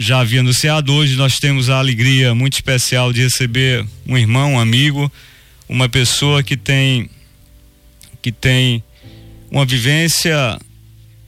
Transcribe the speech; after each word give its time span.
já 0.00 0.20
havia 0.20 0.40
anunciado, 0.40 0.94
hoje 0.94 1.14
nós 1.14 1.36
temos 1.36 1.68
a 1.68 1.78
alegria 1.78 2.34
muito 2.34 2.54
especial 2.54 3.12
de 3.12 3.20
receber 3.20 3.86
um 4.06 4.16
irmão, 4.16 4.54
um 4.54 4.58
amigo, 4.58 5.12
uma 5.68 5.90
pessoa 5.90 6.42
que 6.42 6.56
tem 6.56 7.10
que 8.22 8.32
tem 8.32 8.82
uma 9.50 9.66
vivência 9.66 10.58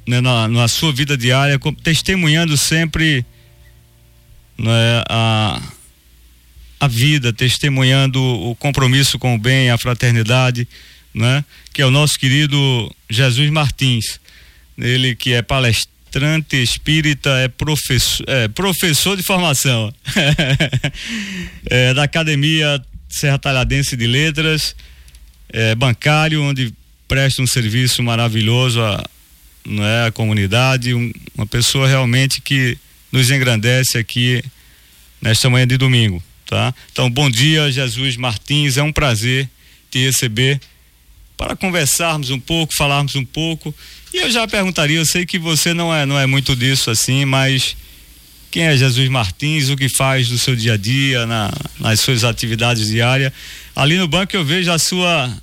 né, 0.07 0.23
na, 0.23 0.49
na, 0.49 0.69
sua 0.69 0.91
vida 0.91 1.19
diária, 1.19 1.61
testemunhando 1.83 2.57
sempre 2.57 3.27
né, 4.57 5.03
a, 5.07 5.63
a 6.81 6.89
vida, 6.89 7.31
testemunhando 7.31 8.23
o 8.23 8.55
compromisso 8.57 9.19
com 9.19 9.35
o 9.35 9.39
bem, 9.39 9.71
a 9.71 9.77
fraternidade, 9.77 10.67
né, 11.15 11.45
que 11.75 11.83
é 11.83 11.87
o 11.87 11.91
nosso 11.91 12.19
querido 12.19 12.91
Jesus 13.11 13.51
Martins. 13.51 14.19
Ele 14.79 15.15
que 15.15 15.35
é 15.35 15.43
palestrante 15.43 15.92
espírita, 16.53 17.31
é 17.39 17.49
professor, 17.49 18.25
é, 18.29 18.49
professor 18.49 19.17
de 19.17 19.23
formação 19.23 19.93
é, 21.67 21.95
da 21.95 22.05
Academia 22.05 22.83
Serra 23.09 23.39
Talhadense 23.39 23.97
de 23.97 24.07
Letras, 24.07 24.75
é, 25.49 25.75
bancário, 25.75 26.43
onde 26.43 26.73
presta 27.07 27.43
um 27.43 27.47
serviço 27.47 28.03
maravilhoso 28.03 28.81
à, 28.81 29.05
não 29.65 29.85
é, 29.85 30.07
à 30.07 30.13
comunidade, 30.13 30.95
um, 30.95 31.13
uma 31.35 31.47
pessoa 31.47 31.87
realmente 31.87 32.41
que 32.41 32.77
nos 33.11 33.31
engrandece 33.31 33.99
aqui 33.99 34.43
nesta 35.21 35.49
manhã 35.51 35.67
de 35.67 35.77
domingo, 35.77 36.23
tá? 36.47 36.75
Então, 36.91 37.11
bom 37.11 37.31
dia, 37.31 37.71
Jesus 37.71 38.17
Martins, 38.17 38.77
é 38.77 38.83
um 38.83 38.93
prazer 38.93 39.49
te 39.91 39.99
receber 40.05 40.61
para 41.37 41.55
conversarmos 41.55 42.31
um 42.31 42.41
pouco, 42.41 42.75
falarmos 42.75 43.15
um 43.15 43.25
pouco. 43.25 43.75
E 44.13 44.19
eu 44.19 44.31
já 44.31 44.47
perguntaria, 44.47 44.99
eu 44.99 45.07
sei 45.07 45.25
que 45.25 45.39
você 45.39 45.73
não 45.73 45.95
é 45.95 46.05
não 46.05 46.19
é 46.19 46.27
muito 46.27 46.55
disso 46.55 46.91
assim, 46.91 47.25
mas 47.25 47.77
quem 48.51 48.65
é 48.65 48.77
Jesus 48.77 49.09
Martins, 49.09 49.71
o 49.71 49.77
que 49.77 49.89
faz 49.89 50.29
no 50.29 50.39
seu 50.39 50.55
dia 50.55 50.75
a 50.75 50.77
dia, 50.77 51.25
na, 51.27 51.51
nas 51.81 52.01
suas 52.01 52.23
atividades 52.23 52.89
diárias? 52.89 53.33
Ali 53.75 53.97
no 53.97 54.07
banco 54.07 54.37
eu 54.37 54.45
vejo 54.45 54.71
a 54.71 54.79
sua 54.79 55.35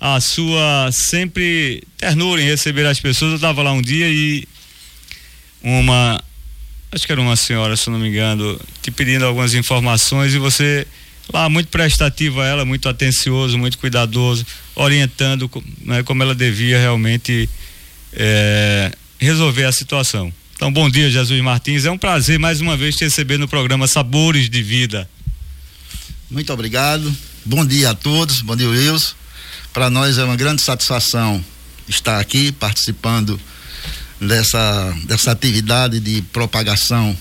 a 0.00 0.20
sua 0.20 0.90
sempre 0.92 1.82
ternura 1.98 2.40
em 2.40 2.46
receber 2.46 2.86
as 2.86 2.98
pessoas. 2.98 3.32
Eu 3.32 3.36
estava 3.36 3.62
lá 3.62 3.72
um 3.72 3.82
dia 3.82 4.08
e 4.08 4.46
uma, 5.62 6.22
acho 6.90 7.04
que 7.04 7.12
era 7.12 7.20
uma 7.20 7.36
senhora, 7.36 7.76
se 7.76 7.90
não 7.90 7.98
me 7.98 8.08
engano, 8.08 8.58
te 8.80 8.90
pedindo 8.90 9.26
algumas 9.26 9.52
informações 9.52 10.32
e 10.32 10.38
você 10.38 10.86
lá 11.32 11.48
muito 11.48 11.68
prestativo 11.68 12.40
a 12.40 12.46
ela, 12.46 12.64
muito 12.64 12.88
atencioso, 12.88 13.58
muito 13.58 13.76
cuidadoso, 13.76 14.46
orientando 14.74 15.50
né, 15.82 16.02
como 16.02 16.22
ela 16.22 16.34
devia 16.34 16.78
realmente 16.78 17.48
é, 18.12 18.92
resolver 19.18 19.64
a 19.64 19.72
situação. 19.72 20.32
Então, 20.54 20.72
bom 20.72 20.90
dia, 20.90 21.10
Jesus 21.10 21.40
Martins. 21.42 21.84
É 21.84 21.90
um 21.90 21.98
prazer 21.98 22.38
mais 22.38 22.60
uma 22.60 22.76
vez 22.76 22.96
te 22.96 23.04
receber 23.04 23.38
no 23.38 23.48
programa 23.48 23.86
Sabores 23.86 24.50
de 24.50 24.62
Vida. 24.62 25.08
Muito 26.30 26.52
obrigado. 26.52 27.14
Bom 27.44 27.64
dia 27.64 27.90
a 27.90 27.94
todos. 27.94 28.42
Bom 28.42 28.54
dia, 28.54 28.68
Wilson. 28.68 29.14
Para 29.72 29.88
nós 29.88 30.18
é 30.18 30.24
uma 30.24 30.36
grande 30.36 30.62
satisfação 30.62 31.42
estar 31.88 32.20
aqui 32.20 32.52
participando 32.52 33.40
dessa, 34.20 34.94
dessa 35.04 35.32
atividade 35.32 35.98
de 35.98 36.22
propagação 36.22 37.16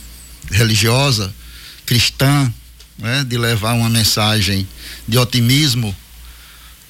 religiosa, 0.52 1.34
cristã, 1.86 2.52
né, 2.98 3.24
de 3.24 3.38
levar 3.38 3.74
uma 3.74 3.90
mensagem 3.90 4.68
de 5.08 5.18
otimismo 5.18 5.96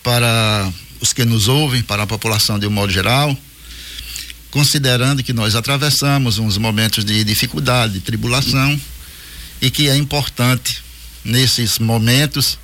para 0.01 0.71
os 0.99 1.13
que 1.13 1.23
nos 1.23 1.47
ouvem, 1.47 1.83
para 1.83 2.03
a 2.03 2.07
população 2.07 2.57
de 2.57 2.65
um 2.65 2.71
modo 2.71 2.91
geral, 2.91 3.37
considerando 4.51 5.23
que 5.23 5.33
nós 5.33 5.55
atravessamos 5.55 6.37
uns 6.39 6.57
momentos 6.57 7.05
de 7.05 7.23
dificuldade, 7.23 7.93
de 7.93 7.99
tribulação, 7.99 8.79
e 9.61 9.69
que 9.69 9.89
é 9.89 9.95
importante 9.95 10.81
nesses 11.23 11.79
momentos 11.79 12.57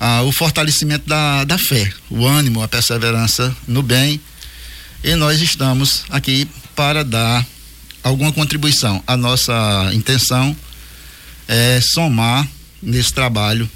ah, 0.00 0.22
o 0.22 0.32
fortalecimento 0.32 1.08
da, 1.08 1.44
da 1.44 1.58
fé, 1.58 1.92
o 2.10 2.26
ânimo, 2.26 2.62
a 2.62 2.68
perseverança 2.68 3.54
no 3.66 3.82
bem. 3.82 4.20
E 5.04 5.14
nós 5.14 5.40
estamos 5.40 6.04
aqui 6.10 6.48
para 6.74 7.04
dar 7.04 7.46
alguma 8.02 8.32
contribuição. 8.32 9.02
A 9.06 9.16
nossa 9.16 9.90
intenção 9.92 10.56
é 11.48 11.80
somar 11.80 12.46
nesse 12.82 13.12
trabalho 13.12 13.68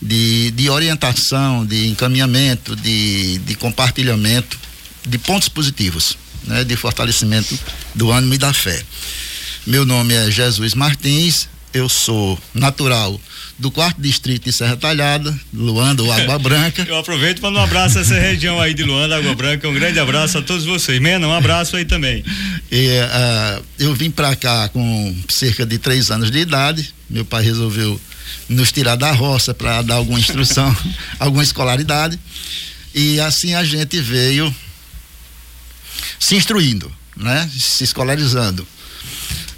de, 0.00 0.50
de 0.50 0.68
orientação, 0.68 1.64
de 1.64 1.88
encaminhamento, 1.88 2.76
de, 2.76 3.38
de 3.38 3.54
compartilhamento 3.54 4.58
de 5.06 5.18
pontos 5.18 5.48
positivos, 5.48 6.16
né, 6.44 6.64
de 6.64 6.76
fortalecimento 6.76 7.58
do 7.94 8.10
ânimo 8.10 8.34
e 8.34 8.38
da 8.38 8.52
fé. 8.52 8.82
Meu 9.66 9.84
nome 9.84 10.14
é 10.14 10.30
Jesus 10.30 10.74
Martins, 10.74 11.48
eu 11.72 11.88
sou 11.88 12.38
natural 12.54 13.20
do 13.58 13.70
quarto 13.70 14.00
distrito 14.00 14.44
de 14.44 14.52
Serra 14.52 14.76
Talhada, 14.76 15.34
Luanda 15.52 16.02
ou 16.02 16.12
Água 16.12 16.38
Branca. 16.40 16.84
Eu 16.88 16.98
aproveito 16.98 17.40
para 17.40 17.50
dar 17.50 17.60
um 17.60 17.62
abraço 17.62 17.98
a 17.98 18.00
essa 18.00 18.14
região 18.14 18.60
aí 18.60 18.74
de 18.74 18.82
Luanda, 18.82 19.16
Água 19.16 19.34
Branca. 19.34 19.68
Um 19.68 19.74
grande 19.74 19.98
abraço 19.98 20.38
a 20.38 20.42
todos 20.42 20.64
vocês. 20.64 21.00
Mena, 21.00 21.26
um 21.26 21.32
abraço 21.32 21.76
aí 21.76 21.84
também. 21.84 22.24
E, 22.70 22.88
uh, 22.88 23.64
eu 23.78 23.94
vim 23.94 24.10
para 24.10 24.34
cá 24.36 24.68
com 24.68 25.16
cerca 25.28 25.64
de 25.64 25.78
três 25.78 26.10
anos 26.10 26.30
de 26.30 26.38
idade. 26.38 26.92
Meu 27.08 27.24
pai 27.24 27.42
resolveu 27.44 28.00
nos 28.48 28.72
tirar 28.72 28.96
da 28.96 29.12
roça 29.12 29.54
para 29.54 29.82
dar 29.82 29.96
alguma 29.96 30.18
instrução, 30.18 30.74
alguma 31.18 31.42
escolaridade. 31.42 32.18
E 32.94 33.18
assim 33.20 33.54
a 33.54 33.64
gente 33.64 34.00
veio 34.00 34.54
se 36.18 36.36
instruindo, 36.36 36.90
né? 37.16 37.48
Se 37.58 37.84
escolarizando. 37.84 38.66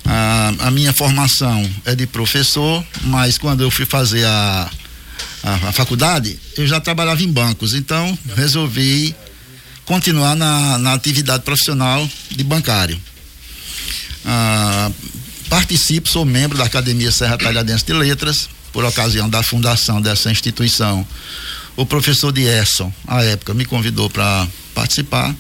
A, 0.05 0.53
a, 0.61 0.71
minha 0.71 0.93
formação 0.93 1.69
é 1.85 1.95
de 1.95 2.07
professor, 2.07 2.85
mas 3.03 3.39
quando 3.39 3.63
eu 3.63 3.71
fui 3.71 3.85
fazer 3.85 4.25
a, 4.25 4.71
a, 5.43 5.55
a, 5.69 5.73
faculdade, 5.73 6.39
eu 6.57 6.67
já 6.67 6.81
trabalhava 6.81 7.23
em 7.23 7.31
bancos, 7.31 7.75
então 7.75 8.17
resolvi 8.37 9.15
continuar 9.85 10.37
na, 10.37 10.79
na 10.79 10.93
atividade 10.93 11.43
profissional 11.43 12.09
de 12.31 12.45
bancário. 12.45 13.01
Ah, 14.25 14.91
participo, 15.49 16.09
sou 16.09 16.25
membro 16.25 16.59
da 16.59 16.65
Academia 16.65 17.11
Serra 17.11 17.39
Talhadense 17.39 17.85
de 17.85 17.93
Letras, 17.93 18.49
por 18.73 18.85
ocasião 18.85 19.29
da 19.29 19.43
fundação 19.43 20.03
dessa 20.03 20.31
instituição. 20.31 21.07
O 21.77 21.87
professor 21.87 22.33
Dierson, 22.33 22.93
à 23.07 23.23
época, 23.23 23.55
me 23.55 23.65
convidou 23.65 24.11
para 24.11 24.47
participar. 24.75 25.35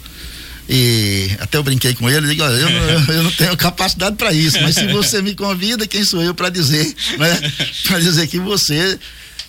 E 0.69 1.31
até 1.39 1.59
eu 1.59 1.63
brinquei 1.63 1.95
com 1.95 2.11
ele, 2.11 2.27
digo, 2.27 2.43
eu, 2.43 2.69
eu, 2.69 3.01
eu 3.15 3.23
não 3.23 3.31
tenho 3.31 3.57
capacidade 3.57 4.17
para 4.17 4.33
isso, 4.33 4.61
mas 4.63 4.75
se 4.75 4.87
você 4.89 5.23
me 5.23 5.35
convida, 5.35 5.87
quem 5.87 6.05
sou 6.05 6.23
eu 6.23 6.35
para 6.35 6.51
dizer, 6.51 6.95
né? 7.19 7.53
Para 7.87 8.01
dizer 8.01 8.27
que 8.27 8.39
você 8.39 8.99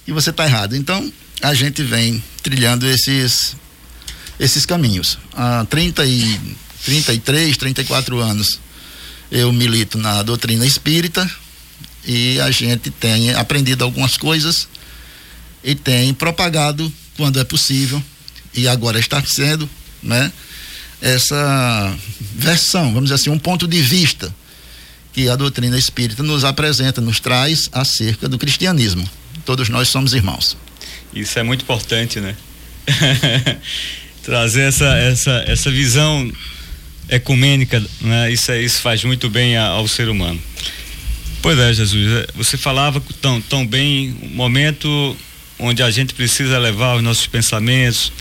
que 0.06 0.14
você 0.14 0.30
está 0.30 0.46
errado. 0.46 0.76
Então, 0.76 1.12
a 1.42 1.54
gente 1.54 1.84
vem 1.84 2.24
trilhando 2.42 2.88
esses 2.88 3.56
esses 4.40 4.66
caminhos. 4.66 5.18
Há 5.34 5.66
30 5.66 6.06
e 6.06 6.40
33, 6.86 7.58
34 7.58 8.20
anos 8.20 8.60
eu 9.32 9.52
milito 9.52 9.98
na 9.98 10.24
doutrina 10.24 10.66
espírita 10.66 11.30
e 12.06 12.40
a 12.40 12.50
gente 12.50 12.90
tem 12.92 13.34
aprendido 13.34 13.84
algumas 13.84 14.16
coisas 14.16 14.68
e 15.64 15.76
tem 15.76 16.14
propagado 16.14 16.92
quando 17.18 17.40
é 17.40 17.44
possível 17.44 18.02
e 18.54 18.68
agora 18.68 19.00
está 19.00 19.22
sendo, 19.26 19.70
né? 20.02 20.32
Essa 21.02 21.96
versão, 22.36 22.86
vamos 22.94 23.04
dizer 23.04 23.16
assim, 23.16 23.30
um 23.30 23.40
ponto 23.40 23.68
de 23.68 23.82
vista 23.82 24.34
que 25.14 25.30
a 25.30 25.36
doutrina 25.36 25.78
espírita 25.78 26.22
nos 26.22 26.44
apresenta, 26.44 27.02
nos 27.02 27.20
traz 27.20 27.70
acerca 27.72 28.30
do 28.30 28.38
cristianismo. 28.38 29.10
Todos 29.46 29.70
nós 29.70 29.90
somos 29.90 30.14
irmãos. 30.14 30.58
Isso 31.14 31.40
é 31.40 31.44
muito 31.44 31.64
importante, 31.64 32.20
né? 32.20 32.36
Trazer 34.24 34.64
essa, 34.64 34.96
essa, 34.98 35.44
essa 35.48 35.72
visão 35.72 36.32
ecumênica, 37.10 37.84
né? 38.02 38.32
Isso, 38.32 38.52
é, 38.52 38.62
isso 38.62 38.82
faz 38.82 39.04
muito 39.04 39.30
bem 39.30 39.58
ao 39.58 39.88
ser 39.88 40.10
humano. 40.10 40.40
Pois 41.42 41.58
é, 41.58 41.74
Jesus, 41.74 42.12
é, 42.12 42.28
você 42.36 42.58
falava 42.58 43.02
tão, 43.22 43.40
tão 43.42 43.66
bem, 43.66 44.16
um 44.22 44.30
momento 44.30 45.16
onde 45.58 45.82
a 45.82 45.90
gente 45.90 46.14
precisa 46.14 46.60
levar 46.60 46.96
os 46.96 47.04
nossos 47.04 47.26
pensamentos, 47.26 48.12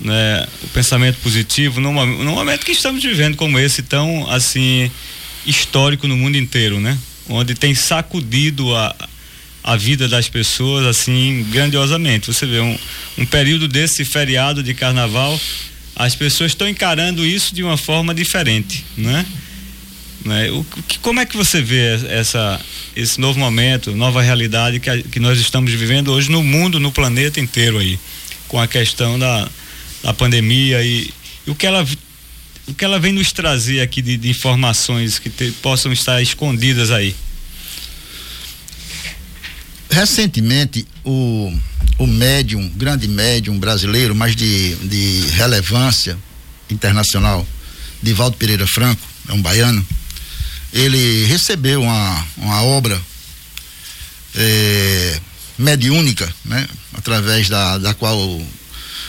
né, 0.00 0.46
o 0.62 0.68
pensamento 0.68 1.16
positivo 1.22 1.80
num, 1.80 1.92
num 2.22 2.34
momento 2.34 2.64
que 2.64 2.72
estamos 2.72 3.02
vivendo 3.02 3.36
como 3.36 3.58
esse 3.58 3.82
tão 3.82 4.30
assim 4.30 4.90
histórico 5.44 6.06
no 6.06 6.16
mundo 6.16 6.36
inteiro, 6.36 6.80
né? 6.80 6.96
Onde 7.28 7.54
tem 7.54 7.74
sacudido 7.74 8.74
a, 8.74 8.94
a 9.64 9.76
vida 9.76 10.08
das 10.08 10.28
pessoas 10.28 10.86
assim 10.86 11.46
grandiosamente. 11.50 12.26
Você 12.32 12.46
vê 12.46 12.60
um, 12.60 12.78
um 13.16 13.26
período 13.26 13.66
desse 13.66 14.04
feriado 14.04 14.62
de 14.62 14.74
carnaval, 14.74 15.38
as 15.96 16.14
pessoas 16.14 16.52
estão 16.52 16.68
encarando 16.68 17.26
isso 17.26 17.54
de 17.54 17.62
uma 17.62 17.76
forma 17.76 18.14
diferente, 18.14 18.84
né? 18.96 19.26
né? 20.24 20.50
O, 20.50 20.64
que, 20.86 20.98
como 20.98 21.20
é 21.20 21.26
que 21.26 21.36
você 21.36 21.60
vê 21.60 21.98
essa 22.08 22.60
esse 22.94 23.20
novo 23.20 23.38
momento, 23.38 23.94
nova 23.94 24.20
realidade 24.20 24.80
que, 24.80 24.90
a, 24.90 25.00
que 25.00 25.20
nós 25.20 25.38
estamos 25.38 25.72
vivendo 25.72 26.12
hoje 26.12 26.30
no 26.30 26.42
mundo, 26.42 26.80
no 26.80 26.90
planeta 26.90 27.38
inteiro 27.38 27.78
aí, 27.78 27.98
com 28.48 28.60
a 28.60 28.66
questão 28.66 29.18
da 29.18 29.48
da 30.02 30.12
pandemia 30.12 30.82
e, 30.82 31.12
e 31.46 31.50
o 31.50 31.54
que 31.54 31.66
ela 31.66 31.86
o 32.66 32.74
que 32.74 32.84
ela 32.84 33.00
vem 33.00 33.12
nos 33.12 33.32
trazer 33.32 33.80
aqui 33.80 34.02
de, 34.02 34.16
de 34.18 34.28
informações 34.28 35.18
que 35.18 35.30
te, 35.30 35.50
possam 35.62 35.90
estar 35.90 36.20
escondidas 36.20 36.90
aí? 36.90 37.16
Recentemente, 39.90 40.86
o, 41.02 41.50
o 41.98 42.06
médium, 42.06 42.68
grande 42.76 43.08
médium 43.08 43.58
brasileiro, 43.58 44.14
mas 44.14 44.36
de, 44.36 44.74
de 44.76 45.28
relevância 45.30 46.18
internacional, 46.68 47.46
Divaldo 48.02 48.36
Pereira 48.36 48.66
Franco, 48.66 49.00
é 49.28 49.32
um 49.32 49.40
baiano, 49.40 49.84
ele 50.74 51.24
recebeu 51.24 51.82
uma, 51.82 52.26
uma 52.36 52.62
obra 52.62 53.00
é, 54.34 55.20
mediúnica, 55.58 56.32
né? 56.44 56.68
através 56.92 57.48
da, 57.48 57.78
da 57.78 57.94
qual 57.94 58.40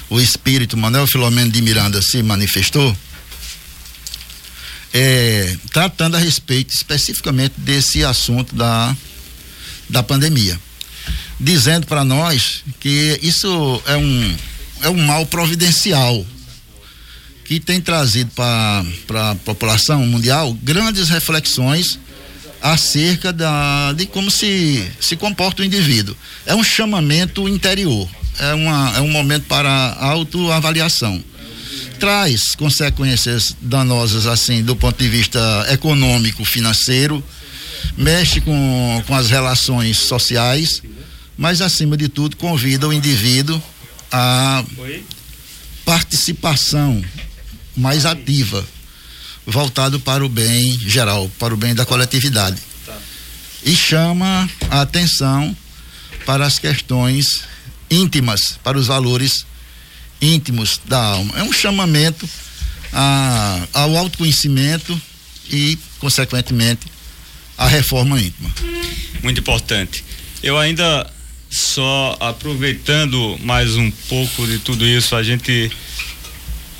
o, 0.10 0.20
espírito 0.20 0.78
Manuel 0.78 1.08
Filomeno 1.08 1.52
de 1.52 1.62
Miranda 1.62 2.02
se 2.02 2.22
manifestou, 2.24 2.96
é, 4.94 5.58
tratando 5.72 6.16
a 6.16 6.20
respeito 6.20 6.74
especificamente 6.74 7.54
desse 7.58 8.04
assunto 8.04 8.56
da, 8.56 8.96
da 9.90 10.04
pandemia. 10.04 10.60
Dizendo 11.40 11.88
para 11.88 12.04
nós 12.04 12.64
que 12.80 13.20
isso 13.22 13.82
é 13.86 13.96
um, 13.96 14.38
é 14.82 14.90
um 14.90 15.06
mal 15.06 15.26
providencial 15.26 16.26
que 17.46 17.60
tem 17.60 17.82
trazido 17.82 18.30
para 18.32 18.84
a 19.32 19.36
população 19.36 20.06
mundial 20.06 20.54
grandes 20.62 21.10
reflexões 21.10 21.98
acerca 22.62 23.32
da, 23.32 23.94
de 23.94 24.06
como 24.06 24.30
se, 24.30 24.86
se 25.00 25.16
comporta 25.16 25.62
o 25.62 25.66
indivíduo. 25.66 26.16
É 26.46 26.54
um 26.54 26.64
chamamento 26.64 27.48
interior, 27.48 28.08
é, 28.40 28.54
uma, 28.54 28.98
é 28.98 29.02
um 29.02 29.12
momento 29.12 29.46
para 29.46 29.96
autoavaliação. 30.00 31.24
Traz 32.00 32.56
consequências 32.56 33.56
danosas 33.62 34.26
assim 34.26 34.64
do 34.64 34.76
ponto 34.76 34.98
de 34.98 35.10
vista 35.10 35.40
econômico, 35.70 36.46
financeiro, 36.46 37.24
mexe 37.98 38.40
com, 38.40 39.04
com 39.06 39.16
as 39.16 39.30
relações 39.30 40.00
sociais, 40.00 40.82
mas 41.38 41.62
acima 41.62 41.98
de 41.98 42.08
tudo 42.08 42.38
convida 42.38 42.88
o 42.88 42.94
indivíduo 42.94 43.62
a 44.12 44.64
participação 45.86 47.04
mais 47.76 48.06
ativa, 48.06 48.66
voltado 49.46 50.00
para 50.00 50.26
o 50.26 50.30
bem 50.30 50.78
geral, 50.80 51.30
para 51.38 51.54
o 51.54 51.58
bem 51.58 51.76
da 51.76 51.86
coletividade. 51.86 52.62
E 53.64 53.76
chama 53.76 54.50
a 54.70 54.82
atenção 54.82 55.56
para 56.26 56.46
as 56.46 56.58
questões 56.58 57.44
íntimas, 57.90 58.40
para 58.64 58.78
os 58.78 58.88
valores 58.88 59.46
íntimos 60.22 60.80
da 60.86 61.02
alma. 61.02 61.38
É 61.38 61.44
um 61.44 61.54
chamamento 61.54 62.28
a, 62.94 63.68
ao 63.74 63.98
autoconhecimento 63.98 65.00
e, 65.52 65.78
consequentemente, 66.00 66.88
à 67.58 67.68
reforma 67.68 68.20
íntima. 68.20 68.50
Muito 69.24 69.40
importante. 69.40 70.04
Eu 70.42 70.58
ainda 70.58 71.10
só 71.50 72.16
aproveitando 72.20 73.38
mais 73.42 73.76
um 73.76 73.90
pouco 73.92 74.46
de 74.46 74.60
tudo 74.60 74.86
isso, 74.86 75.16
a 75.16 75.24
gente 75.24 75.72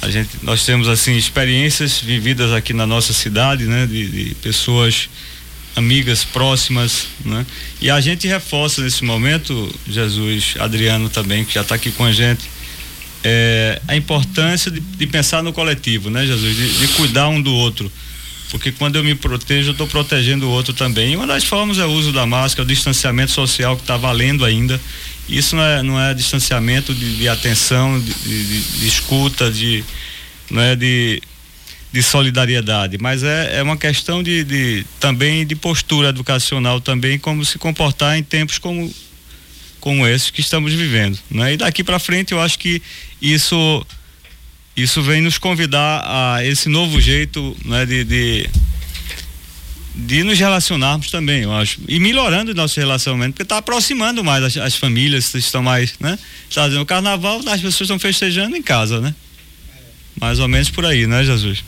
a 0.02 0.10
gente 0.10 0.30
nós 0.44 0.64
temos 0.66 0.88
assim 0.88 1.18
experiências 1.18 2.00
vividas 2.00 2.54
aqui 2.54 2.72
na 2.72 2.86
nossa 2.86 3.12
cidade, 3.12 3.66
né, 3.66 3.86
de, 3.86 4.08
de 4.08 4.36
pessoas 4.36 5.10
amigas 5.80 6.24
próximas, 6.24 7.08
né? 7.26 7.46
E 7.82 7.90
a 7.90 8.00
gente 8.00 8.28
reforça 8.28 8.82
nesse 8.82 9.04
momento, 9.04 9.74
Jesus, 9.88 10.56
Adriano 10.60 11.10
também 11.10 11.44
que 11.44 11.54
já 11.54 11.62
está 11.62 11.76
aqui 11.76 11.92
com 11.92 12.06
a 12.06 12.12
gente, 12.12 12.50
é, 13.24 13.82
a 13.88 13.96
importância 13.96 14.72
de, 14.72 14.80
de, 14.80 15.08
pensar 15.08 15.42
no 15.44 15.52
coletivo, 15.52 16.10
né, 16.10 16.26
Jesus? 16.26 16.56
De, 16.56 16.78
de, 16.80 16.88
cuidar 16.90 17.28
um 17.30 17.42
do 17.42 17.54
outro. 17.54 17.92
Porque 18.52 18.72
quando 18.72 18.96
eu 18.96 19.04
me 19.04 19.14
protejo, 19.14 19.70
eu 19.70 19.72
estou 19.74 19.88
protegendo 19.88 20.48
o 20.48 20.50
outro 20.50 20.74
também. 20.74 21.14
E 21.14 21.16
uma 21.16 21.28
das 21.28 21.44
formas 21.44 21.78
é 21.78 21.86
o 21.86 21.92
uso 21.92 22.12
da 22.12 22.26
máscara, 22.26 22.64
o 22.64 22.68
distanciamento 22.68 23.32
social 23.32 23.76
que 23.76 23.84
está 23.84 23.98
valendo 23.98 24.44
ainda. 24.46 24.80
Isso 25.28 25.56
não 25.56 25.64
é, 25.64 25.84
não 25.84 26.02
é 26.02 26.14
distanciamento 26.14 26.94
de, 26.94 27.18
de 27.18 27.28
atenção, 27.28 28.00
de, 28.00 28.88
escuta, 28.88 29.52
de, 29.52 29.84
não 30.50 30.62
é 30.62 30.76
de, 30.76 31.22
de 31.92 32.04
solidariedade, 32.04 32.98
mas 33.00 33.24
é, 33.24 33.58
é 33.58 33.64
uma 33.64 33.76
questão 33.76 34.22
de, 34.22 34.44
de 34.44 34.86
também 35.00 35.46
de 35.46 35.56
postura 35.56 36.10
educacional 36.10 36.80
também, 36.80 37.18
como 37.18 37.44
se 37.44 37.58
comportar 37.58 38.18
em 38.18 38.24
tempos 38.24 38.58
como 38.58 38.94
como 39.80 40.06
esses 40.06 40.30
que 40.30 40.42
estamos 40.42 40.74
vivendo, 40.74 41.18
né? 41.32 41.54
E 41.54 41.58
daqui 41.58 41.84
para 41.84 41.98
frente 42.00 42.32
eu 42.32 42.42
acho 42.42 42.60
que 42.60 42.82
isso 43.22 43.86
isso 44.76 45.02
vem 45.02 45.22
nos 45.22 45.38
convidar 45.38 46.04
a 46.06 46.46
esse 46.46 46.70
novo 46.70 47.02
jeito, 47.02 47.58
né, 47.66 47.86
de, 47.86 48.04
de 48.04 48.50
de 49.96 50.24
nos 50.24 50.40
relacionarmos 50.40 51.10
também, 51.12 51.42
eu 51.42 51.52
acho. 51.52 51.82
E 51.88 52.00
melhorando 52.00 52.52
o 52.52 52.56
nosso 52.56 52.80
relacionamento, 52.80 53.34
porque 53.34 53.44
está 53.44 53.58
aproximando 53.58 54.24
mais 54.24 54.44
as, 54.44 54.58
as, 54.58 54.76
famílias, 54.76 55.34
estão 55.34 55.62
mais, 55.62 55.96
né? 56.00 56.18
Está 56.48 56.66
dizendo, 56.68 56.84
o 56.84 56.86
carnaval, 56.86 57.40
as 57.40 57.60
pessoas 57.60 57.82
estão 57.82 58.00
festejando 58.00 58.56
em 58.56 58.62
casa, 58.62 59.02
né? 59.02 59.14
Mais 60.22 60.40
ou 60.40 60.48
menos 60.48 60.70
por 60.70 60.86
aí, 60.86 61.06
né, 61.06 61.24
Jesus? 61.24 61.64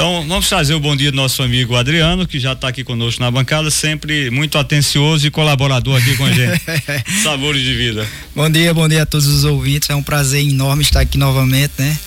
Então, 0.00 0.26
vamos 0.26 0.48
trazer 0.48 0.72
o 0.72 0.80
bom 0.80 0.96
dia 0.96 1.10
do 1.10 1.16
nosso 1.18 1.42
amigo 1.42 1.76
Adriano, 1.76 2.26
que 2.26 2.40
já 2.40 2.52
está 2.52 2.68
aqui 2.68 2.82
conosco 2.82 3.20
na 3.20 3.30
bancada, 3.30 3.70
sempre 3.70 4.30
muito 4.30 4.56
atencioso 4.56 5.26
e 5.26 5.30
colaborador 5.30 6.00
aqui 6.00 6.16
com 6.16 6.24
a 6.24 6.32
gente. 6.32 6.58
Sabores 7.22 7.60
de 7.60 7.74
vida. 7.74 8.08
Bom 8.34 8.48
dia, 8.48 8.72
bom 8.72 8.88
dia 8.88 9.02
a 9.02 9.06
todos 9.06 9.26
os 9.26 9.44
ouvintes. 9.44 9.90
É 9.90 9.94
um 9.94 10.02
prazer 10.02 10.42
enorme 10.42 10.82
estar 10.82 11.00
aqui 11.00 11.18
novamente, 11.18 11.72
né? 11.76 11.98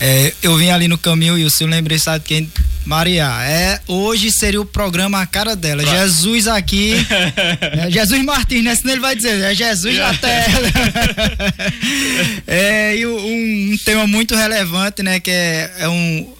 É, 0.00 0.32
eu 0.42 0.56
vim 0.56 0.70
ali 0.70 0.88
no 0.88 0.96
caminho 0.96 1.36
e 1.36 1.44
o 1.44 1.50
senhor 1.50 1.68
lembrei, 1.68 1.98
sabe 1.98 2.24
quem? 2.24 2.50
Maria, 2.86 3.28
é, 3.42 3.78
hoje 3.86 4.32
seria 4.32 4.60
o 4.60 4.64
programa 4.64 5.20
A 5.20 5.26
Cara 5.26 5.54
dela. 5.54 5.82
Pra... 5.82 5.92
Jesus 5.92 6.48
aqui. 6.48 6.94
é, 7.84 7.90
Jesus 7.90 8.24
Martins, 8.24 8.64
né? 8.64 8.74
Senão 8.74 8.94
ele 8.94 9.02
vai 9.02 9.14
dizer, 9.14 9.38
é 9.42 9.54
Jesus 9.54 9.98
na 9.98 10.14
terra. 10.16 10.58
é, 12.46 12.96
e 12.96 13.06
um, 13.06 13.72
um, 13.72 13.76
tema 13.84 14.06
muito 14.06 14.34
relevante, 14.34 15.02
né? 15.02 15.20
Que 15.20 15.30
é, 15.30 15.70
é 15.80 15.88
um 15.90 16.32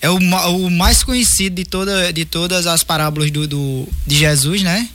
é 0.00 0.10
o, 0.10 0.16
o 0.16 0.70
mais 0.70 1.02
conhecido 1.02 1.56
de, 1.56 1.64
toda, 1.64 2.12
de 2.12 2.24
todas 2.24 2.66
as 2.66 2.82
parábolas 2.82 3.30
do, 3.30 3.46
do, 3.46 3.88
de 4.06 4.16
Jesus, 4.16 4.62
né? 4.62 4.88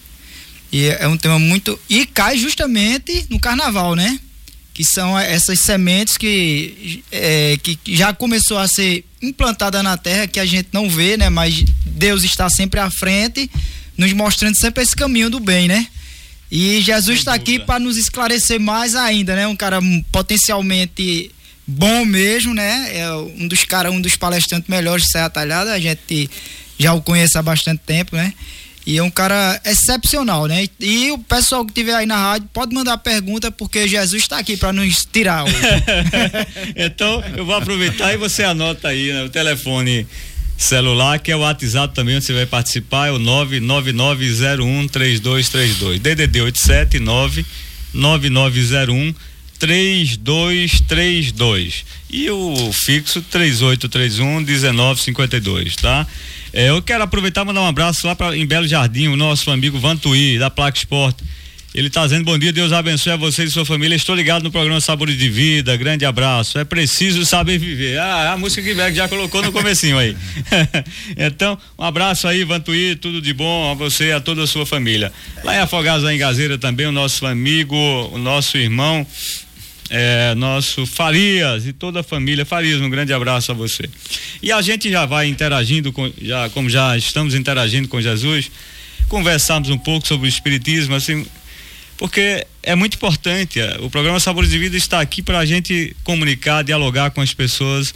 E 0.71 0.85
é 0.85 1.07
um 1.07 1.17
tema 1.17 1.37
muito. 1.37 1.77
E 1.89 2.05
cai 2.05 2.37
justamente 2.37 3.25
no 3.29 3.39
carnaval, 3.39 3.95
né? 3.95 4.19
Que 4.73 4.85
são 4.85 5.19
essas 5.19 5.59
sementes 5.59 6.15
que, 6.15 7.03
é, 7.11 7.57
que 7.61 7.77
já 7.89 8.13
começou 8.13 8.57
a 8.57 8.67
ser 8.67 9.03
implantada 9.21 9.83
na 9.83 9.97
terra, 9.97 10.27
que 10.27 10.39
a 10.39 10.45
gente 10.45 10.69
não 10.71 10.89
vê, 10.89 11.17
né? 11.17 11.29
Mas 11.29 11.63
Deus 11.85 12.23
está 12.23 12.49
sempre 12.49 12.79
à 12.79 12.89
frente, 12.89 13.51
nos 13.97 14.13
mostrando 14.13 14.57
sempre 14.57 14.81
esse 14.81 14.95
caminho 14.95 15.29
do 15.29 15.39
bem, 15.39 15.67
né? 15.67 15.87
E 16.49 16.81
Jesus 16.81 17.19
está 17.19 17.33
aqui 17.33 17.59
para 17.59 17.79
nos 17.79 17.97
esclarecer 17.97 18.59
mais 18.59 18.95
ainda, 18.95 19.35
né? 19.35 19.47
Um 19.47 19.55
cara 19.55 19.79
potencialmente 20.11 21.31
bom 21.71 22.05
mesmo, 22.05 22.53
né? 22.53 22.91
É 22.93 23.11
um 23.13 23.47
dos 23.47 23.63
caras, 23.63 23.93
um 23.93 24.01
dos 24.01 24.15
palestrantes 24.15 24.69
melhores 24.69 25.05
de 25.05 25.11
Serra 25.11 25.29
Talhada, 25.29 25.71
a 25.71 25.79
gente 25.79 26.29
já 26.77 26.93
o 26.93 27.01
conhece 27.01 27.37
há 27.37 27.41
bastante 27.41 27.81
tempo, 27.85 28.15
né? 28.15 28.33
E 28.85 28.97
é 28.97 29.03
um 29.03 29.11
cara 29.11 29.61
excepcional, 29.63 30.47
né? 30.47 30.67
E 30.79 31.11
o 31.11 31.19
pessoal 31.19 31.65
que 31.65 31.71
tiver 31.71 31.93
aí 31.93 32.05
na 32.05 32.17
rádio 32.17 32.49
pode 32.51 32.73
mandar 32.73 32.97
pergunta, 32.97 33.51
porque 33.51 33.87
Jesus 33.87 34.23
está 34.23 34.39
aqui 34.39 34.57
para 34.57 34.73
nos 34.73 35.05
tirar 35.11 35.45
então, 36.75 37.23
eu 37.37 37.45
vou 37.45 37.53
aproveitar 37.55 38.11
e 38.13 38.17
você 38.17 38.43
anota 38.43 38.87
aí 38.87 39.13
né, 39.13 39.23
o 39.23 39.29
telefone 39.29 40.07
celular, 40.57 41.19
que 41.19 41.31
é 41.31 41.35
o 41.35 41.39
WhatsApp 41.39 41.93
também, 41.93 42.15
onde 42.15 42.25
você 42.25 42.33
vai 42.33 42.47
participar, 42.47 43.09
é 43.09 43.11
o 43.11 43.19
999013232. 43.19 45.99
DDD 45.99 46.41
879 46.41 47.45
9901 47.93 49.13
3232 49.61 51.85
e 52.09 52.29
o 52.31 52.73
fixo 52.73 53.21
3831 53.21 54.41
1952, 54.41 55.75
tá? 55.75 56.07
É, 56.51 56.69
eu 56.69 56.81
quero 56.81 57.03
aproveitar 57.03 57.43
e 57.43 57.45
mandar 57.45 57.61
um 57.61 57.67
abraço 57.67 58.07
lá 58.07 58.15
para 58.15 58.35
em 58.35 58.47
Belo 58.47 58.67
Jardim, 58.67 59.09
o 59.09 59.15
nosso 59.15 59.51
amigo 59.51 59.79
Vantuí, 59.79 60.39
da 60.39 60.49
Placa 60.49 60.79
Esporte. 60.79 61.23
Ele 61.75 61.87
está 61.87 62.03
dizendo 62.03 62.25
bom 62.25 62.37
dia, 62.37 62.51
Deus 62.51 62.73
abençoe 62.73 63.13
a 63.13 63.15
você 63.15 63.43
e 63.43 63.51
sua 63.51 63.63
família. 63.63 63.95
Estou 63.95 64.15
ligado 64.15 64.43
no 64.43 64.51
programa 64.51 64.81
Sabores 64.81 65.17
de 65.17 65.29
Vida. 65.29 65.77
Grande 65.77 66.05
abraço. 66.05 66.59
É 66.59 66.65
preciso 66.65 67.23
saber 67.23 67.57
viver. 67.59 67.97
Ah, 67.97 68.25
é 68.25 68.27
a 68.33 68.37
música 68.37 68.61
que 68.61 68.73
Beck 68.73 68.93
já 68.93 69.07
colocou 69.07 69.41
no 69.41 69.53
comecinho 69.53 69.97
aí. 69.97 70.17
então, 71.15 71.57
um 71.79 71.83
abraço 71.83 72.27
aí, 72.27 72.43
Vantuí, 72.43 72.95
tudo 72.95 73.21
de 73.21 73.31
bom 73.31 73.71
a 73.71 73.73
você 73.73 74.07
e 74.07 74.11
a 74.11 74.19
toda 74.19 74.43
a 74.43 74.47
sua 74.47 74.65
família. 74.65 75.13
Lá 75.45 75.55
em 75.55 75.59
Afogados, 75.59 76.03
lá 76.03 76.13
em 76.13 76.17
Gazeira 76.17 76.57
também, 76.57 76.87
o 76.87 76.91
nosso 76.91 77.25
amigo, 77.25 77.77
o 78.11 78.17
nosso 78.17 78.57
irmão 78.57 79.07
é, 79.93 80.33
nosso 80.35 80.85
Farias 80.85 81.67
e 81.67 81.73
toda 81.73 81.99
a 81.99 82.03
família 82.03 82.45
Farias, 82.45 82.79
um 82.79 82.89
grande 82.89 83.11
abraço 83.11 83.51
a 83.51 83.53
você. 83.53 83.83
E 84.41 84.49
a 84.49 84.61
gente 84.61 84.89
já 84.89 85.05
vai 85.05 85.27
interagindo 85.27 85.91
com, 85.91 86.09
já 86.21 86.49
como 86.49 86.69
já 86.69 86.97
estamos 86.97 87.35
interagindo 87.35 87.89
com 87.89 88.01
Jesus, 88.01 88.49
conversarmos 89.09 89.69
um 89.69 89.77
pouco 89.77 90.07
sobre 90.07 90.27
o 90.27 90.29
espiritismo, 90.29 90.95
assim, 90.95 91.25
porque 91.97 92.47
é 92.63 92.73
muito 92.73 92.95
importante. 92.95 93.59
É, 93.59 93.77
o 93.81 93.89
programa 93.89 94.17
Sabores 94.21 94.49
de 94.49 94.57
Vida 94.57 94.77
está 94.77 95.01
aqui 95.01 95.21
para 95.21 95.39
a 95.39 95.45
gente 95.45 95.93
comunicar, 96.05 96.63
dialogar 96.63 97.11
com 97.11 97.19
as 97.19 97.33
pessoas 97.33 97.93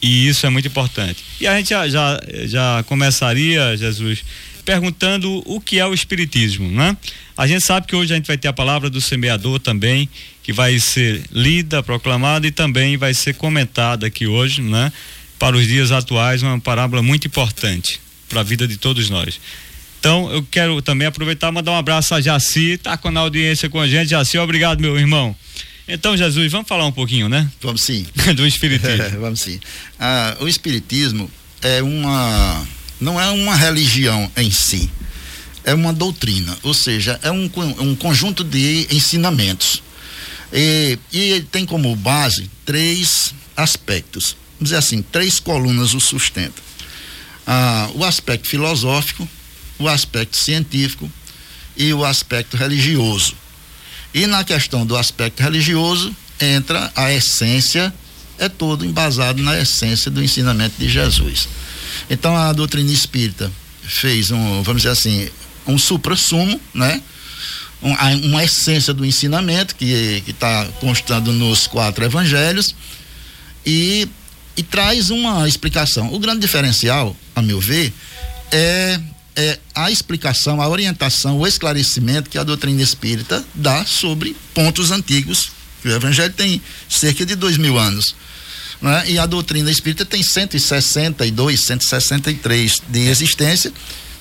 E 0.00 0.28
isso 0.28 0.46
é 0.46 0.48
muito 0.48 0.68
importante. 0.68 1.22
E 1.40 1.46
a 1.46 1.56
gente 1.58 1.70
já, 1.70 1.88
já, 1.88 2.20
já 2.46 2.84
começaria, 2.84 3.76
Jesus, 3.76 4.24
perguntando 4.64 5.42
o 5.44 5.60
que 5.60 5.78
é 5.78 5.84
o 5.84 5.92
Espiritismo, 5.92 6.70
né? 6.70 6.96
A 7.38 7.46
gente 7.46 7.64
sabe 7.64 7.86
que 7.86 7.94
hoje 7.94 8.12
a 8.12 8.16
gente 8.16 8.26
vai 8.26 8.36
ter 8.36 8.48
a 8.48 8.52
palavra 8.52 8.90
do 8.90 9.00
semeador 9.00 9.60
também, 9.60 10.08
que 10.42 10.52
vai 10.52 10.80
ser 10.80 11.22
lida, 11.30 11.80
proclamada 11.84 12.48
e 12.48 12.50
também 12.50 12.96
vai 12.96 13.14
ser 13.14 13.34
comentada 13.34 14.08
aqui 14.08 14.26
hoje, 14.26 14.60
né? 14.60 14.92
Para 15.38 15.56
os 15.56 15.64
dias 15.64 15.92
atuais, 15.92 16.42
uma 16.42 16.58
parábola 16.58 17.00
muito 17.00 17.28
importante 17.28 18.00
para 18.28 18.40
a 18.40 18.42
vida 18.42 18.66
de 18.66 18.76
todos 18.76 19.08
nós. 19.08 19.40
Então, 20.00 20.28
eu 20.32 20.44
quero 20.50 20.82
também 20.82 21.06
aproveitar 21.06 21.50
e 21.50 21.52
mandar 21.52 21.70
um 21.70 21.76
abraço 21.76 22.12
a 22.12 22.20
Jaci, 22.20 22.76
tá 22.76 22.96
com 22.96 23.08
na 23.08 23.20
audiência 23.20 23.70
com 23.70 23.80
a 23.80 23.86
gente. 23.86 24.10
Jaci, 24.10 24.36
obrigado, 24.36 24.80
meu 24.80 24.98
irmão. 24.98 25.34
Então, 25.86 26.16
Jesus, 26.16 26.50
vamos 26.50 26.66
falar 26.66 26.86
um 26.86 26.92
pouquinho, 26.92 27.28
né? 27.28 27.48
Vamos 27.62 27.82
sim. 27.82 28.04
Do 28.34 28.44
Espiritismo. 28.44 29.00
É, 29.00 29.10
vamos 29.16 29.40
sim. 29.40 29.60
Ah, 29.96 30.36
o 30.40 30.48
Espiritismo 30.48 31.30
é 31.62 31.80
uma. 31.84 32.66
não 33.00 33.20
é 33.20 33.30
uma 33.30 33.54
religião 33.54 34.28
em 34.36 34.50
si, 34.50 34.90
é 35.68 35.74
uma 35.74 35.92
doutrina, 35.92 36.56
ou 36.62 36.72
seja, 36.72 37.20
é 37.22 37.30
um, 37.30 37.50
um 37.78 37.94
conjunto 37.94 38.42
de 38.42 38.86
ensinamentos. 38.90 39.82
E, 40.50 40.98
e 41.12 41.42
tem 41.52 41.66
como 41.66 41.94
base 41.94 42.50
três 42.64 43.34
aspectos, 43.54 44.34
vamos 44.58 44.70
dizer 44.70 44.76
assim, 44.76 45.02
três 45.02 45.38
colunas 45.38 45.92
o 45.92 46.00
sustentam. 46.00 46.64
Ah, 47.46 47.90
o 47.94 48.02
aspecto 48.02 48.48
filosófico, 48.48 49.28
o 49.78 49.86
aspecto 49.86 50.38
científico 50.38 51.10
e 51.76 51.92
o 51.92 52.02
aspecto 52.02 52.56
religioso. 52.56 53.34
E 54.14 54.26
na 54.26 54.44
questão 54.44 54.86
do 54.86 54.96
aspecto 54.96 55.42
religioso, 55.42 56.16
entra 56.40 56.90
a 56.96 57.12
essência, 57.12 57.92
é 58.38 58.48
todo 58.48 58.86
embasado 58.86 59.42
na 59.42 59.60
essência 59.60 60.10
do 60.10 60.24
ensinamento 60.24 60.76
de 60.78 60.88
Jesus. 60.88 61.46
Então 62.08 62.34
a 62.34 62.54
doutrina 62.54 62.90
espírita 62.90 63.52
fez 63.82 64.30
um, 64.30 64.62
vamos 64.62 64.82
dizer 64.82 64.92
assim, 64.92 65.28
um 65.68 65.78
supra-sumo, 65.78 66.60
né? 66.74 67.00
Um, 67.80 67.92
uma 68.26 68.42
essência 68.42 68.92
do 68.92 69.04
ensinamento 69.04 69.76
que 69.76 70.24
está 70.26 70.66
constando 70.80 71.30
nos 71.30 71.68
quatro 71.68 72.04
evangelhos 72.04 72.74
e, 73.64 74.08
e 74.56 74.62
traz 74.64 75.10
uma 75.10 75.46
explicação. 75.46 76.12
O 76.12 76.18
grande 76.18 76.40
diferencial, 76.40 77.14
a 77.36 77.42
meu 77.42 77.60
ver, 77.60 77.92
é 78.50 78.98
é 79.38 79.56
a 79.72 79.88
explicação, 79.88 80.60
a 80.60 80.68
orientação, 80.68 81.38
o 81.38 81.46
esclarecimento 81.46 82.28
que 82.28 82.38
a 82.38 82.42
doutrina 82.42 82.82
espírita 82.82 83.44
dá 83.54 83.84
sobre 83.84 84.34
pontos 84.52 84.90
antigos. 84.90 85.52
O 85.84 85.88
Evangelho 85.88 86.34
tem 86.34 86.60
cerca 86.88 87.24
de 87.24 87.36
dois 87.36 87.56
mil 87.56 87.78
anos. 87.78 88.16
Né? 88.82 89.10
E 89.10 89.18
a 89.18 89.26
doutrina 89.26 89.70
espírita 89.70 90.04
tem 90.04 90.24
162, 90.24 91.66
163 91.66 92.82
de 92.88 92.98
existência. 93.08 93.72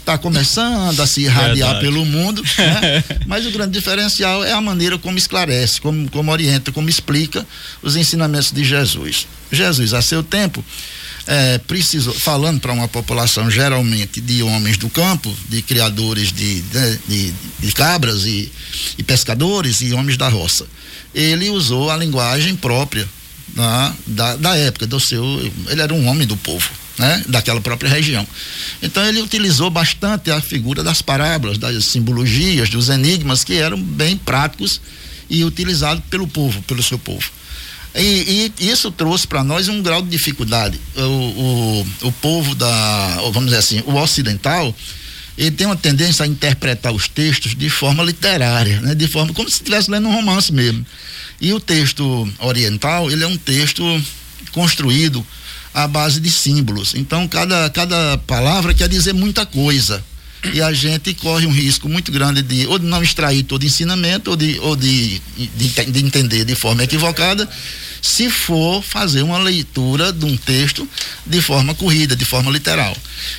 Está 0.07 0.17
começando 0.17 0.97
a 1.01 1.05
se 1.05 1.23
irradiar 1.23 1.73
Verdade. 1.73 1.79
pelo 1.81 2.05
mundo, 2.05 2.41
né? 2.57 3.03
mas 3.27 3.45
o 3.45 3.51
grande 3.51 3.73
diferencial 3.73 4.41
é 4.41 4.53
a 4.53 4.61
maneira 4.61 4.97
como 4.97 5.17
esclarece, 5.17 5.81
como, 5.81 6.09
como 6.09 6.31
orienta, 6.31 6.71
como 6.71 6.87
explica 6.87 7.45
os 7.83 7.97
ensinamentos 7.97 8.53
de 8.53 8.63
Jesus. 8.63 9.27
Jesus, 9.51 9.93
a 9.93 10.01
seu 10.01 10.23
tempo, 10.23 10.63
é, 11.27 11.57
precisou, 11.57 12.13
falando 12.13 12.61
para 12.61 12.71
uma 12.71 12.87
população 12.87 13.51
geralmente 13.51 14.21
de 14.21 14.41
homens 14.41 14.77
do 14.77 14.89
campo, 14.89 15.35
de 15.49 15.61
criadores 15.61 16.31
de, 16.31 16.61
de, 16.61 16.99
de, 17.05 17.33
de 17.59 17.71
cabras 17.73 18.23
e, 18.23 18.49
e, 18.97 19.03
pescadores 19.03 19.81
e 19.81 19.91
homens 19.91 20.15
da 20.15 20.29
roça, 20.29 20.65
ele 21.13 21.49
usou 21.49 21.91
a 21.91 21.97
linguagem 21.97 22.55
própria 22.55 23.05
da, 23.49 23.93
da, 24.07 24.35
da 24.37 24.55
época, 24.55 24.87
do 24.87 25.01
seu. 25.01 25.21
Ele 25.67 25.81
era 25.81 25.93
um 25.93 26.07
homem 26.07 26.25
do 26.25 26.37
povo. 26.37 26.86
Né, 26.97 27.23
daquela 27.27 27.61
própria 27.61 27.87
região. 27.91 28.25
Então 28.81 29.05
ele 29.05 29.21
utilizou 29.21 29.69
bastante 29.69 30.31
a 30.31 30.41
figura 30.41 30.83
das 30.83 30.99
parábolas, 30.99 31.59
das 31.59 31.85
simbologias, 31.85 32.71
dos 32.71 32.89
enigmas 32.89 33.43
que 33.43 33.53
eram 33.53 33.79
bem 33.79 34.17
práticos 34.17 34.81
e 35.29 35.43
utilizados 35.43 36.03
pelo 36.09 36.27
povo, 36.27 36.59
pelo 36.63 36.81
seu 36.81 36.97
povo. 36.97 37.29
E, 37.95 38.51
e 38.59 38.69
isso 38.69 38.91
trouxe 38.91 39.27
para 39.27 39.43
nós 39.43 39.67
um 39.67 39.81
grau 39.81 40.01
de 40.01 40.09
dificuldade. 40.09 40.79
O, 40.95 41.01
o, 41.01 41.87
o 42.07 42.11
povo 42.13 42.53
da, 42.53 43.17
vamos 43.31 43.45
dizer 43.45 43.57
assim, 43.57 43.83
o 43.85 43.95
ocidental, 43.95 44.75
ele 45.37 45.51
tem 45.51 45.65
uma 45.65 45.75
tendência 45.75 46.23
a 46.23 46.27
interpretar 46.27 46.91
os 46.93 47.07
textos 47.07 47.55
de 47.55 47.69
forma 47.69 48.03
literária, 48.03 48.81
né? 48.81 48.93
de 48.93 49.07
forma 49.07 49.33
como 49.33 49.49
se 49.49 49.57
estivesse 49.57 49.89
lendo 49.89 50.07
um 50.07 50.13
romance 50.13 50.51
mesmo. 50.53 50.85
E 51.41 51.53
o 51.53 51.59
texto 51.59 52.27
oriental, 52.39 53.09
ele 53.11 53.23
é 53.23 53.27
um 53.27 53.37
texto 53.37 53.83
construído 54.51 55.25
à 55.73 55.87
base 55.87 56.19
de 56.19 56.31
símbolos. 56.31 56.93
Então, 56.95 57.27
cada, 57.27 57.69
cada 57.69 58.17
palavra 58.19 58.73
quer 58.73 58.89
dizer 58.89 59.13
muita 59.13 59.45
coisa. 59.45 60.03
E 60.53 60.61
a 60.61 60.71
gente 60.71 61.13
corre 61.15 61.45
um 61.45 61.51
risco 61.51 61.89
muito 61.89 62.11
grande 62.11 62.41
de 62.41 62.67
ou 62.67 62.77
de 62.77 62.85
não 62.85 63.01
extrair 63.03 63.43
todo 63.43 63.63
o 63.63 63.65
ensinamento, 63.65 64.29
ou 64.29 64.35
de, 64.35 64.59
ou 64.59 64.75
de, 64.75 65.19
de, 65.35 65.91
de 65.91 66.05
entender 66.05 66.45
de 66.45 66.55
forma 66.55 66.83
equivocada 66.83 67.49
se 68.01 68.29
for 68.29 68.83
fazer 68.83 69.23
uma 69.23 69.39
leitura 69.39 70.13
de 70.13 70.25
um 70.25 70.37
texto 70.37 70.87
de 71.25 71.41
forma 71.41 71.73
corrida, 71.73 72.15
de 72.15 72.23
forma 72.23 72.51
literal. 72.51 72.95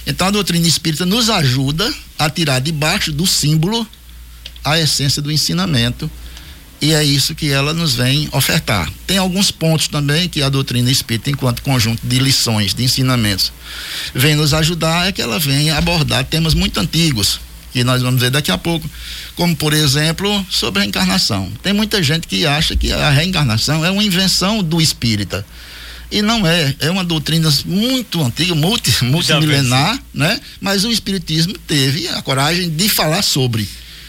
Então 0.06 0.26
a 0.26 0.30
doutrina 0.30 0.66
espírita 0.66 1.06
nos 1.06 1.30
ajuda 1.30 1.92
a 2.18 2.28
tirar 2.28 2.60
debaixo 2.60 3.12
do 3.12 3.26
símbolo 3.26 3.86
a 4.64 4.78
essência 4.78 5.22
do 5.22 5.30
ensinamento 5.30 6.10
e 6.80 6.92
é 6.92 7.02
isso 7.02 7.34
que 7.34 7.50
ela 7.50 7.74
nos 7.74 7.94
vem 7.94 8.28
ofertar. 8.32 8.90
Tem 9.06 9.18
alguns 9.18 9.50
pontos 9.50 9.88
também 9.88 10.28
que 10.28 10.42
a 10.42 10.48
doutrina 10.48 10.90
espírita, 10.90 11.30
enquanto 11.30 11.62
conjunto 11.62 12.06
de 12.06 12.18
lições, 12.18 12.72
de 12.72 12.84
ensinamentos, 12.84 13.52
vem 14.14 14.36
nos 14.36 14.54
ajudar, 14.54 15.08
é 15.08 15.12
que 15.12 15.20
ela 15.20 15.38
vem 15.38 15.70
abordar 15.70 16.24
temas 16.24 16.54
muito 16.54 16.78
antigos, 16.78 17.40
que 17.72 17.82
nós 17.82 18.00
vamos 18.00 18.20
ver 18.20 18.30
daqui 18.30 18.50
a 18.50 18.58
pouco, 18.58 18.88
como 19.34 19.56
por 19.56 19.72
exemplo 19.72 20.46
sobre 20.48 20.80
a 20.80 20.82
reencarnação. 20.82 21.50
Tem 21.62 21.72
muita 21.72 22.02
gente 22.02 22.28
que 22.28 22.46
acha 22.46 22.76
que 22.76 22.92
a 22.92 23.10
reencarnação 23.10 23.84
é 23.84 23.90
uma 23.90 24.04
invenção 24.04 24.62
do 24.62 24.80
espírita. 24.80 25.44
E 26.10 26.22
não 26.22 26.46
é, 26.46 26.74
é 26.80 26.90
uma 26.90 27.04
doutrina 27.04 27.52
muito 27.66 28.22
antiga, 28.22 28.54
multi, 28.54 29.04
multimilenar, 29.04 30.00
né? 30.14 30.40
Mas 30.58 30.84
o 30.84 30.90
espiritismo 30.90 31.52
teve 31.66 32.08
a 32.08 32.22
coragem 32.22 32.70
de 32.70 32.88
falar 32.88 33.20
sobre, 33.20 33.68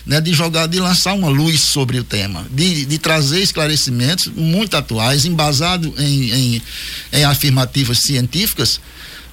né? 0.09 0.19
De 0.19 0.33
jogar, 0.33 0.65
de 0.65 0.79
lançar 0.79 1.13
uma 1.13 1.29
luz 1.29 1.65
sobre 1.65 1.99
o 1.99 2.03
tema, 2.03 2.43
de, 2.49 2.83
de 2.83 2.97
trazer 2.97 3.41
esclarecimentos 3.41 4.25
muito 4.35 4.75
atuais, 4.75 5.23
embasado 5.23 5.93
em, 5.99 6.31
em, 6.31 6.61
em 7.13 7.23
afirmativas 7.23 7.99
científicas, 7.99 8.81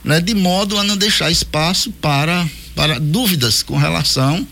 né? 0.04 0.20
De 0.20 0.34
modo 0.34 0.78
a 0.78 0.84
não 0.84 0.96
deixar 0.96 1.30
espaço 1.30 1.90
para 1.92 2.46
para 2.74 3.00
dúvidas 3.00 3.62
com 3.62 3.78
relação 3.78 4.46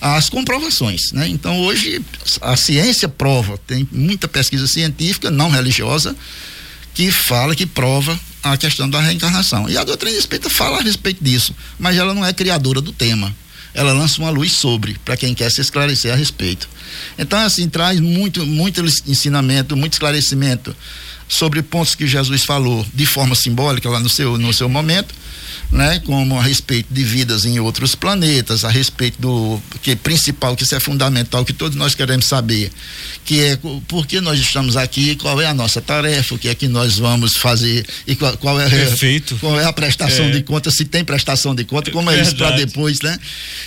às 0.00 0.28
comprovações, 0.28 1.12
né? 1.12 1.28
Então 1.28 1.60
hoje 1.60 2.04
a 2.40 2.56
ciência 2.56 3.08
prova, 3.08 3.56
tem 3.64 3.88
muita 3.92 4.26
pesquisa 4.26 4.66
científica 4.66 5.30
não 5.30 5.48
religiosa 5.48 6.16
que 6.92 7.12
fala, 7.12 7.54
que 7.54 7.66
prova 7.66 8.18
a 8.42 8.56
questão 8.56 8.90
da 8.90 9.00
reencarnação. 9.00 9.70
E 9.70 9.78
a 9.78 9.84
doutrina 9.84 10.18
espírita 10.18 10.50
fala 10.50 10.78
a 10.78 10.82
respeito 10.82 11.22
disso, 11.22 11.54
mas 11.78 11.96
ela 11.96 12.12
não 12.12 12.26
é 12.26 12.32
criadora 12.32 12.80
do 12.80 12.90
tema. 12.90 13.32
Ela 13.78 13.92
lança 13.92 14.20
uma 14.20 14.28
luz 14.28 14.50
sobre 14.54 14.96
para 15.04 15.16
quem 15.16 15.32
quer 15.32 15.48
se 15.52 15.60
esclarecer 15.60 16.12
a 16.12 16.16
respeito. 16.16 16.68
Então 17.16 17.38
assim 17.38 17.68
traz 17.68 18.00
muito 18.00 18.44
muito 18.44 18.84
ensinamento, 19.06 19.76
muito 19.76 19.92
esclarecimento 19.92 20.74
sobre 21.28 21.62
pontos 21.62 21.94
que 21.94 22.04
Jesus 22.04 22.44
falou 22.44 22.84
de 22.92 23.06
forma 23.06 23.36
simbólica 23.36 23.88
lá 23.88 24.00
no 24.00 24.08
seu 24.08 24.36
no 24.36 24.52
seu 24.52 24.68
momento 24.68 25.14
né, 25.70 26.00
como 26.04 26.38
a 26.38 26.42
respeito 26.42 26.92
de 26.92 27.04
vidas 27.04 27.44
em 27.44 27.60
outros 27.60 27.94
planetas, 27.94 28.64
a 28.64 28.70
respeito 28.70 29.20
do 29.20 29.60
que 29.82 29.90
é 29.90 29.96
principal, 29.96 30.56
que 30.56 30.62
isso 30.62 30.74
é 30.74 30.80
fundamental, 30.80 31.44
que 31.44 31.52
todos 31.52 31.76
nós 31.76 31.94
queremos 31.94 32.26
saber, 32.26 32.72
que 33.24 33.40
é 33.40 33.58
por 33.86 34.06
que 34.06 34.20
nós 34.20 34.38
estamos 34.38 34.76
aqui, 34.76 35.14
qual 35.16 35.40
é 35.40 35.46
a 35.46 35.54
nossa 35.54 35.80
tarefa, 35.80 36.34
o 36.34 36.38
que 36.38 36.48
é 36.48 36.54
que 36.54 36.68
nós 36.68 36.98
vamos 36.98 37.36
fazer 37.36 37.86
e 38.06 38.16
qual, 38.16 38.36
qual 38.38 38.60
é 38.60 38.68
Perfeito. 38.68 39.36
qual 39.40 39.60
é 39.60 39.64
a 39.64 39.72
prestação 39.72 40.26
é. 40.26 40.30
de 40.30 40.42
conta, 40.42 40.70
se 40.70 40.84
tem 40.84 41.04
prestação 41.04 41.54
de 41.54 41.64
conta, 41.64 41.90
como 41.90 42.10
é, 42.10 42.18
é 42.18 42.22
isso 42.22 42.34
para 42.36 42.52
depois, 42.52 43.00
né, 43.02 43.18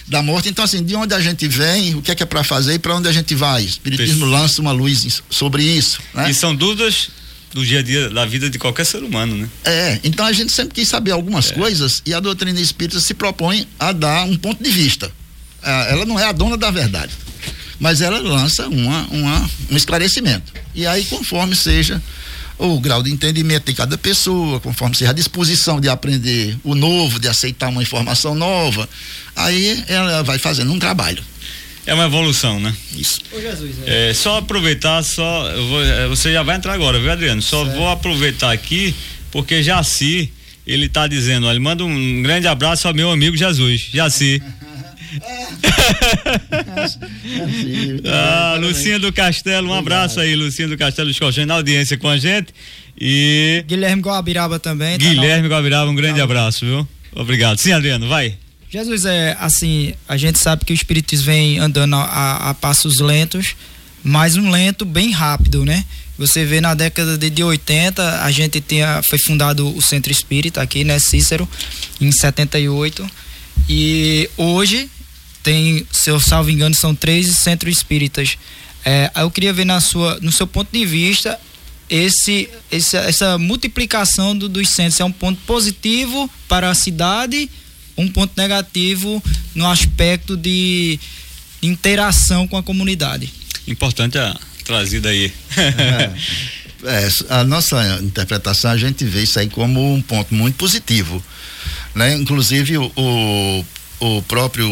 da 0.08 0.24
morte. 0.24 0.50
Então 0.50 0.65
assim, 0.65 0.84
de 0.84 0.96
onde 0.96 1.13
a 1.13 1.20
gente 1.20 1.48
vem, 1.48 1.93
o 1.96 2.01
que 2.01 2.12
é 2.12 2.15
que 2.15 2.24
é 2.24 2.25
para 2.25 2.43
fazer 2.43 2.74
e 2.74 2.79
para 2.79 2.96
onde 2.96 3.08
a 3.08 3.12
gente 3.12 3.36
vai. 3.36 3.63
O 3.63 3.67
espiritismo 3.67 4.22
Perfeito. 4.22 4.41
lança 4.41 4.62
uma 4.62 4.72
luz 4.72 5.22
sobre 5.29 5.63
isso, 5.63 6.01
né? 6.13 6.31
E 6.31 6.34
são 6.34 6.55
dúvidas 6.55 7.10
do 7.53 7.65
dia 7.65 7.79
a 7.79 7.81
dia 7.81 8.10
da 8.10 8.25
vida 8.25 8.50
de 8.50 8.58
qualquer 8.58 8.86
ser 8.86 9.03
humano, 9.03 9.36
né? 9.36 9.50
É, 9.63 10.00
então 10.03 10.25
a 10.25 10.31
gente 10.31 10.51
sempre 10.51 10.75
quis 10.75 10.88
saber 10.88 11.12
algumas 11.12 11.51
é. 11.51 11.55
coisas 11.55 12.01
e 12.05 12.13
a 12.13 12.20
doutrina 12.20 12.60
espírita 12.60 13.00
se 13.00 13.13
propõe 13.13 13.67
a 13.79 13.91
dar 13.91 14.24
um 14.25 14.38
ponto 14.38 14.63
de 14.63 14.70
vista. 14.70 15.12
É, 15.62 15.91
ela 15.91 16.05
não 16.05 16.20
é 16.20 16.25
a 16.25 16.31
dona 16.31 16.58
da 16.58 16.72
verdade, 16.72 17.12
mas 17.79 18.01
ela 18.01 18.20
lança 18.20 18.67
uma, 18.67 19.05
uma, 19.08 19.50
um 19.70 19.75
esclarecimento. 19.75 20.53
E 20.74 20.88
aí, 20.88 21.03
conforme 21.05 21.55
seja 21.55 22.01
o 22.58 22.79
grau 22.79 23.01
de 23.01 23.12
entendimento 23.12 23.65
de 23.65 23.74
cada 23.74 23.98
pessoa, 23.98 24.60
conforme 24.60 24.96
seja 24.96 25.10
a 25.10 25.13
disposição 25.13 25.81
de 25.81 25.89
aprender 25.89 26.58
o 26.63 26.75
novo, 26.75 27.20
de 27.20 27.27
aceitar 27.27 27.70
uma 27.70 27.81
informação 27.81 28.36
nova, 28.36 28.88
aí 29.36 29.84
ela 29.88 30.24
vai 30.24 30.38
fazendo 30.38 30.72
um 30.72 30.79
trabalho. 30.79 31.24
É 31.86 31.94
uma 31.94 32.06
evolução, 32.06 32.60
né? 32.60 32.74
Isso. 32.96 33.22
Ô 33.32 33.42
Jesus, 33.42 33.76
é. 33.86 34.10
É, 34.10 34.14
só 34.14 34.38
aproveitar, 34.38 35.02
só. 35.04 35.52
Vou, 35.68 35.84
é, 35.84 36.08
você 36.08 36.32
já 36.32 36.44
vai 36.44 36.56
entrar 36.56 36.74
agora, 36.74 37.00
viu, 37.00 37.12
Adriano? 37.12 37.42
Só 37.42 37.64
certo. 37.64 37.78
vou 37.78 37.90
aproveitar 37.90 38.52
aqui 38.52 38.94
porque 39.32 39.64
Jaci, 39.64 40.32
ele 40.68 40.86
está 40.86 41.08
dizendo, 41.08 41.48
olha, 41.48 41.60
manda 41.60 41.84
um 41.84 42.22
grande 42.22 42.48
abraço 42.48 42.88
ao 42.88 42.94
meu 42.94 43.10
amigo 43.10 43.36
Jesus, 43.36 43.90
Jaci. 43.92 44.42
ah, 48.06 48.58
Lucinha 48.60 49.00
do 49.00 49.12
Castelo, 49.12 49.70
um 49.70 49.74
abraço 49.74 50.20
aí, 50.20 50.36
Lucinha 50.36 50.68
do 50.68 50.78
Castelo 50.78 51.14
Colchões 51.16 51.48
na 51.48 51.56
audiência 51.56 51.98
com 51.98 52.08
a 52.08 52.18
gente. 52.18 52.54
E. 53.00 53.64
Guilherme 53.68 54.02
Guabiraba 54.02 54.60
também. 54.60 54.98
Tá 54.98 55.06
Guilherme 55.06 55.50
tá 55.50 55.56
Guabiraba, 55.56 55.92
um 55.92 55.96
grande 55.96 56.18
tá 56.18 56.24
abraço, 56.24 56.66
viu? 56.66 56.88
Obrigado. 57.14 57.58
Sim, 57.58 57.74
Adriano, 57.74 58.08
vai. 58.08 58.38
Jesus, 58.72 59.04
é 59.04 59.36
assim, 59.38 59.94
a 60.08 60.16
gente 60.16 60.40
sabe 60.40 60.63
que 60.63 60.72
o 60.72 60.74
Espírito 60.74 61.18
vem 61.18 61.60
andando 61.60 61.94
a, 61.94 62.51
a 62.51 62.54
passos 62.54 63.00
lentos, 63.00 63.54
mas 64.01 64.38
um 64.38 64.50
lento 64.50 64.86
bem 64.86 65.12
rápido, 65.12 65.66
né? 65.66 65.84
Você 66.18 66.46
vê 66.46 66.62
na 66.62 66.74
década 66.74 67.18
de, 67.18 67.30
de 67.30 67.44
80, 67.44 68.24
a 68.24 68.32
gente 68.32 68.62
tinha, 68.62 69.01
foi 69.10 69.20
fundado 69.20 69.68
o 69.75 69.82
Centro 69.82 70.10
Espírita 70.10 70.62
aqui, 70.62 70.86
né, 70.86 71.00
Cícero, 71.00 71.46
em 72.00 72.13
78. 72.13 73.06
E 73.68 74.30
hoje 74.38 74.90
tem, 75.44 75.86
se 75.92 76.10
eu 76.10 76.18
salvo 76.18 76.50
engano, 76.50 76.74
são 76.74 76.96
três 76.96 77.28
centros 77.40 77.75
espíritas. 77.75 78.38
É, 78.86 79.12
eu 79.18 79.30
queria 79.30 79.51
ver 79.51 79.66
na 79.66 79.82
sua, 79.82 80.18
no 80.22 80.32
seu 80.32 80.48
ponto 80.48 80.72
de 80.72 80.86
vista 80.86 81.38
esse, 81.90 82.50
esse 82.72 82.96
essa 82.96 83.38
multiplicação 83.38 84.36
do, 84.36 84.48
dos 84.48 84.70
centros 84.70 85.01
é 85.01 85.04
um 85.04 85.12
ponto 85.12 85.42
positivo 85.42 86.30
para 86.48 86.70
a 86.70 86.74
cidade, 86.74 87.50
um 87.98 88.07
ponto 88.07 88.33
negativo 88.36 89.24
no 89.53 89.67
aspecto 89.67 90.36
de 90.38 91.00
interação 91.62 92.48
com 92.48 92.57
a 92.57 92.63
comunidade. 92.63 93.31
Importante 93.67 94.17
a 94.17 94.38
trazida 94.63 95.10
aí. 95.10 95.31
é, 95.57 96.12
é, 96.86 97.10
a 97.29 97.43
nossa 97.43 98.00
interpretação 98.01 98.71
a 98.71 98.77
gente 98.77 99.05
vê 99.05 99.24
isso 99.24 99.39
aí 99.39 99.50
como 99.50 99.93
um 99.93 100.01
ponto 100.01 100.33
muito 100.33 100.55
positivo, 100.55 101.24
né? 101.93 102.15
Inclusive 102.15 102.77
o, 102.77 102.91
o, 102.95 103.65
o 104.00 104.21
próprio 104.24 104.69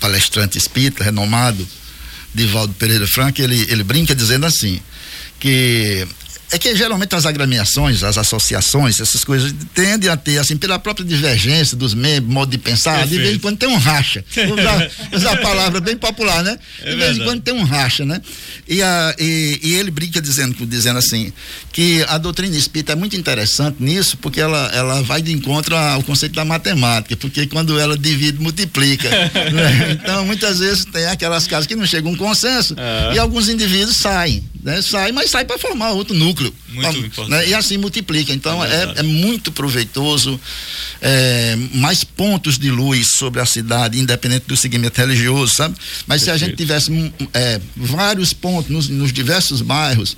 palestrante 0.00 0.58
espírita 0.58 1.02
renomado, 1.02 1.66
Divaldo 2.34 2.74
Pereira 2.74 3.06
Franco, 3.06 3.40
ele, 3.40 3.66
ele 3.70 3.82
brinca 3.82 4.14
dizendo 4.14 4.44
assim, 4.44 4.80
que 5.40 6.06
é 6.50 6.58
que 6.58 6.74
geralmente 6.76 7.14
as 7.14 7.26
agremiações, 7.26 8.02
as 8.04 8.16
associações, 8.16 9.00
essas 9.00 9.24
coisas 9.24 9.52
tendem 9.74 10.08
a 10.08 10.16
ter, 10.16 10.38
assim, 10.38 10.56
pela 10.56 10.78
própria 10.78 11.04
divergência 11.04 11.76
dos 11.76 11.92
membros, 11.92 12.32
modo 12.32 12.50
de 12.50 12.58
pensar, 12.58 12.98
Perfeito. 12.98 13.10
de 13.10 13.18
vez 13.18 13.36
em 13.36 13.38
quando 13.38 13.58
tem 13.58 13.68
um 13.68 13.76
racha. 13.76 14.24
Vou 14.46 14.58
usar, 14.58 14.90
usar 15.12 15.32
a 15.32 15.36
palavra 15.38 15.80
bem 15.80 15.96
popular, 15.96 16.44
né? 16.44 16.58
É 16.82 16.90
de 16.90 16.96
vez 16.96 17.16
em 17.18 17.24
quando 17.24 17.42
tem 17.42 17.52
um 17.52 17.64
racha, 17.64 18.04
né? 18.04 18.20
E, 18.68 18.80
a, 18.80 19.14
e, 19.18 19.60
e, 19.62 19.74
ele 19.74 19.90
brinca 19.90 20.20
dizendo, 20.20 20.54
dizendo 20.66 20.98
assim, 20.98 21.32
que 21.72 22.04
a 22.08 22.16
doutrina 22.16 22.56
espírita 22.56 22.92
é 22.92 22.96
muito 22.96 23.16
interessante 23.16 23.82
nisso, 23.82 24.16
porque 24.18 24.40
ela, 24.40 24.70
ela 24.72 25.02
vai 25.02 25.20
de 25.20 25.32
encontro 25.32 25.76
ao 25.76 26.02
conceito 26.02 26.34
da 26.34 26.44
matemática, 26.44 27.16
porque 27.16 27.46
quando 27.46 27.78
ela 27.78 27.98
divide, 27.98 28.40
multiplica. 28.40 29.08
né? 29.52 29.98
Então, 30.00 30.24
muitas 30.24 30.60
vezes 30.60 30.84
tem 30.84 31.06
aquelas 31.06 31.46
casas 31.46 31.66
que 31.66 31.74
não 31.74 31.86
chegam 31.86 32.10
a 32.10 32.14
um 32.14 32.16
consenso 32.16 32.76
é. 32.78 33.14
e 33.14 33.18
alguns 33.18 33.48
indivíduos 33.48 33.96
saem, 33.96 34.44
né? 34.66 34.82
Saem, 34.82 35.12
mas 35.12 35.30
saem 35.30 35.46
para 35.46 35.56
formar 35.58 35.92
outro 35.92 36.12
núcleo. 36.12 36.52
Muito 36.70 37.28
né? 37.28 37.46
E 37.46 37.54
assim 37.54 37.76
multiplica. 37.76 38.32
Então 38.32 38.64
é, 38.64 38.68
é, 38.68 38.94
é 38.96 39.02
muito 39.04 39.52
proveitoso. 39.52 40.40
É, 41.00 41.56
mais 41.72 42.02
pontos 42.02 42.58
de 42.58 42.68
luz 42.68 43.12
sobre 43.16 43.40
a 43.40 43.46
cidade, 43.46 44.00
independente 44.00 44.46
do 44.48 44.56
segmento 44.56 45.00
religioso, 45.00 45.54
sabe? 45.54 45.76
Mas 46.04 46.24
Perfeito. 46.24 46.24
se 46.24 46.30
a 46.30 46.36
gente 46.48 46.56
tivesse 46.56 46.90
hum, 46.90 47.12
é, 47.32 47.60
vários 47.76 48.32
pontos 48.32 48.68
nos, 48.68 48.88
nos 48.88 49.12
diversos 49.12 49.62
bairros, 49.62 50.16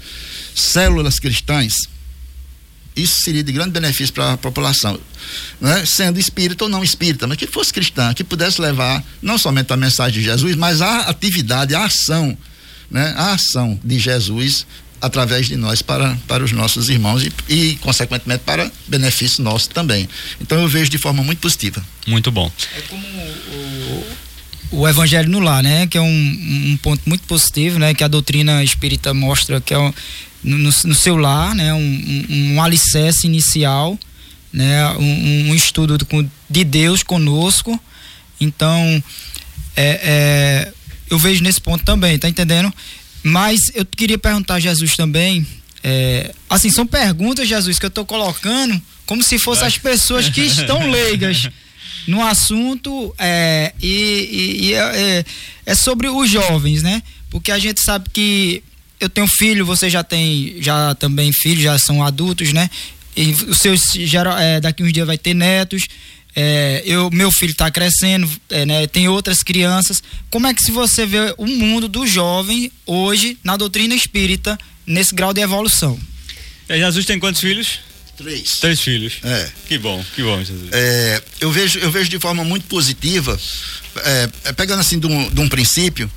células 0.55 1.19
cristãs, 1.19 1.75
isso 2.97 3.21
seria 3.21 3.43
de 3.43 3.53
grande 3.53 3.73
benefício 3.73 4.15
para 4.15 4.33
a 4.33 4.37
população, 4.39 4.99
né? 5.61 5.85
sendo 5.85 6.19
espírita 6.19 6.65
ou 6.65 6.71
não 6.71 6.83
espírita, 6.83 7.27
mas 7.27 7.37
que 7.37 7.47
fosse 7.47 7.71
cristã, 7.73 8.15
que 8.15 8.25
pudesse 8.25 8.61
levar 8.63 9.05
não 9.21 9.37
somente 9.37 9.71
a 9.73 9.77
mensagem 9.77 10.21
de 10.21 10.25
Jesus, 10.25 10.57
mas 10.57 10.81
a 10.81 11.01
atividade, 11.01 11.75
a 11.75 11.85
ação, 11.85 12.37
né? 12.91 13.15
a 13.17 13.33
ação 13.33 13.79
de 13.85 13.99
Jesus 13.99 14.67
através 15.01 15.47
de 15.47 15.57
nós 15.57 15.81
para, 15.81 16.17
para 16.27 16.43
os 16.43 16.53
nossos 16.53 16.89
irmãos 16.89 17.23
e, 17.23 17.33
e, 17.49 17.77
consequentemente, 17.77 18.43
para 18.45 18.71
benefício 18.87 19.43
nosso 19.43 19.71
também. 19.71 20.09
Então, 20.41 20.61
eu 20.61 20.69
vejo 20.69 20.91
de 20.91 20.99
forma 20.99 21.23
muito 21.23 21.39
positiva. 21.39 21.85
Muito 22.07 22.31
bom. 22.31 22.51
É 22.77 22.81
como 22.83 23.07
o, 24.73 24.79
o 24.81 24.89
Evangelho 24.89 25.29
no 25.29 25.39
Lar, 25.39 25.63
né? 25.63 25.87
Que 25.87 25.99
é 25.99 26.01
um, 26.01 26.73
um 26.73 26.77
ponto 26.83 27.03
muito 27.07 27.23
positivo, 27.25 27.79
né? 27.79 27.95
Que 27.95 28.03
a 28.03 28.09
doutrina 28.09 28.63
espírita 28.65 29.15
mostra 29.15 29.61
que 29.61 29.73
é 29.73 29.79
um, 29.79 29.93
no, 30.43 30.59
no, 30.59 30.95
seu 30.95 31.17
lar, 31.17 31.55
né? 31.55 31.73
Um, 31.73 32.27
um, 32.29 32.55
um 32.55 32.63
alicerce 32.63 33.27
inicial, 33.27 33.99
né? 34.53 34.89
Um, 34.99 35.51
um 35.51 35.55
estudo 35.55 35.97
de 36.49 36.65
Deus 36.65 37.03
conosco. 37.03 37.81
Então, 38.41 39.03
é, 39.77 40.01
é, 40.03 40.73
eu 41.11 41.19
vejo 41.19 41.43
nesse 41.43 41.61
ponto 41.61 41.85
também, 41.85 42.19
tá 42.19 42.29
entendendo? 42.29 42.73
Mas 43.23 43.61
eu 43.75 43.85
queria 43.85 44.19
perguntar 44.19 44.55
a 44.55 44.61
Jesus 44.61 44.97
também, 44.97 45.47
é, 45.83 46.35
assim, 46.49 46.71
são 46.71 46.87
perguntas, 46.87 47.49
Jesus, 47.49 47.79
que 47.79 47.87
eu 47.87 47.89
estou 47.89 48.05
colocando 48.05 48.81
como 49.07 49.23
se 49.23 49.39
fossem 49.39 49.67
as 49.67 49.79
pessoas 49.79 50.29
que 50.29 50.43
estão 50.45 50.91
leigas 50.91 51.49
no 52.07 52.23
assunto 52.23 53.15
é, 53.19 53.73
e, 53.83 53.89
e, 53.91 54.65
e 54.67 54.75
é, 54.75 54.79
é, 54.79 55.25
é, 55.67 55.75
sobre 55.75 56.09
os 56.09 56.31
jovens, 56.31 56.83
né? 56.83 57.03
Porque 57.31 57.51
a 57.51 57.59
gente 57.59 57.81
sabe 57.81 58.09
que 58.11 58.63
eu 58.99 59.09
tenho 59.09 59.27
filho, 59.27 59.65
você 59.65 59.89
já 59.89 60.03
tem 60.03 60.57
já 60.61 60.95
também 60.95 61.33
filhos, 61.33 61.63
já 61.63 61.79
são 61.79 62.03
adultos, 62.03 62.53
né? 62.53 62.69
E 63.17 63.33
os 63.33 63.59
seus 63.59 63.93
já, 63.93 64.41
é, 64.41 64.61
daqui 64.61 64.83
uns 64.83 64.93
dias 64.93 65.07
vai 65.07 65.19
ter 65.19 65.35
netos. 65.35 65.87
É, 66.41 66.85
eu, 66.87 67.11
meu 67.11 67.33
filho 67.33 67.51
está 67.51 67.69
crescendo, 67.69 68.31
é, 68.49 68.65
né, 68.65 68.87
tem 68.87 69.09
outras 69.09 69.43
crianças. 69.43 70.01
Como 70.31 70.47
é 70.47 70.55
que 70.55 70.63
se 70.63 70.71
você 70.71 71.05
vê 71.05 71.35
o 71.37 71.49
mundo 71.49 71.89
do 71.89 72.07
jovem 72.07 72.71
hoje 72.87 73.37
na 73.43 73.57
doutrina 73.57 73.93
espírita 73.93 74.57
nesse 74.87 75.13
grau 75.13 75.35
de 75.35 75.41
evolução? 75.41 75.99
É, 76.69 76.79
Jesus 76.79 77.05
tem 77.05 77.19
quantos 77.19 77.41
filhos? 77.41 77.81
Três. 78.17 78.51
Três 78.61 78.81
filhos. 78.81 79.15
É. 79.25 79.51
Que 79.67 79.79
bom, 79.79 80.05
que 80.15 80.23
bom, 80.23 80.39
Jesus. 80.39 80.69
É, 80.71 81.21
eu 81.41 81.51
vejo, 81.51 81.81
eu 81.81 81.91
vejo 81.91 82.09
de 82.09 82.21
forma 82.21 82.45
muito 82.45 82.69
positiva, 82.69 83.37
é, 83.97 84.31
é, 84.45 84.53
pegando 84.53 84.79
assim 84.79 85.01
de 85.01 85.09
um, 85.09 85.29
de 85.29 85.41
um 85.41 85.49
princípio 85.49 86.09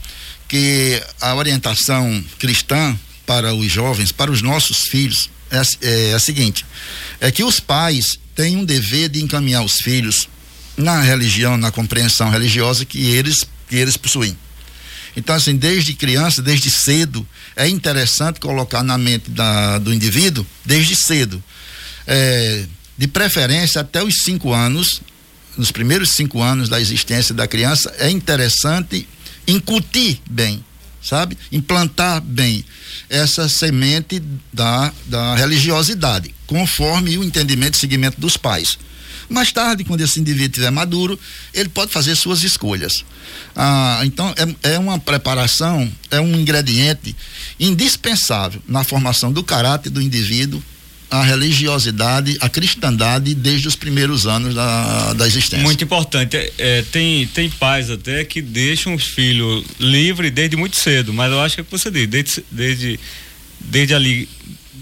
que 0.48 1.02
a 1.20 1.34
orientação 1.34 2.24
cristã 2.38 2.96
para 3.26 3.56
os 3.56 3.72
jovens, 3.72 4.12
para 4.12 4.30
os 4.30 4.44
nossos 4.44 4.82
filhos, 4.82 5.32
é, 5.50 6.10
é 6.12 6.14
a 6.14 6.20
seguinte: 6.20 6.64
é 7.20 7.32
que 7.32 7.44
os 7.44 7.60
pais 7.60 8.20
têm 8.42 8.58
um 8.58 8.66
dever 8.66 9.08
de 9.08 9.22
encaminhar 9.22 9.64
os 9.64 9.76
filhos 9.84 10.28
na 10.76 11.00
religião, 11.00 11.58
na 11.58 11.72
compreensão 11.72 12.32
religiosa 12.32 12.84
que 12.84 13.12
eles, 13.12 13.46
que 13.70 13.76
eles 13.76 13.96
possuem. 13.96 14.36
Então, 15.16 15.36
assim, 15.36 15.56
desde 15.56 15.94
criança, 15.94 16.42
desde 16.42 16.72
cedo, 16.72 17.28
é 17.56 17.70
interessante 17.70 18.40
colocar 18.40 18.82
na 18.82 18.98
mente 18.98 19.30
da, 19.30 19.78
do 19.78 19.94
indivíduo, 19.94 20.44
desde 20.66 20.96
cedo. 20.96 21.44
É, 22.08 22.66
de 22.98 23.08
preferência, 23.08 23.82
até 23.82 24.02
os 24.04 24.24
cinco 24.24 24.52
anos, 24.52 25.04
nos 25.56 25.72
primeiros 25.72 26.14
cinco 26.14 26.42
anos 26.42 26.68
da 26.68 26.82
existência 26.82 27.36
da 27.36 27.48
criança, 27.48 27.94
é 28.00 28.10
interessante 28.10 29.08
incutir 29.48 30.20
bem, 30.28 30.66
sabe? 31.02 31.38
Implantar 31.52 32.22
bem 32.22 32.64
essa 33.10 33.50
semente 33.50 34.22
da, 34.54 34.94
da 35.06 35.36
religiosidade, 35.36 36.34
conforme 36.48 37.18
o 37.18 37.24
entendimento 37.24 37.76
e 37.76 37.80
seguimento 37.80 38.20
dos 38.20 38.38
pais. 38.38 38.78
Mais 39.30 39.52
tarde, 39.52 39.86
quando 39.86 40.02
esse 40.02 40.20
indivíduo 40.20 40.48
estiver 40.48 40.72
maduro, 40.72 41.18
ele 41.54 41.70
pode 41.70 41.92
fazer 41.92 42.16
suas 42.16 42.44
escolhas. 42.44 43.06
Ah, 43.56 44.02
então, 44.04 44.34
é, 44.64 44.74
é 44.74 44.80
uma 44.80 45.00
preparação, 45.00 45.90
é 46.10 46.20
um 46.20 46.36
ingrediente 46.36 47.16
indispensável 47.58 48.62
na 48.68 48.84
formação 48.84 49.32
do 49.32 49.42
caráter 49.42 49.90
do 49.90 50.02
indivíduo 50.02 50.62
a 51.12 51.24
religiosidade, 51.24 52.38
a 52.40 52.48
cristandade 52.48 53.36
desde 53.36 53.68
os 53.68 53.76
primeiros 53.76 54.26
anos 54.26 54.56
da, 54.56 55.12
da 55.12 55.28
existência. 55.28 55.62
Muito 55.62 55.84
importante. 55.84 56.38
É, 56.38 56.54
é, 56.58 56.82
tem, 56.84 57.28
tem 57.28 57.50
pais 57.50 57.92
até 57.92 58.24
que 58.24 58.42
deixam 58.42 58.96
os 58.96 59.04
filhos 59.04 59.66
livres 59.78 60.32
desde 60.32 60.56
muito 60.56 60.78
cedo, 60.78 61.14
mas 61.14 61.30
eu 61.30 61.42
acho 61.42 61.56
que 61.56 61.62
é 61.62 61.64
que 61.66 61.72
você 61.72 61.92
diz, 61.92 62.08
desde, 62.08 62.44
desde, 62.50 63.00
desde 63.60 63.94
ali, 63.94 64.30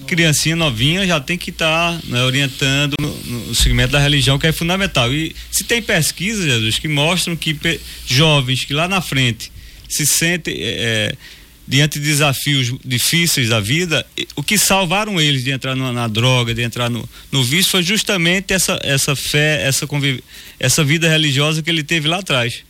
criancinha 0.05 0.55
novinha 0.55 1.05
já 1.07 1.19
tem 1.19 1.35
que 1.35 1.49
estar 1.49 1.99
tá, 1.99 2.07
né, 2.07 2.21
orientando 2.21 2.93
no, 3.01 3.09
no, 3.47 3.55
segmento 3.55 3.93
da 3.93 3.99
religião, 3.99 4.37
que 4.37 4.45
é 4.45 4.51
fundamental. 4.51 5.11
E 5.11 5.35
se 5.51 5.63
tem 5.63 5.81
pesquisas, 5.81 6.45
Jesus, 6.45 6.77
que 6.77 6.87
mostram 6.87 7.35
que 7.35 7.57
jovens 8.05 8.65
que 8.65 8.73
lá 8.73 8.87
na 8.87 9.01
frente 9.01 9.51
se 9.87 10.05
sentem. 10.05 10.57
É, 10.59 11.15
diante 11.69 11.99
de 11.99 12.05
desafios 12.05 12.73
difíceis 12.83 13.47
da 13.47 13.59
vida, 13.59 14.03
o 14.35 14.41
que 14.41 14.57
salvaram 14.57 15.21
eles 15.21 15.43
de 15.43 15.51
entrar 15.51 15.75
na, 15.75 15.93
na 15.93 16.07
droga, 16.07 16.51
de 16.51 16.63
entrar 16.63 16.89
no, 16.89 17.07
no 17.31 17.43
vício, 17.43 17.69
foi 17.69 17.83
justamente 17.83 18.51
essa, 18.51 18.79
essa 18.81 19.15
fé, 19.15 19.61
essa, 19.61 19.85
conviv... 19.85 20.19
essa 20.59 20.83
vida 20.83 21.07
religiosa 21.07 21.61
que 21.61 21.69
ele 21.69 21.83
teve 21.83 22.07
lá 22.07 22.17
atrás. 22.17 22.63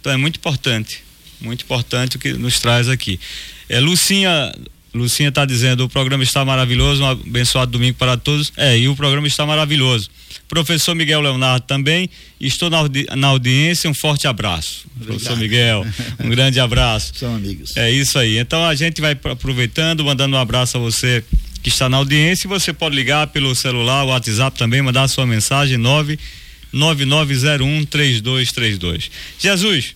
Então 0.00 0.10
é 0.10 0.16
muito 0.16 0.36
importante, 0.36 1.04
muito 1.38 1.62
importante 1.62 2.16
o 2.16 2.18
que 2.18 2.32
nos 2.32 2.58
traz 2.58 2.88
aqui. 2.88 3.20
É, 3.68 3.78
Lucinha 3.80 4.50
Lucinha 4.94 5.28
está 5.28 5.44
dizendo, 5.44 5.84
o 5.84 5.88
programa 5.88 6.24
está 6.24 6.44
maravilhoso, 6.44 7.02
um 7.02 7.06
abençoado 7.06 7.70
domingo 7.70 7.98
para 7.98 8.16
todos. 8.16 8.52
É, 8.56 8.78
e 8.78 8.88
o 8.88 8.96
programa 8.96 9.26
está 9.26 9.44
maravilhoso. 9.44 10.08
Professor 10.48 10.94
Miguel 10.94 11.20
Leonardo 11.20 11.66
também, 11.66 12.08
estou 12.40 12.70
na, 12.70 12.78
audi 12.78 13.06
na 13.16 13.28
audiência, 13.28 13.90
um 13.90 13.94
forte 13.94 14.26
abraço. 14.26 14.86
Obrigado. 14.96 15.18
Professor 15.18 15.36
Miguel, 15.36 15.86
um 16.18 16.30
grande 16.30 16.58
abraço. 16.58 17.12
São 17.14 17.34
amigos. 17.34 17.76
É 17.76 17.90
isso 17.90 18.18
aí. 18.18 18.38
Então 18.38 18.64
a 18.64 18.74
gente 18.74 18.98
vai 19.00 19.12
aproveitando, 19.12 20.04
mandando 20.04 20.36
um 20.36 20.40
abraço 20.40 20.78
a 20.78 20.80
você 20.80 21.22
que 21.62 21.68
está 21.68 21.88
na 21.88 21.98
audiência. 21.98 22.48
Você 22.48 22.72
pode 22.72 22.96
ligar 22.96 23.26
pelo 23.26 23.54
celular, 23.54 24.04
o 24.04 24.08
WhatsApp 24.08 24.58
também, 24.58 24.80
mandar 24.80 25.02
a 25.02 25.08
sua 25.08 25.26
mensagem 25.26 25.76
99901 25.76 27.84
3232. 27.84 29.10
Jesus, 29.38 29.94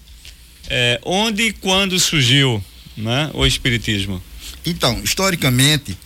é, 0.68 1.00
onde 1.04 1.44
e 1.44 1.52
quando 1.52 1.98
surgiu 1.98 2.62
né, 2.96 3.30
o 3.32 3.46
Espiritismo? 3.46 4.22
Então, 4.64 5.00
historicamente, 5.02 5.96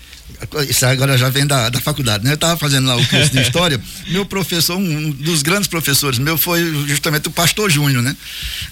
isso 0.68 0.84
agora 0.84 1.16
já 1.16 1.28
vem 1.28 1.46
da, 1.46 1.68
da 1.68 1.80
faculdade, 1.80 2.24
né? 2.24 2.32
Eu 2.32 2.34
estava 2.34 2.58
fazendo 2.58 2.86
lá 2.86 2.96
o 2.96 3.06
curso 3.06 3.30
de 3.30 3.40
história, 3.40 3.80
meu 4.08 4.26
professor, 4.26 4.76
um 4.76 5.10
dos 5.10 5.42
grandes 5.42 5.68
professores 5.68 6.18
meu 6.18 6.36
foi 6.36 6.62
justamente 6.86 7.28
o 7.28 7.30
pastor 7.30 7.70
Júnior, 7.70 8.02
né? 8.02 8.16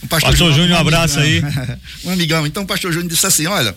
O 0.03 0.09
pastor, 0.09 0.31
pastor 0.31 0.53
Júnior, 0.53 0.77
um 0.77 0.81
abraço 0.81 1.21
aí. 1.21 1.43
um 2.05 2.11
amigão. 2.11 2.47
Então 2.47 2.65
o 2.65 2.67
pastor 2.67 2.93
Júnior 2.93 3.11
disse 3.11 3.27
assim: 3.27 3.47
olha, 3.47 3.75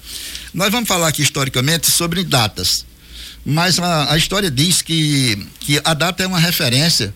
nós 0.53 0.71
vamos 0.71 0.87
falar 0.87 1.07
aqui 1.07 1.21
historicamente 1.21 1.91
sobre 1.91 2.23
datas, 2.23 2.85
mas 3.45 3.79
a, 3.79 4.13
a 4.13 4.17
história 4.17 4.49
diz 4.51 4.81
que, 4.81 5.37
que 5.59 5.79
a 5.83 5.93
data 5.93 6.23
é 6.23 6.27
uma 6.27 6.39
referência 6.39 7.13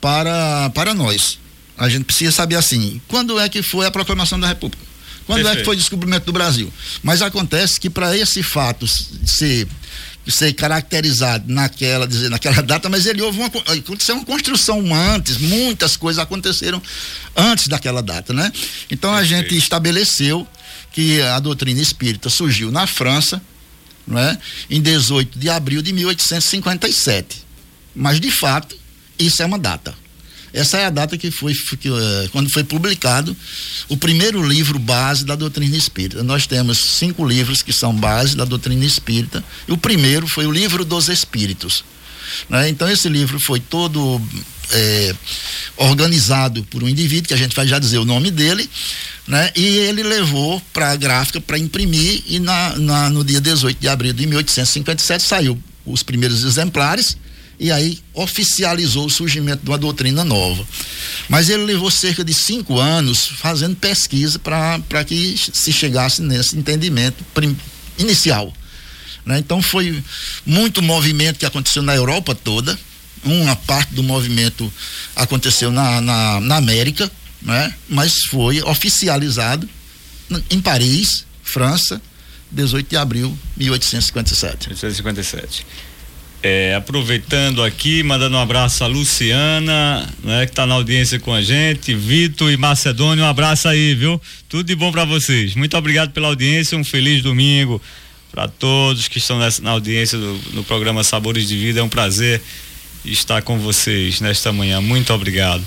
para, 0.00 0.70
para 0.70 0.94
nós. 0.94 1.38
A 1.76 1.88
gente 1.88 2.04
precisa 2.04 2.32
saber 2.32 2.56
assim, 2.56 3.00
quando 3.06 3.38
é 3.38 3.48
que 3.48 3.62
foi 3.62 3.86
a 3.86 3.90
proclamação 3.90 4.40
da 4.40 4.48
República? 4.48 4.82
Quando 5.28 5.42
Perfeito. 5.42 5.56
é 5.56 5.60
que 5.60 5.64
foi 5.66 5.74
o 5.74 5.78
descobrimento 5.78 6.24
do 6.24 6.32
Brasil? 6.32 6.72
Mas 7.02 7.20
acontece 7.20 7.78
que 7.78 7.90
para 7.90 8.16
esse 8.16 8.42
fato 8.42 8.86
ser 8.88 9.68
ser 10.26 10.52
caracterizado 10.54 11.50
naquela, 11.50 12.06
dizer, 12.06 12.28
naquela 12.28 12.62
data, 12.62 12.88
mas 12.88 13.06
ele 13.06 13.22
houve 13.22 13.38
uma 13.38 13.46
aconteceu 13.46 14.14
uma 14.14 14.24
construção 14.24 14.94
antes, 14.94 15.38
muitas 15.38 15.96
coisas 15.96 16.22
aconteceram 16.22 16.82
antes 17.34 17.68
daquela 17.68 18.02
data, 18.02 18.32
né? 18.32 18.50
Então 18.90 19.14
a 19.14 19.22
gente 19.22 19.56
estabeleceu 19.56 20.46
que 20.92 21.20
a 21.20 21.38
doutrina 21.40 21.80
espírita 21.80 22.30
surgiu 22.30 22.70
na 22.70 22.86
França, 22.86 23.40
não 24.06 24.18
é? 24.18 24.38
Em 24.70 24.80
18 24.80 25.38
de 25.38 25.50
abril 25.50 25.82
de 25.82 25.92
1857. 25.92 27.44
Mas 27.94 28.18
de 28.18 28.30
fato, 28.30 28.76
isso 29.18 29.42
é 29.42 29.46
uma 29.46 29.58
data. 29.58 29.94
Essa 30.52 30.78
é 30.78 30.86
a 30.86 30.90
data 30.90 31.16
que 31.18 31.30
foi 31.30 31.54
que, 31.54 31.90
uh, 31.90 32.28
quando 32.32 32.50
foi 32.50 32.64
publicado 32.64 33.36
o 33.88 33.96
primeiro 33.96 34.46
livro 34.46 34.78
base 34.78 35.24
da 35.24 35.34
doutrina 35.34 35.76
espírita. 35.76 36.22
Nós 36.22 36.46
temos 36.46 36.78
cinco 36.78 37.26
livros 37.26 37.62
que 37.62 37.72
são 37.72 37.94
base 37.94 38.36
da 38.36 38.44
doutrina 38.44 38.84
espírita. 38.84 39.44
E 39.66 39.72
o 39.72 39.76
primeiro 39.76 40.26
foi 40.26 40.46
o 40.46 40.52
livro 40.52 40.84
dos 40.84 41.08
Espíritos. 41.08 41.84
Né? 42.48 42.68
Então 42.68 42.88
esse 42.90 43.08
livro 43.08 43.38
foi 43.40 43.60
todo 43.60 44.20
é, 44.72 45.14
organizado 45.76 46.62
por 46.64 46.82
um 46.82 46.88
indivíduo 46.88 47.28
que 47.28 47.34
a 47.34 47.38
gente 47.38 47.54
vai 47.54 47.66
já 47.66 47.78
dizer 47.78 47.98
o 47.98 48.04
nome 48.04 48.30
dele, 48.30 48.68
né? 49.26 49.50
E 49.56 49.64
ele 49.64 50.02
levou 50.02 50.60
para 50.72 50.92
a 50.92 50.96
gráfica 50.96 51.40
para 51.40 51.58
imprimir 51.58 52.22
e 52.26 52.38
na, 52.38 52.76
na, 52.76 53.10
no 53.10 53.24
dia 53.24 53.40
18 53.40 53.78
de 53.78 53.88
abril 53.88 54.12
de 54.12 54.26
1857 54.26 55.22
saiu 55.22 55.58
os 55.86 56.02
primeiros 56.02 56.44
exemplares 56.44 57.16
e 57.58 57.72
aí 57.72 57.98
oficializou 58.14 59.06
o 59.06 59.10
surgimento 59.10 59.64
de 59.64 59.70
uma 59.70 59.78
doutrina 59.78 60.24
nova. 60.24 60.66
Mas 61.28 61.48
ele 61.48 61.64
levou 61.64 61.90
cerca 61.90 62.24
de 62.24 62.32
cinco 62.32 62.78
anos 62.78 63.26
fazendo 63.26 63.74
pesquisa 63.76 64.38
para 64.38 65.04
que 65.04 65.36
se 65.52 65.72
chegasse 65.72 66.22
nesse 66.22 66.56
entendimento 66.56 67.24
inicial. 67.98 68.52
Né? 69.26 69.38
Então 69.38 69.60
foi 69.60 70.02
muito 70.46 70.80
movimento 70.80 71.38
que 71.38 71.46
aconteceu 71.46 71.82
na 71.82 71.94
Europa 71.94 72.34
toda, 72.34 72.78
uma 73.24 73.56
parte 73.56 73.92
do 73.92 74.02
movimento 74.02 74.72
aconteceu 75.16 75.72
na, 75.72 76.00
na, 76.00 76.40
na 76.40 76.56
América, 76.56 77.10
né? 77.42 77.74
mas 77.88 78.24
foi 78.30 78.62
oficializado 78.62 79.68
em 80.48 80.60
Paris, 80.60 81.26
França, 81.42 82.00
18 82.50 82.88
de 82.88 82.96
abril 82.96 83.36
de 83.56 83.64
1857. 83.64 84.68
1857. 84.68 85.66
É, 86.40 86.76
aproveitando 86.76 87.64
aqui, 87.64 88.02
mandando 88.04 88.36
um 88.36 88.40
abraço 88.40 88.84
a 88.84 88.86
Luciana, 88.86 90.08
né, 90.22 90.46
que 90.46 90.52
está 90.52 90.64
na 90.64 90.76
audiência 90.76 91.18
com 91.18 91.34
a 91.34 91.42
gente, 91.42 91.92
Vitor 91.94 92.52
e 92.52 92.56
Macedônio, 92.56 93.24
um 93.24 93.26
abraço 93.26 93.66
aí, 93.66 93.92
viu? 93.92 94.22
Tudo 94.48 94.64
de 94.64 94.76
bom 94.76 94.92
para 94.92 95.04
vocês. 95.04 95.56
Muito 95.56 95.76
obrigado 95.76 96.12
pela 96.12 96.28
audiência, 96.28 96.78
um 96.78 96.84
feliz 96.84 97.22
domingo 97.22 97.82
para 98.30 98.46
todos 98.46 99.08
que 99.08 99.18
estão 99.18 99.36
nessa, 99.40 99.60
na 99.62 99.70
audiência 99.70 100.16
do, 100.16 100.40
no 100.52 100.62
programa 100.62 101.02
Sabores 101.02 101.48
de 101.48 101.56
Vida. 101.56 101.80
É 101.80 101.82
um 101.82 101.88
prazer 101.88 102.40
estar 103.04 103.42
com 103.42 103.58
vocês 103.58 104.20
nesta 104.20 104.52
manhã. 104.52 104.80
Muito 104.80 105.12
obrigado. 105.12 105.66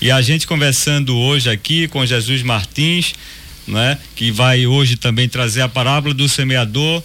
E 0.00 0.10
a 0.10 0.20
gente 0.20 0.48
conversando 0.48 1.16
hoje 1.16 1.48
aqui 1.48 1.86
com 1.86 2.04
Jesus 2.04 2.42
Martins, 2.42 3.14
né, 3.68 3.96
que 4.16 4.32
vai 4.32 4.66
hoje 4.66 4.96
também 4.96 5.28
trazer 5.28 5.60
a 5.60 5.68
parábola 5.68 6.12
do 6.12 6.28
semeador 6.28 7.04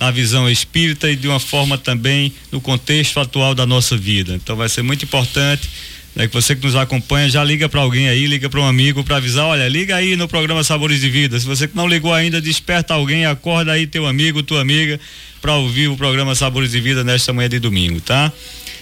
na 0.00 0.10
visão 0.10 0.48
espírita 0.48 1.10
e 1.10 1.14
de 1.14 1.28
uma 1.28 1.38
forma 1.38 1.76
também 1.76 2.32
no 2.50 2.58
contexto 2.58 3.20
atual 3.20 3.54
da 3.54 3.66
nossa 3.66 3.98
vida. 3.98 4.34
Então 4.34 4.56
vai 4.56 4.66
ser 4.68 4.82
muito 4.82 5.04
importante 5.04 5.68
né, 6.16 6.26
que 6.26 6.32
você 6.32 6.56
que 6.56 6.64
nos 6.64 6.74
acompanha 6.74 7.28
já 7.28 7.44
liga 7.44 7.68
para 7.68 7.82
alguém 7.82 8.08
aí, 8.08 8.26
liga 8.26 8.48
para 8.48 8.60
um 8.60 8.66
amigo 8.66 9.04
para 9.04 9.16
avisar, 9.16 9.44
olha, 9.44 9.68
liga 9.68 9.94
aí 9.94 10.16
no 10.16 10.26
programa 10.26 10.64
Sabores 10.64 11.02
de 11.02 11.10
Vida. 11.10 11.38
Se 11.38 11.44
você 11.46 11.68
que 11.68 11.76
não 11.76 11.86
ligou 11.86 12.14
ainda, 12.14 12.40
desperta 12.40 12.94
alguém, 12.94 13.26
acorda 13.26 13.72
aí 13.72 13.86
teu 13.86 14.06
amigo, 14.06 14.42
tua 14.42 14.62
amiga 14.62 14.98
para 15.40 15.54
ouvir 15.54 15.88
o 15.88 15.96
programa 15.96 16.34
Sabores 16.34 16.70
de 16.70 16.80
Vida 16.80 17.04
nesta 17.04 17.32
manhã 17.32 17.48
de 17.48 17.58
domingo, 17.58 18.00
tá? 18.00 18.32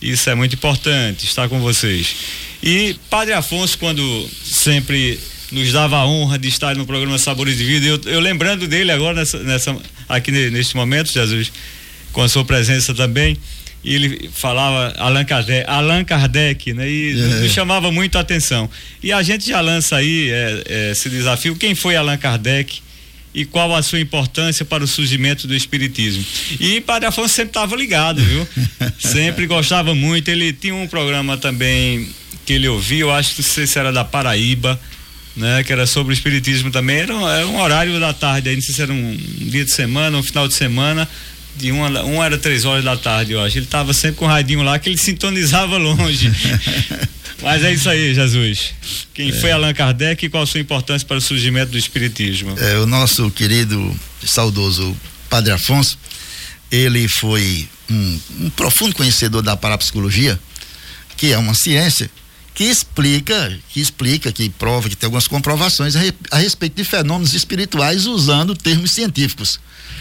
Isso 0.00 0.30
é 0.30 0.34
muito 0.34 0.54
importante, 0.54 1.26
estar 1.26 1.48
com 1.48 1.60
vocês. 1.60 2.16
E 2.62 2.96
Padre 3.08 3.34
Afonso, 3.34 3.76
quando 3.78 4.28
sempre 4.44 5.18
nos 5.52 5.72
dava 5.72 5.96
a 5.96 6.06
honra 6.06 6.38
de 6.38 6.48
estar 6.48 6.74
no 6.76 6.86
programa 6.86 7.18
Sabores 7.18 7.56
de 7.56 7.64
Vida, 7.64 7.86
eu, 7.86 8.00
eu 8.06 8.20
lembrando 8.20 8.66
dele 8.66 8.92
agora 8.92 9.14
nessa, 9.14 9.38
nessa, 9.42 9.76
aqui 10.08 10.30
neste 10.30 10.76
momento, 10.76 11.12
Jesus, 11.12 11.52
com 12.12 12.22
a 12.22 12.28
sua 12.28 12.44
presença 12.44 12.94
também, 12.94 13.36
e 13.82 13.94
ele 13.94 14.30
falava 14.32 14.94
Allan 14.98 15.24
Kardec, 15.24 15.64
Allan 15.68 16.04
Kardec 16.04 16.72
né? 16.74 16.88
E 16.88 17.12
é. 17.12 17.40
nos 17.40 17.52
chamava 17.52 17.90
muito 17.90 18.18
a 18.18 18.20
atenção. 18.20 18.68
E 19.02 19.10
a 19.10 19.22
gente 19.22 19.48
já 19.48 19.60
lança 19.60 19.96
aí 19.96 20.30
é, 20.30 20.62
é, 20.68 20.90
esse 20.92 21.08
desafio, 21.08 21.56
quem 21.56 21.74
foi 21.74 21.96
Allan 21.96 22.18
Kardec? 22.18 22.82
E 23.32 23.44
qual 23.44 23.74
a 23.74 23.82
sua 23.82 24.00
importância 24.00 24.64
para 24.64 24.82
o 24.82 24.88
surgimento 24.88 25.46
do 25.46 25.54
espiritismo. 25.54 26.24
E 26.58 26.80
Padre 26.80 27.08
Afonso 27.08 27.34
sempre 27.34 27.50
estava 27.50 27.76
ligado, 27.76 28.20
viu? 28.22 28.46
sempre 28.98 29.46
gostava 29.46 29.94
muito. 29.94 30.28
Ele 30.28 30.52
tinha 30.52 30.74
um 30.74 30.86
programa 30.88 31.36
também 31.36 32.08
que 32.44 32.54
ele 32.54 32.68
ouvia, 32.68 33.00
eu 33.00 33.12
acho 33.12 33.36
que 33.36 33.42
não 33.42 33.48
sei 33.48 33.66
se 33.66 33.78
era 33.78 33.92
da 33.92 34.04
Paraíba, 34.04 34.80
né? 35.36 35.62
Que 35.62 35.72
era 35.72 35.86
sobre 35.86 36.12
o 36.12 36.14
espiritismo 36.14 36.70
também, 36.70 36.98
era 36.98 37.14
um, 37.14 37.28
era 37.28 37.46
um 37.46 37.60
horário 37.60 38.00
da 38.00 38.12
tarde, 38.12 38.48
aí 38.48 38.56
não 38.56 38.62
sei 38.62 38.74
se 38.74 38.82
era 38.82 38.92
um, 38.92 39.10
um 39.40 39.48
dia 39.48 39.64
de 39.64 39.72
semana, 39.72 40.18
um 40.18 40.22
final 40.22 40.48
de 40.48 40.54
semana, 40.54 41.08
de 41.60 41.70
uma, 41.72 42.02
um 42.02 42.22
era 42.22 42.38
três 42.38 42.64
horas 42.64 42.84
da 42.84 42.96
tarde, 42.96 43.32
eu 43.32 43.40
acho. 43.40 43.58
Ele 43.58 43.66
estava 43.66 43.92
sempre 43.92 44.16
com 44.16 44.24
o 44.24 44.28
radinho 44.28 44.62
lá 44.62 44.78
que 44.78 44.88
ele 44.88 44.98
sintonizava 44.98 45.76
longe. 45.76 46.30
Mas 47.42 47.64
é 47.64 47.72
isso 47.72 47.88
aí, 47.88 48.14
Jesus. 48.14 48.74
Quem 49.14 49.30
é. 49.30 49.32
foi 49.32 49.50
Allan 49.50 49.72
Kardec 49.72 50.24
e 50.24 50.28
qual 50.28 50.42
a 50.42 50.46
sua 50.46 50.60
importância 50.60 51.06
para 51.06 51.16
o 51.16 51.20
surgimento 51.20 51.72
do 51.72 51.78
Espiritismo? 51.78 52.54
É, 52.58 52.78
o 52.78 52.86
nosso 52.86 53.30
querido, 53.30 53.98
saudoso 54.24 54.96
Padre 55.28 55.52
Afonso, 55.52 55.98
ele 56.70 57.08
foi 57.08 57.68
um, 57.90 58.20
um 58.40 58.50
profundo 58.50 58.94
conhecedor 58.94 59.42
da 59.42 59.56
parapsicologia, 59.56 60.38
que 61.16 61.32
é 61.32 61.38
uma 61.38 61.54
ciência 61.54 62.10
que 62.54 62.64
explica, 62.64 63.58
que 63.70 63.80
explica, 63.80 64.30
que 64.30 64.50
prova, 64.50 64.88
que 64.88 64.96
tem 64.96 65.06
algumas 65.06 65.26
comprovações 65.26 65.96
a, 65.96 66.00
a 66.30 66.38
respeito 66.38 66.76
de 66.76 66.84
fenômenos 66.84 67.32
espirituais 67.32 68.06
usando 68.06 68.54
termos 68.54 68.92
científicos. 68.92 69.58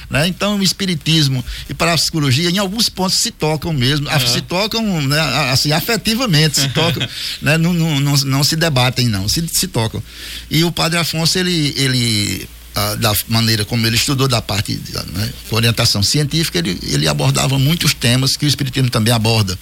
Né? 0.10 0.28
Então, 0.28 0.58
o 0.58 0.64
espiritismo 0.64 1.46
e 1.70 1.74
parapsicologia, 1.74 2.50
em 2.50 2.58
alguns 2.58 2.90
pontos, 2.90 3.20
se 3.20 3.30
tocam 3.30 3.72
mesmo, 3.72 4.10
uhum. 4.10 4.28
se 4.28 4.42
tocam 4.42 5.02
né, 5.02 5.20
assim, 5.52 5.72
afetivamente, 5.72 6.60
se 6.60 6.70
tocam, 6.70 7.08
né? 7.42 7.58
não, 7.58 7.74
não, 7.74 8.00
não, 8.00 8.18
não, 8.18 8.44
se 8.44 8.56
debatem, 8.56 9.08
não, 9.08 9.28
se, 9.28 9.48
se 9.48 9.68
tocam. 9.68 10.02
E 10.50 10.64
o 10.64 10.72
padre 10.72 10.98
Afonso, 10.98 11.38
ele, 11.38 11.74
ele 11.78 12.50
da 13.00 13.14
maneira 13.28 13.66
como 13.66 13.86
ele 13.86 13.96
estudou, 13.96 14.28
da 14.28 14.42
parte 14.42 14.80
né, 15.14 15.34
orientação 15.52 16.02
científica, 16.02 16.60
ele, 16.60 16.78
ele 16.84 17.08
abordava 17.08 17.58
muitos 17.60 17.94
temas 17.94 18.38
que 18.38 18.46
o 18.46 18.48
Espiritismo 18.48 18.90
também 18.90 19.14
aborda. 19.14 19.58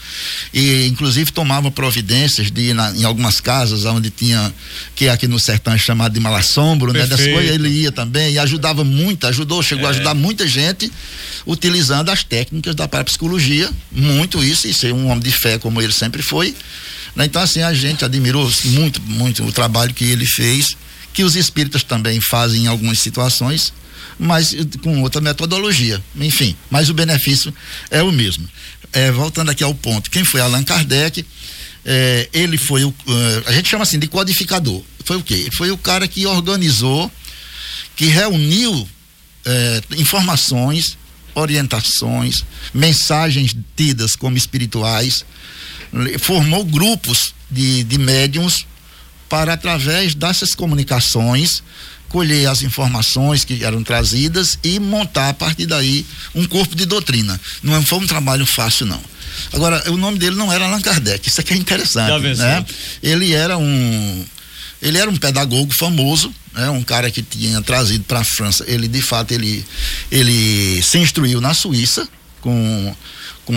E, 0.54 0.86
inclusive, 0.88 1.32
tomava 1.32 1.72
providências 1.72 2.52
de, 2.52 2.74
na, 2.74 2.91
em 2.91 3.04
algumas 3.04 3.39
casas 3.39 3.86
onde 3.86 4.10
tinha, 4.10 4.54
que 4.96 5.06
é 5.06 5.10
aqui 5.10 5.28
no 5.28 5.39
sertão 5.39 5.74
é 5.74 5.78
chamado 5.78 6.13
de 6.13 6.20
malassombro, 6.20 6.93
né? 6.93 7.06
Das 7.06 7.22
coisas, 7.22 7.56
ele 7.56 7.70
ia 7.70 7.91
também 7.91 8.34
e 8.34 8.39
ajudava 8.39 8.84
muito, 8.84 9.26
ajudou, 9.28 9.63
chegou 9.63 9.86
é. 9.86 9.88
a 9.88 9.89
ajudar 9.91 10.13
muita 10.13 10.48
gente 10.48 10.91
utilizando 11.46 12.10
as 12.10 12.24
técnicas 12.24 12.76
da 12.76 12.88
parapsicologia, 12.88 13.70
muito 13.91 14.43
isso, 14.43 14.67
e 14.67 14.74
ser 14.74 14.93
um 14.93 15.08
homem 15.08 15.24
de 15.24 15.32
fé 15.32 15.58
como 15.58 15.82
ele 15.82 15.93
sempre 15.93 16.22
foi. 16.22 16.54
Né? 17.15 17.26
Então, 17.26 17.41
assim, 17.41 17.62
a 17.62 17.74
gente 17.74 18.06
admirou 18.06 18.52
muito, 18.65 19.02
muito 19.02 19.43
o 19.43 19.52
trabalho 19.52 19.93
que 19.93 20.06
ele 20.06 20.26
fez 20.26 20.76
que 21.13 21.24
os 21.24 21.36
espíritas 21.36 21.84
também 21.84 22.20
fazem 22.22 22.63
em 22.63 22.67
algumas 22.67 23.00
situações, 23.00 23.74
mas 24.20 24.56
com 24.82 25.02
outra 25.02 25.22
metodologia. 25.22 26.02
Enfim, 26.15 26.56
mas 26.70 26.89
o 26.89 26.93
benefício 26.93 27.54
é 27.89 28.02
o 28.02 28.12
mesmo. 28.12 28.48
É, 28.93 29.12
voltando 29.12 29.52
aqui 29.52 29.63
ao 29.63 29.76
ponto, 29.76 30.10
quem 30.10 30.24
foi 30.24 30.41
Allan 30.41 30.63
Kardec? 30.63 31.26
É, 31.86 32.30
ele 32.34 32.58
foi 32.58 32.84
o. 32.84 32.89
Uh, 32.89 32.93
a 33.46 33.52
gente 33.52 33.70
chama 33.70 33.84
assim 33.84 34.00
de 34.00 34.08
codificador. 34.08 34.84
Foi 35.06 35.15
o 35.17 35.24
quê? 35.24 35.36
Ele 35.36 35.56
foi 35.56 35.72
o 35.72 35.78
cara 35.78 36.08
que 36.08 36.26
organizou, 36.26 37.10
que 37.96 38.06
reuniu 38.06 38.88
é, 39.46 39.82
informações, 39.98 40.98
orientações, 41.34 42.43
mensagens 42.74 43.56
tidas 43.76 44.15
como 44.15 44.38
espirituais, 44.38 45.24
formou 46.20 46.65
grupos 46.65 47.34
de, 47.50 47.84
de 47.86 47.98
médiums 47.98 48.65
para 49.30 49.54
através 49.54 50.13
dessas 50.13 50.54
comunicações 50.54 51.63
colher 52.10 52.48
as 52.48 52.62
informações 52.62 53.44
que 53.44 53.63
eram 53.63 53.84
trazidas 53.84 54.58
e 54.63 54.80
montar 54.80 55.30
a 55.30 55.34
partir 55.34 55.66
daí 55.66 56.06
um 56.34 56.46
corpo 56.46 56.76
de 56.76 56.86
doutrina. 56.86 57.40
Não 57.62 57.84
foi 57.84 58.00
um 58.00 58.08
trabalho 58.08 58.46
fácil 58.46 58.86
não. 58.86 59.02
Agora, 59.54 59.92
o 59.92 59.98
nome 59.98 60.18
dele 60.18 60.36
não 60.36 60.52
era 60.52 60.66
Allan 60.66 60.82
Kardec, 60.82 61.28
isso 61.28 61.42
aqui 61.42 61.54
é 61.54 61.58
interessante, 61.58 62.36
né? 62.38 62.66
Ele 63.04 63.34
era 63.34 63.58
um 63.58 64.26
ele 64.82 64.98
era 64.98 65.10
um 65.10 65.18
pedagogo 65.18 65.74
famoso, 65.74 66.34
né? 66.54 66.70
Um 66.70 66.84
cara 66.84 67.10
que 67.10 67.22
tinha 67.22 67.62
trazido 67.62 68.04
para 68.04 68.20
a 68.20 68.24
França. 68.24 68.63
Ele 68.68 68.88
de 68.88 69.02
fato 69.02 69.32
ele 69.34 69.66
ele 70.12 70.82
se 70.82 70.98
instruiu 70.98 71.42
na 71.42 71.54
Suíça 71.54 72.08
com 72.42 72.96
com 73.46 73.56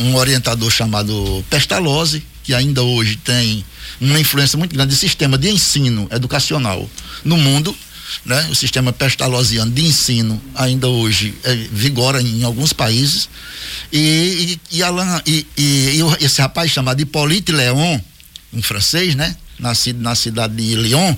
um 0.00 0.16
orientador 0.16 0.70
chamado 0.70 1.44
Pestalozzi, 1.48 2.24
que 2.48 2.54
ainda 2.54 2.82
hoje 2.82 3.16
tem 3.16 3.62
uma 4.00 4.18
influência 4.18 4.56
muito 4.56 4.74
grande 4.74 4.94
de 4.94 4.98
sistema 4.98 5.36
de 5.36 5.50
ensino 5.50 6.08
educacional 6.10 6.88
no 7.22 7.36
mundo, 7.36 7.76
né? 8.24 8.48
O 8.50 8.54
sistema 8.54 8.90
pestalozziano 8.90 9.70
de 9.70 9.84
ensino 9.84 10.40
ainda 10.54 10.88
hoje 10.88 11.34
é, 11.44 11.54
vigora 11.54 12.22
em, 12.22 12.42
alguns 12.42 12.72
países 12.72 13.28
e, 13.92 14.58
e, 14.72 14.78
e, 14.78 14.82
Alain, 14.82 15.20
e, 15.26 15.46
e, 15.58 16.00
e 16.00 16.24
esse 16.24 16.40
rapaz 16.40 16.70
chamado 16.70 17.02
Hippolyte 17.02 17.52
Léon, 17.52 18.00
um 18.50 18.62
francês, 18.62 19.14
né? 19.14 19.36
Nascido 19.58 20.00
na 20.00 20.14
cidade 20.14 20.54
de 20.54 20.74
Lyon, 20.76 21.14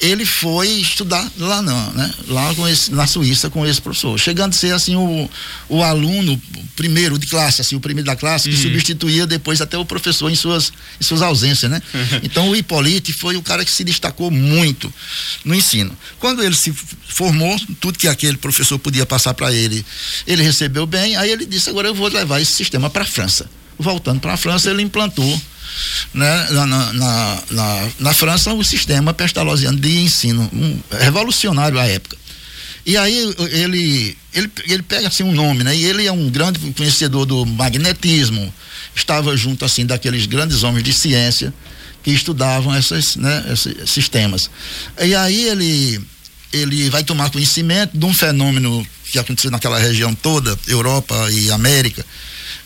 ele 0.00 0.24
foi 0.24 0.68
estudar 0.68 1.30
lá 1.38 1.62
não, 1.62 1.92
né? 1.92 2.12
Lá 2.28 2.54
com 2.54 2.66
esse, 2.66 2.90
na 2.92 3.06
Suíça 3.06 3.50
com 3.50 3.66
esse 3.66 3.80
professor, 3.80 4.18
chegando 4.18 4.52
a 4.52 4.56
ser 4.56 4.74
assim 4.74 4.96
o, 4.96 5.30
o 5.68 5.82
aluno 5.82 6.40
primeiro 6.74 7.18
de 7.18 7.26
classe, 7.26 7.60
assim 7.60 7.76
o 7.76 7.80
primeiro 7.80 8.06
da 8.06 8.16
classe 8.16 8.48
que 8.48 8.56
uhum. 8.56 8.62
substituía 8.62 9.26
depois 9.26 9.60
até 9.60 9.76
o 9.78 9.84
professor 9.84 10.30
em 10.30 10.34
suas 10.34 10.72
em 11.00 11.04
suas 11.04 11.22
ausências, 11.22 11.70
né? 11.70 11.80
Uhum. 11.92 12.20
Então 12.22 12.48
o 12.48 12.56
Hipólite 12.56 13.12
foi 13.12 13.36
o 13.36 13.42
cara 13.42 13.64
que 13.64 13.72
se 13.72 13.84
destacou 13.84 14.30
muito 14.30 14.92
no 15.44 15.54
ensino. 15.54 15.96
Quando 16.18 16.42
ele 16.42 16.54
se 16.54 16.72
formou, 17.08 17.56
tudo 17.80 17.98
que 17.98 18.08
aquele 18.08 18.36
professor 18.36 18.78
podia 18.78 19.06
passar 19.06 19.34
para 19.34 19.52
ele, 19.52 19.84
ele 20.26 20.42
recebeu 20.42 20.86
bem. 20.86 21.16
Aí 21.16 21.30
ele 21.30 21.46
disse: 21.46 21.70
agora 21.70 21.88
eu 21.88 21.94
vou 21.94 22.08
levar 22.08 22.40
esse 22.40 22.52
sistema 22.52 22.90
para 22.90 23.04
a 23.04 23.06
França. 23.06 23.48
Voltando 23.78 24.20
para 24.20 24.34
a 24.34 24.36
França, 24.36 24.70
ele 24.70 24.82
implantou 24.82 25.40
né, 26.12 26.46
na, 26.50 26.66
na, 26.66 26.92
na, 27.50 27.88
na, 28.00 28.14
França 28.14 28.52
o 28.52 28.64
sistema 28.64 29.12
pestalozziano 29.12 29.78
de 29.78 29.98
ensino, 29.98 30.48
um, 30.52 30.78
revolucionário 30.98 31.78
à 31.78 31.86
época. 31.86 32.16
E 32.86 32.96
aí 32.96 33.34
ele, 33.50 34.16
ele, 34.32 34.50
ele 34.66 34.82
pega 34.82 35.08
assim 35.08 35.22
um 35.22 35.32
nome, 35.32 35.64
né? 35.64 35.74
E 35.74 35.84
ele 35.84 36.06
é 36.06 36.12
um 36.12 36.28
grande 36.28 36.58
conhecedor 36.72 37.24
do 37.24 37.46
magnetismo, 37.46 38.52
estava 38.94 39.34
junto 39.36 39.64
assim 39.64 39.86
daqueles 39.86 40.26
grandes 40.26 40.62
homens 40.62 40.84
de 40.84 40.92
ciência 40.92 41.52
que 42.02 42.10
estudavam 42.10 42.74
essas, 42.74 43.16
né, 43.16 43.44
esses 43.50 43.90
sistemas. 43.90 44.50
E 45.00 45.14
aí 45.14 45.48
ele 45.48 46.00
ele 46.52 46.88
vai 46.88 47.02
tomar 47.02 47.30
conhecimento 47.30 47.98
de 47.98 48.06
um 48.06 48.14
fenômeno 48.14 48.86
que 49.10 49.18
aconteceu 49.18 49.50
naquela 49.50 49.78
região 49.78 50.14
toda, 50.14 50.56
Europa 50.68 51.14
e 51.32 51.50
América, 51.50 52.06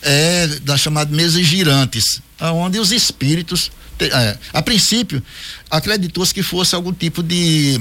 é 0.03 0.47
da 0.63 0.77
chamada 0.77 1.15
mesas 1.15 1.45
girantes, 1.47 2.21
onde 2.41 2.79
os 2.79 2.93
espíritos, 2.93 3.71
é, 4.01 4.39
a 4.53 4.63
princípio, 4.63 5.23
acreditou-se 5.71 6.33
que 6.33 6.43
fosse 6.43 6.75
algum 6.75 6.93
tipo 6.93 7.23
de, 7.23 7.81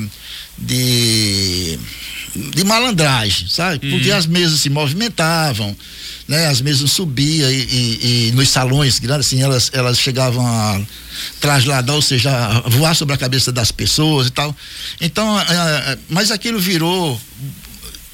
de, 0.58 1.80
de 2.36 2.64
malandragem, 2.64 3.48
sabe? 3.48 3.86
Uhum. 3.86 3.94
Porque 3.94 4.12
as 4.12 4.26
mesas 4.26 4.62
se 4.62 4.70
movimentavam, 4.70 5.76
né? 6.28 6.48
As 6.48 6.60
mesas 6.60 6.92
subiam 6.92 7.50
e, 7.50 7.54
e, 7.54 8.28
e, 8.28 8.32
nos 8.34 8.50
salões 8.50 9.00
grandes, 9.00 9.28
assim, 9.28 9.42
elas, 9.42 9.70
elas 9.74 10.00
chegavam 10.00 10.46
a 10.46 10.82
trasladar, 11.40 11.96
ou 11.96 12.02
seja, 12.02 12.32
voar 12.68 12.96
sobre 12.96 13.14
a 13.14 13.18
cabeça 13.18 13.52
das 13.52 13.72
pessoas 13.72 14.28
e 14.28 14.32
tal. 14.32 14.56
Então, 15.00 15.40
é, 15.40 15.44
é 15.44 15.98
mas 16.10 16.32
aquilo 16.32 16.60
virou 16.60 17.20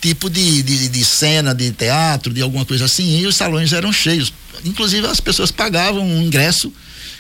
tipo 0.04 0.30
de, 0.30 0.62
de, 0.62 0.90
de, 0.90 1.06
cena 1.06 1.56
de 1.56 1.72
teatro, 1.72 2.34
de 2.34 2.42
alguma 2.42 2.66
coisa 2.66 2.84
assim, 2.84 3.22
e 3.22 3.26
os 3.26 3.38
salões 3.38 3.72
eram 3.72 3.94
cheios. 3.94 4.34
Inclusive 4.66 5.08
as 5.08 5.22
pessoas 5.22 5.50
pagavam 5.50 6.06
um 6.06 6.22
ingresso 6.22 6.74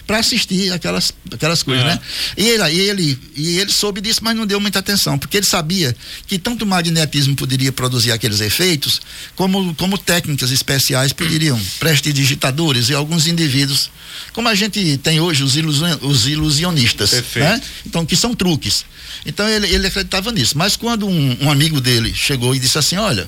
para 0.05 0.17
assistir 0.17 0.71
aquelas, 0.71 1.13
aquelas 1.31 1.63
coisas, 1.63 1.85
né? 1.85 1.99
E 2.37 2.45
ele, 2.45 2.69
e 2.69 2.79
ele, 2.79 3.19
e 3.35 3.59
ele 3.59 3.71
soube 3.71 4.01
disso, 4.01 4.19
mas 4.21 4.35
não 4.35 4.45
deu 4.45 4.59
muita 4.59 4.79
atenção, 4.79 5.17
porque 5.17 5.37
ele 5.37 5.45
sabia 5.45 5.95
que 6.27 6.37
tanto 6.37 6.63
o 6.63 6.67
magnetismo 6.67 7.35
poderia 7.35 7.71
produzir 7.71 8.11
aqueles 8.11 8.41
efeitos, 8.41 9.01
como, 9.35 9.73
como 9.75 9.97
técnicas 9.97 10.51
especiais 10.51 11.13
poderiam, 11.13 11.59
prestidigitadores 11.79 12.89
e 12.89 12.93
alguns 12.93 13.27
indivíduos, 13.27 13.89
como 14.33 14.49
a 14.49 14.55
gente 14.55 14.97
tem 14.97 15.19
hoje 15.19 15.43
os, 15.43 15.55
ilusion, 15.55 15.97
os 16.01 16.27
ilusionistas, 16.27 17.11
Perfeito. 17.11 17.45
né? 17.45 17.61
Então, 17.85 18.05
que 18.05 18.15
são 18.15 18.33
truques. 18.35 18.85
Então 19.25 19.47
ele, 19.47 19.67
ele 19.67 19.87
acreditava 19.87 20.31
nisso. 20.31 20.57
Mas 20.57 20.75
quando 20.75 21.07
um, 21.07 21.37
um 21.41 21.51
amigo 21.51 21.79
dele 21.79 22.13
chegou 22.13 22.55
e 22.55 22.59
disse 22.59 22.77
assim: 22.77 22.97
Olha, 22.97 23.27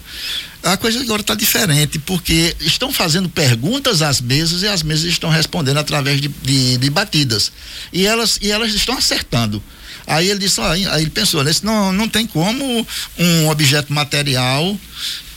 a 0.65 0.77
coisa 0.77 0.99
agora 0.99 1.21
está 1.21 1.35
diferente, 1.35 1.99
porque 1.99 2.55
estão 2.59 2.91
fazendo 2.91 3.29
perguntas 3.29 4.01
às 4.01 4.19
mesas 4.19 4.63
e 4.63 4.67
as 4.67 4.81
mesas 4.81 5.05
estão 5.05 5.29
respondendo 5.29 5.77
através 5.77 6.19
de, 6.19 6.27
de, 6.27 6.77
de 6.77 6.89
batidas. 6.89 7.51
E 7.93 8.07
elas, 8.07 8.39
e 8.41 8.51
elas 8.51 8.73
estão 8.73 8.97
acertando. 8.97 9.61
Aí 10.07 10.27
ele 10.27 10.39
disse, 10.39 10.59
aí, 10.61 10.87
aí 10.87 11.03
ele 11.03 11.11
pensou, 11.11 11.43
né? 11.43 11.51
Não, 11.61 11.93
não 11.93 12.09
tem 12.09 12.25
como 12.25 12.85
um 13.17 13.47
objeto 13.47 13.93
material 13.93 14.75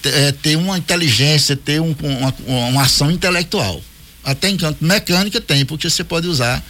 é, 0.03 0.33
ter 0.33 0.57
uma 0.57 0.79
inteligência, 0.79 1.55
ter 1.55 1.79
um, 1.79 1.95
uma, 2.03 2.35
uma 2.69 2.83
ação 2.83 3.11
intelectual. 3.11 3.83
Até 4.25 4.49
enquanto 4.49 4.83
mecânica 4.83 5.43
tem, 5.43 5.64
porque 5.67 5.91
você 5.91 6.03
pode 6.03 6.27
usar 6.27 6.64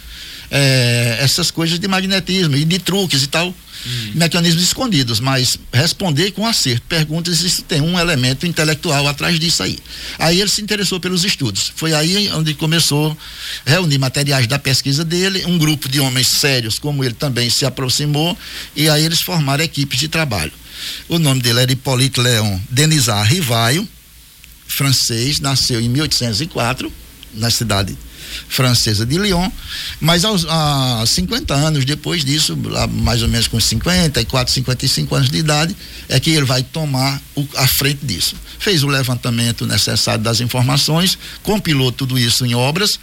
é, 0.51 1.17
essas 1.21 1.51
coisas 1.51 1.79
de 1.79 1.87
magnetismo 1.87 2.55
e 2.55 2.65
de 2.65 2.79
truques 2.79 3.23
e 3.23 3.27
tal 3.27 3.49
hum. 3.49 4.11
mecanismos 4.15 4.63
escondidos, 4.63 5.19
mas 5.19 5.57
responder 5.71 6.31
com 6.31 6.45
acerto. 6.45 6.81
Perguntas 6.87 7.37
se 7.37 7.63
tem 7.63 7.81
um 7.81 7.99
elemento 7.99 8.45
intelectual 8.45 9.07
atrás 9.07 9.39
disso 9.39 9.63
aí. 9.63 9.77
Aí 10.17 10.39
ele 10.39 10.49
se 10.49 10.61
interessou 10.61 10.99
pelos 10.99 11.23
estudos. 11.23 11.71
Foi 11.75 11.93
aí 11.93 12.29
onde 12.33 12.53
começou 12.53 13.17
a 13.65 13.69
reunir 13.69 13.97
materiais 13.97 14.47
da 14.47 14.59
pesquisa 14.59 15.05
dele, 15.05 15.45
um 15.45 15.57
grupo 15.57 15.87
de 15.87 15.99
homens 15.99 16.27
sérios, 16.39 16.79
como 16.79 17.03
ele 17.03 17.13
também 17.13 17.49
se 17.49 17.65
aproximou, 17.65 18.37
e 18.75 18.89
aí 18.89 19.03
eles 19.03 19.21
formaram 19.21 19.63
equipes 19.63 19.99
de 19.99 20.07
trabalho. 20.07 20.51
O 21.07 21.19
nome 21.19 21.41
dele 21.41 21.59
era 21.59 21.71
Hipólito 21.71 22.21
Leon 22.21 22.57
Denisard 22.69 23.33
Rivaio, 23.33 23.87
francês, 24.67 25.39
nasceu 25.39 25.81
em 25.81 25.89
1804, 25.89 26.91
na 27.33 27.49
cidade 27.49 27.97
francesa 28.47 29.05
de 29.05 29.17
Lyon, 29.17 29.49
mas 29.99 30.23
aos, 30.25 30.45
a 30.47 31.03
50 31.05 31.53
anos 31.53 31.85
depois 31.85 32.23
disso, 32.23 32.57
mais 32.89 33.21
ou 33.21 33.27
menos 33.27 33.47
com 33.47 33.59
54, 33.59 34.53
55 34.53 35.15
anos 35.15 35.29
de 35.29 35.37
idade, 35.37 35.75
é 36.07 36.19
que 36.19 36.29
ele 36.29 36.45
vai 36.45 36.63
tomar 36.63 37.21
o, 37.35 37.47
a 37.55 37.67
frente 37.67 38.05
disso. 38.05 38.35
Fez 38.59 38.83
o 38.83 38.87
levantamento 38.87 39.65
necessário 39.65 40.23
das 40.23 40.41
informações, 40.41 41.17
compilou 41.43 41.91
tudo 41.91 42.17
isso 42.17 42.45
em 42.45 42.55
obras 42.55 42.99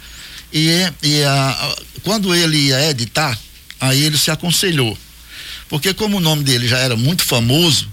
e, 0.53 0.69
e 1.03 1.23
a, 1.23 1.75
quando 2.03 2.33
ele 2.33 2.57
ia 2.57 2.89
editar, 2.89 3.37
aí 3.79 4.03
ele 4.03 4.17
se 4.17 4.31
aconselhou. 4.31 4.97
Porque 5.69 5.93
como 5.93 6.17
o 6.17 6.21
nome 6.21 6.43
dele 6.43 6.67
já 6.67 6.77
era 6.77 6.95
muito 6.95 7.25
famoso, 7.25 7.89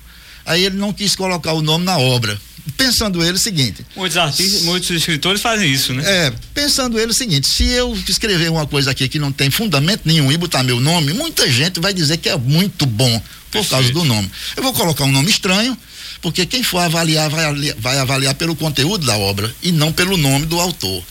aí 0.46 0.64
ele 0.64 0.76
não 0.76 0.92
quis 0.92 1.16
colocar 1.16 1.52
o 1.52 1.62
nome 1.62 1.84
na 1.84 1.98
obra 1.98 2.40
pensando 2.76 3.22
ele 3.22 3.32
o 3.32 3.38
seguinte. 3.38 3.84
Muitos 3.94 4.16
artistas, 4.16 4.62
muitos 4.62 4.90
escritores 4.90 5.40
fazem 5.40 5.70
isso, 5.70 5.92
né? 5.92 6.02
É, 6.06 6.32
pensando 6.52 6.98
ele 6.98 7.12
o 7.12 7.14
seguinte, 7.14 7.46
se 7.48 7.64
eu 7.64 7.96
escrever 8.08 8.50
uma 8.50 8.66
coisa 8.66 8.90
aqui 8.90 9.08
que 9.08 9.18
não 9.18 9.30
tem 9.30 9.50
fundamento 9.50 10.02
nenhum 10.04 10.32
e 10.32 10.36
botar 10.36 10.62
meu 10.62 10.80
nome, 10.80 11.12
muita 11.12 11.50
gente 11.50 11.80
vai 11.80 11.92
dizer 11.92 12.16
que 12.16 12.28
é 12.28 12.36
muito 12.36 12.86
bom, 12.86 13.22
por 13.50 13.66
causa 13.66 13.92
do 13.92 14.04
nome. 14.04 14.30
Eu 14.56 14.62
vou 14.62 14.72
colocar 14.72 15.04
um 15.04 15.12
nome 15.12 15.30
estranho, 15.30 15.76
porque 16.20 16.46
quem 16.46 16.62
for 16.62 16.78
avaliar 16.78 17.28
vai, 17.30 17.72
vai 17.78 17.98
avaliar 17.98 18.34
pelo 18.34 18.56
conteúdo 18.56 19.06
da 19.06 19.16
obra 19.16 19.54
e 19.62 19.70
não 19.70 19.92
pelo 19.92 20.16
nome 20.16 20.46
do 20.46 20.58
autor. 20.58 21.04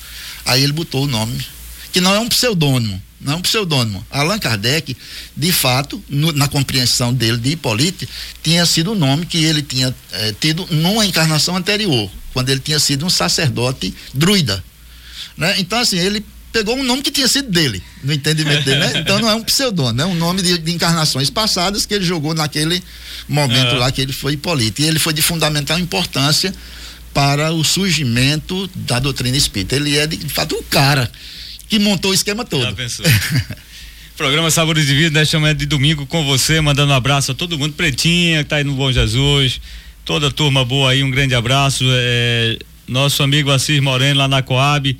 Aí 0.45 0.63
ele 0.63 0.73
botou 0.73 1.03
o 1.03 1.07
nome, 1.07 1.45
que 1.91 2.01
não 2.01 2.13
é 2.13 2.19
um 2.19 2.27
pseudônimo, 2.27 3.01
não 3.23 3.33
é 3.33 3.35
um 3.35 3.41
pseudônimo. 3.41 4.05
Allan 4.11 4.39
Kardec, 4.39 4.95
de 5.35 5.51
fato, 5.51 6.03
no, 6.09 6.31
na 6.31 6.47
compreensão 6.47 7.13
dele 7.13 7.37
de 7.37 7.51
Hippolyte, 7.51 8.07
tinha 8.41 8.65
sido 8.65 8.91
o 8.91 8.95
nome 8.95 9.25
que 9.25 9.43
ele 9.43 9.61
tinha 9.61 9.93
eh, 10.11 10.35
tido 10.39 10.67
numa 10.69 11.05
encarnação 11.05 11.55
anterior, 11.55 12.09
quando 12.33 12.49
ele 12.49 12.59
tinha 12.59 12.79
sido 12.79 13.05
um 13.05 13.09
sacerdote 13.09 13.93
druida. 14.13 14.63
Né? 15.37 15.55
Então, 15.59 15.79
assim, 15.79 15.97
ele 15.97 16.23
pegou 16.51 16.77
um 16.77 16.83
nome 16.83 17.01
que 17.01 17.09
tinha 17.09 17.27
sido 17.27 17.49
dele, 17.49 17.81
no 18.03 18.13
entendimento 18.13 18.63
dele, 18.63 18.79
né? 18.79 18.93
Então 19.01 19.19
não 19.19 19.27
é 19.27 19.33
um 19.33 19.43
pseudônimo, 19.43 20.01
é 20.01 20.05
um 20.05 20.13
nome 20.13 20.43
de, 20.43 20.57
de, 20.59 20.71
encarnações 20.71 21.29
passadas 21.29 21.83
que 21.83 21.95
ele 21.95 22.05
jogou 22.05 22.35
naquele 22.35 22.81
momento 23.27 23.75
é. 23.75 23.79
lá 23.79 23.91
que 23.91 23.99
ele 23.99 24.13
foi 24.13 24.33
Hipólito. 24.33 24.81
E 24.81 24.85
ele 24.85 24.99
foi 24.99 25.13
de 25.13 25.21
fundamental 25.23 25.79
importância 25.79 26.53
para 27.11 27.51
o 27.51 27.63
surgimento 27.63 28.69
da 28.75 28.99
doutrina 28.99 29.35
espírita. 29.35 29.75
Ele 29.75 29.97
é, 29.97 30.05
de, 30.05 30.17
de 30.17 30.33
fato, 30.33 30.55
o 30.55 30.63
cara 30.63 31.11
que 31.67 31.79
montou 31.79 32.11
o 32.11 32.13
esquema 32.13 32.45
todo. 32.45 32.63
Já 32.63 32.73
pensou. 32.73 33.05
Programa 34.17 34.51
Sabores 34.51 34.85
de 34.85 34.93
Vida, 34.93 35.19
nesta 35.19 35.39
manhã 35.39 35.55
de 35.55 35.65
domingo 35.65 36.05
com 36.05 36.23
você, 36.23 36.61
mandando 36.61 36.93
um 36.93 36.95
abraço 36.95 37.31
a 37.31 37.35
todo 37.35 37.57
mundo, 37.57 37.73
Pretinha, 37.73 38.43
que 38.43 38.49
tá 38.49 38.57
aí 38.57 38.63
no 38.63 38.73
Bom 38.73 38.91
Jesus, 38.91 39.59
toda 40.05 40.27
a 40.27 40.31
turma 40.31 40.63
boa 40.63 40.91
aí, 40.91 41.03
um 41.03 41.09
grande 41.09 41.33
abraço. 41.33 41.83
É, 41.87 42.59
nosso 42.87 43.23
amigo 43.23 43.49
Assis 43.49 43.79
Moreno 43.79 44.19
lá 44.19 44.27
na 44.27 44.41
Coab 44.43 44.95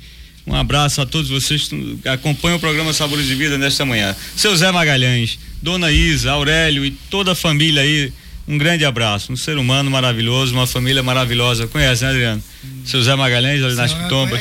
um 0.46 0.54
abraço 0.54 1.00
a 1.00 1.06
todos 1.06 1.30
vocês 1.30 1.68
que 1.68 2.08
acompanham 2.08 2.58
o 2.58 2.60
programa 2.60 2.92
Sabores 2.92 3.26
de 3.26 3.34
Vida 3.34 3.56
nesta 3.56 3.86
manhã. 3.86 4.14
Seu 4.36 4.54
Zé 4.54 4.70
Magalhães, 4.70 5.38
Dona 5.62 5.90
Isa, 5.90 6.32
Aurélio 6.32 6.84
e 6.84 6.90
toda 6.90 7.32
a 7.32 7.34
família 7.34 7.80
aí, 7.80 8.12
um 8.46 8.58
grande 8.58 8.84
abraço. 8.84 9.32
Um 9.32 9.36
ser 9.36 9.56
humano 9.56 9.90
maravilhoso, 9.90 10.52
uma 10.54 10.66
família 10.66 11.02
maravilhosa. 11.02 11.66
Conhece, 11.66 12.02
né, 12.02 12.10
Adriano? 12.10 12.42
Seu 12.84 13.02
Zé 13.02 13.14
Magalhães, 13.14 13.62
ali 13.62 13.74
nas 13.74 13.92
Pitombas. 13.92 14.40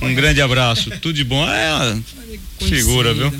Um 0.00 0.14
grande 0.14 0.40
abraço. 0.40 0.90
Tudo 1.00 1.14
de 1.14 1.24
bom. 1.24 1.46
É 1.48 1.74
uma 1.74 2.02
figura, 2.68 3.12
viu? 3.12 3.32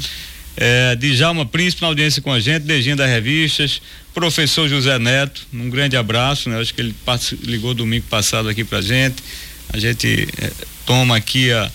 É, 0.56 0.94
Djalma 0.96 1.46
Príncipe 1.46 1.82
na 1.82 1.88
audiência 1.88 2.20
com 2.20 2.30
a 2.30 2.38
gente, 2.38 2.64
Dejinha 2.64 2.94
das 2.94 3.08
Revistas, 3.08 3.80
professor 4.12 4.68
José 4.68 4.98
Neto, 4.98 5.46
um 5.50 5.70
grande 5.70 5.96
abraço, 5.96 6.50
né? 6.50 6.60
Acho 6.60 6.74
que 6.74 6.82
ele 6.82 6.94
ligou 7.42 7.72
domingo 7.72 8.04
passado 8.10 8.50
aqui 8.50 8.62
pra 8.62 8.82
gente. 8.82 9.16
A 9.72 9.78
gente 9.78 10.28
é, 10.38 10.52
toma 10.84 11.16
aqui 11.16 11.50
a 11.50 11.70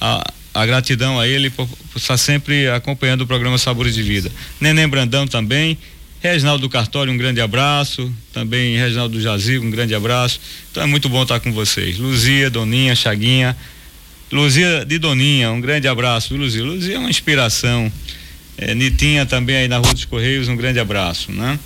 a, 0.00 0.32
a 0.54 0.66
gratidão 0.66 1.18
a 1.18 1.26
ele 1.26 1.50
por, 1.50 1.66
por, 1.66 1.98
estar 1.98 2.16
sempre 2.16 2.68
acompanhando 2.70 3.22
o 3.22 3.26
programa 3.26 3.58
Sabores 3.58 3.94
de 3.94 4.02
Vida. 4.02 4.30
Neném 4.60 4.88
Brandão 4.88 5.26
também, 5.26 5.76
Reginaldo 6.20 6.68
Cartório, 6.68 7.12
um 7.12 7.16
grande 7.16 7.40
abraço, 7.40 8.12
também 8.32 8.76
Reginaldo 8.76 9.20
Jazigo, 9.20 9.64
um 9.64 9.70
grande 9.70 9.94
abraço. 9.94 10.40
Então 10.70 10.82
é 10.82 10.86
muito 10.86 11.08
bom 11.08 11.22
estar 11.22 11.38
com 11.38 11.52
vocês. 11.52 11.96
Luzia, 11.96 12.50
Doninha, 12.50 12.96
Chaguinha, 12.96 13.56
Luzia 14.30 14.84
de 14.84 14.98
Doninha, 14.98 15.52
um 15.52 15.60
grande 15.60 15.86
abraço, 15.86 16.36
Luzia? 16.36 16.64
Luzia 16.64 16.96
é 16.96 16.98
uma 16.98 17.08
inspiração. 17.08 17.90
É, 18.56 18.74
Nitinha 18.74 19.24
também 19.24 19.56
aí 19.56 19.68
na 19.68 19.78
Rua 19.78 19.94
dos 19.94 20.04
Correios, 20.04 20.48
um 20.48 20.56
grande 20.56 20.80
abraço, 20.80 21.30
né? 21.30 21.56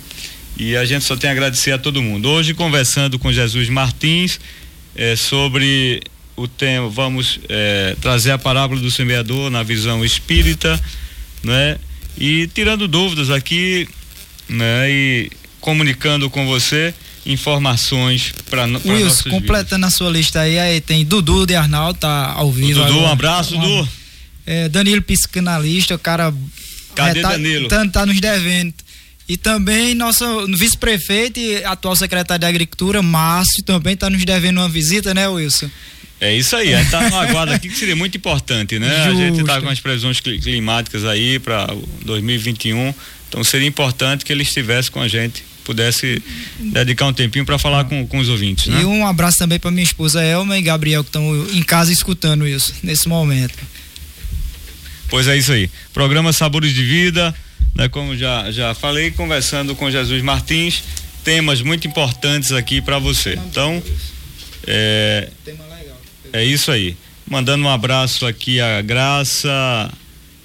E 0.55 0.75
a 0.75 0.85
gente 0.85 1.03
só 1.03 1.15
tem 1.15 1.31
a 1.31 1.33
agradecer 1.33 1.71
a 1.71 1.79
todo 1.79 1.99
mundo. 1.99 2.29
Hoje 2.29 2.53
conversando 2.53 3.17
com 3.17 3.33
Jesus 3.33 3.69
Martins 3.69 4.39
é, 4.95 5.15
sobre 5.15 5.99
o 6.35 6.47
tema, 6.47 6.87
vamos 6.89 7.39
é, 7.49 7.95
trazer 7.99 8.29
a 8.29 8.37
parábola 8.37 8.79
do 8.79 8.91
semeador 8.91 9.49
na 9.49 9.63
visão 9.63 10.05
espírita, 10.05 10.79
né? 11.43 11.79
E 12.15 12.47
tirando 12.53 12.87
dúvidas 12.87 13.31
aqui, 13.31 13.87
né? 14.47 14.89
E 14.89 15.31
comunicando 15.59 16.29
com 16.29 16.45
você 16.45 16.93
informações 17.25 18.33
para 18.49 18.65
Wilson, 18.65 19.29
completando 19.29 19.85
vidas. 19.85 19.93
a 19.93 19.97
sua 19.97 20.09
lista 20.09 20.41
aí, 20.41 20.59
aí 20.59 20.81
tem 20.81 21.05
Dudu 21.05 21.45
de 21.45 21.55
Arnaldo, 21.55 21.99
tá 21.99 22.33
ao 22.33 22.51
vivo. 22.51 22.81
O 22.81 22.83
Dudu, 22.83 22.97
agora. 22.97 23.07
um 23.07 23.11
abraço, 23.11 23.57
Dudu. 23.57 23.89
É, 24.45 24.67
Danilo 24.67 25.01
Psicanalista, 25.01 25.95
o 25.95 25.99
cara 25.99 26.33
Cadê 26.95 27.19
é, 27.19 27.21
tá, 27.21 27.29
Danilo? 27.31 27.67
Tá, 27.67 27.87
tá 27.87 28.05
nos 28.05 28.19
devendo. 28.19 28.73
E 29.27 29.37
também 29.37 29.95
nosso 29.95 30.45
vice-prefeito 30.47 31.39
e 31.39 31.63
atual 31.63 31.95
secretário 31.95 32.41
de 32.41 32.45
Agricultura, 32.45 33.01
Márcio, 33.01 33.63
também 33.63 33.93
está 33.93 34.09
nos 34.09 34.23
devendo 34.25 34.57
uma 34.57 34.69
visita, 34.69 35.13
né, 35.13 35.27
Wilson? 35.27 35.69
É 36.19 36.35
isso 36.35 36.55
aí, 36.55 36.73
a 36.73 36.79
gente 36.81 36.91
tá 36.91 37.09
no 37.09 37.15
aguardo 37.17 37.51
aqui 37.53 37.67
que 37.67 37.75
seria 37.75 37.95
muito 37.95 38.17
importante, 38.17 38.79
né? 38.79 39.05
Justo. 39.05 39.09
A 39.09 39.25
gente 39.25 39.43
tá 39.43 39.61
com 39.61 39.69
as 39.69 39.79
previsões 39.79 40.19
climáticas 40.19 41.03
aí 41.05 41.39
para 41.39 41.67
2021, 42.05 42.93
então 43.33 43.43
seria 43.43 43.67
importante 43.67 44.23
que 44.23 44.31
ele 44.31 44.43
estivesse 44.43 44.91
com 44.91 45.01
a 45.01 45.07
gente, 45.07 45.43
pudesse 45.63 46.21
dedicar 46.59 47.07
um 47.07 47.13
tempinho 47.13 47.43
para 47.43 47.57
falar 47.57 47.85
com, 47.85 48.05
com 48.05 48.19
os 48.19 48.29
ouvintes, 48.29 48.67
né? 48.67 48.81
E 48.81 48.85
um 48.85 49.07
abraço 49.07 49.39
também 49.39 49.59
para 49.59 49.71
minha 49.71 49.83
esposa 49.83 50.21
Elma 50.21 50.55
e 50.55 50.61
Gabriel 50.61 51.03
que 51.03 51.09
estão 51.09 51.49
em 51.51 51.63
casa 51.63 51.91
escutando 51.91 52.47
isso 52.47 52.75
nesse 52.83 53.07
momento. 53.07 53.57
Pois 55.09 55.27
é 55.27 55.35
isso 55.35 55.51
aí. 55.51 55.67
Programa 55.91 56.31
Sabores 56.31 56.75
de 56.75 56.83
Vida, 56.83 57.33
né? 57.73 57.89
Como 57.89 58.15
já 58.15 58.51
já 58.51 58.75
falei, 58.75 59.09
conversando 59.09 59.75
com 59.75 59.89
Jesus 59.89 60.21
Martins, 60.21 60.83
temas 61.23 61.59
muito 61.63 61.87
importantes 61.87 62.51
aqui 62.51 62.81
para 62.81 62.99
você. 62.99 63.33
Então, 63.49 63.81
é, 64.67 65.27
é 66.31 66.45
isso 66.45 66.71
aí. 66.71 66.95
Mandando 67.27 67.65
um 67.65 67.69
abraço 67.69 68.27
aqui 68.27 68.61
a 68.61 68.79
Graça, 68.83 69.91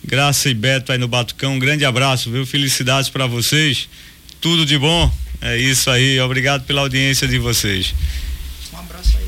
Graça 0.04 0.48
e 0.48 0.54
Beto 0.54 0.92
aí 0.92 0.98
no 0.98 1.08
Batucão. 1.08 1.54
Um 1.54 1.58
grande 1.58 1.84
abraço, 1.84 2.30
viu? 2.30 2.46
Felicidades 2.46 3.10
para 3.10 3.26
vocês. 3.26 3.88
Tudo 4.40 4.64
de 4.64 4.78
bom. 4.78 5.12
É 5.40 5.56
isso 5.56 5.90
aí. 5.90 6.18
Obrigado 6.20 6.64
pela 6.64 6.80
audiência 6.80 7.26
de 7.28 7.38
vocês. 7.38 7.94
Um 8.72 8.78
abraço 8.78 9.18
aí. 9.18 9.26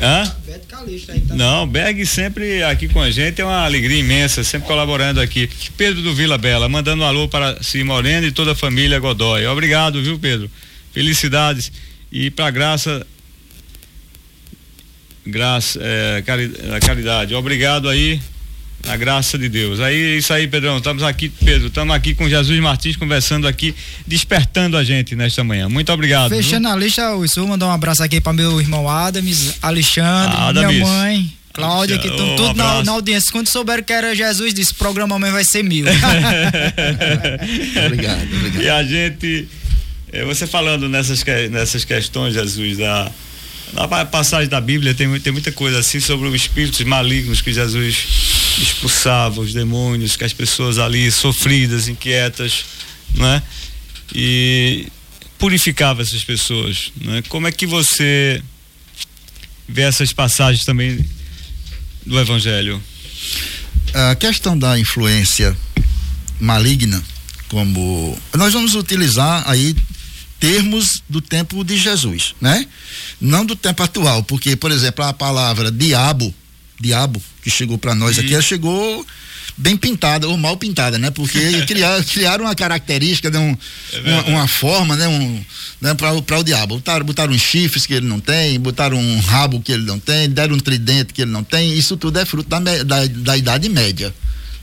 Hã? 0.00 0.36
Beto 0.46 0.66
Calixto 0.66 1.12
aí 1.12 1.20
tá. 1.20 1.34
Não, 1.34 1.66
Berg 1.66 2.04
sempre 2.06 2.62
aqui 2.62 2.88
com 2.88 3.00
a 3.00 3.10
gente 3.10 3.40
é 3.40 3.44
uma 3.44 3.64
alegria 3.64 3.98
imensa, 3.98 4.44
sempre 4.44 4.66
colaborando 4.66 5.20
aqui. 5.20 5.48
Pedro 5.76 6.02
do 6.02 6.14
Vila 6.14 6.38
Bela, 6.38 6.68
mandando 6.68 7.02
um 7.02 7.06
alô 7.06 7.28
para 7.28 7.62
Si 7.62 7.82
Moreno 7.82 8.26
e 8.26 8.32
toda 8.32 8.52
a 8.52 8.54
família 8.54 8.98
Godoy. 8.98 9.46
Obrigado, 9.46 10.02
viu, 10.02 10.18
Pedro? 10.18 10.50
Felicidades. 10.92 11.72
E 12.12 12.30
para 12.30 12.50
Graça 12.50 13.06
graça, 15.26 15.80
é, 15.82 16.22
caridade. 16.80 17.34
Obrigado 17.34 17.88
aí, 17.88 18.20
a 18.88 18.96
graça 18.96 19.38
de 19.38 19.48
Deus. 19.48 19.80
Aí, 19.80 20.14
é 20.14 20.16
isso 20.16 20.32
aí, 20.32 20.46
Pedrão. 20.46 20.78
Estamos 20.78 21.02
aqui, 21.02 21.28
Pedro, 21.28 21.68
estamos 21.68 21.94
aqui 21.94 22.14
com 22.14 22.28
Jesus 22.28 22.58
Martins 22.60 22.96
conversando 22.96 23.46
aqui, 23.46 23.74
despertando 24.06 24.76
a 24.76 24.84
gente 24.84 25.16
nesta 25.16 25.42
manhã. 25.42 25.68
Muito 25.68 25.92
obrigado. 25.92 26.30
Fechando 26.30 26.68
viu? 26.68 26.76
a 26.76 26.78
lista, 26.78 27.02
eu 27.02 27.26
vou 27.36 27.46
mandar 27.46 27.66
um 27.66 27.72
abraço 27.72 28.02
aqui 28.02 28.20
para 28.20 28.32
meu 28.32 28.60
irmão 28.60 28.88
Adams, 28.88 29.54
Alexandre, 29.62 30.36
ah, 30.38 30.52
minha 30.52 30.86
mãe. 30.86 31.32
Cláudia, 31.52 31.98
que 31.98 32.08
estão 32.08 32.34
tudo 32.34 32.56
na, 32.56 32.82
na, 32.82 32.92
audiência. 32.92 33.30
Quando 33.30 33.46
souberam 33.48 33.80
que 33.80 33.92
era 33.92 34.12
Jesus, 34.12 34.52
disse: 34.52 34.72
o 34.72 34.74
programa 34.74 35.14
amanhã 35.14 35.32
vai 35.32 35.44
ser 35.44 35.62
mil. 35.62 35.86
obrigado, 37.86 38.36
obrigado. 38.36 38.60
E 38.60 38.68
a 38.68 38.82
gente, 38.82 39.46
eh, 40.12 40.24
você 40.24 40.48
falando 40.48 40.88
nessas, 40.88 41.22
nessas 41.52 41.84
questões, 41.84 42.34
Jesus, 42.34 42.78
da 42.78 43.08
na 43.72 44.04
passagem 44.04 44.48
da 44.48 44.60
Bíblia 44.60 44.94
tem, 44.94 45.18
tem 45.18 45.32
muita 45.32 45.50
coisa 45.50 45.80
assim 45.80 45.98
sobre 45.98 46.28
os 46.28 46.34
espíritos 46.34 46.80
malignos 46.82 47.40
que 47.40 47.52
Jesus 47.52 48.33
expulsava, 48.62 49.40
os 49.40 49.52
demônios, 49.52 50.16
que 50.16 50.24
as 50.24 50.32
pessoas 50.32 50.78
ali 50.78 51.10
sofridas, 51.10 51.88
inquietas, 51.88 52.64
né? 53.14 53.42
E 54.14 54.86
purificava 55.38 56.02
essas 56.02 56.24
pessoas, 56.24 56.92
né? 57.00 57.22
Como 57.28 57.46
é 57.46 57.52
que 57.52 57.66
você 57.66 58.42
vê 59.68 59.82
essas 59.82 60.12
passagens 60.12 60.64
também 60.64 61.04
do 62.04 62.18
Evangelho? 62.18 62.82
A 63.92 64.14
questão 64.14 64.58
da 64.58 64.78
influência 64.78 65.56
maligna, 66.40 67.02
como 67.48 68.18
nós 68.34 68.52
vamos 68.52 68.74
utilizar 68.74 69.48
aí 69.48 69.74
termos 70.40 71.02
do 71.08 71.20
tempo 71.20 71.64
de 71.64 71.76
Jesus, 71.76 72.34
né? 72.40 72.66
Não 73.20 73.46
do 73.46 73.56
tempo 73.56 73.82
atual, 73.82 74.22
porque, 74.24 74.56
por 74.56 74.70
exemplo, 74.70 75.04
a 75.04 75.12
palavra 75.12 75.70
diabo, 75.70 76.34
diabo, 76.80 77.22
que 77.42 77.50
chegou 77.50 77.78
para 77.78 77.94
nós 77.94 78.18
aqui, 78.18 78.32
ela 78.32 78.42
chegou 78.42 79.06
bem 79.56 79.76
pintada 79.76 80.28
ou 80.28 80.36
mal 80.36 80.56
pintada, 80.56 80.98
né? 80.98 81.10
Porque 81.10 81.38
criaram, 81.66 82.02
criaram 82.04 82.44
uma 82.44 82.54
característica, 82.54 83.30
né? 83.30 83.38
um, 83.38 83.56
é 83.92 84.10
uma, 84.10 84.22
uma, 84.24 84.48
forma, 84.48 84.96
né? 84.96 85.06
Um, 85.06 85.44
né? 85.80 85.94
Para 85.94 86.12
o 86.12 86.42
diabo. 86.42 86.76
Botaram, 86.76 87.04
botaram 87.06 87.32
uns 87.32 87.42
chifres 87.42 87.86
que 87.86 87.94
ele 87.94 88.06
não 88.06 88.20
tem, 88.20 88.58
botaram 88.58 88.98
um 88.98 89.20
rabo 89.20 89.60
que 89.60 89.72
ele 89.72 89.84
não 89.84 89.98
tem, 89.98 90.28
deram 90.28 90.56
um 90.56 90.60
tridente 90.60 91.12
que 91.12 91.22
ele 91.22 91.30
não 91.30 91.44
tem. 91.44 91.72
Isso 91.76 91.96
tudo 91.96 92.18
é 92.18 92.24
fruto 92.24 92.48
da, 92.48 92.58
da, 92.58 93.06
da 93.06 93.36
Idade 93.36 93.68
Média. 93.68 94.14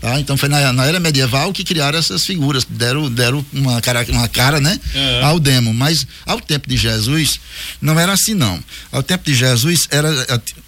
Tá? 0.02 0.20
Então 0.20 0.36
foi 0.36 0.50
na, 0.50 0.74
na, 0.74 0.84
era 0.88 1.00
medieval 1.00 1.54
que 1.54 1.64
criaram 1.64 2.00
essas 2.00 2.26
figuras, 2.26 2.66
deram, 2.68 3.08
deram 3.08 3.46
uma 3.54 3.80
cara, 3.80 4.04
uma 4.10 4.28
cara 4.28 4.60
né? 4.60 4.80
É. 4.96 5.22
ao 5.22 5.40
demo. 5.40 5.72
Mas 5.76 6.08
ao 6.26 6.42
tempo 6.42 6.68
de 6.68 6.76
Jesus 6.76 7.40
não 7.80 8.00
era 8.00 8.12
assim 8.12 8.34
não. 8.34 8.60
Ao 8.92 9.04
tempo 9.04 9.24
de 9.24 9.36
Jesus 9.36 9.88
era 9.92 10.10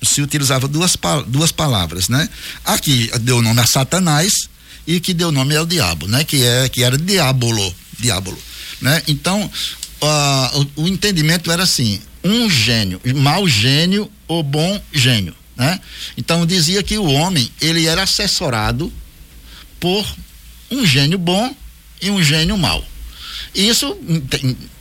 se 0.04 0.22
utilizava 0.22 0.68
duas, 0.68 0.96
duas 1.26 1.52
palavras, 1.52 2.10
né? 2.10 2.30
Aqui 2.64 3.10
deu 3.22 3.38
o 3.38 3.42
nome 3.42 3.60
a 3.60 3.66
Satanás 3.66 4.32
e 4.86 5.00
que 5.00 5.16
deu 5.16 5.32
nome 5.32 5.56
ao 5.56 5.66
diabo, 5.66 6.08
né? 6.08 6.24
Que 6.24 6.44
é 6.44 6.70
que 6.70 6.84
era 6.84 6.96
diabolo, 6.96 7.76
diabolo, 8.00 8.38
né? 8.80 9.02
Então, 9.08 9.50
uh, 10.00 10.68
o, 10.76 10.84
o 10.84 10.88
entendimento 10.88 11.52
era 11.52 11.64
assim, 11.64 12.00
um 12.24 12.48
gênio, 12.48 13.02
mau 13.16 13.48
gênio 13.48 14.12
ou 14.28 14.44
bom 14.44 14.80
gênio, 14.94 15.34
né? 15.58 15.80
Então 16.16 16.46
dizia 16.46 16.84
que 16.84 17.00
o 17.00 17.06
homem, 17.06 17.50
ele 17.60 17.88
era 17.88 18.04
assessorado 18.04 18.94
por 19.84 20.06
um 20.72 20.86
gênio 20.86 21.18
bom 21.18 21.54
e 22.02 22.10
um 22.10 22.24
gênio 22.24 22.58
mau. 22.58 22.82
Isso 23.54 23.98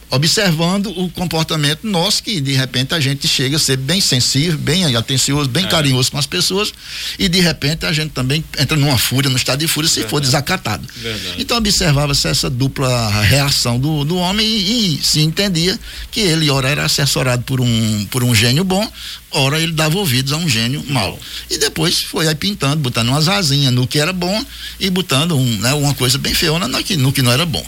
observando 0.09 0.97
o 0.97 1.09
comportamento 1.09 1.87
nosso, 1.87 2.23
que 2.23 2.39
de 2.39 2.53
repente 2.53 2.95
a 2.95 3.01
gente 3.01 3.27
chega 3.27 3.57
a 3.57 3.59
ser 3.59 3.79
bem 3.79 3.99
sensível, 4.01 4.59
bem 4.59 4.95
atencioso, 4.95 5.49
bem 5.49 5.65
é. 5.65 5.69
carinhoso 5.69 6.13
com 6.13 6.19
as 6.19 6.27
pessoas, 6.27 6.73
e 7.19 7.29
de 7.29 7.41
repente 7.41 7.85
a 7.87 7.93
gente 7.93 8.11
também 8.11 8.45
entra 8.59 8.77
numa 8.77 8.99
fúria, 8.99 9.31
no 9.31 9.37
estado 9.37 9.61
de 9.61 9.67
fúria, 9.67 9.89
se 9.89 9.97
Verdade. 9.97 10.11
for 10.11 10.21
desacatado. 10.21 10.87
Verdade. 10.95 11.37
Então 11.39 11.57
observava-se 11.57 12.29
essa 12.29 12.49
dupla 12.49 13.11
reação 13.23 13.81
do, 13.81 14.05
do 14.05 14.17
homem 14.19 14.47
e, 14.47 14.99
e, 14.99 15.03
se 15.03 15.21
entendia 15.21 15.81
que 16.11 16.21
ele, 16.21 16.49
ora, 16.51 16.69
era 16.69 16.85
assessorado 16.85 17.43
por 17.43 17.61
um, 17.61 18.07
por 18.11 18.23
um 18.23 18.35
gênio 18.35 18.63
bom, 18.63 18.87
ora 19.33 19.61
ele 19.61 19.73
dava 19.73 19.99
ouvidos 19.99 20.33
a 20.33 20.37
um 20.37 20.49
gênio 20.49 20.85
mau. 20.89 21.19
E 21.51 21.59
depois 21.59 22.03
foi 22.03 22.29
aí 22.29 22.35
pintando, 22.35 22.77
botando 22.77 23.09
umas 23.09 23.29
asinhas 23.29 23.73
no 23.73 23.87
que 23.87 23.99
era 23.99 24.13
bom 24.13 24.45
e 24.79 24.91
botando 24.91 25.37
um, 25.37 25.59
né, 25.59 25.73
uma 25.75 25.95
coisa 25.95 26.19
bem 26.19 26.35
feona 26.35 26.69
no 26.69 26.83
que, 26.83 26.97
no 26.97 27.13
que 27.13 27.23
não 27.23 27.33
era 27.33 27.47
bom. 27.47 27.65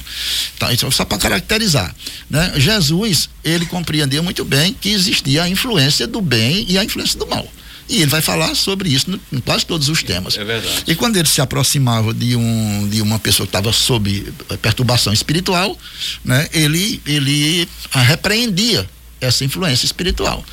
Então, 0.57 0.71
isso 0.71 0.91
só 0.93 1.05
para 1.05 1.19
caracterizar. 1.19 1.95
Né? 2.29 2.53
Jesus, 2.57 3.29
ele 3.43 3.67
compreendia 3.67 4.23
muito 4.23 4.45
bem 4.45 4.75
que 4.79 4.91
existia 4.91 5.45
a 5.45 5.49
influência 5.49 6.07
do 6.07 6.21
bem 6.21 6.67
e 6.69 6.79
a 6.79 6.85
influência 6.85 7.19
do 7.19 7.27
mal. 7.27 7.49
E 7.89 7.97
ele 7.97 8.07
vai 8.07 8.23
falar 8.23 8.55
sobre 8.55 8.89
isso 8.89 9.11
no, 9.11 9.21
em 9.33 9.41
quase 9.41 9.67
todos 9.67 9.89
os 9.89 10.03
temas. 10.03 10.37
É 10.37 10.45
verdade. 10.45 10.85
E 10.87 10.95
quando 10.95 11.17
ele 11.17 11.29
se 11.29 11.41
aproximava 11.41 12.15
de, 12.15 12.35
um, 12.35 12.89
de 12.89 13.03
uma 13.03 13.19
pessoa 13.19 13.47
que 13.47 13.51
estava 13.51 13.73
sob 13.73 14.33
perturbação 14.63 15.13
espiritual, 15.13 15.79
né, 16.25 16.49
ele, 16.53 17.01
ele 17.07 17.69
repreendia 17.93 18.89
essa 19.21 19.45
influência 19.45 19.85
espiritual. 19.85 20.45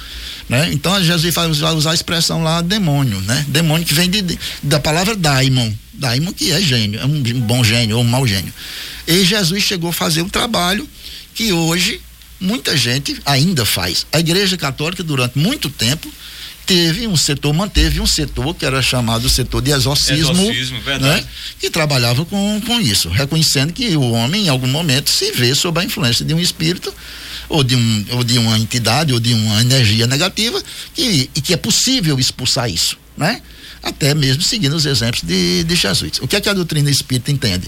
Né? 0.50 0.70
Então 0.74 1.02
Jesus 1.04 1.34
vai 1.34 1.48
usar 1.48 1.92
a 1.92 1.94
expressão 1.94 2.44
lá 2.44 2.62
demônio, 2.62 3.20
né? 3.22 3.46
Demônio 3.48 3.86
que 3.86 3.94
vem 3.94 4.10
de, 4.10 4.38
da 4.62 4.80
palavra 4.80 5.16
daimon, 5.16 5.72
daimon 5.94 6.34
que 6.34 6.52
é 6.52 6.62
gênio, 6.62 7.00
é 7.00 7.06
um 7.06 7.22
bom 7.42 7.64
gênio 7.64 7.98
ou 7.98 8.04
um 8.04 8.08
mau 8.08 8.28
gênio. 8.28 8.54
E 9.08 9.24
Jesus 9.24 9.64
chegou 9.64 9.90
a 9.90 9.94
fazer 9.94 10.22
um 10.22 10.30
trabalho 10.30 10.88
que 11.34 11.54
hoje 11.54 12.02
muita 12.40 12.76
gente 12.76 13.18
ainda 13.26 13.66
faz. 13.66 14.06
A 14.12 14.20
Igreja 14.20 14.58
Católica 14.58 15.04
durante 15.04 15.38
muito 15.38 15.70
tempo 15.70 16.12
teve 16.66 17.08
um 17.08 17.18
setor, 17.18 17.54
manteve 17.54 18.00
um 18.00 18.08
setor 18.08 18.54
que 18.56 18.66
era 18.66 18.82
chamado 18.82 19.28
setor 19.30 19.62
de 19.62 19.72
exorcismo, 19.72 20.32
exorcismo 20.32 20.80
né? 21.00 21.24
que 21.60 21.70
trabalhava 21.70 22.26
com, 22.26 22.62
com 22.66 22.80
isso, 22.80 23.10
reconhecendo 23.10 23.74
que 23.74 23.96
o 23.96 24.12
homem 24.12 24.46
em 24.46 24.50
algum 24.50 24.68
momento 24.68 25.10
se 25.10 25.32
vê 25.32 25.54
sob 25.54 25.80
a 25.80 25.84
influência 25.84 26.24
de 26.24 26.34
um 26.34 26.40
espírito 26.40 26.94
ou 27.50 27.64
de, 27.64 27.76
um, 27.76 28.06
ou 28.12 28.24
de 28.24 28.38
uma 28.38 28.58
entidade 28.58 29.14
ou 29.14 29.20
de 29.20 29.34
uma 29.34 29.62
energia 29.62 30.08
negativa 30.08 30.62
que, 30.94 31.30
e 31.36 31.42
que 31.42 31.54
é 31.54 31.58
possível 31.58 32.18
expulsar 32.20 32.70
isso, 32.70 32.98
né? 33.18 33.42
Até 33.84 34.14
mesmo 34.14 34.44
seguindo 34.44 34.76
os 34.76 34.86
exemplos 34.86 35.24
de, 35.24 35.64
de 35.64 35.76
Jesus. 35.76 36.20
O 36.22 36.28
que 36.28 36.36
é 36.36 36.42
que 36.42 36.48
a 36.48 36.54
doutrina 36.54 36.90
espírita 36.90 37.32
entende? 37.32 37.68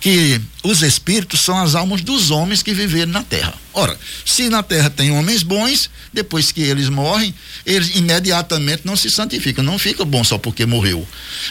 Que 0.00 0.38
os 0.62 0.82
espíritos 0.82 1.40
são 1.40 1.56
as 1.56 1.74
almas 1.74 2.02
dos 2.02 2.30
homens 2.30 2.62
que 2.62 2.74
viveram 2.74 3.10
na 3.10 3.22
terra. 3.22 3.54
Ora, 3.78 3.94
se 4.24 4.48
na 4.48 4.62
terra 4.62 4.88
tem 4.88 5.10
homens 5.10 5.42
bons, 5.42 5.90
depois 6.10 6.50
que 6.50 6.62
eles 6.62 6.88
morrem, 6.88 7.34
eles 7.66 7.94
imediatamente 7.94 8.86
não 8.86 8.96
se 8.96 9.10
santificam, 9.10 9.62
não 9.62 9.78
fica 9.78 10.02
bom 10.02 10.24
só 10.24 10.38
porque 10.38 10.64
morreu. 10.64 11.06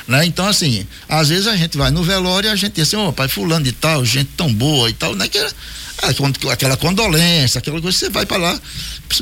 Né? 0.07 0.25
Então, 0.25 0.47
assim, 0.47 0.87
às 1.07 1.29
vezes 1.29 1.45
a 1.45 1.55
gente 1.55 1.77
vai 1.77 1.91
no 1.91 2.03
velório 2.03 2.47
e 2.47 2.51
a 2.51 2.55
gente 2.55 2.73
diz 2.73 2.87
assim, 2.87 2.95
ô 2.95 3.09
oh, 3.09 3.13
pai, 3.13 3.27
fulano 3.27 3.63
de 3.63 3.71
tal, 3.71 4.03
gente 4.03 4.31
tão 4.35 4.51
boa 4.51 4.89
e 4.89 4.93
tal, 4.93 5.15
né? 5.15 5.27
Que 5.27 5.37
é 5.37 5.51
aquela 6.51 6.75
condolência, 6.75 7.59
aquela 7.59 7.79
coisa, 7.79 7.95
você 7.95 8.09
vai 8.09 8.25
para 8.25 8.37
lá 8.37 8.59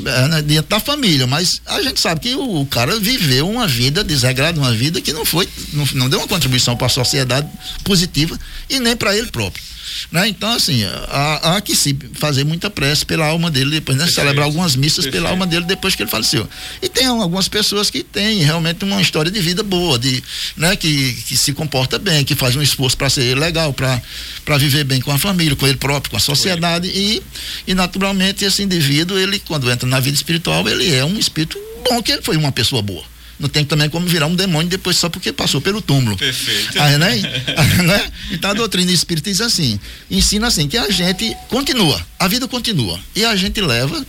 é, 0.06 0.28
né, 0.30 0.41
dentro 0.41 0.70
da 0.70 0.80
família, 0.80 1.28
mas 1.28 1.62
a 1.66 1.82
gente 1.82 1.99
sabe 1.99 2.22
que 2.22 2.36
o, 2.36 2.62
o, 2.62 2.66
cara 2.66 2.97
viveu 3.01 3.49
uma 3.49 3.68
vida 3.68 4.01
desregrada, 4.01 4.58
uma 4.58 4.74
vida 4.74 5.01
que 5.01 5.12
não 5.12 5.26
foi, 5.26 5.47
não, 5.74 5.86
não 5.93 6.10
deu 6.10 6.20
uma 6.20 6.28
contribuição 6.28 6.78
para 6.78 6.88
a 6.88 6.89
sociedade 6.89 7.49
positiva 7.84 8.39
e 8.70 8.80
nem 8.80 8.95
para 8.95 9.16
ele 9.16 9.28
próprio. 9.28 9.72
Né? 10.11 10.27
Então, 10.27 10.49
assim, 10.51 10.84
há, 10.84 11.55
há, 11.55 11.61
que 11.61 11.75
se 11.75 11.97
fazer 12.13 12.43
muita 12.43 12.69
prece 12.69 13.05
pela 13.05 13.25
alma 13.25 13.49
dele 13.49 13.71
depois, 13.71 13.97
né? 13.97 14.07
Celebrar 14.07 14.45
algumas 14.45 14.75
missas 14.75 15.05
Perfeito. 15.05 15.23
pela 15.23 15.29
alma 15.29 15.45
dele 15.45 15.65
depois 15.65 15.95
que 15.95 16.03
ele 16.03 16.09
faleceu. 16.09 16.47
E 16.81 16.89
tem 16.89 17.05
algumas 17.07 17.47
pessoas 17.47 17.89
que 17.89 18.03
têm 18.03 18.43
realmente 18.43 18.84
uma 18.84 19.01
história 19.01 19.31
de 19.31 19.39
vida 19.41 19.63
boa, 19.63 19.97
de, 19.97 20.23
né? 20.55 20.75
que, 20.75 21.13
que 21.27 21.38
se 21.38 21.53
comporta 21.53 21.97
bem, 21.99 22.23
que 22.23 22.36
faz 22.36 22.55
um 22.55 22.61
esforço 22.61 22.97
para 22.97 23.09
ser 23.09 23.38
legal, 23.38 23.73
para 23.73 24.57
viver 24.57 24.84
bem 24.84 25.01
com 25.01 25.11
a 25.11 25.19
família, 25.19 25.55
com 25.55 25.67
ele 25.67 25.77
próprio, 25.77 26.11
com 26.11 26.17
a 26.17 26.19
sociedade. 26.19 26.88
E, 26.88 27.21
e, 27.67 27.73
naturalmente, 27.73 28.45
esse 28.45 28.63
indivíduo, 28.63 29.17
ele, 29.17 29.39
quando 29.39 29.69
entra 29.69 29.88
na 29.88 29.99
vida 29.99 30.15
espiritual, 30.15 30.67
ele 30.67 30.93
é 30.93 31.03
um 31.03 31.17
espírito 31.17 31.57
bom, 31.89 32.01
que 32.01 32.11
ele 32.11 32.21
foi 32.21 32.38
uma 32.38 32.51
pessoa 32.51 32.81
boa 32.81 33.12
não 33.44 33.50
tem 33.50 33.66
também 33.66 33.89
como 33.89 34.08
virar 34.08 34.26
um 34.28 34.36
demônio 34.36 34.70
depois 34.70 34.96
só 34.96 35.10
porque 35.10 35.34
passou 35.34 35.60
pelo 35.60 35.82
túmulo. 35.82 36.16
Perfeito. 36.16 36.82
Aí, 36.82 36.98
né? 36.98 37.12
né? 37.84 38.12
Então 38.32 38.52
a 38.52 38.54
doutrina 38.54 38.89
espírita 38.89 39.30
diz 39.30 39.41
assim, 39.41 39.78
ensina 40.10 40.48
assim, 40.48 40.66
que 40.66 40.78
a 40.78 40.89
gente 40.89 41.36
continua, 41.50 42.02
a 42.18 42.26
vida 42.30 42.48
continua. 42.48 42.98
E 43.14 43.26
a 43.26 43.36
gente 43.36 43.60
leva 43.60 44.06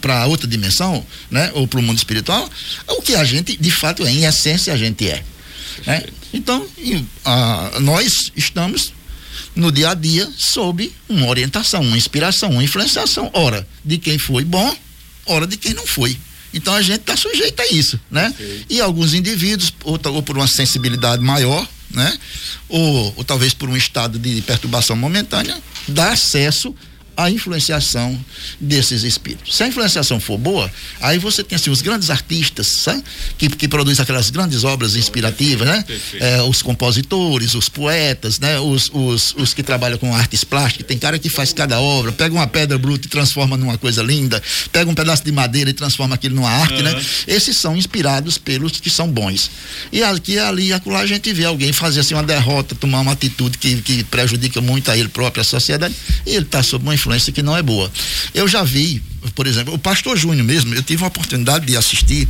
para 0.00 0.26
outra 0.26 0.46
dimensão, 0.46 1.04
né? 1.28 1.50
Ou 1.54 1.66
para 1.66 1.80
o 1.80 1.82
mundo 1.82 1.98
espiritual, 1.98 2.48
o 2.86 3.02
que 3.02 3.16
a 3.16 3.24
gente, 3.24 3.56
de 3.56 3.70
fato, 3.72 4.06
é, 4.06 4.12
em 4.12 4.24
essência, 4.24 4.72
a 4.72 4.76
gente 4.76 5.08
é. 5.08 5.24
Né? 5.84 6.04
Então, 6.32 6.64
a, 7.24 7.80
nós 7.80 8.30
estamos 8.36 8.92
no 9.56 9.72
dia 9.72 9.90
a 9.90 9.94
dia 9.94 10.28
sob 10.36 10.92
uma 11.08 11.26
orientação, 11.26 11.80
uma 11.80 11.96
inspiração, 11.96 12.50
uma 12.50 12.62
influenciação, 12.62 13.28
ora 13.32 13.66
de 13.84 13.98
quem 13.98 14.18
foi 14.18 14.44
bom, 14.44 14.76
ora 15.26 15.48
de 15.48 15.56
quem 15.56 15.74
não 15.74 15.84
foi. 15.84 16.16
Então 16.52 16.74
a 16.74 16.82
gente 16.82 17.00
está 17.00 17.16
sujeito 17.16 17.60
a 17.60 17.66
isso, 17.68 17.98
né? 18.10 18.32
E 18.68 18.80
alguns 18.80 19.14
indivíduos, 19.14 19.72
ou, 19.84 19.98
ou, 20.04 20.22
por 20.22 20.36
uma 20.36 20.46
sensibilidade 20.46 21.22
maior, 21.22 21.66
né? 21.90 22.16
Ou, 22.68 23.14
ou 23.16 23.24
talvez 23.24 23.52
por 23.52 23.68
um 23.68 23.76
estado 23.76 24.18
de 24.18 24.40
perturbação 24.42 24.96
momentânea, 24.96 25.56
dá 25.88 26.12
acesso 26.12 26.74
a 27.16 27.30
influenciação 27.30 28.18
desses 28.60 29.02
espíritos. 29.02 29.56
Se 29.56 29.62
a 29.62 29.68
influenciação 29.68 30.20
for 30.20 30.36
boa, 30.36 30.70
aí 31.00 31.18
você 31.18 31.42
tem 31.42 31.56
assim, 31.56 31.70
os 31.70 31.80
grandes 31.80 32.10
artistas 32.10 32.66
sabe? 32.66 33.02
que, 33.38 33.48
que 33.48 33.66
produzem 33.66 34.02
aquelas 34.02 34.28
grandes 34.28 34.64
obras 34.64 34.94
inspirativas, 34.96 35.66
né? 35.66 35.84
É, 36.20 36.42
os 36.42 36.60
compositores, 36.60 37.54
os 37.54 37.68
poetas, 37.68 38.38
né? 38.38 38.60
Os, 38.60 38.90
os, 38.92 39.34
os 39.36 39.54
que 39.54 39.62
trabalham 39.62 39.96
com 39.98 40.14
artes 40.14 40.44
plásticas, 40.44 40.86
tem 40.86 40.98
cara 40.98 41.18
que 41.18 41.28
faz 41.28 41.52
cada 41.52 41.80
obra, 41.80 42.12
pega 42.12 42.34
uma 42.34 42.46
pedra 42.46 42.76
bruta 42.76 43.06
e 43.06 43.10
transforma 43.10 43.56
numa 43.56 43.78
coisa 43.78 44.02
linda, 44.02 44.42
pega 44.70 44.90
um 44.90 44.94
pedaço 44.94 45.24
de 45.24 45.32
madeira 45.32 45.70
e 45.70 45.72
transforma 45.72 46.14
aquilo 46.14 46.36
numa 46.36 46.50
arte, 46.50 46.74
uhum. 46.74 46.82
né? 46.82 47.04
Esses 47.26 47.56
são 47.56 47.76
inspirados 47.76 48.36
pelos 48.36 48.72
que 48.72 48.90
são 48.90 49.10
bons. 49.10 49.50
E 49.90 50.02
aqui, 50.02 50.38
ali, 50.38 50.72
acolá 50.72 51.00
a 51.00 51.06
gente 51.06 51.32
vê 51.32 51.44
alguém 51.44 51.72
fazer 51.72 52.00
assim 52.00 52.14
uma 52.14 52.22
derrota, 52.22 52.74
tomar 52.74 53.00
uma 53.00 53.12
atitude 53.12 53.56
que, 53.56 53.80
que 53.80 54.04
prejudica 54.04 54.60
muito 54.60 54.90
a 54.90 54.96
ele 54.96 55.08
próprio, 55.08 55.40
a 55.40 55.44
sociedade, 55.44 55.94
e 56.26 56.30
ele 56.30 56.44
está 56.44 56.62
sob 56.62 56.84
uma 56.84 56.94
influência 56.94 57.05
influência 57.06 57.32
que 57.32 57.42
não 57.42 57.56
é 57.56 57.62
boa. 57.62 57.90
Eu 58.34 58.48
já 58.48 58.64
vi, 58.64 59.00
por 59.34 59.46
exemplo, 59.46 59.74
o 59.74 59.78
pastor 59.78 60.16
Júnior 60.16 60.44
mesmo, 60.44 60.74
eu 60.74 60.82
tive 60.82 61.04
a 61.04 61.06
oportunidade 61.06 61.66
de 61.66 61.76
assistir 61.76 62.28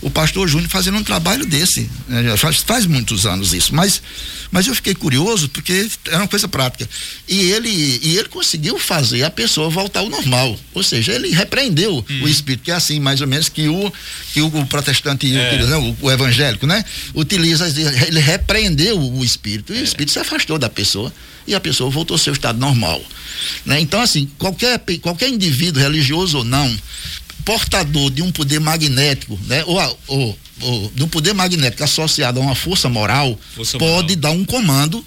o 0.00 0.10
pastor 0.10 0.48
Júnior 0.48 0.70
fazendo 0.70 0.98
um 0.98 1.02
trabalho 1.02 1.46
desse. 1.46 1.88
Né? 2.08 2.36
Faz, 2.36 2.58
faz 2.58 2.86
muitos 2.86 3.26
anos 3.26 3.52
isso, 3.52 3.74
mas, 3.74 4.02
mas 4.50 4.66
eu 4.66 4.74
fiquei 4.74 4.94
curioso 4.94 5.48
porque 5.48 5.88
era 6.06 6.18
uma 6.18 6.28
coisa 6.28 6.48
prática. 6.48 6.88
E 7.28 7.50
ele, 7.50 8.00
e 8.02 8.16
ele 8.16 8.28
conseguiu 8.28 8.78
fazer 8.78 9.24
a 9.24 9.30
pessoa 9.30 9.68
voltar 9.68 10.00
ao 10.00 10.08
normal. 10.08 10.58
Ou 10.74 10.82
seja, 10.82 11.12
ele 11.12 11.30
repreendeu 11.30 11.98
hum. 11.98 12.22
o 12.22 12.28
espírito, 12.28 12.64
que 12.64 12.70
é 12.70 12.74
assim, 12.74 13.00
mais 13.00 13.20
ou 13.20 13.26
menos, 13.26 13.48
que 13.48 13.68
o, 13.68 13.92
que 14.32 14.40
o, 14.40 14.46
o 14.46 14.66
protestante, 14.66 15.34
é. 15.34 15.48
utiliza, 15.48 15.78
o, 15.78 15.96
o, 16.02 16.10
evangélico, 16.10 16.66
né? 16.66 16.84
Utiliza, 17.14 17.66
ele 18.06 18.20
repreendeu 18.20 19.00
o 19.00 19.24
espírito, 19.24 19.72
e 19.72 19.78
é. 19.78 19.80
o 19.80 19.84
espírito 19.84 20.12
se 20.12 20.18
afastou 20.18 20.58
da 20.58 20.68
pessoa 20.68 21.12
e 21.46 21.54
a 21.54 21.60
pessoa 21.60 21.90
voltou 21.90 22.14
ao 22.14 22.18
seu 22.18 22.32
estado 22.32 22.58
normal. 22.58 23.02
Né? 23.64 23.80
Então, 23.80 24.00
assim, 24.00 24.30
qualquer, 24.38 24.80
qualquer 25.00 25.28
indivíduo, 25.28 25.82
religioso 25.82 26.31
ou 26.34 26.44
não, 26.44 26.76
portador 27.44 28.10
de 28.10 28.22
um 28.22 28.30
poder 28.30 28.60
magnético, 28.60 29.38
né? 29.46 29.64
ou, 29.66 29.98
ou, 30.06 30.38
ou 30.60 30.92
de 30.94 31.02
um 31.02 31.08
poder 31.08 31.34
magnético 31.34 31.82
associado 31.84 32.40
a 32.40 32.42
uma 32.42 32.54
força 32.54 32.88
moral, 32.88 33.38
força 33.54 33.78
pode 33.78 34.16
moral. 34.16 34.16
dar 34.16 34.30
um 34.30 34.44
comando 34.44 35.04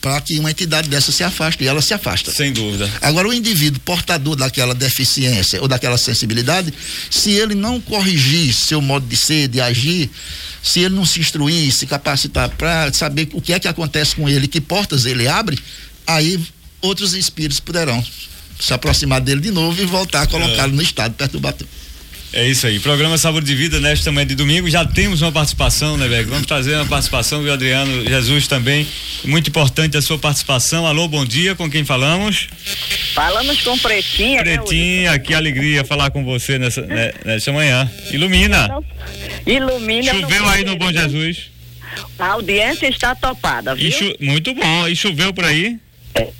para 0.00 0.20
que 0.20 0.38
uma 0.38 0.50
entidade 0.50 0.88
dessa 0.88 1.12
se 1.12 1.22
afaste 1.22 1.62
e 1.62 1.66
ela 1.66 1.80
se 1.80 1.94
afasta. 1.94 2.32
Sem 2.32 2.52
dúvida. 2.52 2.90
Agora 3.00 3.28
o 3.28 3.32
indivíduo 3.32 3.80
portador 3.80 4.36
daquela 4.36 4.74
deficiência 4.74 5.60
ou 5.62 5.68
daquela 5.68 5.96
sensibilidade, 5.96 6.72
se 7.10 7.30
ele 7.30 7.54
não 7.54 7.80
corrigir 7.80 8.52
seu 8.52 8.80
modo 8.80 9.06
de 9.06 9.16
ser, 9.16 9.48
de 9.48 9.60
agir, 9.60 10.10
se 10.62 10.80
ele 10.80 10.94
não 10.94 11.06
se 11.06 11.20
instruir, 11.20 11.72
se 11.72 11.86
capacitar 11.86 12.50
para 12.50 12.92
saber 12.92 13.28
o 13.32 13.40
que 13.40 13.52
é 13.52 13.58
que 13.58 13.68
acontece 13.68 14.16
com 14.16 14.28
ele, 14.28 14.48
que 14.48 14.60
portas 14.60 15.04
ele 15.04 15.26
abre, 15.28 15.58
aí 16.06 16.40
outros 16.80 17.14
espíritos 17.14 17.60
poderão 17.60 18.04
se 18.58 18.72
aproximar 18.72 19.20
dele 19.20 19.40
de 19.40 19.50
novo 19.50 19.80
e 19.80 19.84
voltar 19.84 20.22
a 20.22 20.26
colocá-lo 20.26 20.72
é. 20.72 20.76
no 20.76 20.82
estado 20.82 21.14
perturbador. 21.14 21.66
É 22.30 22.46
isso 22.46 22.66
aí. 22.66 22.78
Programa 22.78 23.16
Sabor 23.16 23.42
de 23.42 23.54
Vida 23.54 23.80
nesta 23.80 24.12
manhã 24.12 24.26
de 24.26 24.34
domingo. 24.34 24.68
Já 24.68 24.84
temos 24.84 25.22
uma 25.22 25.32
participação, 25.32 25.96
né, 25.96 26.06
Beck? 26.08 26.28
Vamos 26.28 26.46
trazer 26.46 26.74
uma 26.74 26.84
participação 26.84 27.42
do 27.42 27.50
Adriano 27.50 28.04
Jesus 28.06 28.46
também. 28.46 28.86
Muito 29.24 29.48
importante 29.48 29.96
a 29.96 30.02
sua 30.02 30.18
participação. 30.18 30.86
Alô, 30.86 31.08
bom 31.08 31.24
dia. 31.24 31.54
Com 31.54 31.70
quem 31.70 31.86
falamos? 31.86 32.48
Falamos 33.14 33.62
com 33.62 33.78
Pretinha. 33.78 34.44
Né, 34.44 34.58
Pretinha, 34.58 35.12
né, 35.12 35.18
que 35.18 35.32
alegria 35.32 35.84
falar 35.84 36.10
com 36.10 36.22
você 36.22 36.58
nessa, 36.58 36.82
né, 36.82 37.12
nessa 37.24 37.50
manhã. 37.50 37.90
Ilumina. 38.10 38.68
Ilumina. 39.46 40.12
Choveu 40.12 40.46
aí 40.48 40.64
no 40.64 40.76
Bom 40.76 40.92
Jesus. 40.92 41.50
A 42.18 42.26
audiência 42.32 42.88
está 42.88 43.14
topada, 43.14 43.74
viu? 43.74 43.90
Muito 44.20 44.52
bom. 44.54 44.86
E 44.86 44.94
choveu 44.94 45.32
por 45.32 45.44
aí? 45.44 45.78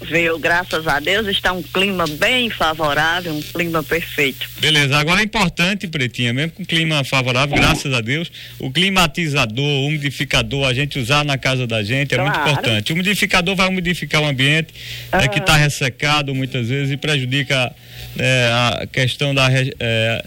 Veio, 0.00 0.38
graças 0.38 0.86
a 0.86 0.98
Deus, 0.98 1.26
está 1.26 1.52
um 1.52 1.62
clima 1.62 2.06
bem 2.06 2.48
favorável, 2.48 3.32
um 3.32 3.42
clima 3.42 3.82
perfeito. 3.82 4.48
Beleza, 4.58 4.96
agora 4.96 5.20
é 5.20 5.24
importante, 5.24 5.86
Pretinha, 5.86 6.32
mesmo 6.32 6.52
com 6.52 6.64
clima 6.64 7.04
favorável, 7.04 7.56
é. 7.56 7.60
graças 7.60 7.92
a 7.92 8.00
Deus, 8.00 8.32
o 8.58 8.70
climatizador, 8.70 9.64
o 9.64 9.86
umidificador, 9.86 10.66
a 10.66 10.72
gente 10.72 10.98
usar 10.98 11.24
na 11.24 11.36
casa 11.36 11.66
da 11.66 11.82
gente 11.82 12.14
é 12.14 12.16
claro. 12.16 12.32
muito 12.32 12.50
importante. 12.50 12.92
O 12.92 12.94
umidificador 12.94 13.54
vai 13.54 13.68
umidificar 13.68 14.22
o 14.22 14.26
ambiente, 14.26 14.72
é, 15.12 15.28
que 15.28 15.38
está 15.38 15.56
ressecado 15.56 16.34
muitas 16.34 16.68
vezes 16.68 16.92
e 16.92 16.96
prejudica 16.96 17.72
é, 18.18 18.50
a 18.52 18.86
questão 18.86 19.34
da. 19.34 19.48
É, 19.52 20.24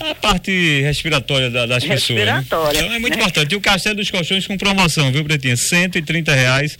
a 0.00 0.14
parte 0.16 0.80
respiratória 0.82 1.48
da, 1.48 1.64
das 1.64 1.84
respiratória, 1.84 2.42
pessoas. 2.42 2.74
Né? 2.74 2.80
Então 2.80 2.94
é 2.94 2.98
muito 2.98 3.14
né? 3.14 3.20
importante. 3.20 3.52
E 3.52 3.56
o 3.56 3.60
Castelo 3.60 3.96
dos 3.96 4.10
Colchões 4.10 4.46
com 4.46 4.58
promoção, 4.58 5.12
viu, 5.12 5.22
Pretinha? 5.24 5.56
130 5.56 6.34
reais 6.34 6.76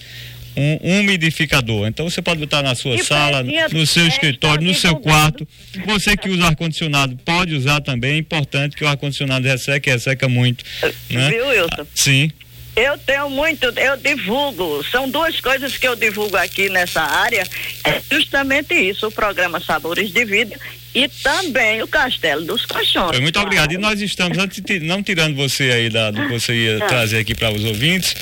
um 0.56 1.00
umidificador. 1.00 1.86
Então 1.86 2.08
você 2.08 2.20
pode 2.20 2.40
botar 2.40 2.62
na 2.62 2.74
sua 2.74 2.96
e 2.96 3.04
sala, 3.04 3.42
no 3.72 3.86
seu 3.86 4.06
escritório, 4.06 4.66
no 4.66 4.74
seu 4.74 4.96
quarto. 4.96 5.46
Você 5.86 6.16
que 6.16 6.28
usa 6.28 6.48
ar-condicionado 6.48 7.16
pode 7.24 7.54
usar 7.54 7.80
também. 7.80 8.14
É 8.14 8.18
importante 8.18 8.76
que 8.76 8.84
o 8.84 8.88
ar-condicionado 8.88 9.46
resseque, 9.46 9.90
resseca 9.90 10.28
muito. 10.28 10.64
Né? 11.10 11.30
Viu, 11.30 11.48
Wilson? 11.48 11.86
Sim. 11.94 12.30
Eu 12.74 12.96
tenho 12.96 13.28
muito, 13.28 13.66
eu 13.66 13.98
divulgo, 13.98 14.82
são 14.90 15.06
duas 15.06 15.38
coisas 15.40 15.76
que 15.76 15.86
eu 15.86 15.94
divulgo 15.94 16.38
aqui 16.38 16.70
nessa 16.70 17.02
área, 17.02 17.46
é 17.84 18.00
justamente 18.10 18.74
isso, 18.74 19.08
o 19.08 19.12
programa 19.12 19.60
Sabores 19.60 20.10
de 20.10 20.24
Vida 20.24 20.58
e 20.94 21.08
também 21.08 21.82
o 21.82 21.88
Castelo 21.88 22.44
dos 22.44 22.66
Colchões. 22.66 23.18
Muito 23.20 23.34
claro. 23.34 23.48
obrigado. 23.48 23.72
E 23.72 23.78
nós 23.78 24.00
estamos, 24.00 24.36
não 24.82 25.02
tirando 25.02 25.34
você 25.34 25.70
aí 25.70 25.90
da, 25.90 26.10
do 26.10 26.22
que 26.22 26.28
você 26.28 26.54
ia 26.54 26.84
ah. 26.84 26.86
trazer 26.86 27.18
aqui 27.18 27.34
para 27.34 27.52
os 27.52 27.64
ouvintes, 27.64 28.14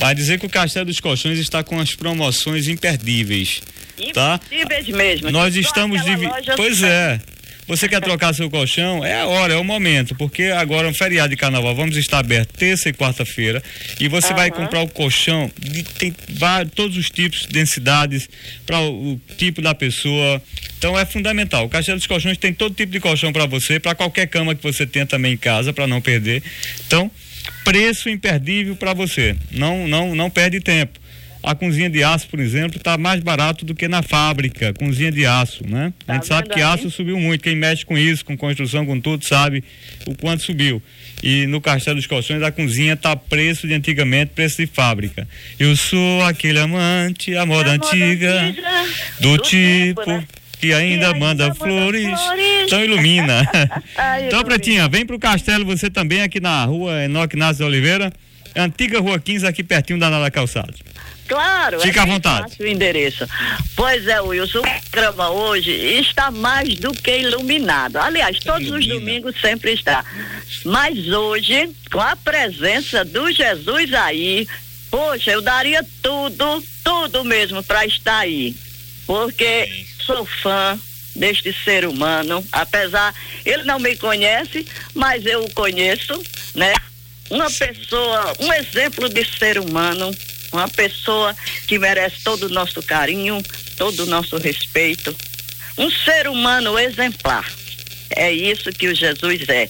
mas 0.00 0.16
dizer 0.16 0.38
que 0.38 0.46
o 0.46 0.50
Castelo 0.50 0.86
dos 0.86 1.00
Colchões 1.00 1.38
está 1.38 1.62
com 1.62 1.78
as 1.80 1.94
promoções 1.94 2.68
imperdíveis. 2.68 3.60
Tá? 4.12 4.40
Imperdíveis 4.50 4.88
mesmo. 4.88 5.30
Nós 5.30 5.56
estamos 5.56 6.02
divi... 6.04 6.28
Pois 6.56 6.82
é. 6.82 7.20
Você 7.72 7.88
quer 7.88 8.02
trocar 8.02 8.34
seu 8.34 8.50
colchão? 8.50 9.02
É 9.02 9.22
a 9.22 9.26
hora, 9.26 9.54
é 9.54 9.56
o 9.56 9.64
momento, 9.64 10.14
porque 10.14 10.42
agora 10.42 10.86
é 10.86 10.90
um 10.90 10.92
feriado 10.92 11.30
de 11.30 11.36
carnaval, 11.36 11.74
vamos 11.74 11.96
estar 11.96 12.18
abertos 12.18 12.54
terça 12.58 12.90
e 12.90 12.92
quarta-feira 12.92 13.62
e 13.98 14.08
você 14.08 14.28
uhum. 14.28 14.36
vai 14.36 14.50
comprar 14.50 14.82
o 14.82 14.88
colchão, 14.88 15.50
de, 15.58 15.82
tem 15.82 16.14
vários, 16.28 16.74
todos 16.74 16.98
os 16.98 17.08
tipos, 17.08 17.46
densidades, 17.46 18.28
para 18.66 18.78
o, 18.78 19.14
o, 19.14 19.20
tipo 19.38 19.62
da 19.62 19.74
pessoa. 19.74 20.42
Então 20.76 20.98
é 20.98 21.06
fundamental. 21.06 21.64
O 21.64 21.68
Castelo 21.70 21.96
dos 21.96 22.06
Colchões 22.06 22.36
tem 22.36 22.52
todo 22.52 22.74
tipo 22.74 22.92
de 22.92 23.00
colchão 23.00 23.32
para 23.32 23.46
você, 23.46 23.80
para 23.80 23.94
qualquer 23.94 24.26
cama 24.26 24.54
que 24.54 24.62
você 24.62 24.86
tenha 24.86 25.06
também 25.06 25.32
em 25.32 25.38
casa, 25.38 25.72
para 25.72 25.86
não 25.86 26.02
perder. 26.02 26.42
Então, 26.86 27.10
preço 27.64 28.10
imperdível 28.10 28.76
para 28.76 28.92
você. 28.92 29.34
Não, 29.50 29.88
não, 29.88 30.14
não 30.14 30.28
perde 30.28 30.60
tempo 30.60 31.00
a 31.42 31.54
cozinha 31.54 31.90
de 31.90 32.04
aço, 32.04 32.28
por 32.28 32.38
exemplo, 32.38 32.76
está 32.76 32.96
mais 32.96 33.20
barato 33.20 33.64
do 33.64 33.74
que 33.74 33.88
na 33.88 34.02
fábrica, 34.02 34.72
cozinha 34.74 35.10
de 35.10 35.26
aço, 35.26 35.66
né? 35.66 35.92
Tá 36.06 36.12
a 36.12 36.16
gente 36.16 36.26
sabe 36.26 36.48
que 36.48 36.60
aí? 36.60 36.62
aço 36.62 36.90
subiu 36.90 37.18
muito, 37.18 37.42
quem 37.42 37.56
mexe 37.56 37.84
com 37.84 37.98
isso, 37.98 38.24
com 38.24 38.36
construção, 38.36 38.86
com 38.86 39.00
tudo, 39.00 39.24
sabe 39.24 39.64
o 40.06 40.14
quanto 40.14 40.42
subiu. 40.42 40.82
E 41.22 41.46
no 41.46 41.60
Castelo 41.60 41.96
dos 41.96 42.06
Colchões 42.06 42.42
a 42.42 42.50
cozinha 42.50 42.94
está 42.94 43.16
preço 43.16 43.66
de 43.66 43.74
antigamente, 43.74 44.32
preço 44.34 44.58
de 44.58 44.66
fábrica. 44.66 45.26
Eu 45.58 45.74
sou 45.76 46.22
aquele 46.22 46.58
amante, 46.58 47.36
a 47.36 47.44
moda, 47.44 47.70
antiga, 47.70 48.42
antiga, 48.42 48.62
do, 49.20 49.36
do 49.36 49.42
tipo... 49.42 50.04
Tempo, 50.04 50.10
né? 50.10 50.26
que 50.62 50.72
ainda, 50.72 51.08
ainda 51.08 51.18
manda, 51.18 51.48
manda 51.48 51.54
flores. 51.56 52.04
flores. 52.04 52.46
Então 52.66 52.84
ilumina. 52.84 53.42
Ai, 53.98 54.28
então, 54.28 54.44
Pretinha, 54.44 54.88
vem 54.88 55.04
pro 55.04 55.18
castelo 55.18 55.64
você 55.64 55.90
também 55.90 56.22
aqui 56.22 56.38
na 56.38 56.64
rua 56.64 57.04
Enoque 57.04 57.34
Inácio 57.34 57.66
Oliveira, 57.66 58.12
antiga 58.54 59.00
rua 59.00 59.18
15, 59.18 59.44
aqui 59.44 59.64
pertinho 59.64 59.98
da 59.98 60.08
Nada 60.08 60.30
Calçados. 60.30 60.80
Claro. 61.32 61.80
Fica 61.80 62.00
é 62.00 62.02
à 62.02 62.06
vontade. 62.06 62.56
O 62.60 62.66
endereço. 62.66 63.26
Pois 63.74 64.06
é, 64.06 64.20
Wilson, 64.20 64.58
o 64.58 64.90
programa 64.90 65.30
hoje 65.30 65.70
está 65.70 66.30
mais 66.30 66.76
do 66.76 66.92
que 66.92 67.20
iluminado. 67.20 67.96
Aliás, 67.96 68.38
todos 68.40 68.66
Ilumina. 68.66 68.78
os 68.78 69.00
domingos 69.00 69.40
sempre 69.40 69.72
está. 69.72 70.04
Mas 70.62 71.08
hoje, 71.08 71.70
com 71.90 72.00
a 72.00 72.14
presença 72.16 73.02
do 73.02 73.32
Jesus 73.32 73.94
aí, 73.94 74.46
poxa, 74.90 75.30
eu 75.30 75.40
daria 75.40 75.82
tudo, 76.02 76.62
tudo 76.84 77.24
mesmo 77.24 77.62
para 77.62 77.86
estar 77.86 78.18
aí. 78.18 78.54
Porque 79.06 79.86
sou 80.04 80.26
fã 80.26 80.78
deste 81.16 81.50
ser 81.64 81.86
humano, 81.86 82.44
apesar 82.52 83.14
ele 83.44 83.64
não 83.64 83.78
me 83.78 83.96
conhece, 83.96 84.66
mas 84.94 85.24
eu 85.24 85.44
o 85.44 85.50
conheço, 85.52 86.22
né? 86.54 86.74
Uma 87.30 87.50
pessoa, 87.50 88.34
um 88.40 88.52
exemplo 88.52 89.08
de 89.08 89.24
ser 89.24 89.58
humano, 89.58 90.10
uma 90.52 90.68
pessoa 90.68 91.34
que 91.66 91.78
merece 91.78 92.22
todo 92.22 92.44
o 92.44 92.48
nosso 92.48 92.82
carinho, 92.82 93.42
todo 93.76 94.04
o 94.04 94.06
nosso 94.06 94.36
respeito. 94.36 95.14
Um 95.78 95.90
ser 95.90 96.28
humano 96.28 96.78
exemplar. 96.78 97.50
É 98.10 98.30
isso 98.30 98.70
que 98.72 98.88
o 98.88 98.94
Jesus 98.94 99.48
é. 99.48 99.68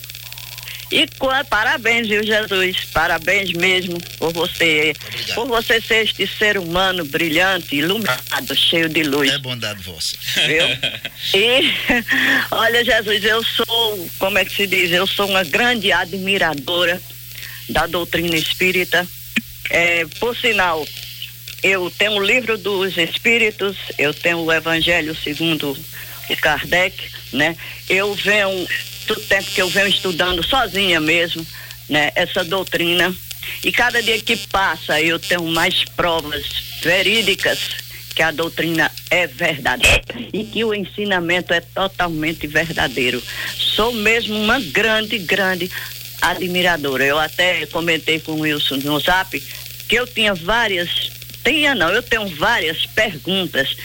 E 0.93 1.09
parabéns, 1.49 2.07
viu, 2.07 2.23
Jesus? 2.23 2.85
Parabéns 2.93 3.51
mesmo 3.53 3.99
por 4.19 4.31
você. 4.35 4.93
Obrigado. 5.09 5.35
Por 5.35 5.47
você 5.47 5.81
ser 5.81 6.05
este 6.05 6.27
ser 6.27 6.59
humano 6.59 7.03
brilhante, 7.07 7.77
iluminado, 7.77 8.55
cheio 8.55 8.91
de 8.91 9.03
luz. 9.03 9.33
É 9.33 9.39
bondade 9.39 9.83
vossa. 9.83 10.17
Viu? 10.47 10.67
E, 11.35 11.73
olha, 12.51 12.85
Jesus, 12.85 13.25
eu 13.25 13.43
sou, 13.43 14.11
como 14.19 14.37
é 14.37 14.45
que 14.45 14.55
se 14.55 14.67
diz? 14.67 14.91
Eu 14.91 15.07
sou 15.07 15.27
uma 15.27 15.45
grande 15.45 15.91
admiradora 15.91 17.01
da 17.71 17.87
doutrina 17.87 18.37
espírita 18.37 19.07
é, 19.71 20.07
por 20.19 20.37
sinal, 20.37 20.87
eu 21.63 21.91
tenho 21.91 22.13
o 22.13 22.25
livro 22.25 22.59
dos 22.59 22.97
Espíritos, 22.99 23.77
eu 23.99 24.13
tenho 24.13 24.39
o 24.39 24.53
Evangelho 24.53 25.15
segundo 25.15 25.77
o 26.29 26.37
Kardec, 26.37 26.97
né? 27.33 27.57
Eu 27.89 28.15
venho, 28.15 28.67
do 29.07 29.17
tempo 29.17 29.51
que 29.51 29.63
eu 29.63 29.69
venho 29.69 29.89
estudando 29.89 30.43
sozinha 30.43 31.01
mesmo, 31.01 31.47
né? 31.89 32.11
Essa 32.15 32.45
doutrina. 32.45 33.15
E 33.65 33.73
cada 33.73 34.03
dia 34.03 34.21
que 34.21 34.37
passa 34.37 35.01
eu 35.01 35.19
tenho 35.19 35.45
mais 35.47 35.85
provas 35.85 36.45
verídicas 36.83 37.59
que 38.15 38.23
a 38.23 38.31
doutrina 38.31 38.91
é 39.11 39.27
verdadeira 39.27 40.03
e 40.33 40.45
que 40.45 40.65
o 40.65 40.75
ensinamento 40.75 41.53
é 41.53 41.61
totalmente 41.61 42.47
verdadeiro. 42.47 43.23
Sou 43.57 43.93
mesmo 43.93 44.37
uma 44.37 44.61
grande, 44.61 45.19
grande 45.19 45.71
admiradora. 46.23 47.05
Eu 47.05 47.19
até 47.19 47.67
comentei 47.67 48.21
com 48.21 48.33
o 48.33 48.41
Wilson 48.41 48.77
no 48.77 48.99
Zap 49.01 49.39
que 49.89 49.97
eu 49.97 50.07
tinha 50.07 50.33
várias, 50.33 51.11
tinha 51.45 51.75
não, 51.75 51.91
eu 51.91 52.03
tenho 52.03 52.27
várias 52.29 52.87
perguntas 52.87 53.77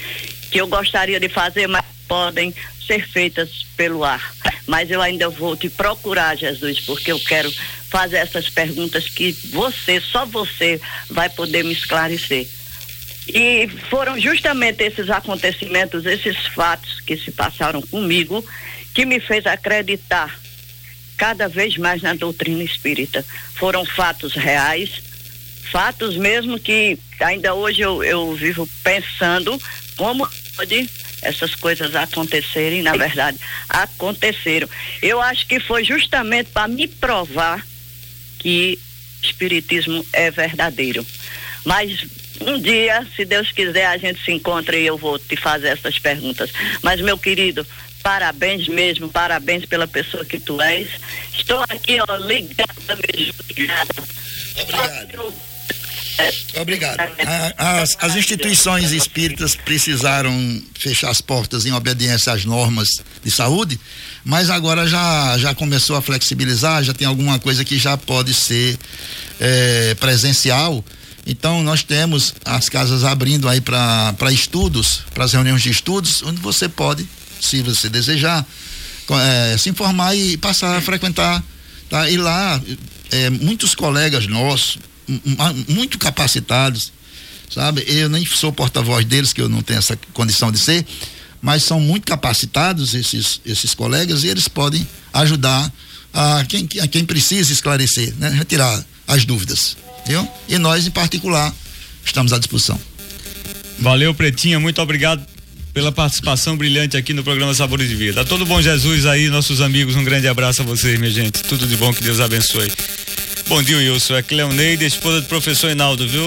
que 0.49 0.61
eu 0.61 0.67
gostaria 0.67 1.19
de 1.19 1.27
fazer, 1.27 1.67
mas 1.67 1.83
podem 2.07 2.53
ser 2.85 3.05
feitas 3.05 3.65
pelo 3.75 4.05
ar. 4.05 4.33
Mas 4.65 4.89
eu 4.89 5.01
ainda 5.01 5.27
vou 5.27 5.57
te 5.57 5.69
procurar, 5.69 6.37
Jesus, 6.37 6.79
porque 6.79 7.11
eu 7.11 7.19
quero 7.19 7.51
fazer 7.89 8.17
essas 8.17 8.49
perguntas 8.49 9.09
que 9.09 9.31
você, 9.51 9.99
só 9.99 10.25
você, 10.25 10.79
vai 11.09 11.29
poder 11.29 11.63
me 11.63 11.73
esclarecer. 11.73 12.47
E 13.27 13.67
foram 13.89 14.17
justamente 14.17 14.83
esses 14.83 15.09
acontecimentos, 15.09 16.05
esses 16.05 16.37
fatos 16.47 17.01
que 17.01 17.17
se 17.17 17.31
passaram 17.31 17.81
comigo, 17.81 18.45
que 18.93 19.05
me 19.05 19.19
fez 19.19 19.45
acreditar 19.45 20.39
cada 21.17 21.47
vez 21.47 21.75
mais 21.77 22.01
na 22.01 22.13
doutrina 22.13 22.63
espírita. 22.63 23.25
Foram 23.55 23.83
fatos 23.83 24.33
reais, 24.33 25.01
fatos 25.71 26.15
mesmo 26.15 26.59
que 26.59 26.97
ainda 27.19 27.53
hoje 27.53 27.81
eu, 27.81 28.03
eu 28.03 28.33
vivo 28.35 28.69
pensando 28.83 29.59
como 29.95 30.29
pode 30.55 30.89
essas 31.21 31.55
coisas 31.55 31.95
acontecerem, 31.95 32.81
na 32.81 32.95
verdade, 32.95 33.37
aconteceram. 33.67 34.69
Eu 35.01 35.19
acho 35.19 35.47
que 35.47 35.59
foi 35.59 35.83
justamente 35.83 36.51
para 36.51 36.67
me 36.67 36.87
provar 36.87 37.65
que 38.39 38.79
espiritismo 39.21 40.05
é 40.13 40.29
verdadeiro. 40.29 41.05
Mas 41.65 42.05
um 42.41 42.59
dia, 42.59 43.05
se 43.15 43.25
Deus 43.25 43.51
quiser, 43.51 43.87
a 43.87 43.97
gente 43.97 44.23
se 44.23 44.31
encontra 44.31 44.77
e 44.77 44.85
eu 44.85 44.97
vou 44.97 45.17
te 45.17 45.35
fazer 45.35 45.69
essas 45.69 45.97
perguntas. 45.97 46.51
Mas, 46.81 47.01
meu 47.01 47.17
querido, 47.17 47.65
parabéns 48.01 48.67
mesmo, 48.67 49.09
parabéns 49.09 49.65
pela 49.65 49.87
pessoa 49.87 50.25
que 50.25 50.39
tu 50.39 50.61
és. 50.61 50.87
Estou 51.33 51.63
aqui, 51.69 51.97
ó, 52.01 52.15
ligada 52.17 52.97
mesmo. 53.07 53.33
Obrigado. 53.49 55.33
Obrigado. 56.59 56.97
As, 57.57 57.95
as, 57.99 58.15
instituições 58.15 58.91
espíritas 58.91 59.55
precisaram 59.55 60.63
fechar 60.73 61.11
as 61.11 61.21
portas 61.21 61.65
em 61.65 61.73
obediência 61.73 62.33
às 62.33 62.43
normas 62.43 62.87
de 63.23 63.29
saúde, 63.29 63.79
mas 64.23 64.49
agora 64.49 64.87
já, 64.87 65.37
já 65.37 65.53
começou 65.53 65.95
a 65.95 66.01
flexibilizar, 66.01 66.83
já 66.83 66.93
tem 66.93 67.07
alguma 67.07 67.37
coisa 67.39 67.63
que 67.63 67.77
já 67.77 67.95
pode 67.97 68.33
ser 68.33 68.77
é, 69.39 69.95
presencial. 69.95 70.83
Então 71.25 71.61
nós 71.61 71.83
temos 71.83 72.33
as 72.43 72.69
casas 72.69 73.03
abrindo 73.03 73.47
aí 73.47 73.61
para 73.61 74.31
estudos, 74.31 75.03
para 75.13 75.25
as 75.25 75.33
reuniões 75.33 75.61
de 75.61 75.69
estudos, 75.69 76.23
onde 76.23 76.41
você 76.41 76.67
pode, 76.67 77.07
se 77.39 77.61
você 77.61 77.89
desejar, 77.89 78.45
é, 79.09 79.57
se 79.57 79.69
informar 79.69 80.15
e 80.15 80.37
passar 80.37 80.75
a 80.75 80.81
frequentar. 80.81 81.43
Tá? 81.89 82.09
E 82.09 82.17
lá, 82.17 82.61
é, 83.11 83.29
muitos 83.29 83.73
colegas 83.73 84.27
nossos, 84.27 84.77
muito 85.67 85.97
capacitados, 85.97 86.91
sabe? 87.49 87.83
Eu 87.87 88.09
nem 88.09 88.25
sou 88.25 88.51
porta-voz 88.51 89.05
deles, 89.05 89.31
que 89.31 89.41
eu 89.41 89.47
não 89.47 89.61
tenho 89.61 89.79
essa 89.79 89.97
condição 90.13 90.51
de 90.51 90.59
ser, 90.59 90.85
mas 91.41 91.63
são 91.63 91.79
muito 91.79 92.05
capacitados 92.05 92.93
esses, 92.93 93.39
esses 93.45 93.73
colegas 93.73 94.23
e 94.23 94.27
eles 94.27 94.47
podem 94.47 94.85
ajudar 95.13 95.71
a 96.13 96.43
quem, 96.47 96.67
a 96.81 96.87
quem 96.87 97.05
precisa 97.05 97.53
esclarecer, 97.53 98.13
né? 98.17 98.29
Retirar 98.29 98.83
as 99.07 99.23
dúvidas, 99.23 99.77
viu? 100.05 100.27
E 100.49 100.57
nós, 100.57 100.85
em 100.85 100.91
particular, 100.91 101.53
estamos 102.03 102.33
à 102.33 102.37
disposição. 102.37 102.79
Valeu, 103.79 104.13
Pretinha, 104.13 104.59
muito 104.59 104.81
obrigado 104.81 105.25
pela 105.77 105.91
participação 105.91 106.57
brilhante 106.57 106.97
aqui 106.97 107.13
no 107.13 107.23
programa 107.23 107.53
Sabores 107.53 107.87
de 107.87 107.93
Vida. 107.93 108.25
Todo 108.25 108.47
bom 108.47 108.59
Jesus 108.59 109.05
aí, 109.05 109.29
nossos 109.29 109.61
amigos, 109.61 109.95
um 109.95 110.03
grande 110.03 110.27
abraço 110.27 110.63
a 110.63 110.65
vocês, 110.65 110.97
minha 110.97 111.11
gente. 111.11 111.43
Tudo 111.43 111.67
de 111.67 111.77
bom, 111.77 111.93
que 111.93 112.01
Deus 112.01 112.19
abençoe. 112.19 112.71
Bom 113.47 113.61
dia, 113.61 113.77
Wilson. 113.77 114.15
É 114.15 114.23
Cleoneide, 114.23 114.85
esposa 114.85 115.21
do 115.21 115.27
professor 115.27 115.69
Hinaldo, 115.69 116.07
viu? 116.07 116.23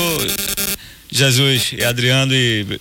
Jesus 1.10 1.72
e 1.76 1.82
Adriano 1.82 2.32
e 2.32 2.78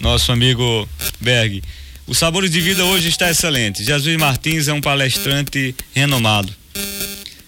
nosso 0.00 0.32
amigo 0.32 0.88
Berg. 1.20 1.62
O 2.06 2.14
Sabores 2.14 2.50
de 2.50 2.62
Vida 2.62 2.86
hoje 2.86 3.10
está 3.10 3.30
excelente. 3.30 3.84
Jesus 3.84 4.16
Martins 4.16 4.66
é 4.66 4.72
um 4.72 4.80
palestrante 4.80 5.74
renomado. 5.92 6.50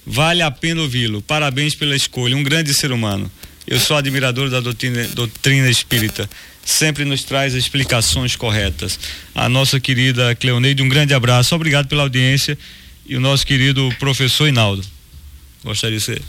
Vale 0.04 0.42
a 0.42 0.50
pena 0.50 0.82
ouvi-lo. 0.82 1.22
Parabéns 1.22 1.74
pela 1.74 1.96
escolha. 1.96 2.36
Um 2.36 2.42
grande 2.42 2.74
ser 2.74 2.92
humano. 2.92 3.32
Eu 3.66 3.80
sou 3.80 3.96
admirador 3.96 4.50
da 4.50 4.61
doutrina, 4.61 5.02
doutrina 5.14 5.70
espírita. 5.70 6.28
Sempre 6.64 7.04
nos 7.04 7.24
traz 7.24 7.54
explicações 7.54 8.36
corretas. 8.36 8.98
A 9.34 9.48
nossa 9.48 9.80
querida 9.80 10.34
Cleoneide, 10.34 10.82
um 10.82 10.88
grande 10.88 11.14
abraço. 11.14 11.54
Obrigado 11.54 11.88
pela 11.88 12.02
audiência. 12.02 12.56
E 13.06 13.16
o 13.16 13.20
nosso 13.20 13.46
querido 13.46 13.92
professor 13.98 14.46
Hinaldo. 14.46 14.84
Gostaria 15.64 15.98
de 15.98 16.04
ser. 16.04 16.22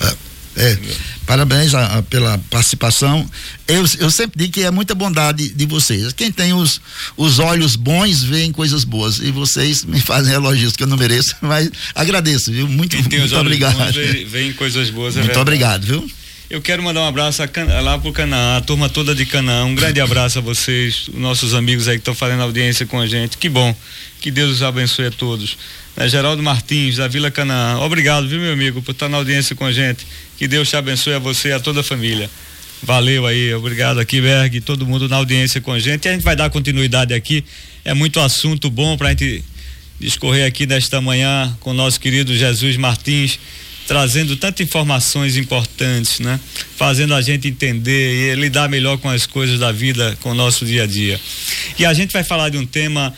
É, 0.00 0.16
é, 0.58 0.78
parabéns 1.24 1.72
a, 1.72 1.98
a, 1.98 2.02
pela 2.02 2.36
participação. 2.50 3.28
Eu, 3.66 3.84
eu 4.00 4.10
sempre 4.10 4.36
digo 4.36 4.52
que 4.52 4.62
é 4.62 4.70
muita 4.70 4.94
bondade 4.94 5.50
de 5.50 5.66
vocês. 5.66 6.12
Quem 6.12 6.32
tem 6.32 6.52
os, 6.52 6.80
os 7.16 7.38
olhos 7.38 7.76
bons 7.76 8.24
vê 8.24 8.50
coisas 8.50 8.82
boas. 8.82 9.18
E 9.18 9.30
vocês 9.30 9.84
me 9.84 10.00
fazem 10.00 10.34
elogios 10.34 10.74
que 10.76 10.82
eu 10.82 10.86
não 10.88 10.96
mereço, 10.96 11.36
mas 11.42 11.70
agradeço, 11.94 12.50
viu? 12.50 12.66
Muito, 12.66 12.96
muito 12.96 13.36
obrigado. 13.36 13.76
Bons, 13.76 13.94
vê, 13.94 14.24
vê 14.24 14.52
coisas 14.54 14.90
boas. 14.90 15.16
É 15.16 15.20
muito 15.20 15.28
verdade. 15.28 15.40
obrigado, 15.40 15.84
viu? 15.84 16.10
Eu 16.50 16.62
quero 16.62 16.82
mandar 16.82 17.02
um 17.02 17.06
abraço 17.06 17.42
a 17.42 17.80
lá 17.80 17.98
pro 17.98 18.12
Canaã, 18.12 18.56
a 18.56 18.60
turma 18.60 18.88
toda 18.88 19.14
de 19.14 19.26
Canaã. 19.26 19.66
Um 19.66 19.74
grande 19.74 20.00
abraço 20.00 20.38
a 20.38 20.40
vocês, 20.40 21.10
nossos 21.12 21.52
amigos 21.54 21.88
aí 21.88 21.96
que 21.96 22.00
estão 22.00 22.14
fazendo 22.14 22.42
audiência 22.42 22.86
com 22.86 22.98
a 22.98 23.06
gente. 23.06 23.36
Que 23.36 23.48
bom. 23.48 23.76
Que 24.20 24.30
Deus 24.30 24.52
os 24.52 24.62
abençoe 24.62 25.06
a 25.06 25.10
todos 25.10 25.58
né, 25.98 26.08
Geraldo 26.08 26.42
Martins, 26.42 26.96
da 26.96 27.08
Vila 27.08 27.30
Canaã. 27.30 27.80
Obrigado, 27.80 28.28
viu, 28.28 28.38
meu 28.38 28.52
amigo, 28.52 28.80
por 28.80 28.92
estar 28.92 29.08
na 29.08 29.16
audiência 29.16 29.56
com 29.56 29.64
a 29.64 29.72
gente. 29.72 30.06
Que 30.38 30.46
Deus 30.46 30.68
te 30.68 30.76
abençoe 30.76 31.14
a 31.14 31.18
você 31.18 31.48
e 31.48 31.52
a 31.52 31.60
toda 31.60 31.80
a 31.80 31.82
família. 31.82 32.30
Valeu 32.80 33.26
aí, 33.26 33.52
obrigado 33.52 33.98
aqui, 33.98 34.20
Berg, 34.20 34.60
todo 34.60 34.86
mundo 34.86 35.08
na 35.08 35.16
audiência 35.16 35.60
com 35.60 35.72
a 35.72 35.78
gente. 35.80 36.04
E 36.04 36.08
a 36.08 36.12
gente 36.12 36.22
vai 36.22 36.36
dar 36.36 36.48
continuidade 36.50 37.12
aqui. 37.12 37.44
É 37.84 37.92
muito 37.94 38.20
assunto 38.20 38.70
bom 38.70 38.96
para 38.96 39.08
a 39.08 39.10
gente 39.10 39.44
discorrer 39.98 40.46
aqui 40.46 40.66
nesta 40.66 41.00
manhã 41.00 41.56
com 41.58 41.72
o 41.72 41.74
nosso 41.74 41.98
querido 41.98 42.34
Jesus 42.36 42.76
Martins 42.76 43.40
trazendo 43.88 44.36
tantas 44.36 44.66
informações 44.66 45.38
importantes, 45.38 46.20
né? 46.20 46.38
Fazendo 46.76 47.14
a 47.14 47.22
gente 47.22 47.48
entender 47.48 48.32
e 48.32 48.34
lidar 48.34 48.68
melhor 48.68 48.98
com 48.98 49.08
as 49.08 49.24
coisas 49.24 49.58
da 49.58 49.72
vida, 49.72 50.14
com 50.20 50.32
o 50.32 50.34
nosso 50.34 50.66
dia 50.66 50.82
a 50.82 50.86
dia. 50.86 51.18
E 51.78 51.86
a 51.86 51.94
gente 51.94 52.12
vai 52.12 52.22
falar 52.22 52.50
de 52.50 52.58
um 52.58 52.66
tema 52.66 53.14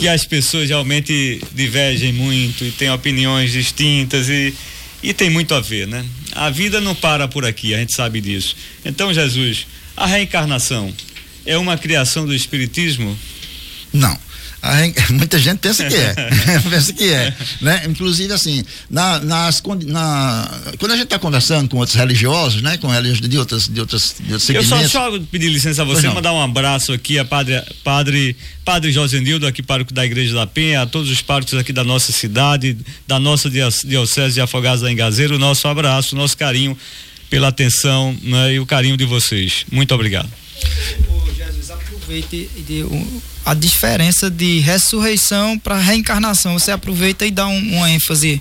que 0.00 0.08
as 0.08 0.24
pessoas 0.24 0.70
realmente 0.70 1.42
divergem 1.52 2.10
muito 2.10 2.64
e 2.64 2.70
têm 2.70 2.90
opiniões 2.90 3.52
distintas 3.52 4.30
e, 4.30 4.54
e 5.02 5.12
tem 5.12 5.28
muito 5.28 5.54
a 5.54 5.60
ver, 5.60 5.86
né? 5.86 6.02
A 6.32 6.48
vida 6.48 6.80
não 6.80 6.94
para 6.94 7.28
por 7.28 7.44
aqui, 7.44 7.74
a 7.74 7.78
gente 7.78 7.94
sabe 7.94 8.22
disso. 8.22 8.56
Então, 8.82 9.12
Jesus, 9.12 9.66
a 9.94 10.06
reencarnação 10.06 10.92
é 11.44 11.58
uma 11.58 11.76
criação 11.76 12.24
do 12.24 12.34
Espiritismo? 12.34 13.16
Não. 13.92 14.18
muita 15.10 15.38
gente 15.38 15.58
pensa 15.58 15.84
que 15.84 15.94
é, 15.94 16.14
pensa 16.70 16.92
que 16.92 17.12
é, 17.12 17.34
né? 17.60 17.82
Inclusive 17.86 18.32
assim, 18.32 18.64
na, 18.88 19.20
nas, 19.20 19.62
na, 19.84 20.60
quando 20.78 20.92
a 20.92 20.96
gente 20.96 21.04
está 21.04 21.18
conversando 21.18 21.68
com 21.68 21.76
outros 21.78 21.96
religiosos, 21.96 22.62
né? 22.62 22.78
Com 22.78 22.88
religiosos 22.88 23.28
de 23.28 23.38
outras, 23.38 23.68
de 23.68 23.80
outras, 23.80 24.14
de 24.18 24.32
outros 24.32 24.48
Eu 24.48 24.64
só, 24.64 24.88
só 24.88 25.18
pedir 25.30 25.48
licença 25.48 25.82
a 25.82 25.84
você, 25.84 26.08
mandar 26.08 26.32
um 26.32 26.42
abraço 26.42 26.92
aqui 26.92 27.18
a 27.18 27.24
padre, 27.24 27.62
padre, 27.82 28.36
padre 28.64 28.90
Josenildo, 28.90 29.46
aqui 29.46 29.62
pároco 29.62 29.92
da 29.92 30.04
Igreja 30.04 30.34
da 30.34 30.46
Penha, 30.46 30.82
a 30.82 30.86
todos 30.86 31.10
os 31.10 31.20
párocos 31.20 31.54
aqui 31.54 31.72
da 31.72 31.84
nossa 31.84 32.12
cidade, 32.12 32.76
da 33.06 33.20
nossa 33.20 33.50
diocese 33.50 34.34
de 34.34 34.40
Afogados 34.40 34.80
da 34.80 34.90
Engazeiro, 34.90 35.36
o 35.36 35.38
nosso 35.38 35.68
abraço, 35.68 36.14
o 36.14 36.18
nosso 36.18 36.36
carinho 36.36 36.76
pela 37.28 37.48
atenção 37.48 38.16
né, 38.22 38.54
e 38.54 38.60
o 38.60 38.66
carinho 38.66 38.96
de 38.96 39.04
vocês. 39.04 39.66
Muito 39.70 39.94
obrigado. 39.94 40.30
Jesus, 41.36 41.70
aproveite 41.70 42.48
de, 42.66 42.84
um, 42.84 43.20
a 43.44 43.54
diferença 43.54 44.30
de 44.30 44.60
ressurreição 44.60 45.58
para 45.58 45.78
reencarnação. 45.78 46.58
Você 46.58 46.70
aproveita 46.70 47.26
e 47.26 47.30
dá 47.30 47.46
um, 47.46 47.76
uma 47.76 47.90
ênfase. 47.90 48.40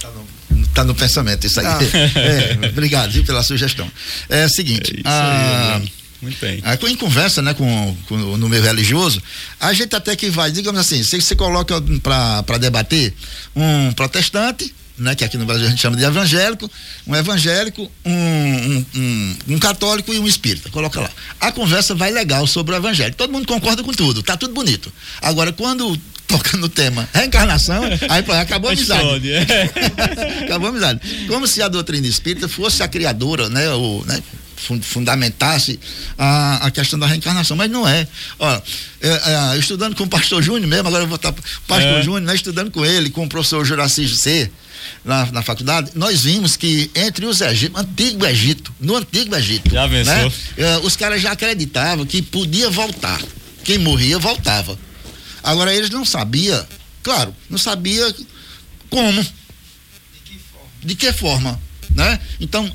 Tá, 0.00 0.10
no, 0.10 0.66
tá 0.68 0.84
no 0.84 0.94
pensamento 0.94 1.46
isso 1.46 1.60
aí. 1.60 1.66
Ah. 1.66 1.78
É, 2.14 2.68
obrigado 2.68 3.10
viu, 3.10 3.24
pela 3.24 3.42
sugestão. 3.42 3.90
É 4.28 4.44
o 4.44 4.50
seguinte. 4.50 5.02
É 5.04 5.08
a, 5.08 5.76
aí, 5.76 5.92
muito 6.20 6.38
bem. 6.40 6.60
Aí, 6.62 6.78
em 6.90 6.96
conversa, 6.96 7.42
né, 7.42 7.54
com, 7.54 7.96
com, 8.08 8.16
no 8.36 8.48
meio 8.48 8.62
religioso, 8.62 9.22
a 9.60 9.72
gente 9.72 9.94
até 9.94 10.16
que 10.16 10.30
vai, 10.30 10.50
digamos 10.50 10.80
assim, 10.80 11.02
você, 11.02 11.20
você 11.20 11.36
coloca 11.36 11.74
para 12.02 12.58
debater 12.58 13.14
um 13.54 13.92
protestante, 13.92 14.74
né, 14.96 15.14
que 15.14 15.24
aqui 15.24 15.36
no 15.36 15.44
Brasil 15.44 15.66
a 15.66 15.70
gente 15.70 15.80
chama 15.80 15.96
de 15.96 16.04
evangélico, 16.04 16.70
um 17.06 17.14
evangélico, 17.14 17.90
um, 18.04 18.12
um, 18.12 18.86
um, 18.94 19.36
um, 19.48 19.58
católico 19.58 20.12
e 20.12 20.18
um 20.18 20.26
espírita. 20.26 20.70
Coloca 20.70 21.00
lá. 21.00 21.10
A 21.40 21.50
conversa 21.50 21.94
vai 21.94 22.10
legal 22.10 22.46
sobre 22.46 22.74
o 22.74 22.76
evangelho. 22.76 23.14
Todo 23.14 23.32
mundo 23.32 23.46
concorda 23.46 23.82
com 23.82 23.92
tudo, 23.92 24.22
tá 24.22 24.36
tudo 24.36 24.54
bonito. 24.54 24.92
Agora, 25.20 25.52
quando 25.52 25.96
toca 26.26 26.56
no 26.56 26.68
tema 26.68 27.08
reencarnação, 27.12 27.82
aí 28.08 28.24
acabou 28.40 28.70
a 28.70 28.72
amizade. 28.72 29.32
É. 29.32 29.44
acabou 30.44 30.68
a 30.68 30.70
amizade. 30.70 31.00
Como 31.26 31.46
se 31.46 31.60
a 31.60 31.68
doutrina 31.68 32.06
espírita 32.06 32.48
fosse 32.48 32.82
a 32.82 32.88
criadora, 32.88 33.48
né, 33.48 33.68
o, 33.70 34.04
né 34.06 34.22
fundamentasse 34.64 35.78
a, 36.16 36.66
a 36.66 36.70
questão 36.70 36.98
da 36.98 37.06
reencarnação, 37.06 37.56
mas 37.56 37.70
não 37.70 37.86
é. 37.86 38.06
É, 39.00 39.52
é, 39.52 39.58
estudando 39.58 39.94
com 39.94 40.04
o 40.04 40.08
pastor 40.08 40.42
Júnior 40.42 40.66
mesmo, 40.66 40.88
agora 40.88 41.04
eu 41.04 41.08
vou 41.08 41.16
estar 41.16 41.34
pastor 41.66 41.98
é. 41.98 42.02
Júnior, 42.02 42.22
né, 42.22 42.34
estudando 42.34 42.70
com 42.70 42.84
ele, 42.84 43.10
com 43.10 43.24
o 43.24 43.28
professor 43.28 43.64
Juraci 43.64 44.08
C, 44.08 44.50
na, 45.04 45.26
na 45.32 45.42
faculdade, 45.42 45.90
nós 45.94 46.22
vimos 46.22 46.56
que 46.56 46.90
entre 46.94 47.26
os 47.26 47.40
Egito, 47.40 47.78
antigo 47.78 48.26
Egito, 48.26 48.74
no 48.80 48.96
antigo 48.96 49.34
Egito, 49.36 49.70
já 49.70 49.86
né, 49.88 50.32
eh, 50.56 50.78
os 50.82 50.96
caras 50.96 51.20
já 51.20 51.32
acreditavam 51.32 52.06
que 52.06 52.22
podia 52.22 52.70
voltar. 52.70 53.20
Quem 53.64 53.78
morria 53.78 54.18
voltava. 54.18 54.78
Agora 55.42 55.74
eles 55.74 55.90
não 55.90 56.04
sabiam, 56.04 56.66
claro, 57.02 57.34
não 57.48 57.58
sabia 57.58 58.14
como. 58.90 59.22
De 59.22 59.28
que 60.24 60.38
forma? 60.38 60.68
De 60.82 60.94
que 60.94 61.12
forma 61.12 61.60
né? 61.94 62.18
Então, 62.40 62.70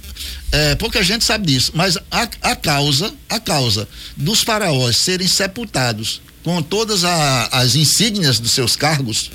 é, 0.51 0.75
pouca 0.75 1.03
gente 1.03 1.25
sabe 1.25 1.47
disso, 1.47 1.71
mas 1.75 1.97
a, 2.09 2.27
a 2.41 2.55
causa, 2.55 3.13
a 3.27 3.39
causa 3.39 3.87
dos 4.15 4.41
faraós 4.41 4.97
serem 4.97 5.27
sepultados 5.27 6.21
com 6.43 6.61
todas 6.61 7.03
a, 7.03 7.47
as 7.51 7.75
insígnias 7.75 8.39
dos 8.39 8.51
seus 8.51 8.75
cargos, 8.75 9.29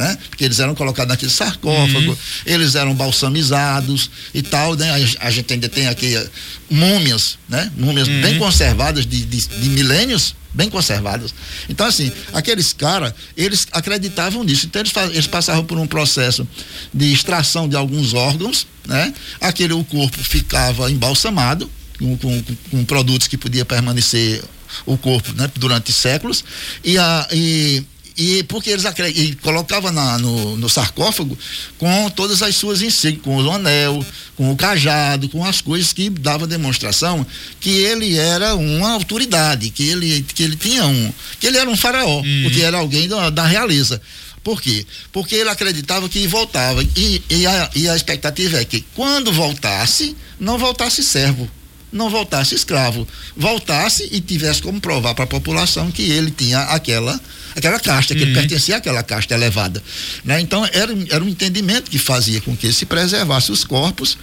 né? 0.00 0.16
Porque 0.30 0.44
eles 0.44 0.58
eram 0.58 0.74
colocados 0.74 1.10
naquele 1.10 1.30
sarcófago, 1.30 2.12
uhum. 2.12 2.16
eles 2.46 2.74
eram 2.74 2.94
balsamizados 2.94 4.10
e 4.32 4.40
tal, 4.40 4.74
né? 4.74 4.90
A, 4.90 5.26
a 5.26 5.30
gente 5.30 5.52
ainda 5.52 5.68
tem 5.68 5.88
aqui 5.88 6.16
uh, 6.16 6.30
múmias, 6.70 7.38
né? 7.46 7.70
Múmias 7.76 8.08
uhum. 8.08 8.22
bem 8.22 8.38
conservadas 8.38 9.04
de, 9.04 9.26
de, 9.26 9.46
de 9.46 9.68
milênios, 9.68 10.34
bem 10.54 10.70
conservadas. 10.70 11.34
Então, 11.68 11.86
assim, 11.86 12.10
aqueles 12.32 12.72
caras, 12.72 13.12
eles 13.36 13.66
acreditavam 13.72 14.42
nisso. 14.42 14.64
Então, 14.64 14.80
eles, 14.80 14.92
eles, 15.12 15.26
passavam 15.26 15.66
por 15.66 15.76
um 15.76 15.86
processo 15.86 16.48
de 16.94 17.12
extração 17.12 17.68
de 17.68 17.76
alguns 17.76 18.14
órgãos, 18.14 18.66
né? 18.86 19.12
Aquele, 19.38 19.74
o 19.74 19.84
corpo 19.84 20.16
ficava 20.24 20.90
embalsamado, 20.90 21.70
com, 21.98 22.16
com, 22.16 22.42
com 22.70 22.84
produtos 22.86 23.28
que 23.28 23.36
podia 23.36 23.66
permanecer 23.66 24.42
o 24.86 24.96
corpo, 24.96 25.34
né? 25.34 25.50
Durante 25.56 25.92
séculos, 25.92 26.42
e, 26.82 26.96
a, 26.96 27.28
e 27.30 27.84
e 28.20 28.42
porque 28.42 28.68
eles 28.68 28.84
e 29.16 29.34
colocava 29.36 29.90
na, 29.90 30.18
no, 30.18 30.54
no, 30.54 30.68
sarcófago 30.68 31.38
com 31.78 32.10
todas 32.10 32.42
as 32.42 32.54
suas 32.54 32.82
insígnias, 32.82 33.22
com 33.22 33.42
o 33.42 33.50
anel, 33.50 34.04
com 34.36 34.52
o 34.52 34.56
cajado, 34.56 35.26
com 35.30 35.42
as 35.42 35.62
coisas 35.62 35.94
que 35.94 36.10
dava 36.10 36.46
demonstração 36.46 37.26
que 37.58 37.70
ele 37.70 38.18
era 38.18 38.54
uma 38.54 38.90
autoridade, 38.90 39.70
que 39.70 39.88
ele, 39.88 40.22
que 40.34 40.42
ele 40.42 40.54
tinha 40.54 40.84
um, 40.84 41.10
que 41.40 41.46
ele 41.46 41.56
era 41.56 41.70
um 41.70 41.76
faraó, 41.76 42.18
uhum. 42.18 42.42
porque 42.42 42.60
era 42.60 42.76
alguém 42.76 43.08
da, 43.08 43.30
da 43.30 43.46
realeza. 43.46 44.02
Por 44.44 44.60
quê? 44.60 44.84
Porque 45.10 45.34
ele 45.34 45.48
acreditava 45.48 46.06
que 46.06 46.26
voltava. 46.26 46.82
E, 46.82 47.22
e, 47.30 47.46
a, 47.46 47.70
e 47.74 47.88
a 47.88 47.96
expectativa 47.96 48.60
é 48.60 48.64
que 48.66 48.84
quando 48.94 49.32
voltasse, 49.32 50.14
não 50.38 50.58
voltasse 50.58 51.02
servo 51.02 51.50
não 51.92 52.10
voltasse 52.10 52.54
escravo, 52.54 53.06
voltasse 53.36 54.08
e 54.12 54.20
tivesse 54.20 54.62
como 54.62 54.80
provar 54.80 55.14
para 55.14 55.24
a 55.24 55.28
população 55.28 55.90
que 55.90 56.10
ele 56.10 56.30
tinha 56.30 56.60
aquela 56.60 57.20
aquela 57.54 57.80
casta, 57.80 58.14
que 58.14 58.22
uhum. 58.22 58.28
ele 58.28 58.34
pertencia 58.34 58.76
àquela 58.76 59.02
casta 59.02 59.34
elevada. 59.34 59.82
Né? 60.24 60.40
Então, 60.40 60.64
era, 60.72 60.94
era 61.10 61.22
um 61.22 61.28
entendimento 61.28 61.90
que 61.90 61.98
fazia 61.98 62.40
com 62.40 62.56
que 62.56 62.72
se 62.72 62.86
preservasse 62.86 63.50
os 63.50 63.64
corpos 63.64 64.16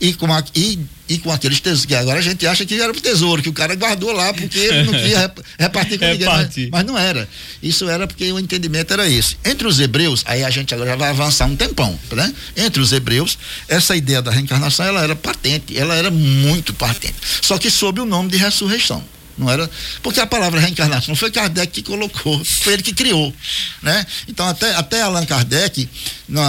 e 0.00 0.12
com, 0.12 0.32
a, 0.32 0.44
e, 0.54 0.78
e 1.08 1.18
com 1.18 1.30
aqueles 1.30 1.60
tesouros, 1.60 1.86
que 1.86 1.94
agora 1.94 2.18
a 2.18 2.22
gente 2.22 2.46
acha 2.46 2.64
que 2.64 2.80
era 2.80 2.90
o 2.90 3.00
tesouro, 3.00 3.42
que 3.42 3.48
o 3.48 3.52
cara 3.52 3.74
guardou 3.74 4.12
lá 4.12 4.32
porque 4.32 4.58
ele 4.58 4.84
não 4.84 4.92
queria 4.92 5.32
repartir 5.58 5.98
com 5.98 6.06
ninguém, 6.06 6.26
mas, 6.26 6.56
mas, 6.70 6.84
não 6.84 6.98
era. 6.98 7.28
Isso 7.62 7.88
era 7.88 8.06
porque 8.06 8.30
o 8.32 8.38
entendimento 8.38 8.92
era 8.92 9.08
esse. 9.08 9.36
Entre 9.44 9.66
os 9.66 9.78
hebreus, 9.80 10.22
aí 10.26 10.42
a 10.42 10.50
gente 10.50 10.74
agora 10.74 10.96
vai 10.96 11.10
avançar 11.10 11.46
um 11.46 11.56
tempão, 11.56 11.98
né? 12.12 12.32
Entre 12.56 12.80
os 12.80 12.92
hebreus, 12.92 13.38
essa 13.68 13.94
ideia 13.96 14.22
da 14.22 14.30
reencarnação, 14.30 14.86
ela 14.86 15.02
era 15.02 15.14
patente, 15.14 15.76
ela 15.76 15.94
era 15.94 16.10
muito 16.10 16.72
patente, 16.72 17.16
só 17.42 17.58
que 17.58 17.70
sob 17.70 18.00
o 18.00 18.06
nome 18.06 18.30
de 18.30 18.36
ressurreição. 18.36 19.04
Não 19.36 19.50
era, 19.50 19.68
porque 20.02 20.20
a 20.20 20.26
palavra 20.26 20.60
reencarnação 20.60 21.08
não 21.08 21.16
foi 21.16 21.30
Kardec 21.30 21.72
que 21.72 21.82
colocou, 21.82 22.42
foi 22.62 22.74
ele 22.74 22.82
que 22.82 22.92
criou, 22.92 23.34
né? 23.82 24.06
Então 24.28 24.46
até 24.46 24.74
até 24.74 25.02
Allan 25.02 25.26
Kardec, 25.26 25.88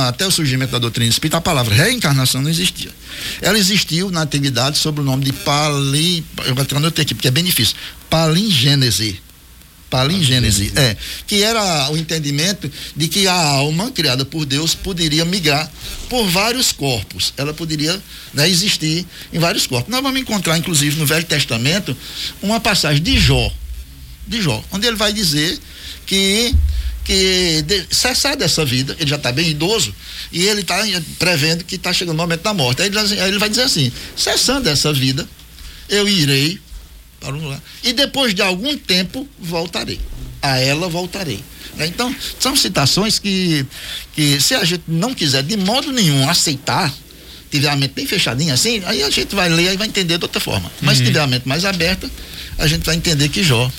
até 0.07 0.27
o 0.27 0.31
surgimento 0.31 0.71
da 0.71 0.79
doutrina 0.79 1.09
espírita, 1.09 1.37
a 1.37 1.41
palavra 1.41 1.73
reencarnação 1.73 2.41
não 2.41 2.49
existia. 2.49 2.91
Ela 3.41 3.57
existiu 3.57 4.11
na 4.11 4.21
antiguidade 4.21 4.77
sob 4.77 5.01
o 5.01 5.03
nome 5.03 5.25
de 5.25 5.33
pali, 5.33 6.23
eu 6.45 6.53
vou 6.53 6.63
aqui 7.01 7.15
porque 7.15 7.27
é 7.27 7.31
bem 7.31 7.43
difícil, 7.43 7.75
palingênese 8.09 9.24
palingênese, 9.95 10.73
é, 10.75 10.97
que 11.25 11.41
era 11.41 11.89
o 11.89 11.95
entendimento 11.95 12.69
de 12.93 13.07
que 13.07 13.27
a 13.27 13.33
alma 13.33 13.91
criada 13.91 14.25
por 14.25 14.45
Deus 14.45 14.75
poderia 14.75 15.23
migrar 15.23 15.71
por 16.09 16.27
vários 16.27 16.73
corpos, 16.73 17.33
ela 17.37 17.53
poderia 17.53 17.97
né, 18.33 18.49
existir 18.49 19.05
em 19.31 19.39
vários 19.39 19.65
corpos. 19.65 19.89
Nós 19.89 20.03
vamos 20.03 20.19
encontrar, 20.19 20.57
inclusive, 20.57 20.97
no 20.97 21.05
Velho 21.05 21.23
Testamento, 21.23 21.95
uma 22.41 22.59
passagem 22.59 23.01
de 23.01 23.17
Jó, 23.17 23.49
de 24.27 24.41
Jó, 24.41 24.61
onde 24.71 24.85
ele 24.85 24.97
vai 24.97 25.13
dizer 25.13 25.57
que 26.05 26.53
que 27.05 27.61
de, 27.61 27.85
cessar 27.91 28.35
dessa 28.35 28.65
vida, 28.65 28.95
ele 28.99 29.07
já 29.07 29.15
está 29.15 29.31
bem 29.31 29.49
idoso, 29.51 29.93
e 30.31 30.43
ele 30.47 30.61
está 30.61 30.83
prevendo 31.19 31.63
que 31.63 31.75
está 31.75 31.93
chegando 31.93 32.15
o 32.15 32.17
momento 32.17 32.41
da 32.41 32.51
morte. 32.51 32.81
Aí 32.81 32.87
ele, 32.87 32.97
aí 32.97 33.29
ele 33.29 33.37
vai 33.37 33.47
dizer 33.47 33.61
assim: 33.61 33.91
cessando 34.17 34.61
dessa 34.61 34.91
vida, 34.91 35.27
eu 35.87 36.09
irei 36.09 36.59
para 37.19 37.33
um 37.33 37.41
lugar. 37.41 37.61
E 37.83 37.93
depois 37.93 38.33
de 38.33 38.41
algum 38.41 38.77
tempo, 38.77 39.27
voltarei. 39.39 39.99
A 40.41 40.59
ela 40.59 40.87
voltarei. 40.87 41.43
Né? 41.75 41.87
Então, 41.87 42.13
são 42.39 42.55
citações 42.55 43.19
que, 43.19 43.65
que, 44.13 44.39
se 44.41 44.53
a 44.55 44.63
gente 44.63 44.83
não 44.87 45.13
quiser 45.13 45.43
de 45.43 45.57
modo 45.57 45.91
nenhum 45.91 46.29
aceitar, 46.29 46.93
tiver 47.51 47.69
a 47.69 47.75
mente 47.75 47.93
bem 47.93 48.05
fechadinha 48.05 48.53
assim, 48.53 48.81
aí 48.85 49.03
a 49.03 49.09
gente 49.09 49.35
vai 49.35 49.49
ler 49.49 49.73
e 49.73 49.77
vai 49.77 49.87
entender 49.87 50.17
de 50.17 50.23
outra 50.23 50.39
forma. 50.39 50.71
Mas 50.81 50.97
uhum. 50.99 51.05
se 51.05 51.11
tiver 51.11 51.21
a 51.21 51.27
mente 51.27 51.47
mais 51.47 51.65
aberta, 51.65 52.09
a 52.57 52.67
gente 52.67 52.83
vai 52.85 52.95
entender 52.95 53.29
que 53.29 53.43
Jó 53.43 53.71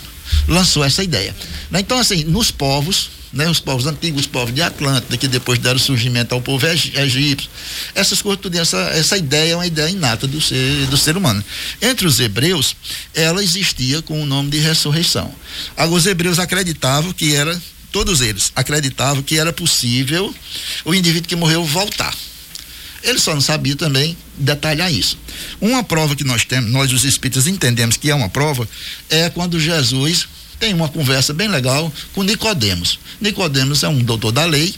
lançou 0.48 0.84
essa 0.84 1.02
ideia. 1.02 1.34
Né? 1.70 1.80
Então, 1.80 1.98
assim, 1.98 2.24
nos 2.24 2.50
povos, 2.50 3.10
né, 3.32 3.48
os 3.48 3.60
povos 3.60 3.86
antigos, 3.86 4.22
os 4.22 4.26
povos 4.26 4.54
de 4.54 4.62
Atlântida, 4.62 5.16
que 5.16 5.28
depois 5.28 5.58
deram 5.58 5.78
surgimento 5.78 6.34
ao 6.34 6.40
povo 6.40 6.66
egípcio. 6.66 7.50
Essas 7.94 8.22
coisas, 8.22 8.40
tudo, 8.40 8.56
essa, 8.58 8.78
essa 8.94 9.16
ideia 9.16 9.52
é 9.52 9.56
uma 9.56 9.66
ideia 9.66 9.90
inata 9.90 10.26
do 10.26 10.40
ser, 10.40 10.86
do 10.86 10.96
ser 10.96 11.16
humano. 11.16 11.44
Entre 11.80 12.06
os 12.06 12.18
hebreus, 12.18 12.74
ela 13.14 13.42
existia 13.42 14.00
com 14.02 14.22
o 14.22 14.26
nome 14.26 14.50
de 14.50 14.58
ressurreição. 14.58 15.32
Agora, 15.76 15.98
os 15.98 16.06
hebreus 16.06 16.38
acreditavam 16.38 17.12
que 17.12 17.34
era, 17.34 17.60
todos 17.92 18.20
eles 18.20 18.52
acreditavam 18.54 19.22
que 19.22 19.38
era 19.38 19.52
possível 19.52 20.34
o 20.84 20.94
indivíduo 20.94 21.28
que 21.28 21.36
morreu 21.36 21.64
voltar. 21.64 22.14
Ele 23.06 23.20
só 23.20 23.32
não 23.32 23.40
sabia 23.40 23.76
também 23.76 24.16
detalhar 24.36 24.92
isso. 24.92 25.16
Uma 25.60 25.84
prova 25.84 26.16
que 26.16 26.24
nós 26.24 26.44
temos, 26.44 26.70
nós 26.70 26.92
os 26.92 27.04
espíritas 27.04 27.46
entendemos 27.46 27.96
que 27.96 28.10
é 28.10 28.14
uma 28.14 28.28
prova, 28.28 28.68
é 29.08 29.30
quando 29.30 29.60
Jesus 29.60 30.26
tem 30.58 30.74
uma 30.74 30.88
conversa 30.88 31.32
bem 31.32 31.46
legal 31.46 31.92
com 32.12 32.24
Nicodemos. 32.24 32.98
Nicodemos 33.20 33.84
é 33.84 33.88
um 33.88 34.02
doutor 34.02 34.32
da 34.32 34.44
lei, 34.44 34.74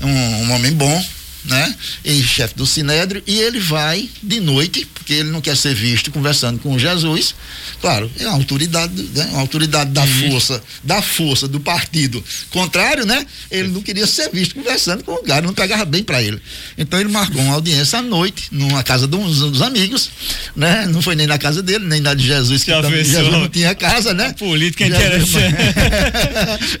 um, 0.00 0.08
um 0.08 0.52
homem 0.52 0.72
bom, 0.72 1.04
né? 1.44 1.74
E 2.04 2.22
chefe 2.22 2.54
do 2.54 2.66
Sinédrio, 2.66 3.22
e 3.26 3.38
ele 3.38 3.60
vai 3.60 4.08
de 4.22 4.40
noite, 4.40 4.86
porque 4.94 5.12
ele 5.12 5.30
não 5.30 5.40
quer 5.40 5.56
ser 5.56 5.74
visto 5.74 6.10
conversando 6.10 6.58
com 6.58 6.78
Jesus. 6.78 7.34
Claro, 7.80 8.10
é 8.18 8.26
uma 8.26 8.36
autoridade, 8.36 8.94
né? 9.14 9.28
uma 9.32 9.40
autoridade 9.40 9.90
da 9.90 10.02
uhum. 10.02 10.30
força, 10.30 10.62
da 10.82 11.02
força 11.02 11.46
do 11.46 11.60
partido 11.60 12.24
contrário, 12.50 13.04
né? 13.04 13.26
Ele 13.50 13.68
não 13.68 13.82
queria 13.82 14.06
ser 14.06 14.30
visto 14.30 14.54
conversando 14.54 15.04
com 15.04 15.12
o 15.12 15.22
cara, 15.22 15.46
não 15.46 15.52
pegava 15.52 15.84
bem 15.84 16.02
para 16.02 16.22
ele. 16.22 16.40
Então 16.78 16.98
ele 16.98 17.10
marcou 17.10 17.42
uma 17.42 17.54
audiência 17.54 17.98
à 17.98 18.02
noite, 18.02 18.48
numa 18.50 18.82
casa 18.82 19.06
de 19.06 19.16
uns, 19.16 19.40
dos 19.40 19.60
amigos, 19.60 20.10
né? 20.56 20.86
Não 20.86 21.02
foi 21.02 21.14
nem 21.14 21.26
na 21.26 21.38
casa 21.38 21.62
dele, 21.62 21.84
nem 21.84 22.00
na 22.00 22.14
de 22.14 22.26
Jesus, 22.26 22.64
que 22.64 22.70
também, 22.70 23.04
Jesus 23.04 23.30
não 23.30 23.48
tinha 23.48 23.74
casa, 23.74 24.14
né? 24.14 24.28
A 24.28 24.34
política 24.34 24.86
Jesus, 24.86 25.04
interessante. 25.04 25.56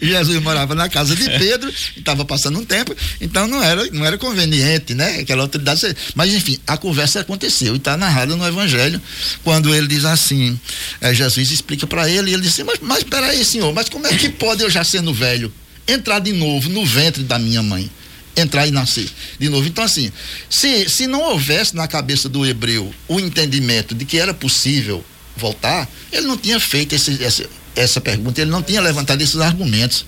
Jesus 0.00 0.42
morava 0.42 0.74
na 0.74 0.88
casa 0.88 1.14
de 1.14 1.24
Pedro, 1.24 1.70
estava 1.96 2.24
passando 2.24 2.58
um 2.58 2.64
tempo, 2.64 2.96
então 3.20 3.46
não 3.46 3.62
era, 3.62 3.84
não 3.90 4.04
era 4.06 4.16
conveniente 4.16 4.53
conveniente, 4.54 4.94
né? 4.94 5.20
Aquela 5.20 5.42
autoridade. 5.42 5.80
Mas, 6.14 6.32
enfim, 6.32 6.58
a 6.66 6.76
conversa 6.76 7.20
aconteceu 7.20 7.74
e 7.74 7.76
está 7.76 7.96
narrada 7.96 8.36
no 8.36 8.46
Evangelho, 8.46 9.00
quando 9.42 9.74
ele 9.74 9.86
diz 9.86 10.04
assim: 10.04 10.58
é, 11.00 11.12
Jesus 11.12 11.50
explica 11.50 11.86
para 11.86 12.08
ele, 12.08 12.30
e 12.30 12.34
ele 12.34 12.42
disse: 12.42 12.62
Mas, 12.62 12.78
mas 12.80 13.04
peraí, 13.04 13.44
senhor, 13.44 13.72
mas 13.72 13.88
como 13.88 14.06
é 14.06 14.16
que 14.16 14.28
pode 14.28 14.62
eu 14.62 14.70
já 14.70 14.84
sendo 14.84 15.12
velho 15.12 15.52
entrar 15.86 16.18
de 16.18 16.32
novo 16.32 16.68
no 16.68 16.84
ventre 16.86 17.22
da 17.22 17.38
minha 17.38 17.62
mãe? 17.62 17.90
entrar 18.36 18.66
e 18.66 18.72
nascer 18.72 19.08
de 19.38 19.48
novo. 19.48 19.64
Então, 19.68 19.84
assim, 19.84 20.10
se, 20.50 20.88
se 20.88 21.06
não 21.06 21.22
houvesse 21.22 21.76
na 21.76 21.86
cabeça 21.86 22.28
do 22.28 22.44
hebreu 22.44 22.92
o 23.06 23.20
entendimento 23.20 23.94
de 23.94 24.04
que 24.04 24.18
era 24.18 24.34
possível 24.34 25.04
voltar, 25.36 25.88
ele 26.10 26.26
não 26.26 26.36
tinha 26.36 26.58
feito 26.58 26.96
esse, 26.96 27.22
essa, 27.22 27.48
essa 27.76 28.00
pergunta, 28.00 28.40
ele 28.40 28.50
não 28.50 28.60
tinha 28.60 28.80
levantado 28.80 29.22
esses 29.22 29.36
argumentos. 29.36 30.04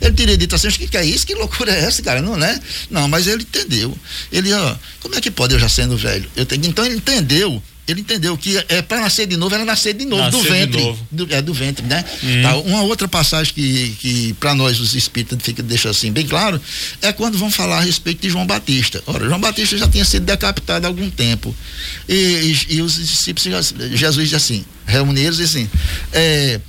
Ele 0.00 0.12
teria 0.12 0.36
dito 0.36 0.54
assim, 0.54 0.68
o 0.68 0.72
que, 0.72 0.88
que 0.88 0.96
é 0.96 1.04
isso? 1.04 1.26
Que 1.26 1.34
loucura 1.34 1.72
é 1.72 1.80
essa, 1.84 2.02
cara? 2.02 2.22
Não, 2.22 2.36
né? 2.36 2.60
Não, 2.90 3.08
mas 3.08 3.26
ele 3.26 3.42
entendeu. 3.42 3.96
Ele, 4.32 4.52
ó, 4.52 4.76
como 5.00 5.14
é 5.14 5.20
que 5.20 5.30
pode 5.30 5.54
eu 5.54 5.60
já 5.60 5.68
sendo 5.68 5.96
velho? 5.96 6.28
Eu 6.36 6.46
tenho, 6.46 6.64
então 6.66 6.84
ele 6.84 6.96
entendeu 6.96 7.62
ele 7.90 8.02
entendeu 8.02 8.36
que 8.36 8.56
é 8.68 8.82
para 8.82 9.00
nascer 9.00 9.26
de 9.26 9.36
novo, 9.36 9.54
era 9.54 9.64
nascer 9.64 9.94
de 9.94 10.04
novo, 10.04 10.22
nascer 10.22 10.38
do 10.38 10.42
ventre. 10.42 10.80
Novo. 10.80 11.08
Do, 11.10 11.34
é 11.34 11.42
do 11.42 11.52
ventre, 11.52 11.84
né? 11.84 12.04
Uhum. 12.22 12.42
Tá, 12.42 12.56
uma 12.56 12.82
outra 12.82 13.08
passagem 13.08 13.52
que, 13.52 13.96
que 13.98 14.32
para 14.34 14.54
nós 14.54 14.78
os 14.78 14.94
espíritas 14.94 15.38
fica, 15.42 15.62
deixa 15.62 15.90
assim 15.90 16.12
bem 16.12 16.26
claro, 16.26 16.60
é 17.02 17.12
quando 17.12 17.36
vão 17.36 17.50
falar 17.50 17.78
a 17.78 17.80
respeito 17.80 18.22
de 18.22 18.30
João 18.30 18.46
Batista. 18.46 19.02
Ora, 19.06 19.26
João 19.26 19.40
Batista 19.40 19.76
já 19.76 19.88
tinha 19.88 20.04
sido 20.04 20.24
decapitado 20.24 20.86
há 20.86 20.88
algum 20.88 21.10
tempo. 21.10 21.54
E, 22.08 22.14
e, 22.14 22.76
e 22.76 22.82
os 22.82 22.94
discípulos, 22.94 23.74
Jesus 23.92 24.28
diz 24.28 24.36
assim, 24.36 24.64
reunidos 24.86 25.40
assim, 25.40 25.68
é, 26.12 26.60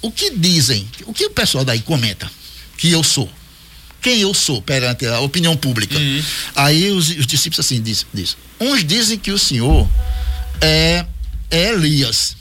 o 0.00 0.10
que 0.10 0.30
dizem, 0.30 0.88
o 1.04 1.12
que 1.12 1.26
o 1.26 1.30
pessoal 1.30 1.64
daí 1.64 1.80
comenta? 1.80 2.30
Que 2.78 2.90
eu 2.90 3.02
sou. 3.02 3.30
Quem 4.00 4.20
eu 4.20 4.32
sou 4.32 4.62
perante 4.62 5.04
a 5.06 5.20
opinião 5.20 5.56
pública. 5.56 5.98
Uhum. 5.98 6.22
Aí 6.54 6.90
os, 6.90 7.08
os, 7.10 7.26
discípulos 7.26 7.58
assim 7.58 7.82
diz, 7.82 8.06
diz, 8.14 8.36
uns 8.60 8.84
dizem 8.84 9.18
que 9.18 9.32
o 9.32 9.38
senhor 9.38 9.86
é, 10.60 11.04
é 11.50 11.72
Elias. 11.72 12.36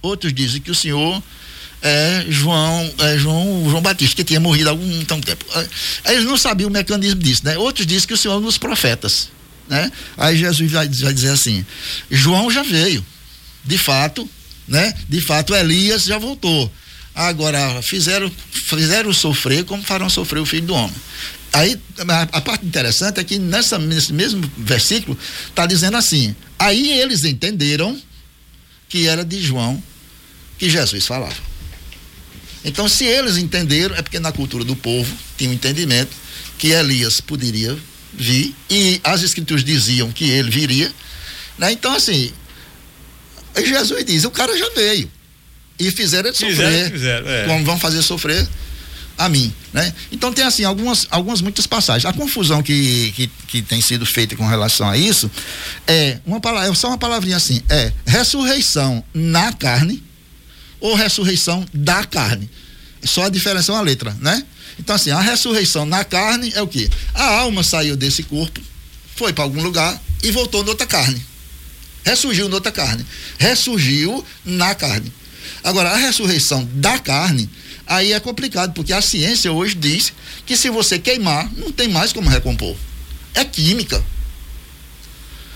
Outros 0.00 0.32
dizem 0.32 0.60
que 0.60 0.70
o 0.70 0.74
senhor 0.74 1.22
é 1.82 2.24
João, 2.30 2.94
é 2.98 3.18
João, 3.18 3.68
João 3.68 3.82
Batista, 3.82 4.16
que 4.16 4.24
tinha 4.24 4.40
morrido 4.40 4.70
há 4.70 4.72
algum 4.72 5.04
tão 5.04 5.20
tempo. 5.20 5.44
Aí 6.02 6.14
eles 6.14 6.24
não 6.24 6.38
sabiam 6.38 6.70
o 6.70 6.72
mecanismo 6.72 7.20
disso, 7.20 7.44
né? 7.44 7.58
Outros 7.58 7.86
dizem 7.86 8.08
que 8.08 8.14
o 8.14 8.16
senhor 8.16 8.34
é 8.34 8.38
um 8.38 8.42
dos 8.42 8.56
profetas, 8.56 9.28
né? 9.68 9.92
Aí 10.16 10.36
Jesus 10.36 10.72
vai, 10.72 10.88
vai 10.88 11.12
dizer 11.12 11.30
assim: 11.30 11.64
João 12.10 12.50
já 12.50 12.62
veio, 12.62 13.04
de 13.62 13.76
fato, 13.76 14.28
né? 14.66 14.94
De 15.10 15.20
fato 15.20 15.54
Elias 15.54 16.04
já 16.04 16.16
voltou. 16.16 16.72
Agora, 17.14 17.80
fizeram, 17.82 18.30
fizeram 18.50 19.12
sofrer 19.12 19.64
como 19.64 19.82
farão 19.82 20.10
sofrer 20.10 20.40
o 20.40 20.46
filho 20.46 20.66
do 20.66 20.74
homem. 20.74 20.96
Aí, 21.52 21.80
a, 22.08 22.22
a 22.22 22.40
parte 22.40 22.66
interessante 22.66 23.20
é 23.20 23.24
que 23.24 23.38
nessa, 23.38 23.78
nesse 23.78 24.12
mesmo 24.12 24.42
versículo, 24.58 25.16
está 25.48 25.64
dizendo 25.64 25.96
assim: 25.96 26.34
aí 26.58 26.98
eles 26.98 27.22
entenderam 27.22 27.96
que 28.88 29.06
era 29.06 29.24
de 29.24 29.40
João 29.40 29.80
que 30.58 30.68
Jesus 30.68 31.06
falava. 31.06 31.36
Então, 32.64 32.88
se 32.88 33.04
eles 33.04 33.36
entenderam, 33.36 33.94
é 33.94 34.02
porque 34.02 34.18
na 34.18 34.32
cultura 34.32 34.64
do 34.64 34.74
povo 34.74 35.14
tinha 35.36 35.50
um 35.50 35.52
entendimento 35.52 36.10
que 36.58 36.68
Elias 36.68 37.20
poderia 37.20 37.76
vir 38.12 38.54
e 38.70 39.00
as 39.04 39.22
escrituras 39.22 39.62
diziam 39.62 40.10
que 40.10 40.24
ele 40.30 40.50
viria. 40.50 40.92
Né? 41.58 41.70
Então, 41.70 41.94
assim, 41.94 42.32
Jesus 43.56 44.04
diz: 44.04 44.24
o 44.24 44.30
cara 44.30 44.56
já 44.58 44.68
veio. 44.70 45.10
E 45.78 45.90
fizeram 45.90 46.28
ele 46.28 46.36
sofrer. 46.36 46.56
Fizeram, 46.56 46.90
fizeram, 46.90 47.28
é. 47.28 47.44
Como 47.46 47.64
vão 47.64 47.78
fazer 47.78 48.02
sofrer 48.02 48.46
a 49.16 49.28
mim, 49.28 49.52
né? 49.72 49.92
Então 50.10 50.32
tem 50.32 50.44
assim 50.44 50.64
algumas, 50.64 51.06
algumas 51.10 51.40
muitas 51.40 51.66
passagens. 51.66 52.04
A 52.04 52.12
confusão 52.12 52.62
que, 52.62 53.12
que, 53.12 53.30
que 53.46 53.62
tem 53.62 53.80
sido 53.80 54.04
feita 54.04 54.34
com 54.36 54.46
relação 54.46 54.88
a 54.88 54.96
isso 54.96 55.30
é 55.86 56.18
uma 56.26 56.40
palavra, 56.40 56.70
é 56.70 56.74
só 56.74 56.88
uma 56.88 56.98
palavrinha 56.98 57.36
assim, 57.36 57.62
é 57.68 57.92
ressurreição 58.06 59.04
na 59.12 59.52
carne 59.52 60.02
ou 60.80 60.94
ressurreição 60.94 61.64
da 61.72 62.04
carne. 62.04 62.50
Só 63.04 63.24
a 63.24 63.28
diferença 63.28 63.70
é 63.70 63.74
uma 63.74 63.82
letra, 63.82 64.16
né? 64.20 64.44
Então 64.78 64.96
assim, 64.96 65.10
a 65.10 65.20
ressurreição 65.20 65.86
na 65.86 66.04
carne 66.04 66.52
é 66.54 66.62
o 66.62 66.66
que? 66.66 66.90
A 67.14 67.40
alma 67.40 67.62
saiu 67.62 67.96
desse 67.96 68.24
corpo, 68.24 68.60
foi 69.14 69.32
para 69.32 69.44
algum 69.44 69.62
lugar 69.62 70.00
e 70.22 70.30
voltou 70.32 70.64
noutra 70.64 70.86
carne. 70.86 71.24
Ressurgiu 72.04 72.48
noutra 72.48 72.70
carne. 72.70 73.04
Ressurgiu 73.38 74.24
na 74.44 74.74
carne. 74.74 75.10
Agora, 75.64 75.90
a 75.90 75.96
ressurreição 75.96 76.68
da 76.74 76.98
carne 76.98 77.48
aí 77.86 78.12
é 78.12 78.20
complicado, 78.20 78.74
porque 78.74 78.92
a 78.92 79.00
ciência 79.00 79.50
hoje 79.50 79.74
diz 79.74 80.12
que 80.44 80.58
se 80.58 80.68
você 80.68 80.98
queimar, 80.98 81.50
não 81.56 81.72
tem 81.72 81.88
mais 81.88 82.12
como 82.12 82.28
recompor. 82.28 82.76
É 83.34 83.44
química. 83.44 84.04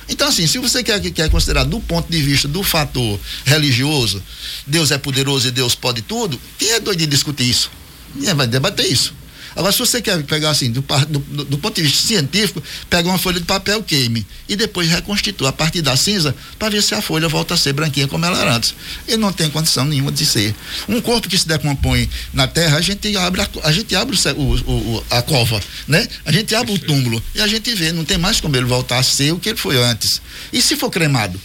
Então, 0.09 0.26
assim, 0.26 0.46
se 0.46 0.59
você 0.59 0.82
quer, 0.82 0.98
quer 1.11 1.28
considerar 1.28 1.64
do 1.64 1.78
ponto 1.80 2.11
de 2.11 2.22
vista 2.22 2.48
do 2.48 2.62
fator 2.62 3.20
religioso, 3.44 4.22
Deus 4.66 4.90
é 4.90 4.96
poderoso 4.96 5.48
e 5.48 5.50
Deus 5.50 5.74
pode 5.74 6.00
tudo, 6.00 6.40
quem 6.59 6.70
é 6.70 6.80
doido 6.80 7.00
de 7.00 7.06
discutir 7.06 7.48
isso? 7.48 7.70
Ninguém 8.14 8.34
vai 8.34 8.46
debater 8.46 8.90
isso. 8.90 9.12
Agora, 9.59 9.72
se 9.72 9.80
você 9.80 10.00
quer 10.00 10.22
pegar 10.22 10.50
assim, 10.50 10.70
do, 10.70 10.84
do, 11.09 11.44
do, 11.44 11.59
ponto 11.59 11.74
de 11.74 11.82
vista 11.82 12.06
científico, 12.06 12.62
pega 12.88 13.09
uma 13.09 13.18
folha 13.18 13.40
de 13.40 13.44
papel, 13.44 13.82
queime 13.82 14.24
e 14.48 14.54
depois 14.54 14.88
reconstitua 14.88 15.48
a 15.48 15.52
partir 15.52 15.82
da 15.82 15.96
cinza 15.96 16.32
para 16.56 16.68
ver 16.68 16.80
se 16.80 16.94
a 16.94 17.02
folha 17.02 17.28
volta 17.28 17.54
a 17.54 17.56
ser 17.56 17.72
branquinha 17.72 18.06
como 18.06 18.24
ela 18.24 18.40
era 18.40 18.54
antes. 18.54 18.72
E 19.09 19.16
não 19.16 19.32
tem 19.32 19.50
condição 19.50 19.84
nenhuma 19.84 20.12
de 20.12 20.24
ser. 20.24 20.54
Um 20.88 21.00
corpo 21.00 21.28
que 21.28 21.36
se 21.36 21.48
decompõe 21.48 22.09
na 22.32 22.46
terra, 22.46 22.76
a 22.76 22.80
gente 22.80 23.16
abre 23.16 23.40
a, 23.40 23.48
a 23.64 23.72
gente 23.72 23.96
abre 23.96 24.16
o, 24.36 24.42
o, 24.42 25.04
a 25.11 25.22
cova, 25.22 25.61
né? 25.88 26.06
A 26.24 26.30
gente 26.30 26.54
abre 26.54 26.74
o 26.74 26.78
túmulo 26.78 27.20
e 27.34 27.40
a 27.40 27.48
gente 27.48 27.74
vê, 27.74 27.90
não 27.90 28.04
tem 28.04 28.16
mais 28.16 28.40
como 28.40 28.54
ele 28.54 28.66
voltar 28.66 28.98
a 28.98 29.02
ser 29.02 29.32
o 29.32 29.40
que 29.40 29.48
ele 29.48 29.59
foi 29.59 29.76
antes. 29.76 30.22
E 30.52 30.62
se 30.62 30.76
for 30.76 30.88
cremado? 30.88 31.40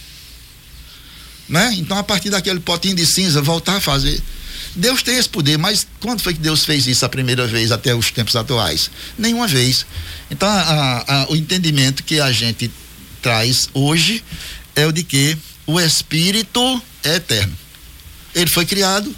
Né? 1.48 1.74
Então, 1.78 1.98
a 1.98 2.04
partir 2.04 2.30
daquele 2.30 2.60
potinho 2.60 2.94
de 2.94 3.04
cinza, 3.04 3.42
voltar 3.42 3.78
a 3.78 3.80
fazer 3.80 4.22
Deus 4.76 5.02
tem 5.02 5.16
esse 5.16 5.28
poder, 5.28 5.56
mas 5.56 5.86
quando 6.00 6.20
foi 6.20 6.34
que 6.34 6.40
Deus 6.40 6.64
fez 6.64 6.86
isso 6.86 7.04
a 7.04 7.08
primeira 7.08 7.46
vez 7.46 7.70
até 7.70 7.94
os 7.94 8.10
tempos 8.10 8.34
atuais? 8.34 8.90
Nenhuma 9.16 9.46
vez. 9.46 9.86
Então, 10.30 10.48
a, 10.48 11.04
a, 11.06 11.30
o 11.30 11.36
entendimento 11.36 12.02
que 12.02 12.18
a 12.20 12.32
gente 12.32 12.70
traz 13.22 13.68
hoje 13.72 14.22
é 14.74 14.86
o 14.86 14.92
de 14.92 15.04
que 15.04 15.38
o 15.66 15.80
Espírito 15.80 16.82
é 17.04 17.16
eterno. 17.16 17.56
Ele 18.34 18.50
foi 18.50 18.66
criado 18.66 19.14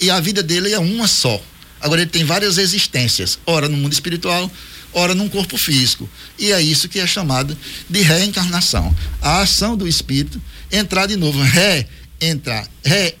e 0.00 0.10
a 0.10 0.18
vida 0.20 0.42
dele 0.42 0.72
é 0.72 0.78
uma 0.78 1.06
só. 1.06 1.40
Agora 1.80 2.00
ele 2.00 2.10
tem 2.10 2.24
várias 2.24 2.56
existências, 2.56 3.38
ora 3.44 3.68
no 3.68 3.76
mundo 3.76 3.92
espiritual, 3.92 4.50
ora 4.94 5.14
num 5.14 5.28
corpo 5.28 5.58
físico. 5.58 6.08
E 6.38 6.50
é 6.50 6.62
isso 6.62 6.88
que 6.88 6.98
é 6.98 7.06
chamado 7.06 7.56
de 7.90 8.00
reencarnação. 8.00 8.94
A 9.20 9.42
ação 9.42 9.76
do 9.76 9.86
espírito 9.86 10.40
entrar 10.72 11.06
de 11.06 11.16
novo, 11.16 11.42
ré 11.42 11.86
entrar, 12.28 12.66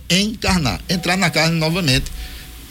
reencarnar, 0.08 0.80
entrar 0.88 1.16
na 1.16 1.30
carne 1.30 1.58
novamente. 1.58 2.04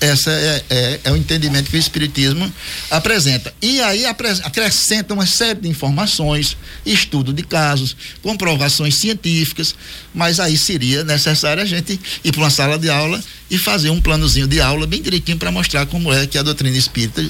Essa 0.01 0.31
é, 0.31 0.63
é, 0.69 0.99
é, 1.05 1.11
o 1.11 1.15
entendimento 1.15 1.69
que 1.69 1.77
o 1.77 1.79
Espiritismo 1.79 2.51
apresenta. 2.91 3.53
E 3.61 3.79
aí 3.79 4.05
acrescenta 4.05 5.13
uma 5.13 5.25
série 5.25 5.61
de 5.61 5.69
informações, 5.69 6.57
estudo 6.85 7.31
de 7.31 7.41
casos, 7.41 7.95
comprovações 8.21 8.99
científicas, 8.99 9.73
mas 10.13 10.41
aí 10.41 10.57
seria 10.57 11.05
necessário 11.05 11.63
a 11.63 11.65
gente 11.65 11.97
ir 12.21 12.31
para 12.33 12.41
uma 12.41 12.49
sala 12.49 12.77
de 12.77 12.89
aula 12.89 13.23
e 13.49 13.57
fazer 13.57 13.91
um 13.91 14.01
planozinho 14.01 14.45
de 14.45 14.59
aula 14.59 14.85
bem 14.85 15.01
direitinho 15.01 15.37
para 15.37 15.51
mostrar 15.51 15.85
como 15.85 16.11
é 16.11 16.27
que 16.27 16.37
a 16.37 16.43
doutrina 16.43 16.75
espírita 16.75 17.23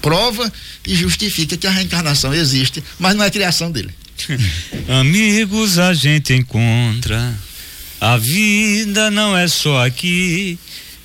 prova 0.00 0.52
e 0.86 0.94
justifica 0.94 1.56
que 1.56 1.66
a 1.66 1.70
reencarnação 1.70 2.32
existe, 2.32 2.82
mas 2.98 3.16
não 3.16 3.24
é 3.24 3.30
criação 3.30 3.72
dele. 3.72 3.92
Amigos 4.88 5.78
a 5.78 5.92
gente 5.94 6.32
encontra 6.32 7.34
a 8.00 8.16
vida 8.16 9.10
não 9.10 9.36
é 9.36 9.46
só 9.46 9.84
aqui. 9.84 10.58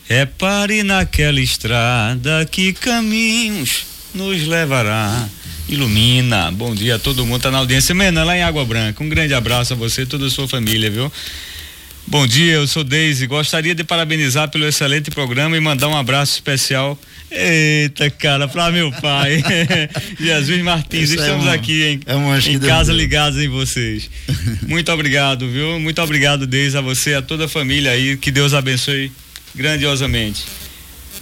Repare 0.07 0.83
naquela 0.83 1.41
estrada 1.41 2.47
que 2.49 2.71
caminhos 2.71 3.85
nos 4.13 4.47
levará. 4.47 5.27
Ilumina. 5.67 6.51
Bom 6.51 6.73
dia 6.73 6.95
a 6.95 6.99
todo 6.99 7.25
mundo 7.25 7.41
tá 7.41 7.51
na 7.51 7.57
audiência. 7.57 7.93
Mena, 7.93 8.23
lá 8.23 8.37
em 8.37 8.43
Água 8.43 8.63
Branca. 8.63 9.03
Um 9.03 9.09
grande 9.09 9.33
abraço 9.33 9.73
a 9.73 9.75
você 9.75 10.03
e 10.03 10.05
toda 10.05 10.27
a 10.27 10.29
sua 10.29 10.47
família, 10.47 10.89
viu? 10.89 11.11
Bom 12.07 12.27
dia, 12.27 12.53
eu 12.53 12.67
sou 12.67 12.83
Deise. 12.83 13.25
Gostaria 13.25 13.73
de 13.73 13.83
parabenizar 13.83 14.47
pelo 14.49 14.67
excelente 14.67 15.09
programa 15.09 15.57
e 15.57 15.59
mandar 15.59 15.87
um 15.87 15.97
abraço 15.97 16.33
especial. 16.33 16.97
Eita, 17.31 18.11
cara, 18.11 18.47
para 18.47 18.71
meu 18.71 18.91
pai. 18.91 19.43
Jesus 20.19 20.61
Martins, 20.61 21.09
Isso 21.09 21.19
é 21.19 21.23
estamos 21.23 21.47
é 21.47 21.51
aqui 21.51 21.83
em, 21.83 21.99
é 22.05 22.15
um 22.15 22.37
em 22.37 22.59
casa 22.59 22.93
ligados 22.93 23.39
em 23.39 23.49
vocês. 23.49 24.07
Muito 24.67 24.91
obrigado, 24.91 25.49
viu? 25.49 25.79
Muito 25.79 25.99
obrigado, 25.99 26.45
Deise, 26.45 26.77
a 26.77 26.81
você, 26.81 27.15
a 27.15 27.23
toda 27.23 27.45
a 27.45 27.49
família 27.49 27.91
aí. 27.91 28.15
Que 28.17 28.29
Deus 28.29 28.53
abençoe 28.53 29.11
grandiosamente. 29.55 30.45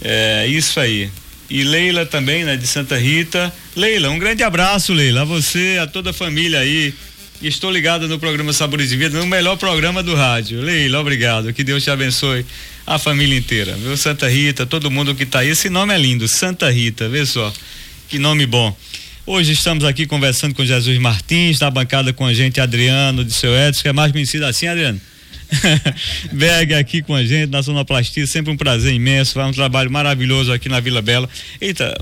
É 0.02 0.46
isso 0.48 0.82
aí. 0.82 1.10
E 1.50 1.64
Leila 1.64 2.06
também, 2.06 2.44
né, 2.44 2.58
de 2.58 2.68
Santa 2.68 2.98
Rita. 2.98 3.54
Leila, 3.74 4.10
um 4.10 4.20
grande 4.20 4.44
abraço, 4.44 4.92
Leila, 4.92 5.22
a 5.22 5.26
você, 5.26 5.78
a 5.82 5.88
toda 5.88 6.10
a 6.10 6.14
família 6.14 6.60
aí 6.60 6.94
Estou 7.44 7.70
ligado 7.70 8.08
no 8.08 8.18
programa 8.18 8.54
Sabores 8.54 8.88
de 8.88 8.96
Vida, 8.96 9.20
no 9.20 9.28
melhor 9.28 9.58
programa 9.58 10.02
do 10.02 10.16
rádio. 10.16 10.62
Leila, 10.62 11.02
obrigado. 11.02 11.52
Que 11.52 11.62
Deus 11.62 11.84
te 11.84 11.92
abençoe 11.92 12.46
a 12.88 12.98
família 12.98 13.38
inteira. 13.38 13.76
Viu? 13.76 13.98
Santa 13.98 14.30
Rita, 14.30 14.66
todo 14.66 14.90
mundo 14.90 15.14
que 15.14 15.24
está 15.24 15.40
aí. 15.40 15.50
Esse 15.50 15.70
nome 15.70 15.94
é 15.94 15.98
lindo, 15.98 16.26
Santa 16.26 16.72
Rita, 16.72 17.10
vê 17.10 17.26
só. 17.26 17.54
Que 18.08 18.18
nome 18.18 18.46
bom. 18.46 18.74
Hoje 19.26 19.52
estamos 19.52 19.84
aqui 19.84 20.06
conversando 20.06 20.56
com 20.56 20.64
Jesus 20.64 20.98
Martins, 21.00 21.60
na 21.60 21.70
bancada 21.70 22.14
com 22.14 22.26
a 22.26 22.34
gente 22.34 22.62
Adriano 22.62 23.26
de 23.26 23.34
seu 23.34 23.54
Edson, 23.54 23.82
que 23.82 23.88
é 23.90 23.94
mais 23.94 24.14
conhecido 24.14 24.46
assim, 24.46 24.68
Adriano. 24.68 25.02
Berg 26.32 26.74
aqui 26.76 27.02
com 27.02 27.14
a 27.14 27.26
gente 27.26 27.50
na 27.50 27.62
Sonoplastia, 27.62 28.26
sempre 28.26 28.54
um 28.54 28.58
prazer 28.58 28.94
imenso, 28.94 29.34
faz 29.34 29.50
um 29.50 29.54
trabalho 29.54 29.92
maravilhoso 29.92 30.54
aqui 30.54 30.70
na 30.70 30.80
Vila 30.80 31.02
Bela. 31.02 31.30
Eita, 31.60 31.94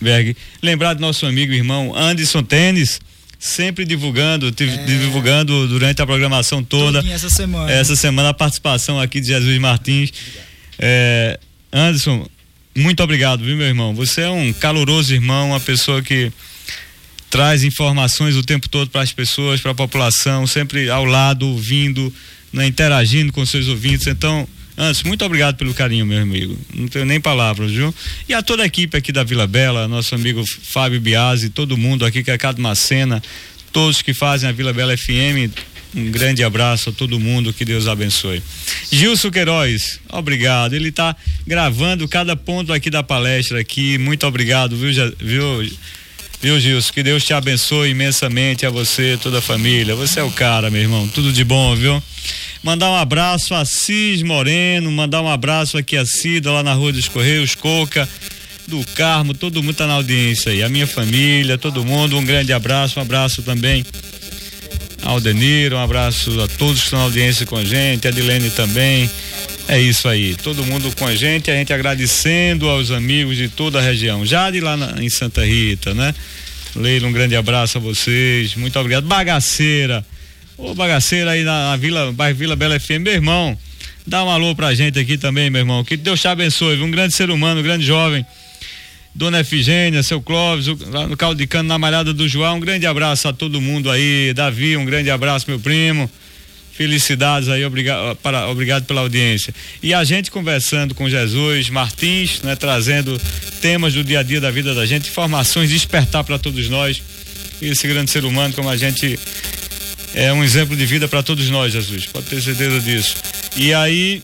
Berg, 0.00 0.36
lembrar 0.60 0.94
do 0.94 1.00
nosso 1.00 1.24
amigo 1.24 1.52
irmão 1.52 1.94
Anderson 1.96 2.42
Tênis, 2.42 3.00
sempre 3.38 3.84
divulgando, 3.84 4.48
é. 4.48 4.84
divulgando 4.84 5.68
durante 5.68 6.02
a 6.02 6.06
programação 6.06 6.62
toda. 6.62 6.98
Essa 7.08 7.30
semana. 7.30 7.70
Essa 7.70 7.94
semana 7.94 8.30
a 8.30 8.34
participação 8.34 9.00
aqui 9.00 9.20
de 9.20 9.28
Jesus 9.28 9.58
Martins. 9.58 10.12
É, 10.78 11.38
Anderson, 11.72 12.26
muito 12.76 13.02
obrigado, 13.02 13.44
viu, 13.44 13.56
meu 13.56 13.66
irmão? 13.66 13.94
Você 13.94 14.22
é 14.22 14.30
um 14.30 14.52
caloroso 14.52 15.14
irmão, 15.14 15.50
uma 15.50 15.60
pessoa 15.60 16.02
que 16.02 16.32
traz 17.30 17.62
informações 17.62 18.36
o 18.36 18.42
tempo 18.42 18.68
todo 18.68 18.90
para 18.90 19.02
as 19.02 19.12
pessoas, 19.12 19.60
para 19.60 19.72
a 19.72 19.74
população, 19.74 20.46
sempre 20.46 20.88
ao 20.88 21.04
lado, 21.04 21.46
ouvindo, 21.46 22.12
né, 22.52 22.66
interagindo 22.66 23.32
com 23.32 23.44
seus 23.44 23.68
ouvintes. 23.68 24.06
Então, 24.06 24.48
Antes, 24.80 25.02
muito 25.02 25.24
obrigado 25.24 25.56
pelo 25.56 25.74
carinho, 25.74 26.06
meu 26.06 26.22
amigo. 26.22 26.56
Não 26.72 26.86
tenho 26.86 27.04
nem 27.04 27.20
palavras, 27.20 27.72
viu? 27.72 27.92
E 28.28 28.32
a 28.32 28.40
toda 28.40 28.62
a 28.62 28.66
equipe 28.66 28.96
aqui 28.96 29.10
da 29.10 29.24
Vila 29.24 29.44
Bela, 29.44 29.88
nosso 29.88 30.14
amigo 30.14 30.44
Fábio 30.62 31.00
Biasi, 31.00 31.50
todo 31.50 31.76
mundo 31.76 32.04
aqui, 32.04 32.22
que 32.22 32.30
é 32.30 32.38
Cado 32.38 32.62
Macena, 32.62 33.20
todos 33.72 34.02
que 34.02 34.14
fazem 34.14 34.48
a 34.48 34.52
Vila 34.52 34.72
Bela 34.72 34.96
FM, 34.96 35.50
um 35.96 36.12
grande 36.12 36.44
abraço 36.44 36.90
a 36.90 36.92
todo 36.92 37.18
mundo, 37.18 37.52
que 37.52 37.64
Deus 37.64 37.88
abençoe. 37.88 38.40
Gilson 38.92 39.32
Queiroz, 39.32 39.98
obrigado. 40.10 40.74
Ele 40.74 40.90
está 40.90 41.16
gravando 41.44 42.06
cada 42.06 42.36
ponto 42.36 42.72
aqui 42.72 42.88
da 42.88 43.02
palestra 43.02 43.58
aqui. 43.58 43.98
Muito 43.98 44.24
obrigado, 44.28 44.76
viu, 44.76 44.92
viu, 45.18 45.70
viu, 46.40 46.60
Gilson? 46.60 46.92
Que 46.92 47.02
Deus 47.02 47.24
te 47.24 47.32
abençoe 47.32 47.90
imensamente 47.90 48.64
a 48.64 48.70
você, 48.70 49.18
toda 49.20 49.38
a 49.38 49.42
família. 49.42 49.96
Você 49.96 50.20
é 50.20 50.22
o 50.22 50.30
cara, 50.30 50.70
meu 50.70 50.82
irmão. 50.82 51.08
Tudo 51.08 51.32
de 51.32 51.42
bom, 51.42 51.74
viu? 51.74 52.00
Mandar 52.62 52.90
um 52.90 52.96
abraço 52.96 53.54
a 53.54 53.64
Cis 53.64 54.22
Moreno, 54.22 54.90
mandar 54.90 55.22
um 55.22 55.28
abraço 55.28 55.78
aqui 55.78 55.96
a 55.96 56.04
Cida 56.04 56.50
lá 56.50 56.62
na 56.62 56.74
Rua 56.74 56.92
dos 56.92 57.08
Correios, 57.08 57.54
Coca, 57.54 58.08
do 58.66 58.84
Carmo, 58.94 59.32
todo 59.32 59.62
mundo 59.62 59.76
tá 59.76 59.86
na 59.86 59.94
audiência 59.94 60.52
aí, 60.52 60.62
a 60.62 60.68
minha 60.68 60.86
família, 60.86 61.56
todo 61.56 61.84
mundo, 61.84 62.18
um 62.18 62.24
grande 62.24 62.52
abraço, 62.52 62.98
um 62.98 63.02
abraço 63.02 63.42
também 63.42 63.84
ao 65.02 65.20
Deniro, 65.20 65.76
um 65.76 65.80
abraço 65.80 66.40
a 66.40 66.48
todos 66.48 66.80
que 66.80 66.86
estão 66.86 66.98
na 66.98 67.04
audiência 67.06 67.46
com 67.46 67.56
a 67.56 67.64
gente, 67.64 68.08
a 68.08 68.10
Dilene 68.10 68.50
também. 68.50 69.08
É 69.68 69.80
isso 69.80 70.08
aí, 70.08 70.34
todo 70.34 70.64
mundo 70.64 70.90
com 70.96 71.06
a 71.06 71.14
gente, 71.14 71.50
a 71.50 71.54
gente 71.54 71.72
agradecendo 71.72 72.68
aos 72.68 72.90
amigos 72.90 73.36
de 73.36 73.48
toda 73.48 73.78
a 73.78 73.82
região, 73.82 74.24
já 74.26 74.50
de 74.50 74.60
lá 74.60 74.76
na, 74.76 75.02
em 75.02 75.08
Santa 75.08 75.44
Rita, 75.44 75.94
né? 75.94 76.14
Leila, 76.74 77.06
um 77.06 77.12
grande 77.12 77.36
abraço 77.36 77.78
a 77.78 77.80
vocês, 77.80 78.54
muito 78.54 78.78
obrigado. 78.78 79.06
Bagaceira, 79.06 80.04
Ô 80.58 80.74
bagaceiro 80.74 81.30
aí 81.30 81.44
na, 81.44 81.70
na 81.70 81.76
Vila, 81.76 82.10
bairro 82.10 82.36
Vila 82.36 82.56
Bela 82.56 82.80
FM, 82.80 82.98
meu 83.00 83.12
irmão, 83.12 83.56
dá 84.04 84.24
um 84.24 84.28
alô 84.28 84.56
pra 84.56 84.74
gente 84.74 84.98
aqui 84.98 85.16
também, 85.16 85.48
meu 85.48 85.60
irmão. 85.60 85.84
Que 85.84 85.96
Deus 85.96 86.20
te 86.20 86.26
abençoe, 86.26 86.82
um 86.82 86.90
grande 86.90 87.14
ser 87.14 87.30
humano, 87.30 87.60
um 87.60 87.62
grande 87.62 87.86
jovem. 87.86 88.26
Dona 89.14 89.38
Efigênia, 89.38 90.02
seu 90.02 90.20
Clóvis, 90.20 90.66
lá 90.90 91.06
no 91.06 91.16
caldo 91.16 91.38
de 91.38 91.46
cano, 91.46 91.68
na 91.68 91.78
malhada 91.78 92.12
do 92.12 92.26
João, 92.26 92.56
um 92.56 92.60
grande 92.60 92.86
abraço 92.86 93.28
a 93.28 93.32
todo 93.32 93.60
mundo 93.60 93.88
aí. 93.88 94.34
Davi, 94.34 94.76
um 94.76 94.84
grande 94.84 95.12
abraço, 95.12 95.44
meu 95.48 95.60
primo. 95.60 96.10
Felicidades 96.72 97.48
aí, 97.48 97.64
obrigado, 97.64 98.16
para, 98.16 98.48
obrigado 98.48 98.84
pela 98.84 99.02
audiência. 99.02 99.54
E 99.80 99.94
a 99.94 100.02
gente 100.02 100.28
conversando 100.28 100.92
com 100.92 101.08
Jesus 101.08 101.70
Martins, 101.70 102.42
né, 102.42 102.56
trazendo 102.56 103.16
temas 103.60 103.94
do 103.94 104.02
dia 104.02 104.18
a 104.18 104.22
dia 104.24 104.40
da 104.40 104.50
vida 104.50 104.74
da 104.74 104.84
gente, 104.84 105.08
informações, 105.08 105.70
despertar 105.70 106.24
para 106.24 106.36
todos 106.36 106.68
nós. 106.68 107.00
Esse 107.62 107.86
grande 107.86 108.10
ser 108.10 108.24
humano, 108.24 108.54
como 108.54 108.68
a 108.68 108.76
gente 108.76 109.18
é 110.18 110.32
um 110.32 110.42
exemplo 110.42 110.76
de 110.76 110.84
vida 110.84 111.06
para 111.06 111.22
todos 111.22 111.48
nós, 111.48 111.72
Jesus. 111.72 112.06
Pode 112.06 112.26
ter 112.26 112.42
certeza 112.42 112.80
disso. 112.80 113.14
E 113.56 113.72
aí 113.72 114.20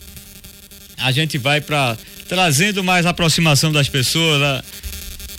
a 0.97 1.09
gente 1.09 1.37
vai 1.37 1.61
para 1.61 1.97
trazendo 2.27 2.83
mais 2.83 3.05
aproximação 3.05 3.71
das 3.71 3.87
pessoas. 3.87 4.61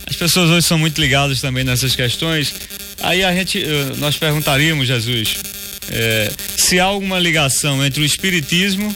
As 0.07 0.15
pessoas 0.15 0.49
hoje 0.49 0.65
são 0.65 0.79
muito 0.79 0.99
ligadas 0.99 1.41
também 1.41 1.63
nessas 1.63 1.95
questões. 1.95 2.55
Aí 3.01 3.23
a 3.23 3.31
gente, 3.35 3.63
eh, 3.63 3.93
nós 3.97 4.17
perguntaríamos, 4.17 4.87
Jesus, 4.87 5.37
é, 5.91 6.31
se 6.57 6.79
há 6.79 6.85
alguma 6.85 7.19
ligação 7.19 7.85
entre 7.85 8.01
o 8.01 8.05
espiritismo 8.05 8.95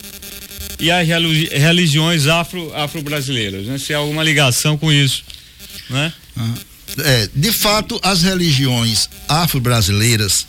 e 0.80 0.90
as 0.90 1.08
religiões 1.08 2.26
afro, 2.26 2.74
afro-brasileiras, 2.76 3.68
né? 3.68 3.78
Se 3.78 3.94
há 3.94 4.00
alguma 4.00 4.24
ligação 4.24 4.80
com 4.80 4.92
isso, 4.92 5.24
né? 5.92 6.12
É, 6.98 7.30
de 7.36 7.52
fato, 7.52 8.00
as 8.02 8.24
religiões 8.24 9.08
afro-brasileiras, 9.28 10.48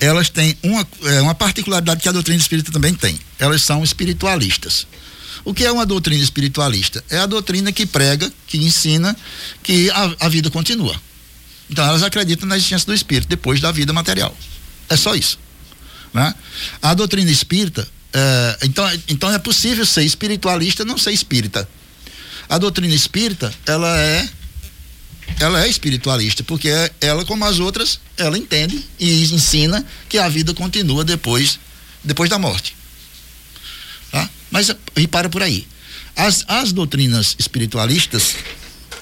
elas 0.00 0.28
têm 0.28 0.56
uma, 0.62 0.86
é, 1.04 1.20
uma 1.20 1.34
particularidade 1.34 2.00
que 2.00 2.08
a 2.08 2.12
doutrina 2.12 2.40
espírita 2.40 2.72
também 2.72 2.94
tem. 2.94 3.18
Elas 3.38 3.62
são 3.62 3.82
espiritualistas. 3.82 4.86
O 5.44 5.52
que 5.52 5.64
é 5.64 5.70
uma 5.70 5.84
doutrina 5.84 6.22
espiritualista? 6.22 7.04
É 7.10 7.18
a 7.18 7.26
doutrina 7.26 7.70
que 7.72 7.84
prega, 7.84 8.32
que 8.46 8.58
ensina 8.58 9.16
que 9.62 9.90
a, 9.90 10.14
a 10.20 10.28
vida 10.28 10.50
continua. 10.50 10.98
Então 11.68 11.84
elas 11.84 12.02
acreditam 12.02 12.48
na 12.48 12.56
existência 12.56 12.86
do 12.86 12.94
espírito 12.94 13.28
depois 13.28 13.60
da 13.60 13.70
vida 13.70 13.92
material. 13.92 14.36
É 14.88 14.96
só 14.96 15.14
isso. 15.14 15.38
Né? 16.12 16.34
A 16.80 16.94
doutrina 16.94 17.30
espírita, 17.30 17.86
é, 18.12 18.58
então, 18.62 19.00
então 19.08 19.32
é 19.32 19.38
possível 19.38 19.84
ser 19.84 20.04
espiritualista 20.04 20.84
não 20.84 20.96
ser 20.96 21.12
espírita. 21.12 21.68
A 22.48 22.58
doutrina 22.58 22.94
espírita, 22.94 23.52
ela 23.66 23.98
é 23.98 24.28
ela 25.40 25.64
é 25.64 25.68
espiritualista, 25.68 26.42
porque 26.44 26.68
ela, 27.00 27.24
como 27.24 27.44
as 27.44 27.58
outras, 27.58 28.00
ela 28.16 28.38
entende 28.38 28.84
e 28.98 29.24
ensina 29.24 29.84
que 30.08 30.18
a 30.18 30.28
vida 30.28 30.54
continua 30.54 31.04
depois, 31.04 31.58
depois 32.02 32.30
da 32.30 32.38
morte. 32.38 32.76
Tá? 34.10 34.28
Mas 34.50 34.70
e 34.96 35.06
para 35.06 35.28
por 35.28 35.42
aí. 35.42 35.66
As, 36.16 36.44
as 36.46 36.72
doutrinas 36.72 37.34
espiritualistas, 37.38 38.36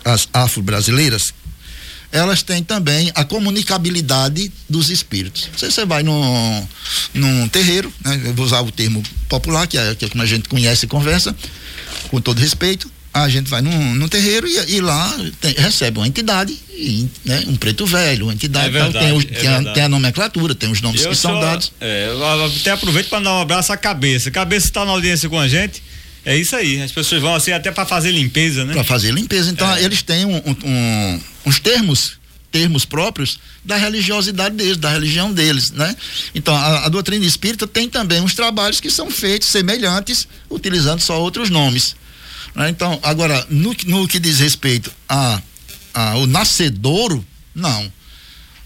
as 0.05 0.27
afro-brasileiras, 0.33 1.35
elas 2.11 2.43
têm 2.43 2.63
também 2.63 3.11
a 3.15 3.25
comunicabilidade 3.25 4.53
dos 4.69 4.91
espíritos. 4.91 5.49
Você, 5.57 5.71
você 5.71 5.85
vai 5.85 6.03
num, 6.03 6.69
num 7.15 7.49
terreiro, 7.49 7.93
né? 8.05 8.21
eu 8.25 8.35
vou 8.35 8.45
usar 8.45 8.61
o 8.61 8.71
termo 8.71 9.03
popular, 9.29 9.67
que 9.67 9.79
é, 9.79 9.95
que 9.95 10.05
é 10.05 10.09
como 10.09 10.23
a 10.23 10.27
gente 10.27 10.49
conhece 10.49 10.85
e 10.85 10.89
conversa, 10.89 11.35
com 12.11 12.21
todo 12.21 12.39
respeito, 12.39 12.91
a 13.13 13.29
gente 13.29 13.51
vai 13.51 13.61
num, 13.61 13.95
num 13.95 14.09
terreiro 14.09 14.47
e, 14.47 14.77
e 14.77 14.81
lá 14.81 15.15
tem, 15.41 15.53
recebe 15.53 15.99
uma 15.99 16.09
entidade, 16.09 16.59
e, 16.71 17.07
né, 17.25 17.45
um 17.47 17.57
preto 17.57 17.85
velho, 17.85 18.27
uma 18.27 18.33
entidade. 18.33 18.69
É 18.69 18.71
verdade, 18.71 19.07
tem, 19.07 19.17
os, 19.17 19.25
é 19.25 19.27
tem, 19.27 19.49
a, 19.49 19.73
tem, 19.75 19.83
a, 19.83 19.89
nomenclatura, 19.89 20.55
tem 20.55 20.71
os 20.71 20.81
nomes 20.81 21.03
eu 21.03 21.11
que 21.11 21.17
são 21.17 21.39
dados. 21.39 21.73
É, 21.81 22.09
eu 22.09 22.47
até 22.47 22.71
aproveito 22.71 23.09
para 23.09 23.21
dar 23.21 23.35
um 23.35 23.41
abraço 23.41 23.73
à 23.73 23.77
cabeça. 23.77 24.31
Cabeça 24.31 24.67
está 24.67 24.85
na 24.85 24.93
audiência 24.93 25.29
com 25.29 25.39
a 25.39 25.47
gente. 25.47 25.83
É 26.25 26.37
isso 26.37 26.55
aí, 26.55 26.81
as 26.81 26.93
pessoas 26.93 27.21
vão 27.21 27.35
assim 27.35 27.51
até 27.51 27.71
para 27.71 27.85
fazer 27.85 28.13
limpeza, 28.13 28.65
né? 28.65 28.73
Para 28.73 28.85
fazer 28.85 29.13
limpeza. 29.13 29.51
Então, 29.51 29.71
é. 29.75 29.83
eles 29.83 30.03
têm 30.03 30.25
um, 30.25 30.41
um, 30.65 31.21
uns 31.45 31.59
termos, 31.59 32.13
termos 32.51 32.85
próprios 32.85 33.41
da 33.65 33.77
religiosidade 33.77 34.55
deles, 34.55 34.77
da 34.77 34.91
religião 34.91 35.33
deles, 35.33 35.73
né? 35.73 35.95
Então, 36.33 36.55
a, 36.55 36.87
a, 36.87 36.89
doutrina 36.89 37.27
espírita 37.27 37.67
tem 37.67 37.89
também 37.89 38.21
uns 38.21 38.35
trabalhos 38.35 38.79
que 38.79 38.89
são 38.89 39.11
feitos 39.11 39.49
semelhantes, 39.49 40.29
utilizando 40.49 41.01
só 41.01 41.21
outros 41.21 41.51
nomes. 41.51 41.97
Né? 42.55 42.69
Então, 42.69 42.99
agora, 43.03 43.47
no, 43.51 43.75
no 43.87 44.09
que 44.09 44.19
diz 44.19 44.39
respeito 44.41 44.93
a, 45.09 45.41
a 45.95 46.17
o 46.17 46.27
nascedouro, 46.27 47.25
não. 47.55 47.93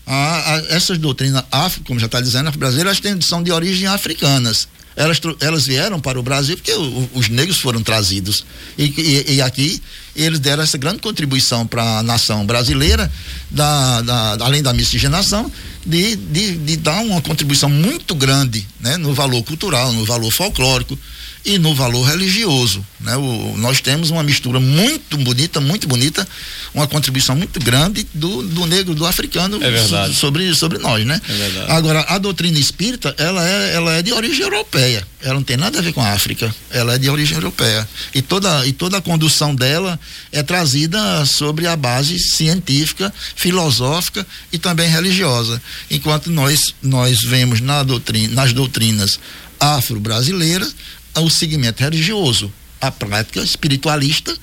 A, 0.07 0.55
a, 0.55 0.57
essas 0.69 0.99
doutrinas 0.99 1.45
afro, 1.51 1.83
como 1.83 1.99
já 1.99 2.07
está 2.07 2.21
dizendo, 2.21 2.51
brasileiras 2.53 3.01
têm, 3.01 3.21
são 3.21 3.43
de 3.43 3.51
origem 3.51 3.87
africanas 3.87 4.69
elas, 4.97 5.21
elas 5.41 5.67
vieram 5.67 6.01
para 6.01 6.19
o 6.19 6.23
Brasil 6.23 6.57
porque 6.57 6.73
o, 6.73 7.11
os 7.15 7.29
negros 7.29 7.59
foram 7.59 7.83
trazidos. 7.83 8.45
E, 8.79 8.85
e, 8.85 9.35
e, 9.35 9.43
aqui 9.43 9.81
eles 10.17 10.41
deram 10.41 10.63
essa 10.63 10.79
grande 10.79 11.01
contribuição 11.01 11.67
para 11.67 11.99
a 11.99 12.03
nação 12.03 12.47
brasileira, 12.47 13.13
da, 13.51 14.01
da, 14.01 14.33
além 14.41 14.63
da 14.63 14.73
miscigenação, 14.73 15.53
de, 15.85 16.17
de, 16.17 16.57
de 16.57 16.77
dar 16.79 17.01
uma 17.03 17.21
contribuição 17.21 17.69
muito 17.69 18.15
grande 18.15 18.67
né, 18.81 18.97
no 18.97 19.13
valor 19.13 19.43
cultural, 19.43 19.93
no 19.93 20.07
valor 20.07 20.33
folclórico 20.33 20.99
e 21.47 21.59
no 21.59 21.73
valor 21.75 22.03
religioso. 22.03 22.85
Né? 22.99 23.17
O, 23.17 23.55
nós 23.57 23.81
temos 23.81 24.11
uma 24.11 24.23
mistura 24.25 24.59
muito 24.59 25.17
bonita, 25.17 25.61
muito 25.61 25.87
bonita, 25.87 26.27
uma 26.75 26.89
contribuição 26.89 27.37
muito 27.37 27.61
grande 27.61 28.05
do, 28.13 28.43
do 28.43 28.67
negro, 28.67 28.97
do 28.97 29.07
africano 29.07 29.59
é 29.63 30.13
sobre, 30.13 30.53
sobre 30.57 30.79
nós, 30.79 31.07
né? 31.07 31.21
É 31.29 31.73
Agora, 31.73 32.01
a 32.09 32.19
doutrina 32.19 32.59
espírita, 32.59 33.15
ela 33.17 33.49
é, 33.49 33.75
ela 33.75 33.93
é 33.93 34.03
de 34.03 34.13
origem 34.13 34.43
europeia. 34.43 35.07
Ela 35.23 35.35
não 35.35 35.43
tem 35.43 35.57
nada 35.57 35.79
a 35.79 35.83
ver 35.83 35.93
com 35.93 36.01
a 36.01 36.13
África. 36.13 36.53
Ela 36.71 36.95
é 36.95 36.99
de 36.99 37.09
origem 37.09 37.37
europeia. 37.37 37.89
E 38.13 38.21
toda, 38.21 38.67
e 38.67 38.73
toda 38.73 38.97
a 38.97 39.01
condução 39.01 39.55
dela 39.55 39.99
é 40.33 40.43
trazida 40.43 41.25
sobre 41.27 41.67
a 41.69 41.77
base 41.77 42.19
científica, 42.19 43.15
filosófica 43.37 44.27
e 44.53 44.59
também 44.59 44.89
religiosa. 44.89 45.63
Enquanto 45.89 46.29
nós, 46.29 46.75
nós 46.83 47.21
vemos 47.23 47.61
na 47.61 47.85
doutrina, 47.85 48.35
nas 48.35 48.53
doutrinas 48.53 49.21
afro-brasileiras 49.61 50.75
o 51.21 51.31
segmento 51.31 51.83
religioso, 51.83 52.53
a 52.81 52.91
prática 52.91 53.41
espiritualista 53.41 54.37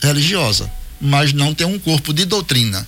religiosa, 0.00 0.70
mas 1.00 1.32
não 1.32 1.54
tem 1.54 1.66
um 1.66 1.78
corpo 1.78 2.12
de 2.12 2.24
doutrina. 2.24 2.86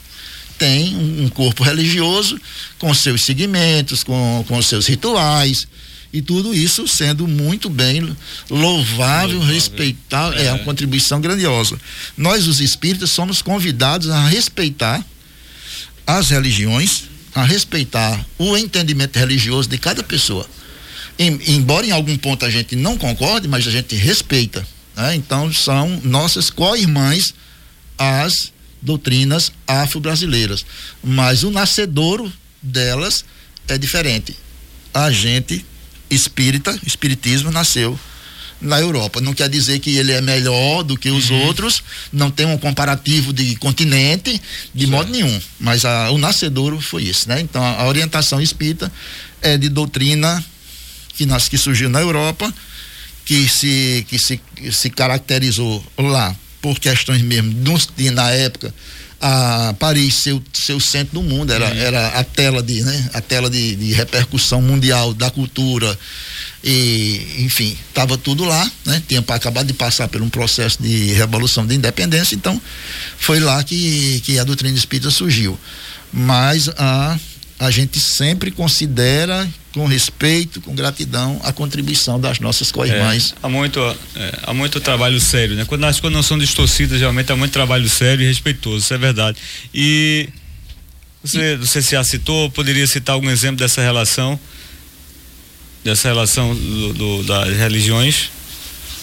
Tem 0.59 0.97
um 0.97 1.29
corpo 1.29 1.63
religioso 1.63 2.41
com 2.79 2.93
seus 2.93 3.25
segmentos, 3.25 4.03
com, 4.03 4.45
com 4.49 4.61
seus 4.61 4.87
rituais, 4.87 5.69
e 6.13 6.23
tudo 6.23 6.55
isso 6.55 6.89
sendo 6.89 7.29
muito 7.29 7.69
bem 7.69 8.01
louvável, 8.51 9.39
louvável. 9.39 9.41
respeitável, 9.41 10.39
é. 10.39 10.47
é 10.47 10.53
uma 10.53 10.65
contribuição 10.65 11.21
grandiosa. 11.21 11.79
Nós, 12.17 12.47
os 12.47 12.61
espíritas, 12.61 13.11
somos 13.11 13.43
convidados 13.43 14.09
a 14.09 14.27
respeitar 14.27 15.05
as 16.07 16.31
religiões, 16.31 17.05
a 17.35 17.45
respeitar 17.45 18.25
o 18.39 18.57
entendimento 18.57 19.19
religioso 19.19 19.69
de 19.69 19.79
cada 19.79 20.03
pessoa 20.03 20.49
em, 21.19 21.39
embora 21.49 21.87
em 21.87 21.91
algum 21.91 22.17
ponto 22.17 22.45
a 22.45 22.51
gente 22.51 22.77
não 22.77 22.97
concorde, 22.97 23.49
mas 23.49 23.67
a 23.67 23.71
gente 23.71 23.95
respeita. 23.97 24.67
Né? 24.97 25.17
Então 25.17 25.53
são 25.53 26.01
nossas 26.05 26.51
co-irmãs 26.51 27.35
as 27.99 28.53
doutrinas 28.81 29.51
afro-brasileiras. 29.67 30.65
Mas 31.03 31.43
o 31.43 31.51
nascedouro 31.51 32.33
delas 32.63 33.25
é 33.67 33.77
diferente. 33.77 34.37
A 34.95 35.11
gente 35.11 35.65
espírita, 36.09 36.79
espiritismo 36.87 37.51
nasceu 37.51 37.99
na 38.61 38.81
Europa. 38.81 39.21
Não 39.21 39.35
quer 39.35 39.49
dizer 39.49 39.79
que 39.79 39.97
ele 39.97 40.13
é 40.13 40.21
melhor 40.21 40.83
do 40.83 40.97
que 40.97 41.11
os 41.11 41.31
uhum. 41.31 41.47
outros, 41.47 41.83
não 42.13 42.31
tem 42.31 42.47
um 42.47 42.59
comparativo 42.59 43.33
de 43.33 43.55
continente, 43.57 44.41
de 44.75 44.87
certo. 44.87 44.91
modo 44.91 45.13
nenhum. 45.13 45.41
Mas 45.61 45.85
a, 45.85 46.11
o 46.11 46.19
nascedouro 46.19 46.81
foi 46.81 47.05
isso, 47.05 47.29
né? 47.29 47.41
Então 47.41 47.63
a, 47.63 47.83
a 47.83 47.87
orientação 47.87 48.41
espírita 48.41 48.91
é 49.43 49.57
de 49.57 49.69
doutrina 49.69 50.45
que, 51.19 51.27
nas, 51.27 51.49
que 51.49 51.59
surgiu 51.59 51.91
na 51.91 52.01
Europa, 52.01 52.53
que 53.25 53.49
se, 53.49 54.07
que 54.09 54.19
se, 54.19 54.41
se 54.71 54.89
caracterizou 54.89 55.85
lá 55.99 56.35
por 56.63 56.79
questões 56.79 57.21
mesmo, 57.23 57.53
de, 57.97 58.11
na 58.11 58.31
época, 58.31 58.73
a 59.21 59.75
Paris 59.81 60.23
ser, 60.23 60.41
ser 60.53 60.75
o 60.75 60.81
centro 60.81 61.15
do 61.15 61.23
mundo, 61.23 61.53
era, 61.53 61.67
uhum. 61.67 61.77
era 61.77 62.07
a 62.09 62.23
tela 62.23 62.63
de, 62.63 62.83
né, 62.83 63.11
a 63.13 63.21
tela 63.21 63.51
de, 63.51 63.75
de 63.75 63.93
repercussão 63.93 64.63
mundial 64.63 65.13
da 65.13 65.29
cultura 65.29 65.99
e 66.63 67.37
enfim, 67.41 67.77
estava 67.89 68.17
tudo 68.17 68.45
lá, 68.45 68.71
né? 68.85 69.03
Tinha 69.07 69.21
acabado 69.21 69.67
de 69.67 69.73
passar 69.73 70.09
por 70.09 70.23
um 70.23 70.29
processo 70.29 70.81
de 70.83 71.13
revolução 71.13 71.67
de 71.67 71.75
independência, 71.75 72.35
então 72.35 72.61
foi 73.19 73.41
lá 73.41 73.63
que, 73.63 74.21
que 74.25 74.39
a 74.39 74.45
doutrina 74.45 74.77
espírita 74.77 75.11
surgiu. 75.11 75.59
Mas 76.13 76.69
a 76.77 77.19
a 77.59 77.71
gente 77.71 77.99
sempre 77.99 78.51
considera 78.51 79.49
com 79.73 79.87
respeito, 79.87 80.61
com 80.61 80.75
gratidão, 80.75 81.41
a 81.43 81.53
contribuição 81.53 82.21
das 82.21 82.39
nossas 82.39 82.71
co-irmãs. 82.71 83.33
É, 83.33 83.47
há 83.47 83.49
muito, 83.49 83.81
é, 84.17 84.39
há 84.43 84.55
muito 84.55 84.81
trabalho 84.81 85.21
sério, 85.21 85.57
né? 85.57 85.65
Quando 85.65 85.85
as 85.85 85.99
coisas 85.99 86.17
não 86.17 86.23
são 86.23 86.39
distorcidas, 86.39 87.01
realmente 87.01 87.31
há 87.33 87.37
muito 87.37 87.53
trabalho 87.53 87.89
sério 87.89 88.25
e 88.25 88.27
respeitoso, 88.27 88.79
isso 88.79 88.95
é 88.95 88.99
verdade. 88.99 89.39
E 89.75 90.29
você, 91.23 91.57
você 91.57 91.81
já 91.81 92.05
citou, 92.05 92.51
poderia 92.51 92.87
citar 92.87 93.15
algum 93.15 93.31
exemplo 93.31 93.57
dessa 93.57 93.83
relação, 93.83 94.39
dessa 95.85 96.09
relação 96.09 96.55
do, 96.55 96.95
do, 96.95 97.23
das 97.25 97.57
religiões? 97.57 98.31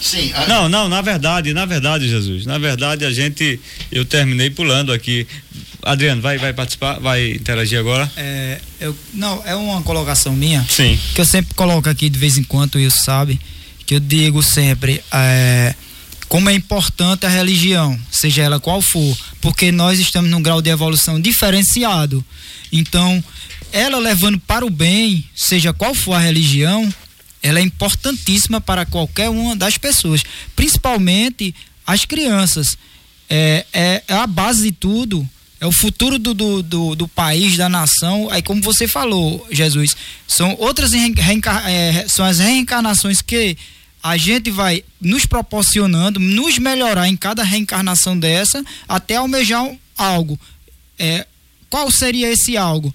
Sim. 0.00 0.32
A... 0.34 0.46
Não, 0.46 0.68
não, 0.68 0.88
na 0.88 1.00
verdade, 1.00 1.52
na 1.52 1.64
verdade, 1.64 2.08
Jesus, 2.08 2.46
na 2.46 2.58
verdade 2.58 3.04
a 3.04 3.10
gente, 3.10 3.58
eu 3.90 4.04
terminei 4.04 4.50
pulando 4.50 4.92
aqui 4.92 5.26
Adriano, 5.86 6.20
vai, 6.20 6.36
vai 6.36 6.52
participar, 6.52 6.98
vai 6.98 7.30
interagir 7.30 7.78
agora? 7.78 8.10
É, 8.16 8.60
eu, 8.80 8.96
não, 9.14 9.40
é 9.46 9.54
uma 9.54 9.80
colocação 9.82 10.34
minha. 10.34 10.66
Sim. 10.68 10.98
Que 11.14 11.20
eu 11.20 11.24
sempre 11.24 11.54
coloco 11.54 11.88
aqui 11.88 12.10
de 12.10 12.18
vez 12.18 12.36
em 12.36 12.42
quando, 12.42 12.78
isso 12.78 13.04
sabe, 13.04 13.40
que 13.86 13.94
eu 13.94 14.00
digo 14.00 14.42
sempre, 14.42 15.00
é, 15.12 15.74
como 16.28 16.50
é 16.50 16.54
importante 16.54 17.24
a 17.24 17.28
religião, 17.28 17.96
seja 18.10 18.42
ela 18.42 18.58
qual 18.58 18.82
for, 18.82 19.16
porque 19.40 19.70
nós 19.70 20.00
estamos 20.00 20.28
num 20.28 20.42
grau 20.42 20.60
de 20.60 20.70
evolução 20.70 21.20
diferenciado. 21.20 22.24
Então, 22.72 23.22
ela 23.72 23.98
levando 23.98 24.40
para 24.40 24.66
o 24.66 24.70
bem, 24.70 25.24
seja 25.36 25.72
qual 25.72 25.94
for 25.94 26.14
a 26.14 26.18
religião, 26.18 26.92
ela 27.46 27.60
é 27.60 27.62
importantíssima 27.62 28.60
para 28.60 28.84
qualquer 28.84 29.30
uma 29.30 29.54
das 29.54 29.78
pessoas, 29.78 30.24
principalmente 30.56 31.54
as 31.86 32.04
crianças. 32.04 32.76
É, 33.30 33.64
é, 33.72 34.02
é 34.08 34.14
a 34.14 34.26
base 34.26 34.64
de 34.64 34.72
tudo, 34.72 35.28
é 35.60 35.66
o 35.66 35.70
futuro 35.70 36.18
do, 36.18 36.34
do, 36.34 36.60
do, 36.60 36.96
do, 36.96 37.06
país, 37.06 37.56
da 37.56 37.68
nação. 37.68 38.28
Aí, 38.32 38.42
como 38.42 38.60
você 38.60 38.88
falou, 38.88 39.46
Jesus, 39.48 39.94
são 40.26 40.56
outras 40.58 40.90
é, 40.92 42.06
são 42.08 42.26
as 42.26 42.40
reencarnações 42.40 43.22
que 43.22 43.56
a 44.02 44.16
gente 44.16 44.50
vai 44.50 44.82
nos 45.00 45.24
proporcionando, 45.24 46.18
nos 46.18 46.58
melhorar 46.58 47.06
em 47.06 47.16
cada 47.16 47.44
reencarnação 47.44 48.18
dessa, 48.18 48.64
até 48.88 49.16
almejar 49.16 49.64
algo. 49.96 50.38
É, 50.98 51.24
qual 51.70 51.92
seria 51.92 52.28
esse 52.28 52.56
algo? 52.56 52.92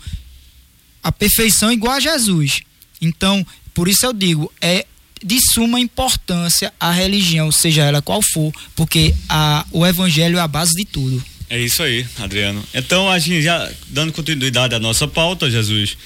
A 1.02 1.10
perfeição 1.10 1.72
igual 1.72 1.94
a 1.94 2.00
Jesus. 2.02 2.64
Então, 3.02 3.46
por 3.74 3.88
isso 3.88 4.06
eu 4.06 4.14
digo, 4.14 4.52
é 4.62 4.86
de 5.24 5.40
suma 5.40 5.80
importância 5.80 6.74
a 6.80 6.92
religião, 6.92 7.52
seja 7.52 7.84
ela 7.84 8.02
qual 8.02 8.22
for, 8.22 8.52
porque 8.76 9.14
a, 9.30 9.66
o 9.72 9.86
evangelho 9.86 10.38
é 10.38 10.42
a 10.42 10.48
base 10.48 10.74
de 10.74 10.86
tudo. 10.86 11.24
É 11.50 11.60
isso 11.60 11.84
aí, 11.84 12.06
Adriano. 12.20 12.64
Então, 12.74 13.10
a 13.10 13.20
gente 13.20 13.42
já 13.42 13.70
dando 13.90 14.14
continuidade 14.14 14.74
à 14.74 14.80
nossa 14.80 15.08
pauta, 15.08 15.52
Jesus, 15.52 15.98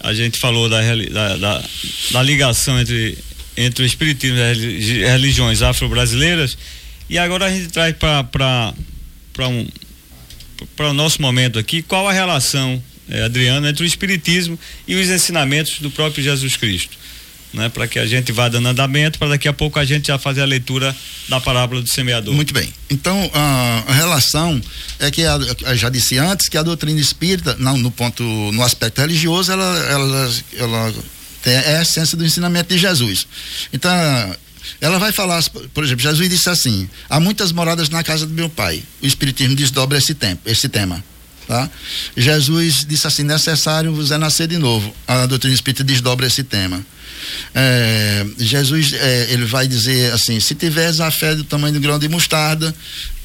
a 0.00 0.12
gente 0.12 0.38
falou 0.38 0.68
da, 0.68 0.80
da, 0.82 1.36
da, 1.36 1.64
da 2.10 2.22
ligação 2.22 2.78
entre, 2.80 3.16
entre 3.56 3.84
o 3.84 3.86
espiritismo 3.86 4.36
e 4.36 4.42
as 4.42 4.58
religiões 4.58 5.62
afro-brasileiras 5.62 6.58
e 7.08 7.16
agora 7.16 7.46
a 7.46 7.50
gente 7.50 7.68
traz 7.68 7.96
para 7.96 8.74
um, 9.48 9.66
o 10.78 10.92
nosso 10.92 11.22
momento 11.22 11.58
aqui 11.58 11.80
qual 11.80 12.06
a 12.06 12.12
relação, 12.12 12.82
é, 13.08 13.22
Adriano, 13.22 13.66
entre 13.66 13.82
o 13.82 13.86
espiritismo 13.86 14.58
e 14.86 14.94
os 14.94 15.08
ensinamentos 15.08 15.78
do 15.80 15.90
próprio 15.90 16.22
Jesus 16.22 16.56
Cristo 16.56 16.98
né? 17.52 17.68
Para 17.68 17.86
que 17.86 17.98
a 17.98 18.06
gente 18.06 18.32
vá 18.32 18.48
dando 18.48 18.68
andamento, 18.68 19.18
para 19.18 19.28
daqui 19.28 19.48
a 19.48 19.52
pouco 19.52 19.78
a 19.78 19.84
gente 19.84 20.08
já 20.08 20.18
fazer 20.18 20.42
a 20.42 20.44
leitura 20.44 20.94
da 21.28 21.40
parábola 21.40 21.82
do 21.82 21.88
semeador. 21.88 22.34
Muito 22.34 22.52
bem. 22.52 22.72
Então, 22.90 23.30
a, 23.32 23.92
relação 23.92 24.60
é 24.98 25.10
que, 25.10 25.24
a, 25.24 25.38
já 25.74 25.88
disse 25.88 26.18
antes, 26.18 26.48
que 26.48 26.56
a 26.56 26.62
doutrina 26.62 27.00
espírita, 27.00 27.56
não, 27.58 27.76
no 27.78 27.90
ponto, 27.90 28.22
no 28.22 28.62
aspecto 28.62 29.00
religioso, 29.00 29.52
ela, 29.52 29.78
ela, 29.90 30.34
ela 30.58 30.94
tem, 31.42 31.54
é 31.54 31.78
a 31.78 31.82
essência 31.82 32.16
do 32.16 32.24
ensinamento 32.24 32.74
de 32.74 32.78
Jesus. 32.78 33.26
Então, 33.72 33.90
ela 34.80 34.98
vai 34.98 35.12
falar, 35.12 35.42
por 35.72 35.82
exemplo, 35.82 36.02
Jesus 36.02 36.28
disse 36.28 36.48
assim: 36.48 36.88
há 37.08 37.18
muitas 37.18 37.52
moradas 37.52 37.88
na 37.88 38.02
casa 38.02 38.26
do 38.26 38.32
meu 38.32 38.48
pai. 38.48 38.82
O 39.02 39.06
Espiritismo 39.06 39.54
desdobra 39.54 39.98
esse, 39.98 40.14
tempo, 40.14 40.42
esse 40.46 40.68
tema. 40.68 41.02
Tá? 41.48 41.68
Jesus 42.14 42.84
disse 42.86 43.06
assim: 43.06 43.22
necessário 43.22 43.94
vos 43.94 44.10
é 44.10 44.18
nascer 44.18 44.46
de 44.46 44.58
novo. 44.58 44.94
A 45.06 45.24
doutrina 45.24 45.54
espírita 45.54 45.82
desdobra 45.82 46.26
esse 46.26 46.44
tema. 46.44 46.84
É, 47.54 48.26
Jesus 48.38 48.92
é, 48.92 49.28
ele 49.30 49.46
vai 49.46 49.66
dizer 49.66 50.12
assim: 50.12 50.38
se 50.40 50.54
tiveres 50.54 51.00
a 51.00 51.10
fé 51.10 51.34
do 51.34 51.42
tamanho 51.42 51.72
do 51.72 51.80
grão 51.80 51.98
de 51.98 52.06
mostarda, 52.06 52.74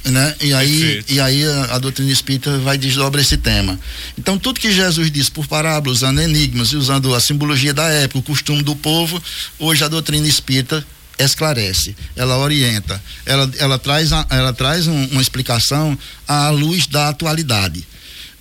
né? 0.06 0.36
E 0.40 0.54
aí, 0.54 1.04
e 1.10 1.20
aí 1.20 1.46
a, 1.46 1.76
a, 1.76 1.80
doutrina 1.80 2.10
espírita 2.14 2.58
vai 2.60 2.78
desdobrar 2.78 3.22
esse 3.22 3.36
tema. 3.36 3.78
Então, 4.18 4.40
tudo 4.40 4.58
que 4.58 4.72
Jesus 4.72 5.12
disse 5.12 5.30
por 5.30 5.46
parábolas, 5.46 5.98
usando 5.98 6.22
enigmas 6.22 6.70
e 6.70 6.78
usando 6.78 7.14
a 7.14 7.20
simbologia 7.20 7.74
da 7.74 7.90
época, 7.90 8.20
o 8.20 8.24
costume 8.24 8.64
do 8.64 8.74
povo, 8.74 9.22
hoje 9.60 9.84
a 9.84 9.90
doutrina 9.90 10.26
espírita 10.26 10.86
esclarece, 11.20 11.94
ela 12.16 12.38
orienta, 12.38 13.02
ela, 13.26 13.52
ela 13.58 13.78
traz, 13.78 14.14
a, 14.14 14.26
ela 14.30 14.54
traz 14.54 14.88
um, 14.88 15.06
uma 15.08 15.22
explicação 15.22 15.98
à 16.26 16.50
luz 16.50 16.88
da 16.88 17.10
atualidade. 17.10 17.86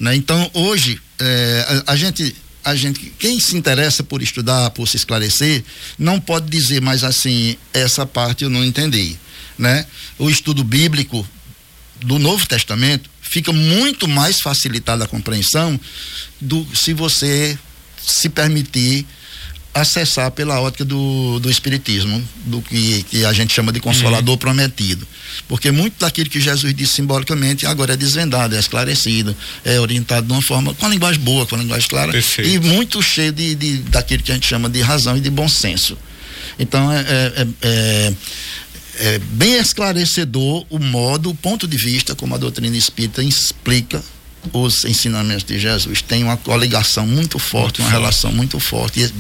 Né? 0.03 0.17
Então, 0.17 0.51
hoje, 0.53 1.01
é, 1.21 1.83
a, 1.87 1.93
a 1.93 1.97
gente 1.97 2.35
a 2.65 2.77
gente, 2.77 3.13
quem 3.19 3.41
se 3.41 3.57
interessa 3.57 4.05
por 4.05 4.23
estudar, 4.23 4.71
por 4.71 4.87
se 4.87 4.97
esclarecer, 4.97 5.65
não 5.99 6.21
pode 6.21 6.49
dizer 6.49 6.81
mais 6.81 7.03
assim, 7.03 7.57
essa 7.73 8.07
parte 8.07 8.45
eu 8.45 8.51
não 8.51 8.65
entendi, 8.65 9.17
né? 9.59 9.85
O 10.17 10.31
estudo 10.31 10.63
bíblico 10.63 11.27
do 12.01 12.21
Novo 12.21 12.47
Testamento 12.47 13.11
fica 13.21 13.53
muito 13.53 14.07
mais 14.07 14.41
facilitada 14.41 15.03
a 15.03 15.09
compreensão 15.09 15.79
do 16.41 16.65
se 16.73 16.93
você 16.93 17.59
se 18.01 18.29
permitir 18.29 19.05
acessar 19.75 20.31
pela 20.31 20.61
ótica 20.61 20.85
do, 20.85 21.41
do 21.41 21.51
espiritismo, 21.51 22.23
do 22.45 22.61
que, 22.61 23.05
que 23.05 23.25
a 23.25 23.33
gente 23.33 23.55
chama 23.55 23.73
de 23.73 23.81
consolador 23.81 24.35
uhum. 24.35 24.39
prometido. 24.39 25.07
Porque 25.49 25.71
muito 25.71 25.99
daquilo 25.99 26.29
que 26.29 26.41
Jesus 26.41 26.75
disse 26.75 26.95
simbolicamente 26.95 27.65
agora 27.65 27.95
é 27.95 27.97
desvendado, 27.97 28.55
é 28.55 28.59
esclarecido, 28.59 29.35
é 29.65 29.81
orientado 29.81 30.27
de 30.27 30.33
uma 30.33 30.43
forma, 30.43 30.75
com 30.75 30.85
a 30.85 30.89
linguagem 30.91 31.21
boa, 31.21 31.47
com 31.47 31.55
a 31.55 31.59
linguagem 31.59 31.89
clara, 31.89 32.13
Perfeito. 32.13 32.51
e 32.51 32.61
muito 32.61 33.03
cheio 33.03 33.33
de, 33.33 33.55
de, 33.55 33.79
daquilo 33.79 34.23
que 34.23 34.31
a 34.31 34.35
gente 34.35 34.47
chama 34.47 34.69
de 34.69 34.81
razão 34.83 35.17
e 35.17 35.21
de 35.21 35.31
bom 35.31 35.49
senso. 35.49 35.97
Então 36.59 36.93
é, 36.93 37.01
é, 37.01 37.33
é, 37.35 37.47
é, 37.63 38.15
é 39.15 39.19
bem 39.19 39.55
esclarecedor 39.55 40.67
o 40.69 40.79
modo, 40.79 41.31
o 41.31 41.35
ponto 41.35 41.67
de 41.67 41.79
vista 41.79 42.15
como 42.15 42.35
a 42.35 42.39
doutrina 42.39 42.77
espírita 42.77 43.23
explica 43.23 44.03
os 44.53 44.85
ensinamentos 44.85 45.45
de 45.45 45.59
Jesus. 45.59 46.03
Tem 46.03 46.25
uma 46.25 46.37
coligação 46.37 47.07
muito 47.07 47.39
forte, 47.39 47.81
muito 47.81 47.81
uma 47.81 47.91
forte. 47.91 48.01
relação 48.01 48.33
muito 48.33 48.61
forte. 48.61 49.01
E 49.01 49.13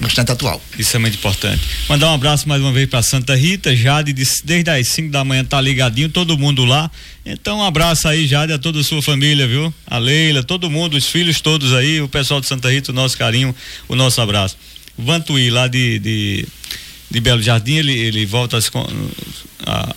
bastante 0.00 0.32
atual. 0.32 0.60
Isso 0.78 0.96
é 0.96 0.98
muito 0.98 1.14
importante. 1.14 1.62
Mandar 1.88 2.10
um 2.10 2.14
abraço 2.14 2.48
mais 2.48 2.60
uma 2.60 2.72
vez 2.72 2.88
para 2.88 3.02
Santa 3.02 3.34
Rita, 3.34 3.74
Jade, 3.74 4.12
desde 4.12 4.70
as 4.70 4.88
5 4.88 5.10
da 5.10 5.24
manhã 5.24 5.44
tá 5.44 5.60
ligadinho, 5.60 6.08
todo 6.08 6.36
mundo 6.38 6.64
lá. 6.64 6.90
Então 7.24 7.58
um 7.58 7.62
abraço 7.62 8.08
aí, 8.08 8.26
Jade, 8.26 8.52
a 8.52 8.58
toda 8.58 8.80
a 8.80 8.84
sua 8.84 9.02
família, 9.02 9.46
viu? 9.46 9.72
A 9.86 9.98
Leila, 9.98 10.42
todo 10.42 10.70
mundo, 10.70 10.96
os 10.96 11.06
filhos 11.06 11.40
todos 11.40 11.72
aí, 11.72 12.00
o 12.00 12.08
pessoal 12.08 12.40
de 12.40 12.46
Santa 12.46 12.70
Rita, 12.70 12.90
o 12.90 12.94
nosso 12.94 13.16
carinho, 13.16 13.54
o 13.88 13.94
nosso 13.94 14.20
abraço. 14.20 14.56
O 14.96 15.02
Vantuí, 15.02 15.50
lá 15.50 15.68
de, 15.68 15.98
de, 15.98 16.46
de 17.10 17.20
Belo 17.20 17.42
Jardim, 17.42 17.74
ele, 17.74 17.92
ele 17.92 18.26
volta 18.26 18.56
a 18.56 18.60
se, 18.60 18.70
a 19.64 19.94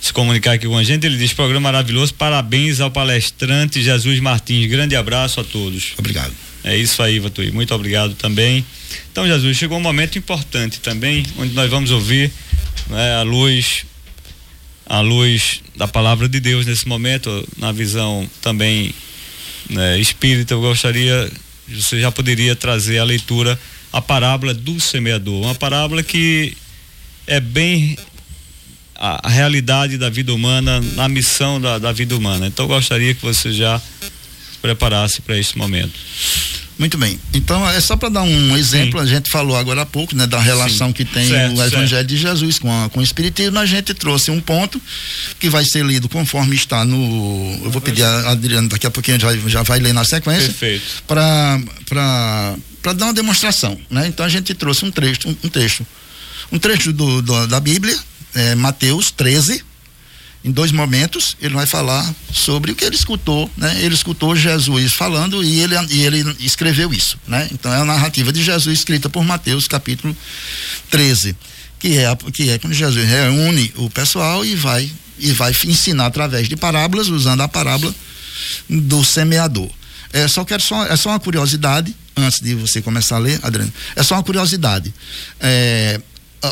se 0.00 0.12
comunicar 0.12 0.52
aqui 0.52 0.66
com 0.66 0.76
a 0.76 0.84
gente, 0.84 1.06
ele 1.06 1.16
diz 1.16 1.32
programa 1.32 1.72
maravilhoso, 1.72 2.14
parabéns 2.14 2.80
ao 2.80 2.90
palestrante 2.90 3.82
Jesus 3.82 4.20
Martins, 4.20 4.68
grande 4.68 4.96
abraço 4.96 5.40
a 5.40 5.44
todos. 5.44 5.92
Obrigado. 5.98 6.51
É 6.64 6.76
isso 6.76 7.02
aí, 7.02 7.18
Vatui. 7.18 7.50
Muito 7.50 7.74
obrigado 7.74 8.14
também. 8.14 8.64
Então, 9.10 9.26
Jesus, 9.26 9.56
chegou 9.56 9.78
um 9.78 9.80
momento 9.82 10.16
importante 10.16 10.80
também, 10.80 11.24
onde 11.38 11.54
nós 11.54 11.68
vamos 11.68 11.90
ouvir 11.90 12.30
né, 12.88 13.16
a 13.16 13.22
luz, 13.22 13.84
a 14.86 15.00
luz 15.00 15.60
da 15.76 15.88
palavra 15.88 16.28
de 16.28 16.38
Deus 16.38 16.66
nesse 16.66 16.86
momento, 16.86 17.46
na 17.58 17.72
visão 17.72 18.28
também 18.40 18.94
né, 19.68 19.98
espírita. 19.98 20.54
Eu 20.54 20.60
gostaria, 20.60 21.30
você 21.68 22.00
já 22.00 22.12
poderia 22.12 22.54
trazer 22.54 22.98
a 22.98 23.04
leitura, 23.04 23.58
a 23.92 24.00
parábola 24.00 24.54
do 24.54 24.80
semeador, 24.80 25.42
uma 25.42 25.54
parábola 25.54 26.02
que 26.02 26.56
é 27.26 27.40
bem 27.40 27.96
a, 28.94 29.26
a 29.26 29.30
realidade 29.30 29.98
da 29.98 30.08
vida 30.08 30.32
humana, 30.32 30.80
na 30.94 31.08
missão 31.08 31.60
da, 31.60 31.78
da 31.78 31.90
vida 31.90 32.16
humana. 32.16 32.46
Então, 32.46 32.66
eu 32.66 32.68
gostaria 32.68 33.14
que 33.14 33.22
você 33.22 33.52
já 33.52 33.80
se 33.80 34.58
preparasse 34.60 35.20
para 35.20 35.36
esse 35.36 35.58
momento. 35.58 35.98
Muito 36.78 36.96
bem. 36.98 37.18
Então, 37.34 37.68
é 37.68 37.80
só 37.80 37.96
para 37.96 38.08
dar 38.08 38.22
um 38.22 38.56
exemplo, 38.56 38.98
Sim. 38.98 39.04
a 39.04 39.08
gente 39.08 39.30
falou 39.30 39.56
agora 39.56 39.82
há 39.82 39.86
pouco, 39.86 40.16
né, 40.16 40.26
da 40.26 40.40
relação 40.40 40.88
Sim. 40.88 40.92
que 40.92 41.04
tem 41.04 41.28
certo, 41.28 41.56
o 41.56 41.62
Evangelho 41.62 41.88
certo. 41.88 42.06
de 42.06 42.16
Jesus 42.16 42.58
com, 42.58 42.84
a, 42.84 42.88
com 42.88 43.00
o 43.00 43.02
Espiritismo. 43.02 43.58
A 43.58 43.66
gente 43.66 43.94
trouxe 43.94 44.30
um 44.30 44.40
ponto 44.40 44.80
que 45.38 45.48
vai 45.48 45.64
ser 45.64 45.84
lido 45.84 46.08
conforme 46.08 46.56
está 46.56 46.84
no. 46.84 47.60
Eu 47.64 47.70
vou 47.70 47.80
pedir 47.80 48.02
a 48.02 48.30
Adriano, 48.30 48.68
daqui 48.68 48.86
a 48.86 48.90
pouquinho 48.90 49.20
já, 49.20 49.34
já 49.48 49.62
vai 49.62 49.78
ler 49.78 49.92
na 49.92 50.04
sequência. 50.04 50.48
Perfeito. 50.48 51.04
Para 51.06 52.56
dar 52.94 53.06
uma 53.06 53.14
demonstração. 53.14 53.78
Né? 53.90 54.06
Então, 54.08 54.24
a 54.24 54.28
gente 54.28 54.54
trouxe 54.54 54.84
um 54.84 54.90
trecho, 54.90 55.28
um, 55.28 55.36
um 55.44 55.48
texto. 55.48 55.86
Um 56.50 56.58
trecho 56.58 56.92
do, 56.92 57.22
do 57.22 57.46
da 57.46 57.60
Bíblia, 57.60 57.98
é, 58.34 58.54
Mateus 58.54 59.10
13, 59.10 59.62
em 60.44 60.50
dois 60.50 60.72
momentos, 60.72 61.36
ele 61.40 61.54
vai 61.54 61.66
falar 61.66 62.12
sobre 62.32 62.72
o 62.72 62.74
que 62.74 62.84
ele 62.84 62.96
escutou, 62.96 63.48
né? 63.56 63.78
Ele 63.80 63.94
escutou 63.94 64.34
Jesus 64.34 64.92
falando 64.94 65.42
e 65.42 65.60
ele, 65.60 65.76
e 65.90 66.02
ele 66.02 66.36
escreveu 66.40 66.92
isso, 66.92 67.16
né? 67.28 67.48
Então 67.52 67.72
é 67.72 67.76
a 67.76 67.84
narrativa 67.84 68.32
de 68.32 68.42
Jesus 68.42 68.80
escrita 68.80 69.08
por 69.08 69.24
Mateus, 69.24 69.68
capítulo 69.68 70.16
13, 70.90 71.36
que 71.78 71.96
é, 71.96 72.16
que 72.32 72.50
é 72.50 72.58
quando 72.58 72.74
Jesus 72.74 73.08
reúne 73.08 73.72
o 73.76 73.88
pessoal 73.88 74.44
e 74.44 74.56
vai, 74.56 74.90
e 75.16 75.30
vai 75.30 75.52
ensinar 75.64 76.06
através 76.06 76.48
de 76.48 76.56
parábolas, 76.56 77.06
usando 77.06 77.42
a 77.42 77.48
parábola 77.48 77.94
do 78.68 79.04
semeador. 79.04 79.70
É, 80.12 80.26
só 80.26 80.44
quero 80.44 80.62
só, 80.62 80.84
é 80.86 80.96
só 80.96 81.10
uma 81.10 81.20
curiosidade, 81.20 81.94
antes 82.16 82.40
de 82.40 82.54
você 82.56 82.82
começar 82.82 83.16
a 83.16 83.20
ler, 83.20 83.38
Adriano, 83.44 83.72
é 83.94 84.02
só 84.02 84.16
uma 84.16 84.24
curiosidade. 84.24 84.92
É, 85.40 86.00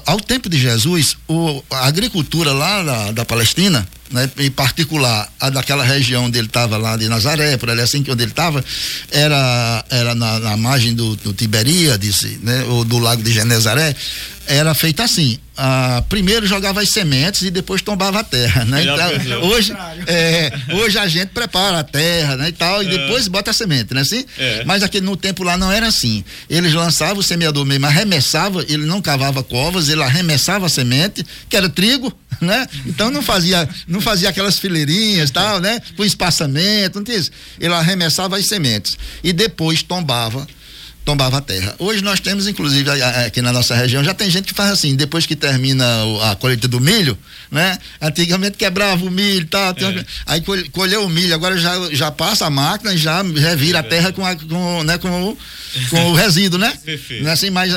ao 0.07 0.21
tempo 0.21 0.49
de 0.49 0.59
Jesus, 0.59 1.17
o, 1.29 1.62
a 1.71 1.87
agricultura 1.87 2.53
lá 2.53 2.83
da, 2.83 3.12
da 3.12 3.25
Palestina 3.25 3.87
né, 4.11 4.28
em 4.39 4.51
particular 4.51 5.32
a 5.39 5.51
daquela 5.51 5.85
região 5.85 6.24
onde 6.24 6.39
ele 6.39 6.49
estava 6.49 6.77
lá 6.77 6.97
de 6.97 7.09
Nazaré, 7.09 7.57
por 7.57 7.70
ali 7.70 7.81
assim 7.81 8.03
que 8.03 8.11
onde 8.11 8.23
ele 8.23 8.32
estava, 8.32 8.65
era, 9.11 9.85
era 9.89 10.15
na, 10.15 10.41
na 10.41 10.57
margem 10.57 10.95
do, 10.95 11.16
do 11.16 11.32
Tiberíades, 11.32 12.23
né, 12.43 12.65
ou 12.65 12.85
do 12.85 12.99
lago 12.99 13.23
de 13.23 13.32
Genezaré, 13.32 13.95
era 14.47 14.74
feita 14.74 15.05
assim. 15.05 15.39
Ah, 15.57 16.03
primeiro 16.09 16.47
jogava 16.47 16.81
as 16.81 16.91
sementes 16.91 17.43
e 17.43 17.51
depois 17.51 17.82
tombava 17.82 18.20
a 18.20 18.24
terra, 18.24 18.65
né? 18.65 18.82
Então, 18.82 19.43
hoje, 19.43 19.73
é, 20.07 20.51
hoje 20.73 20.99
a 20.99 21.07
gente 21.07 21.28
prepara 21.28 21.81
a 21.81 21.85
terra, 21.85 22.37
né, 22.37 22.49
e 22.49 22.53
tal, 22.53 22.82
e 22.82 22.87
é. 22.87 22.89
depois 22.89 23.28
bota 23.28 23.51
a 23.51 23.55
semente, 23.55 23.95
né, 23.95 24.01
assim? 24.01 24.24
É. 24.39 24.65
Mas 24.65 24.82
aquele 24.82 25.05
no 25.05 25.16
tempo 25.16 25.45
lá 25.45 25.57
não 25.57 25.70
era 25.70 25.87
assim. 25.87 26.24
Eles 26.49 26.73
lançavam 26.73 27.19
o 27.19 27.23
semeador 27.23 27.65
mesmo, 27.65 27.87
arremessava, 27.87 28.65
ele 28.69 28.87
não 28.87 29.01
cavava 29.01 29.43
covas, 29.43 29.89
ele 29.89 30.03
arremessava 30.03 30.66
a 30.66 30.69
semente, 30.69 31.24
que 31.49 31.57
era 31.57 31.69
trigo, 31.69 32.12
né? 32.40 32.66
Então 32.86 33.11
não 33.11 33.23
fazia, 33.23 33.69
não 33.86 34.01
fazia 34.01 34.28
aquelas 34.28 34.59
fileirinhas, 34.59 35.31
tal, 35.31 35.61
né? 35.61 35.81
Com 35.97 36.05
espaçamento, 36.05 36.97
não 36.98 37.05
tinha 37.05 37.19
isso. 37.19 37.31
Ele 37.59 37.74
arremessava 37.74 38.36
as 38.36 38.47
sementes 38.47 38.97
e 39.23 39.32
depois 39.32 39.82
tombava 39.82 40.47
tombava 41.05 41.39
a 41.39 41.41
terra. 41.41 41.75
Hoje 41.79 42.03
nós 42.03 42.21
temos, 42.21 42.47
inclusive, 42.47 42.91
aqui 43.25 43.41
na 43.41 43.53
nossa 43.53 43.75
região, 43.75 44.05
já 44.05 44.15
tem 44.15 44.31
gente 44.31 44.47
que 44.47 44.55
faz 44.55 44.71
assim, 44.71 44.95
depois 44.95 45.27
que 45.27 45.35
termina 45.35 45.85
a 46.31 46.37
colheita 46.37 46.69
do 46.69 46.81
milho, 46.81 47.17
né? 47.51 47.79
Antigamente 48.01 48.57
quebrava 48.57 49.05
o 49.05 49.11
milho 49.11 49.43
e 49.43 49.47
tal, 49.47 49.71
é. 49.71 50.05
aí 50.27 50.43
colheu 50.73 51.05
o 51.05 51.09
milho, 51.09 51.35
agora 51.35 51.59
já, 51.59 51.75
já 51.93 52.11
passa 52.11 52.47
a 52.47 52.51
máquina 52.51 52.95
e 52.95 52.99
já 52.99 53.23
revira 53.23 53.79
é 53.79 53.81
a 53.81 53.83
terra 53.83 54.13
com, 54.13 54.25
a, 54.25 54.37
com, 54.37 54.83
né, 54.85 54.99
com, 54.99 55.31
o, 55.31 55.39
com 55.89 56.11
o 56.11 56.15
resíduo, 56.15 56.59
né? 56.59 56.73
Perfeito. 56.85 57.23
Não 57.23 57.31
é 57.31 57.33
assim, 57.33 57.51
mas 57.51 57.73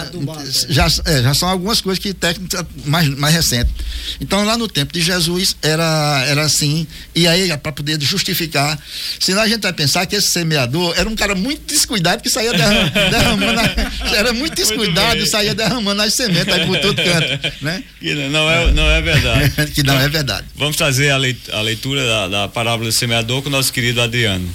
já, 0.70 0.88
é, 1.06 1.22
já 1.24 1.34
são 1.34 1.50
algumas 1.50 1.82
coisas 1.82 2.02
que 2.02 2.14
técnica 2.14 2.66
mais, 2.86 3.08
mais 3.10 3.34
recente. 3.34 3.72
Então 4.20 4.44
lá 4.44 4.58
no 4.58 4.68
tempo 4.68 4.94
de 4.94 5.02
Jesus 5.02 5.56
era, 5.62 6.26
era 6.28 6.44
assim, 6.44 6.86
e 7.16 7.28
aí 7.28 7.56
para 7.58 7.72
poder 7.72 8.00
justificar, 8.02 8.78
senão 9.20 9.42
a 9.42 9.48
gente 9.48 9.62
vai 9.62 9.74
pensar 9.74 10.06
que 10.06 10.16
esse 10.16 10.32
semeador 10.32 10.94
era 10.98 11.08
um 11.08 11.16
cara 11.16 11.36
muito 11.36 11.66
descuidado 11.66 12.22
que 12.22 12.30
saía 12.30 12.52
derramando 12.52 12.92
derramando, 13.14 13.62
era 14.16 14.34
muito 14.34 14.56
descuidado, 14.56 15.26
saía 15.28 15.54
derramando 15.54 16.02
as 16.02 16.16
sementes 16.16 16.54
aí 16.54 16.66
por 16.66 16.80
todo 16.80 16.96
canto, 16.96 17.54
né? 17.62 17.84
Que 18.00 18.14
não 18.30 18.50
é, 18.50 18.72
não 18.72 18.90
é 18.90 19.02
verdade. 19.02 19.52
que 19.72 19.84
não 19.84 20.00
é 20.00 20.10
verdade. 20.10 20.48
Vamos 20.56 20.76
fazer 20.76 21.12
a 21.12 21.62
leitura 21.62 22.06
da, 22.06 22.28
da 22.28 22.48
parábola 22.48 22.90
do 22.90 22.96
semeador 22.96 23.42
com 23.42 23.50
o 23.50 23.52
nosso 23.52 23.72
querido 23.72 24.02
Adriano. 24.02 24.50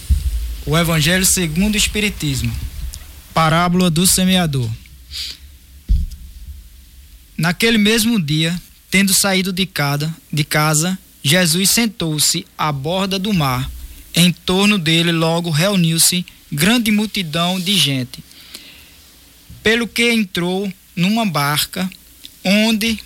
O 0.67 0.77
Evangelho 0.77 1.25
segundo 1.25 1.75
o 1.75 1.79
Espiritismo. 1.79 2.55
Parábola 3.33 3.89
do 3.89 4.07
semeador. 4.07 4.69
Naquele 7.37 7.79
mesmo 7.79 8.21
dia, 8.21 8.61
tendo 8.91 9.13
saído 9.15 9.53
de 9.53 9.65
casa, 9.65 10.13
de 10.33 10.43
casa 10.43 10.99
Jesus 11.23 11.71
sentou-se 11.71 12.47
à 12.57 12.73
borda 12.73 13.19
do 13.19 13.33
mar. 13.33 13.71
Em 14.15 14.33
torno 14.33 14.79
dele 14.79 15.13
logo 15.13 15.51
reuniu-se 15.51 16.25
grande 16.51 16.91
multidão 16.91 17.61
de 17.61 17.77
gente 17.77 18.25
pelo 19.69 19.87
que 19.87 20.11
entrou 20.11 20.73
numa 20.97 21.27
barca, 21.27 21.91
onde 22.43 22.99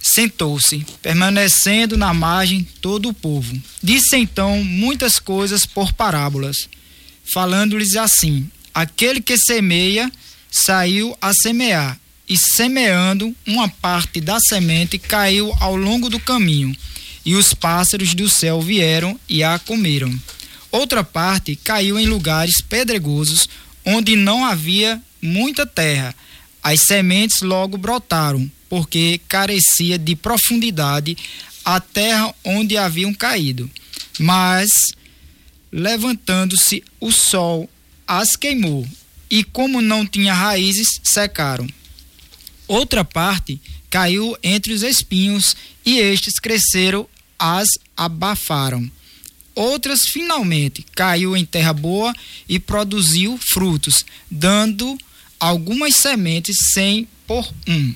sentou-se, 0.00 0.86
permanecendo 1.02 1.96
na 1.96 2.14
margem 2.14 2.64
todo 2.80 3.08
o 3.08 3.12
povo. 3.12 3.60
Disse 3.82 4.14
então 4.14 4.62
muitas 4.62 5.18
coisas 5.18 5.66
por 5.66 5.92
parábolas, 5.94 6.68
falando-lhes 7.34 7.96
assim: 7.96 8.48
Aquele 8.72 9.20
que 9.20 9.36
semeia 9.36 10.12
saiu 10.48 11.18
a 11.20 11.34
semear, 11.34 11.98
e 12.28 12.36
semeando, 12.38 13.34
uma 13.44 13.68
parte 13.68 14.20
da 14.20 14.38
semente 14.38 14.96
caiu 14.96 15.52
ao 15.58 15.74
longo 15.74 16.08
do 16.08 16.20
caminho, 16.20 16.72
e 17.26 17.34
os 17.34 17.52
pássaros 17.52 18.14
do 18.14 18.30
céu 18.30 18.62
vieram 18.62 19.18
e 19.28 19.42
a 19.42 19.58
comeram. 19.58 20.16
Outra 20.70 21.02
parte 21.02 21.56
caiu 21.56 21.98
em 21.98 22.06
lugares 22.06 22.60
pedregosos, 22.60 23.48
onde 23.84 24.14
não 24.14 24.44
havia 24.44 25.02
muita 25.22 25.64
terra. 25.64 26.14
As 26.62 26.80
sementes 26.82 27.40
logo 27.40 27.78
brotaram, 27.78 28.50
porque 28.68 29.20
carecia 29.28 29.96
de 29.98 30.16
profundidade 30.16 31.16
a 31.64 31.80
terra 31.80 32.34
onde 32.44 32.76
haviam 32.76 33.14
caído. 33.14 33.70
Mas, 34.18 34.70
levantando-se 35.70 36.82
o 37.00 37.10
sol, 37.10 37.70
as 38.06 38.36
queimou, 38.36 38.86
e 39.30 39.42
como 39.42 39.80
não 39.80 40.04
tinha 40.04 40.34
raízes, 40.34 41.00
secaram. 41.02 41.66
Outra 42.68 43.04
parte 43.04 43.60
caiu 43.88 44.36
entre 44.42 44.72
os 44.72 44.82
espinhos, 44.82 45.56
e 45.84 45.98
estes 45.98 46.38
cresceram, 46.38 47.08
as 47.38 47.68
abafaram. 47.96 48.90
Outras, 49.54 50.00
finalmente, 50.12 50.84
caiu 50.94 51.36
em 51.36 51.44
terra 51.44 51.72
boa 51.72 52.14
e 52.48 52.58
produziu 52.58 53.38
frutos, 53.38 54.04
dando 54.30 54.96
algumas 55.42 55.96
sementes 55.96 56.56
100 56.72 57.08
por 57.26 57.52
um, 57.66 57.92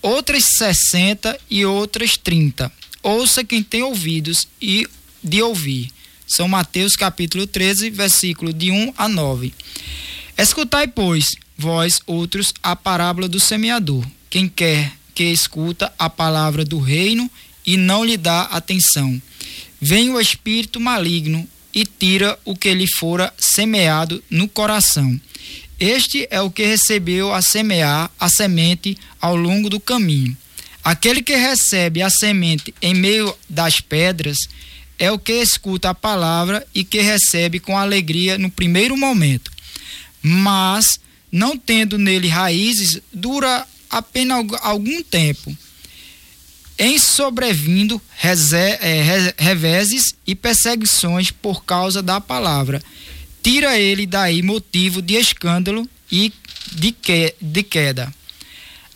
outras 0.00 0.44
60 0.56 1.38
e 1.50 1.66
outras 1.66 2.16
30. 2.16 2.72
Ouça 3.02 3.44
quem 3.44 3.62
tem 3.62 3.82
ouvidos 3.82 4.48
e 4.62 4.88
de 5.22 5.42
ouvir. 5.42 5.90
São 6.26 6.48
Mateus 6.48 6.96
capítulo 6.96 7.46
13, 7.46 7.90
versículo 7.90 8.50
de 8.50 8.70
1 8.70 8.94
a 8.96 9.10
9. 9.10 9.52
Escutai, 10.38 10.88
pois, 10.88 11.36
vós 11.58 12.00
outros, 12.06 12.54
a 12.62 12.74
parábola 12.74 13.28
do 13.28 13.38
semeador. 13.38 14.02
Quem 14.30 14.48
quer 14.48 14.94
que 15.14 15.24
escuta 15.24 15.92
a 15.98 16.08
palavra 16.08 16.64
do 16.64 16.78
reino 16.78 17.30
e 17.66 17.76
não 17.76 18.06
lhe 18.06 18.16
dá 18.16 18.44
atenção. 18.44 19.20
Vem 19.78 20.08
o 20.08 20.18
espírito 20.18 20.80
maligno 20.80 21.46
e 21.74 21.84
tira 21.84 22.38
o 22.42 22.56
que 22.56 22.72
lhe 22.72 22.86
fora 22.86 23.30
semeado 23.38 24.24
no 24.30 24.48
coração. 24.48 25.20
Este 25.78 26.26
é 26.30 26.40
o 26.40 26.50
que 26.50 26.64
recebeu 26.64 27.32
a 27.34 27.42
semear 27.42 28.10
a 28.18 28.28
semente 28.30 28.96
ao 29.20 29.36
longo 29.36 29.68
do 29.68 29.78
caminho. 29.78 30.36
Aquele 30.82 31.22
que 31.22 31.36
recebe 31.36 32.00
a 32.00 32.08
semente 32.08 32.72
em 32.80 32.94
meio 32.94 33.36
das 33.48 33.80
pedras 33.80 34.38
é 34.98 35.10
o 35.10 35.18
que 35.18 35.32
escuta 35.34 35.90
a 35.90 35.94
palavra 35.94 36.66
e 36.74 36.82
que 36.82 37.00
recebe 37.02 37.60
com 37.60 37.76
alegria 37.76 38.38
no 38.38 38.50
primeiro 38.50 38.96
momento. 38.96 39.50
Mas, 40.22 40.98
não 41.30 41.58
tendo 41.58 41.98
nele 41.98 42.28
raízes, 42.28 43.02
dura 43.12 43.66
apenas 43.90 44.46
algum 44.62 45.02
tempo. 45.02 45.54
Em 46.78 46.98
sobrevindo 46.98 48.00
é, 48.22 49.34
reveses 49.36 50.14
e 50.26 50.34
perseguições 50.34 51.30
por 51.30 51.64
causa 51.64 52.02
da 52.02 52.20
palavra 52.20 52.82
tira 53.46 53.78
ele 53.78 54.08
daí 54.08 54.42
motivo 54.42 55.00
de 55.00 55.14
escândalo 55.14 55.88
e 56.10 56.32
de, 56.72 56.90
que, 56.90 57.32
de 57.40 57.62
queda. 57.62 58.12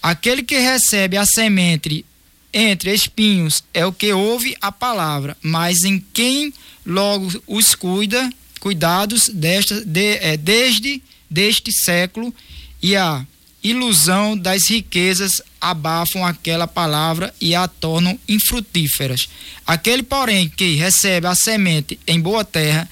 Aquele 0.03 0.43
que 0.43 0.59
recebe 0.59 1.17
a 1.17 1.25
semente 1.25 2.05
entre 2.53 2.93
espinhos 2.93 3.63
é 3.73 3.87
o 3.87 3.93
que 3.93 4.13
ouve 4.13 4.57
a 4.61 4.73
palavra, 4.73 5.37
mas 5.41 5.85
em 5.85 6.05
quem 6.13 6.53
logo 6.85 7.31
os 7.47 7.77
cuida, 7.77 8.29
cuidados 8.59 9.29
desta, 9.29 9.85
de, 9.85 10.17
é, 10.17 10.37
desde 10.37 11.01
deste 11.31 11.71
século 11.71 12.35
e 12.83 12.97
a 12.97 13.25
ilusão 13.63 14.37
das 14.37 14.69
riquezas 14.69 15.31
abafam 15.61 16.27
aquela 16.27 16.67
palavra 16.67 17.33
e 17.41 17.55
a 17.55 17.69
tornam 17.69 18.19
infrutíferas. 18.29 19.29
Aquele, 19.65 20.03
porém, 20.03 20.49
que 20.49 20.75
recebe 20.75 21.29
a 21.29 21.37
semente 21.37 22.01
em 22.05 22.21
boa 22.21 22.45
terra 22.45 22.91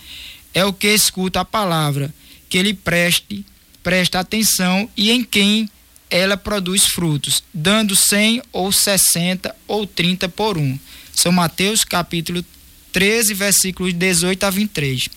é 0.58 0.64
o 0.64 0.72
que 0.72 0.88
escuta 0.88 1.38
a 1.40 1.44
palavra, 1.44 2.12
que 2.48 2.58
ele 2.58 2.74
preste, 2.74 3.46
presta 3.80 4.18
atenção 4.18 4.90
e 4.96 5.12
em 5.12 5.22
quem 5.22 5.70
ela 6.10 6.36
produz 6.36 6.82
frutos, 6.86 7.44
dando 7.54 7.94
100 7.94 8.42
ou 8.52 8.72
60 8.72 9.54
ou 9.68 9.86
30 9.86 10.28
por 10.28 10.58
um. 10.58 10.76
São 11.12 11.30
Mateus 11.30 11.84
capítulo 11.84 12.44
13, 12.90 13.34
versículos 13.34 13.92
18 13.94 14.42
a 14.42 14.50
23. 14.50 15.08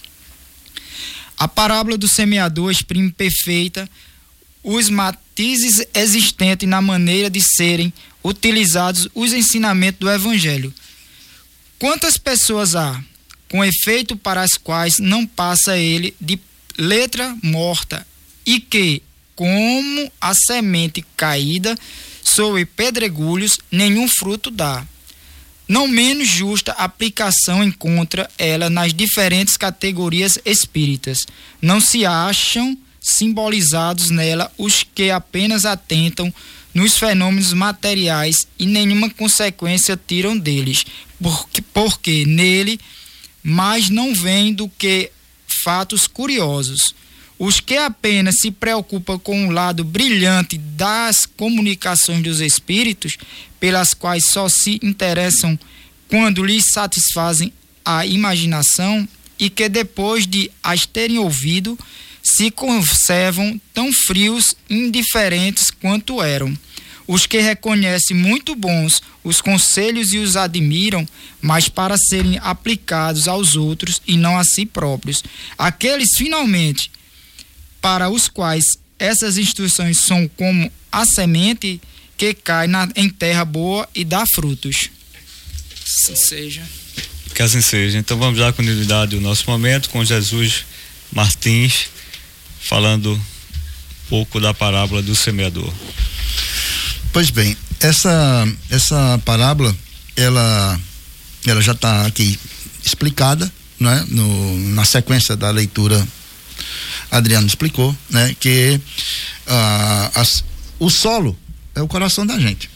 A 1.39 1.47
parábola 1.47 1.97
do 1.97 2.07
semeador 2.07 2.69
exprime 2.69 3.11
perfeita 3.11 3.89
os 4.61 4.91
matizes 4.91 5.83
existentes 5.91 6.69
na 6.69 6.83
maneira 6.83 7.31
de 7.31 7.41
serem 7.41 7.91
utilizados 8.23 9.09
os 9.15 9.33
ensinamentos 9.33 9.99
do 9.99 10.07
evangelho. 10.11 10.71
Quantas 11.79 12.15
pessoas 12.15 12.75
há 12.75 13.03
com 13.51 13.65
efeito 13.65 14.15
para 14.15 14.41
as 14.41 14.53
quais 14.53 14.97
não 14.97 15.27
passa 15.27 15.77
ele 15.77 16.15
de 16.21 16.39
letra 16.77 17.35
morta, 17.43 18.07
e 18.45 18.61
que, 18.61 19.03
como 19.35 20.09
a 20.21 20.33
semente 20.33 21.05
caída 21.17 21.77
sobre 22.23 22.65
pedregulhos, 22.65 23.59
nenhum 23.69 24.07
fruto 24.07 24.49
dá. 24.49 24.87
Não 25.67 25.85
menos 25.85 26.29
justa 26.29 26.71
aplicação 26.71 27.61
encontra 27.61 28.29
ela 28.37 28.69
nas 28.69 28.93
diferentes 28.93 29.57
categorias 29.57 30.39
espíritas. 30.45 31.19
Não 31.61 31.81
se 31.81 32.05
acham 32.05 32.77
simbolizados 33.01 34.09
nela 34.11 34.49
os 34.57 34.85
que 34.95 35.11
apenas 35.11 35.65
atentam 35.65 36.33
nos 36.73 36.97
fenômenos 36.97 37.51
materiais 37.51 38.47
e 38.57 38.65
nenhuma 38.65 39.09
consequência 39.09 39.99
tiram 40.07 40.37
deles, 40.37 40.85
porque, 41.21 41.61
porque 41.61 42.25
nele 42.25 42.79
mais 43.43 43.89
não 43.89 44.13
vem 44.13 44.53
do 44.53 44.69
que 44.69 45.11
fatos 45.63 46.07
curiosos. 46.07 46.93
Os 47.37 47.59
que 47.59 47.75
apenas 47.75 48.35
se 48.39 48.51
preocupam 48.51 49.17
com 49.17 49.47
o 49.47 49.51
lado 49.51 49.83
brilhante 49.83 50.57
das 50.57 51.25
comunicações 51.25 52.21
dos 52.21 52.39
espíritos, 52.39 53.17
pelas 53.59 53.93
quais 53.93 54.25
só 54.29 54.47
se 54.47 54.79
interessam 54.83 55.57
quando 56.07 56.43
lhes 56.43 56.65
satisfazem 56.71 57.51
a 57.83 58.05
imaginação, 58.05 59.07
e 59.39 59.49
que 59.49 59.67
depois 59.67 60.27
de 60.27 60.51
as 60.61 60.85
terem 60.85 61.17
ouvido, 61.17 61.77
se 62.23 62.51
conservam 62.51 63.59
tão 63.73 63.91
frios 63.91 64.53
indiferentes 64.69 65.71
quanto 65.71 66.21
eram. 66.21 66.55
Os 67.11 67.25
que 67.25 67.41
reconhecem 67.41 68.15
muito 68.15 68.55
bons 68.55 69.01
os 69.21 69.41
conselhos 69.41 70.13
e 70.13 70.17
os 70.17 70.37
admiram, 70.37 71.05
mas 71.41 71.67
para 71.67 71.97
serem 71.97 72.39
aplicados 72.41 73.27
aos 73.27 73.57
outros 73.57 74.01
e 74.07 74.15
não 74.15 74.37
a 74.37 74.45
si 74.45 74.65
próprios. 74.65 75.21
Aqueles, 75.57 76.07
finalmente, 76.15 76.89
para 77.81 78.09
os 78.09 78.29
quais 78.29 78.63
essas 78.97 79.37
instruções 79.37 79.99
são 79.99 80.25
como 80.37 80.71
a 80.89 81.05
semente 81.05 81.81
que 82.15 82.33
cai 82.33 82.65
na, 82.67 82.87
em 82.95 83.09
terra 83.09 83.43
boa 83.43 83.89
e 83.93 84.05
dá 84.05 84.23
frutos. 84.33 84.89
Assim 85.83 86.15
seja. 86.15 86.63
Que 87.35 87.41
assim 87.41 87.61
seja. 87.61 87.97
Então 87.97 88.17
vamos 88.17 88.39
dar 88.39 88.53
continuidade 88.53 89.17
ao 89.17 89.21
nosso 89.21 89.49
momento 89.49 89.89
com 89.89 90.05
Jesus 90.05 90.63
Martins, 91.11 91.89
falando 92.61 93.15
um 93.15 93.21
pouco 94.07 94.39
da 94.39 94.53
parábola 94.53 95.01
do 95.01 95.13
semeador. 95.13 95.73
Pois 97.13 97.29
bem, 97.29 97.57
essa 97.79 98.47
essa 98.69 99.21
parábola, 99.25 99.75
ela 100.15 100.79
ela 101.45 101.61
já 101.61 101.73
está 101.73 102.05
aqui 102.05 102.39
explicada, 102.85 103.51
né? 103.79 104.05
No, 104.09 104.57
na 104.69 104.85
sequência 104.85 105.35
da 105.35 105.49
leitura, 105.49 106.07
Adriano 107.09 107.47
explicou, 107.47 107.95
né? 108.09 108.35
Que 108.39 108.79
ah, 109.45 110.11
as, 110.15 110.43
o 110.79 110.89
solo 110.89 111.37
é 111.75 111.81
o 111.81 111.87
coração 111.87 112.25
da 112.25 112.39
gente. 112.39 112.69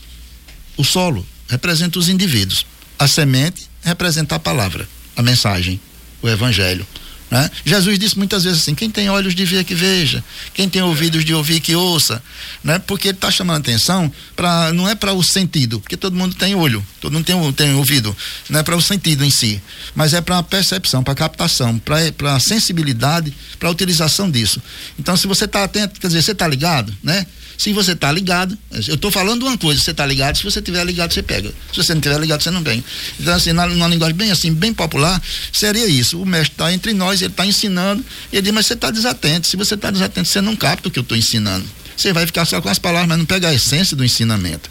O 0.75 0.83
solo 0.83 1.25
representa 1.47 1.97
os 1.97 2.09
indivíduos. 2.09 2.65
A 2.99 3.07
semente 3.07 3.69
representa 3.83 4.35
a 4.35 4.39
palavra, 4.39 4.87
a 5.15 5.21
mensagem, 5.21 5.79
o 6.21 6.27
evangelho. 6.27 6.85
Né? 7.29 7.49
Jesus 7.65 7.97
disse 7.97 8.17
muitas 8.17 8.43
vezes 8.43 8.61
assim: 8.61 8.75
quem 8.75 8.89
tem 8.89 9.09
olhos 9.09 9.33
de 9.33 9.45
ver 9.45 9.63
que 9.63 9.73
veja, 9.73 10.23
quem 10.53 10.69
tem 10.69 10.81
ouvidos 10.81 11.25
de 11.25 11.33
ouvir 11.33 11.59
que 11.59 11.75
ouça, 11.75 12.21
né? 12.63 12.77
Porque 12.77 13.07
ele 13.07 13.17
está 13.17 13.31
chamando 13.31 13.61
atenção 13.61 14.11
para 14.35 14.71
não 14.73 14.87
é 14.87 14.93
para 14.93 15.11
o 15.13 15.23
sentido, 15.23 15.79
porque 15.79 15.97
todo 15.97 16.15
mundo 16.15 16.35
tem 16.35 16.53
olho, 16.53 16.85
todo 17.01 17.13
mundo 17.13 17.25
tem, 17.25 17.53
tem 17.53 17.73
ouvido, 17.73 18.15
não 18.47 18.59
é 18.59 18.63
para 18.63 18.75
o 18.75 18.81
sentido 18.81 19.25
em 19.25 19.31
si, 19.31 19.61
mas 19.95 20.13
é 20.13 20.21
para 20.21 20.37
a 20.37 20.43
percepção, 20.43 21.03
para 21.03 21.13
a 21.13 21.15
captação, 21.15 21.79
para 21.79 22.35
a 22.35 22.39
sensibilidade, 22.39 23.33
para 23.59 23.69
a 23.69 23.71
utilização 23.71 24.29
disso. 24.29 24.61
Então, 24.99 25.17
se 25.17 25.25
você 25.25 25.45
está 25.45 25.63
atento, 25.63 25.99
quer 25.99 26.07
dizer, 26.07 26.21
você 26.21 26.31
está 26.31 26.47
ligado, 26.47 26.95
né? 27.03 27.25
Se 27.57 27.71
você 27.73 27.93
está 27.93 28.11
ligado, 28.11 28.57
eu 28.87 28.95
estou 28.95 29.11
falando 29.11 29.43
uma 29.43 29.57
coisa, 29.57 29.81
você 29.81 29.91
está 29.91 30.05
ligado, 30.05 30.37
se 30.37 30.43
você 30.43 30.59
estiver 30.59 30.83
ligado, 30.83 31.13
você 31.13 31.23
pega. 31.23 31.49
Se 31.71 31.83
você 31.83 31.93
não 31.93 31.99
estiver 31.99 32.19
ligado, 32.19 32.41
você 32.41 32.51
não 32.51 32.61
vem. 32.61 32.83
Então, 33.19 33.33
assim, 33.33 33.53
numa 33.53 33.87
linguagem 33.87 34.15
bem 34.15 34.31
assim, 34.31 34.53
bem 34.53 34.73
popular, 34.73 35.21
seria 35.53 35.87
isso. 35.87 36.21
O 36.21 36.25
mestre 36.25 36.53
está 36.53 36.73
entre 36.73 36.93
nós, 36.93 37.21
ele 37.21 37.31
está 37.31 37.45
ensinando, 37.45 38.03
e 38.31 38.35
ele 38.35 38.43
diz, 38.43 38.53
mas 38.53 38.65
você 38.65 38.73
está 38.73 38.91
desatento. 38.91 39.47
Se 39.47 39.55
você 39.55 39.75
está 39.75 39.89
desatento, 39.91 40.27
você 40.27 40.41
não 40.41 40.55
capta 40.55 40.87
o 40.87 40.91
que 40.91 40.99
eu 40.99 41.03
estou 41.03 41.17
ensinando. 41.17 41.65
Você 41.95 42.11
vai 42.11 42.25
ficar 42.25 42.45
só 42.45 42.61
com 42.61 42.69
as 42.69 42.79
palavras, 42.79 43.07
mas 43.07 43.17
não 43.17 43.25
pega 43.25 43.49
a 43.49 43.53
essência 43.53 43.95
do 43.95 44.03
ensinamento. 44.03 44.69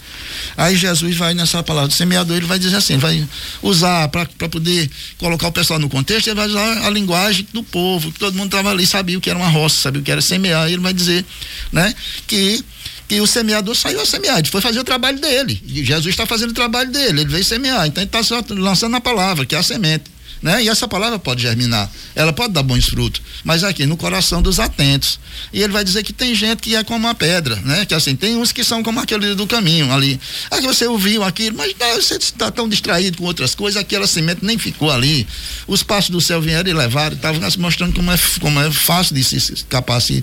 Aí 0.57 0.77
Jesus 0.77 1.17
vai 1.17 1.35
nessa 1.35 1.63
palavra 1.63 1.89
do 1.89 1.95
semeador, 1.95 2.37
ele 2.37 2.47
vai 2.47 2.59
dizer 2.59 2.77
assim, 2.77 2.99
vai 2.99 3.27
usar 3.63 4.09
para 4.09 4.27
poder 4.49 4.91
colocar 5.19 5.49
o 5.49 5.53
pessoal 5.53 5.79
no 5.79 5.89
contexto, 5.89 6.29
ele 6.29 6.37
vai 6.37 6.49
usar 6.49 6.87
a 6.87 6.91
linguagem 6.91 7.47
do 7.53 7.63
povo, 7.63 8.13
que 8.13 8.19
todo 8.19 8.35
mundo 8.35 8.47
estava 8.47 8.71
ali, 8.71 8.87
sabia 8.87 9.17
o 9.17 9.21
que 9.21 9.31
era 9.31 9.39
uma 9.39 9.49
roça, 9.49 9.81
sabia 9.81 10.01
o 10.01 10.05
que 10.05 10.11
era 10.11 10.21
semear, 10.21 10.69
e 10.69 10.75
ele 10.75 10.83
vai 10.83 10.93
dizer, 10.93 11.25
né, 11.73 11.95
que 12.27 12.65
que 13.07 13.21
o 13.21 13.27
semeador 13.27 13.75
saiu 13.75 14.01
a 14.01 14.07
semear, 14.07 14.39
ele 14.39 14.49
foi 14.49 14.63
fazer 14.63 14.79
o 14.79 14.85
trabalho 14.85 15.21
dele. 15.21 15.63
E 15.67 15.85
Jesus 15.85 16.07
está 16.07 16.25
fazendo 16.25 16.53
o 16.53 16.55
trabalho 16.55 16.91
dele, 16.91 17.21
ele 17.21 17.31
veio 17.31 17.45
semear. 17.45 17.87
Então 17.87 18.03
ele 18.03 18.11
está 18.11 18.45
lançando 18.55 18.97
a 18.97 19.01
palavra, 19.01 19.45
que 19.45 19.55
é 19.55 19.59
a 19.59 19.63
semente 19.63 20.14
né? 20.45 20.63
E 20.63 20.69
essa 20.69 20.87
palavra 20.87 21.19
pode 21.19 21.41
germinar, 21.41 21.91
ela 22.15 22.31
pode 22.31 22.53
dar 22.53 22.63
bons 22.63 22.85
frutos, 22.85 23.23
mas 23.43 23.65
aqui 23.65 23.87
no 23.87 23.97
coração 23.97 24.43
dos 24.43 24.61
atentos. 24.61 25.19
E 25.51 25.63
ele 25.63 25.73
vai 25.73 25.83
dizer 25.83 26.03
que 26.03 26.13
tem 26.13 26.35
gente 26.35 26.61
que 26.61 26.77
é 26.77 26.85
como 26.85 27.07
uma 27.07 27.15
pedra, 27.15 27.57
né? 27.65 27.87
Que 27.87 27.95
assim, 27.95 28.15
tem 28.15 28.37
uns 28.37 28.53
que 28.53 28.63
são 28.63 28.83
como 28.83 29.01
aquele 29.01 29.35
do 29.35 29.47
caminho 29.47 29.91
ali. 29.91 30.21
Aí 30.51 30.61
você 30.61 30.87
ouviu 30.87 31.25
aquilo, 31.25 31.57
mas 31.57 31.75
não, 31.81 31.95
você 31.95 32.17
está 32.17 32.51
tão 32.51 32.69
distraído 32.69 33.17
com 33.17 33.25
outras 33.25 33.55
coisas, 33.55 33.81
aquela 33.81 34.07
semente 34.07 34.45
nem 34.45 34.59
ficou 34.59 34.91
ali. 34.91 35.27
Os 35.67 35.83
passos 35.83 36.11
do 36.11 36.21
céu 36.21 36.43
vieram 36.43 36.69
e 36.69 36.75
levaram, 36.75 37.17
estavam 37.17 37.41
mostrando 37.57 37.95
como 37.95 38.13
é, 38.13 38.19
como 38.39 38.61
é 38.61 38.71
fácil 38.71 39.15
de 39.15 39.25
se 39.25 39.37
escapar 39.37 39.97
assim, 39.97 40.23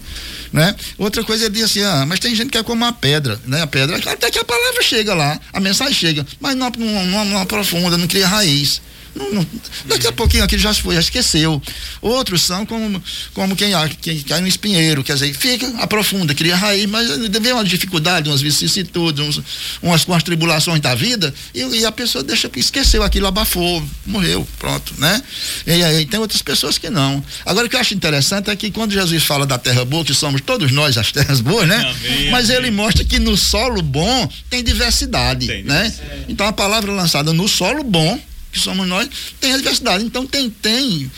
né? 0.54 0.76
Outra 1.00 1.24
coisa 1.24 1.46
ele 1.46 1.56
diz 1.56 1.64
assim, 1.64 1.82
ah, 1.82 2.06
mas 2.08 2.20
tem 2.20 2.36
gente 2.36 2.52
que 2.52 2.60
é 2.60 2.64
como 2.64 2.84
uma 2.84 2.94
pedra, 2.94 3.42
né? 3.48 3.64
A 3.64 3.68
pedra, 3.68 3.98
até 3.98 4.30
que 4.30 4.38
a 4.38 4.46
palavra 4.46 4.84
chega 4.84 5.16
lá, 5.16 5.40
a 5.52 5.60
mensagem 5.60 5.96
chega, 5.96 6.28
mas 6.40 6.56
não, 6.56 6.72
não, 6.78 7.06
não, 7.08 7.26
não 7.26 7.38
aprofunda, 7.40 7.98
não 7.98 8.08
cria 8.08 8.28
raiz. 8.28 8.80
Não, 9.14 9.34
não, 9.34 9.48
daqui 9.86 10.08
a 10.08 10.12
pouquinho 10.12 10.44
aquilo 10.44 10.62
já 10.62 10.74
foi, 10.74 10.96
já 10.96 11.02
esqueceu. 11.02 11.62
Outros 12.02 12.44
são 12.44 12.66
como, 12.66 13.04
como 13.34 13.56
quem, 13.56 13.74
quem 14.02 14.22
cai 14.22 14.40
no 14.40 14.48
espinheiro, 14.48 15.04
quer 15.04 15.14
dizer, 15.14 15.34
fica, 15.34 15.68
aprofunda, 15.80 16.34
cria 16.34 16.56
raiz, 16.56 16.86
mas 16.90 17.10
vem 17.10 17.52
uma 17.52 17.64
dificuldade, 17.64 18.30
umas 18.30 18.42
vicissitudes, 18.42 19.26
uns, 19.26 19.42
umas, 19.82 20.06
umas 20.06 20.24
tribulações 20.24 20.80
da 20.80 20.96
vida, 20.96 21.34
e, 21.54 21.62
e, 21.62 21.86
a 21.86 21.92
pessoa 21.92 22.24
deixa, 22.24 22.50
esqueceu 22.56 23.04
aquilo, 23.04 23.28
abafou, 23.28 23.84
morreu, 24.06 24.48
pronto, 24.58 24.94
né? 24.98 25.22
E 25.68 25.84
aí 25.84 26.06
tem 26.06 26.20
outras 26.20 26.42
pessoas 26.42 26.78
que 26.78 26.90
não. 26.90 27.24
Agora 27.46 27.68
o 27.68 27.70
que 27.70 27.76
eu 27.76 27.80
acho 27.80 27.94
interessante 27.94 28.50
é 28.50 28.56
que 28.56 28.72
quando 28.72 28.94
Jesus 28.94 29.24
fala 29.24 29.46
da 29.46 29.58
terra 29.58 29.84
boa, 29.84 30.06
que 30.06 30.14
somos 30.14 30.42
todos 30.42 30.72
nós 30.72 30.98
as 30.98 31.12
terras 31.12 31.42
boas, 31.42 31.68
né? 31.68 31.76
Amém, 31.76 32.32
mas 32.32 32.50
amém. 32.50 32.58
ele 32.58 32.72
mostra 32.72 33.04
que 33.04 33.20
no 33.20 33.36
solo 33.36 33.82
bom 33.82 34.30
tem 34.50 34.64
diversidade, 34.64 35.48
tem, 35.48 35.64
né? 35.64 35.94
Então 36.30 36.48
a 36.48 36.54
palavra 36.54 36.92
lançada 36.92 37.34
no 37.34 37.48
solo 37.48 37.84
bom 37.84 38.20
que 38.52 38.60
somos 38.60 38.88
nós, 38.88 39.08
tem 39.40 39.54
a 39.54 39.58
diversidade. 39.58 40.04
Então 40.04 40.26
tem, 40.26 40.50
tem, 40.50 41.12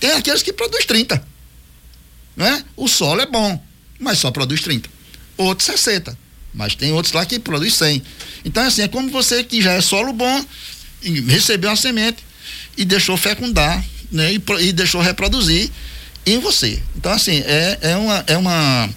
tem 0.00 0.12
aqueles 0.12 0.42
que 0.42 0.52
produzem 0.52 0.86
30. 0.86 1.22
Né? 2.36 2.64
O 2.76 2.88
solo 2.88 3.20
é 3.20 3.26
bom, 3.26 3.62
mas 3.98 4.18
só 4.18 4.30
produz 4.30 4.60
30. 4.60 4.88
Outros 5.36 5.66
60. 5.66 6.16
Mas 6.54 6.74
tem 6.74 6.92
outros 6.92 7.12
lá 7.12 7.26
que 7.26 7.38
produzem 7.38 8.00
100. 8.00 8.02
Então, 8.44 8.64
assim, 8.64 8.82
é 8.82 8.88
como 8.88 9.10
você 9.10 9.44
que 9.44 9.60
já 9.60 9.72
é 9.72 9.80
solo 9.80 10.12
bom, 10.12 10.44
recebeu 11.26 11.70
uma 11.70 11.76
semente 11.76 12.18
e 12.76 12.84
deixou 12.84 13.16
fecundar, 13.16 13.84
né? 14.10 14.32
E, 14.32 14.42
e 14.60 14.72
deixou 14.72 15.00
reproduzir 15.00 15.70
em 16.24 16.38
você. 16.38 16.82
Então, 16.96 17.12
assim, 17.12 17.42
é, 17.44 17.78
é, 17.82 17.96
uma, 17.96 18.24
é 18.26 18.36
uma 18.36 18.88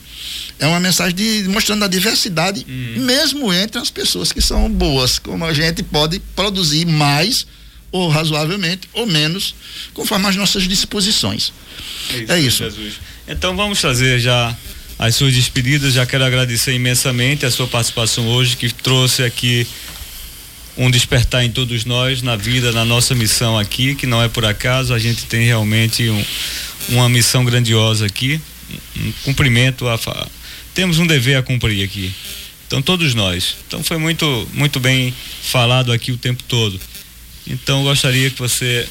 é 0.59 0.68
uma 0.68 0.80
mensagem 0.80 1.15
de, 1.15 1.49
mostrando 1.49 1.84
a 1.84 1.88
diversidade, 1.88 2.63
uhum. 2.69 3.03
mesmo 3.03 3.51
entre 3.51 3.81
as 3.81 3.89
pessoas 3.89 4.31
que 4.31 4.39
são 4.39 4.69
boas, 4.69 5.18
como 5.18 5.43
a 5.43 5.53
gente 5.53 5.81
pode 5.81 6.19
produzir 6.35 6.85
mais 6.85 7.47
ou 7.91 8.09
razoavelmente, 8.09 8.88
ou 8.93 9.05
menos, 9.05 9.53
conforme 9.93 10.27
as 10.27 10.35
nossas 10.35 10.68
disposições. 10.68 11.51
É 12.27 12.39
isso. 12.39 12.63
É 12.63 12.68
isso. 12.68 12.99
Então 13.27 13.55
vamos 13.55 13.80
fazer 13.80 14.19
já 14.19 14.55
as 14.97 15.15
suas 15.15 15.34
despedidas. 15.34 15.93
Já 15.93 16.05
quero 16.05 16.23
agradecer 16.23 16.73
imensamente 16.73 17.45
a 17.45 17.51
sua 17.51 17.68
participação 17.68 18.27
hoje, 18.27 18.55
que 18.55 18.72
trouxe 18.72 19.23
aqui 19.23 19.68
um 20.77 20.89
despertar 20.89 21.43
em 21.43 21.51
todos 21.51 21.85
nós, 21.85 22.22
na 22.22 22.35
vida, 22.35 22.72
na 22.72 22.85
nossa 22.85 23.13
missão 23.13 23.57
aqui, 23.57 23.93
que 23.93 24.07
não 24.07 24.22
é 24.22 24.30
por 24.30 24.45
acaso, 24.45 24.93
a 24.93 24.99
gente 24.99 25.26
tem 25.26 25.45
realmente 25.45 26.09
um, 26.09 26.26
uma 26.89 27.09
missão 27.09 27.43
grandiosa 27.43 28.05
aqui, 28.05 28.39
um 28.95 29.11
cumprimento 29.23 29.88
a 29.88 29.97
temos 30.73 30.99
um 30.99 31.05
dever 31.05 31.35
a 31.35 31.43
cumprir 31.43 31.84
aqui. 31.84 32.13
Então 32.68 32.81
todos 32.81 33.13
nós. 33.13 33.57
Então 33.68 33.84
foi 33.84 33.97
muito 33.97 34.47
muito 34.53 34.80
bem 34.80 35.13
falado 35.43 35.91
aqui 35.91 36.11
o 36.11 36.18
tempo 36.18 36.41
todo. 36.43 36.80
Então 37.52 37.84
gostaria 37.84 38.30
que 38.30 38.40
você, 38.40 38.88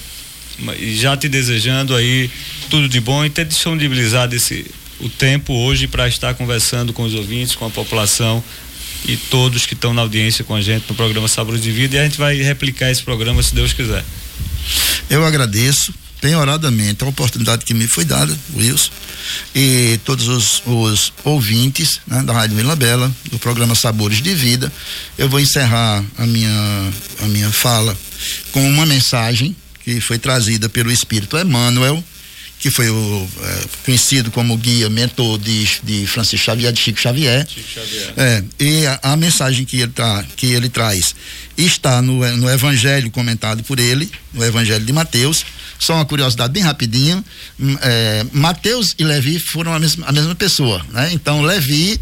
já 0.94 1.16
te 1.16 1.28
desejando 1.28 1.96
aí 1.96 2.30
tudo 2.68 2.88
de 2.88 3.00
bom 3.00 3.24
e 3.24 3.30
ter 3.30 3.46
disponibilizado 3.46 4.36
esse, 4.36 4.66
o 5.00 5.08
tempo 5.08 5.54
hoje 5.54 5.86
para 5.86 6.06
estar 6.06 6.34
conversando 6.34 6.92
com 6.92 7.02
os 7.02 7.14
ouvintes, 7.14 7.54
com 7.56 7.66
a 7.66 7.70
população 7.70 8.44
e 9.06 9.16
todos 9.16 9.64
que 9.64 9.72
estão 9.72 9.94
na 9.94 10.02
audiência 10.02 10.44
com 10.44 10.54
a 10.54 10.60
gente 10.60 10.84
no 10.88 10.94
programa 10.94 11.26
Sabores 11.26 11.62
de 11.62 11.72
Vida 11.72 11.96
e 11.96 11.98
a 12.00 12.04
gente 12.04 12.18
vai 12.18 12.36
replicar 12.36 12.90
esse 12.90 13.02
programa 13.02 13.42
se 13.42 13.54
Deus 13.54 13.72
quiser. 13.72 14.04
Eu 15.08 15.24
agradeço 15.24 15.92
penhoradamente 16.20 17.02
a 17.02 17.06
oportunidade 17.06 17.64
que 17.64 17.74
me 17.74 17.88
foi 17.88 18.04
dada, 18.04 18.36
Wilson, 18.54 18.90
e 19.54 19.98
todos 20.04 20.28
os, 20.28 20.62
os 20.66 21.12
ouvintes 21.24 22.00
né, 22.06 22.22
da 22.22 22.32
Rádio 22.32 22.56
Vila 22.56 22.76
Bela, 22.76 23.10
do 23.30 23.38
programa 23.38 23.74
Sabores 23.74 24.22
de 24.22 24.34
Vida. 24.34 24.72
Eu 25.16 25.28
vou 25.28 25.40
encerrar 25.40 26.04
a 26.18 26.26
minha, 26.26 26.92
a 27.22 27.26
minha 27.26 27.50
fala 27.50 27.96
com 28.52 28.68
uma 28.68 28.84
mensagem 28.84 29.56
que 29.82 30.00
foi 30.00 30.18
trazida 30.18 30.68
pelo 30.68 30.92
Espírito 30.92 31.38
Emmanuel, 31.38 32.02
que 32.60 32.70
foi 32.70 32.90
o 32.90 33.28
é, 33.42 33.64
conhecido 33.86 34.30
como 34.30 34.54
guia, 34.56 34.90
mentor 34.90 35.38
de, 35.38 35.66
de 35.82 36.06
Francisco 36.06 36.44
Xavier, 36.44 36.70
de 36.70 36.80
Chico 36.80 37.00
Xavier. 37.00 37.46
Chico 37.48 37.66
Xavier. 37.66 38.12
É, 38.18 38.44
e 38.60 38.86
a, 38.86 39.00
a, 39.02 39.16
mensagem 39.16 39.64
que 39.64 39.80
ele, 39.80 39.92
tá, 39.92 40.22
que 40.36 40.46
ele 40.46 40.68
traz 40.68 41.14
está 41.56 42.02
no, 42.02 42.20
no 42.36 42.50
evangelho 42.50 43.10
comentado 43.10 43.64
por 43.64 43.78
ele, 43.78 44.10
no 44.34 44.44
evangelho 44.44 44.84
de 44.84 44.92
Mateus. 44.92 45.42
Só 45.80 45.94
uma 45.94 46.04
curiosidade 46.04 46.52
bem 46.52 46.62
rapidinho. 46.62 47.24
Hum, 47.58 47.76
é, 47.80 48.24
Mateus 48.32 48.94
e 48.98 49.04
Levi 49.04 49.40
foram 49.40 49.74
a 49.74 49.78
mesma, 49.80 50.06
a 50.06 50.12
mesma 50.12 50.34
pessoa, 50.34 50.84
né? 50.90 51.10
Então, 51.12 51.42
Levi 51.42 51.98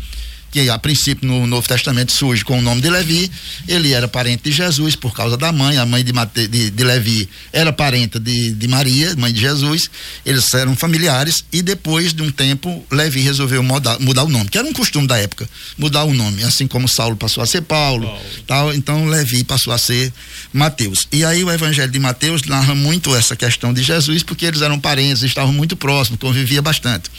que 0.50 0.68
a 0.70 0.78
princípio 0.78 1.28
no 1.28 1.46
Novo 1.46 1.66
Testamento 1.66 2.12
surge 2.12 2.44
com 2.44 2.58
o 2.58 2.62
nome 2.62 2.80
de 2.80 2.88
Levi, 2.88 3.30
ele 3.66 3.92
era 3.92 4.08
parente 4.08 4.44
de 4.44 4.52
Jesus 4.52 4.96
por 4.96 5.14
causa 5.14 5.36
da 5.36 5.52
mãe, 5.52 5.76
a 5.76 5.84
mãe 5.84 6.02
de, 6.02 6.12
Mate, 6.12 6.46
de, 6.48 6.70
de 6.70 6.84
Levi 6.84 7.28
era 7.52 7.72
parenta 7.72 8.18
de, 8.18 8.52
de 8.52 8.68
Maria, 8.68 9.14
mãe 9.16 9.32
de 9.32 9.40
Jesus, 9.40 9.90
eles 10.24 10.52
eram 10.54 10.74
familiares 10.74 11.44
e 11.52 11.60
depois 11.62 12.12
de 12.12 12.22
um 12.22 12.30
tempo 12.30 12.84
Levi 12.90 13.20
resolveu 13.20 13.62
mudar, 13.62 13.98
mudar 14.00 14.24
o 14.24 14.28
nome, 14.28 14.48
que 14.48 14.58
era 14.58 14.66
um 14.66 14.72
costume 14.72 15.06
da 15.06 15.18
época, 15.18 15.48
mudar 15.76 16.04
o 16.04 16.14
nome, 16.14 16.42
assim 16.44 16.66
como 16.66 16.88
Saulo 16.88 17.16
passou 17.16 17.42
a 17.42 17.46
ser 17.46 17.62
Paulo, 17.62 18.06
Paulo. 18.06 18.20
tal, 18.46 18.74
então 18.74 19.06
Levi 19.06 19.44
passou 19.44 19.72
a 19.72 19.78
ser 19.78 20.12
Mateus. 20.52 21.06
E 21.12 21.24
aí 21.24 21.44
o 21.44 21.50
evangelho 21.50 21.90
de 21.90 21.98
Mateus 21.98 22.42
narra 22.42 22.74
muito 22.74 23.14
essa 23.14 23.36
questão 23.36 23.72
de 23.72 23.82
Jesus, 23.82 24.22
porque 24.22 24.46
eles 24.46 24.62
eram 24.62 24.78
parentes, 24.78 25.22
estavam 25.22 25.52
muito 25.52 25.76
próximos, 25.76 26.20
convivia 26.20 26.62
bastante. 26.62 27.10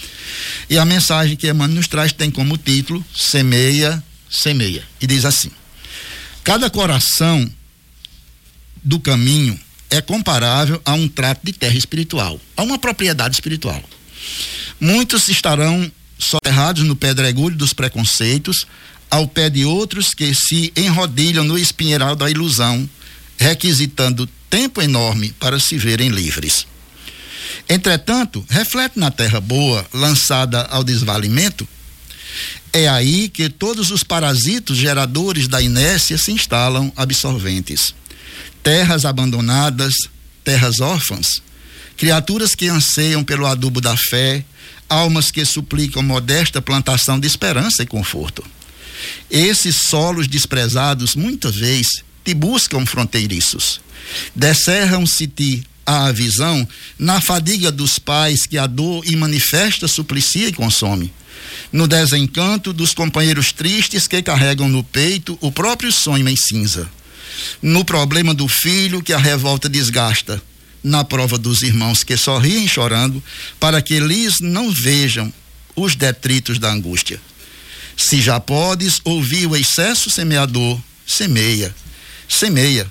E 0.69 0.77
a 0.77 0.85
mensagem 0.85 1.35
que 1.35 1.47
Emmanuel 1.47 1.77
nos 1.77 1.87
traz 1.87 2.11
tem 2.11 2.29
como 2.29 2.57
título 2.57 3.03
Semeia, 3.19 4.01
Semeia. 4.29 4.83
E 5.01 5.05
diz 5.05 5.25
assim: 5.25 5.51
Cada 6.41 6.69
coração 6.69 7.51
do 8.81 8.97
caminho 8.97 9.59
é 9.89 9.99
comparável 9.99 10.81
a 10.85 10.93
um 10.93 11.07
trato 11.09 11.41
de 11.43 11.51
terra 11.51 11.77
espiritual, 11.77 12.39
a 12.55 12.63
uma 12.63 12.79
propriedade 12.79 13.35
espiritual. 13.35 13.83
Muitos 14.79 15.27
estarão 15.27 15.91
soterrados 16.17 16.83
no 16.83 16.95
pedregulho 16.95 17.57
dos 17.57 17.73
preconceitos, 17.73 18.65
ao 19.11 19.27
pé 19.27 19.49
de 19.49 19.65
outros 19.65 20.13
que 20.13 20.33
se 20.33 20.71
enrodilham 20.77 21.43
no 21.43 21.57
espinheiral 21.57 22.15
da 22.15 22.29
ilusão, 22.29 22.89
requisitando 23.37 24.29
tempo 24.49 24.81
enorme 24.81 25.33
para 25.39 25.59
se 25.59 25.77
verem 25.77 26.09
livres. 26.09 26.65
Entretanto, 27.67 28.45
reflete 28.49 28.97
na 28.97 29.11
terra 29.11 29.41
boa, 29.41 29.85
lançada 29.93 30.61
ao 30.63 30.83
desvalimento, 30.83 31.67
é 32.71 32.87
aí 32.87 33.29
que 33.29 33.49
todos 33.49 33.91
os 33.91 34.03
parasitos 34.03 34.77
geradores 34.77 35.47
da 35.47 35.61
inércia 35.61 36.17
se 36.17 36.31
instalam 36.31 36.91
absorventes. 36.95 37.93
Terras 38.61 39.05
abandonadas, 39.05 39.93
terras 40.43 40.79
órfãs, 40.79 41.41
criaturas 41.97 42.55
que 42.55 42.67
anseiam 42.67 43.23
pelo 43.23 43.45
adubo 43.45 43.81
da 43.81 43.95
fé, 43.95 44.43
almas 44.87 45.31
que 45.31 45.43
suplicam 45.45 46.01
modesta 46.01 46.61
plantação 46.61 47.19
de 47.19 47.27
esperança 47.27 47.83
e 47.83 47.87
conforto. 47.87 48.43
Esses 49.29 49.75
solos 49.75 50.27
desprezados 50.27 51.15
muitas 51.15 51.55
vezes 51.55 52.03
te 52.23 52.33
buscam 52.33 52.85
fronteiriços, 52.85 53.79
descerram-se-te 54.35 55.63
a 55.89 56.11
visão 56.11 56.67
na 56.99 57.19
fadiga 57.19 57.71
dos 57.71 57.97
pais 57.97 58.45
que 58.45 58.59
a 58.59 58.67
dor 58.67 59.03
e 59.07 59.15
manifesta, 59.15 59.87
suplicia 59.87 60.47
e 60.47 60.53
consome. 60.53 61.11
No 61.71 61.87
desencanto 61.87 62.71
dos 62.71 62.93
companheiros 62.93 63.51
tristes 63.51 64.07
que 64.07 64.21
carregam 64.21 64.69
no 64.69 64.83
peito 64.83 65.35
o 65.41 65.51
próprio 65.51 65.91
sonho 65.91 66.29
em 66.29 66.35
cinza. 66.35 66.87
No 67.59 67.83
problema 67.83 68.35
do 68.35 68.47
filho 68.47 69.01
que 69.01 69.13
a 69.13 69.17
revolta 69.17 69.67
desgasta. 69.67 70.39
Na 70.83 71.03
prova 71.03 71.39
dos 71.39 71.63
irmãos 71.63 72.03
que 72.03 72.15
sorriem 72.15 72.67
chorando, 72.67 73.21
para 73.59 73.81
que 73.81 73.99
lhes 73.99 74.39
não 74.39 74.71
vejam 74.71 75.33
os 75.75 75.95
detritos 75.95 76.59
da 76.59 76.71
angústia. 76.71 77.19
Se 77.97 78.21
já 78.21 78.39
podes 78.39 79.01
ouvir 79.03 79.47
o 79.47 79.55
excesso 79.55 80.09
semeador, 80.11 80.79
semeia, 81.05 81.75
semeia 82.27 82.89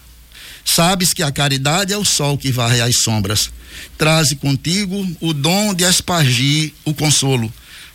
Sabes 0.74 1.14
que 1.14 1.22
a 1.22 1.32
caridade 1.32 1.94
é 1.94 1.96
o 1.96 2.04
sol 2.04 2.36
que 2.36 2.52
varre 2.52 2.82
as 2.82 3.02
sombras. 3.02 3.50
Traze 3.96 4.36
contigo 4.36 5.16
o 5.18 5.32
dom 5.32 5.72
de 5.72 5.82
espargir 5.82 6.74
o 6.84 6.92
consolo. 6.92 7.50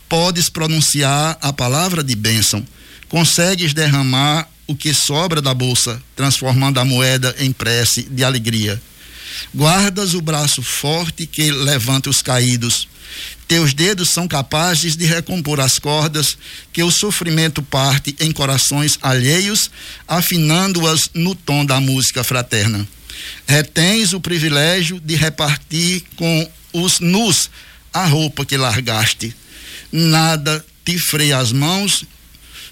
Podes 0.10 0.50
pronunciar 0.50 1.38
a 1.40 1.54
palavra 1.54 2.04
de 2.04 2.16
bênção. 2.16 2.66
Consegues 3.08 3.76
derramar 3.76 4.50
o 4.66 4.76
que 4.76 4.92
sobra 4.92 5.40
da 5.40 5.54
bolsa, 5.54 6.02
transformando 6.16 6.80
a 6.80 6.86
moeda 6.86 7.36
em 7.38 7.52
prece 7.52 8.04
de 8.10 8.24
alegria. 8.24 8.82
Guardas 9.54 10.16
o 10.16 10.22
braço 10.22 10.64
forte 10.64 11.28
que 11.28 11.52
levanta 11.52 12.10
os 12.10 12.24
caídos. 12.24 12.88
Teus 13.54 13.72
dedos 13.72 14.10
são 14.10 14.28
capazes 14.28 14.98
de 14.98 15.06
recompor 15.06 15.60
as 15.60 15.78
cordas 15.78 16.36
que 16.74 16.82
o 16.82 16.90
sofrimento 16.90 17.62
parte 17.62 18.16
em 18.20 18.32
corações 18.32 18.98
alheios, 19.00 19.70
afinando-as 20.08 21.02
no 21.14 21.36
tom 21.36 21.64
da 21.64 21.80
música 21.80 22.24
fraterna. 22.24 22.88
Retens 23.46 24.12
o 24.12 24.20
privilégio 24.20 25.00
de 25.00 25.14
repartir 25.14 26.02
com 26.16 26.50
os 26.74 27.00
nus 27.00 27.48
a 27.94 28.08
roupa 28.08 28.44
que 28.44 28.58
largaste. 28.58 29.36
Nada 29.92 30.66
te 30.84 30.98
freia 30.98 31.38
as 31.38 31.52
mãos 31.52 32.06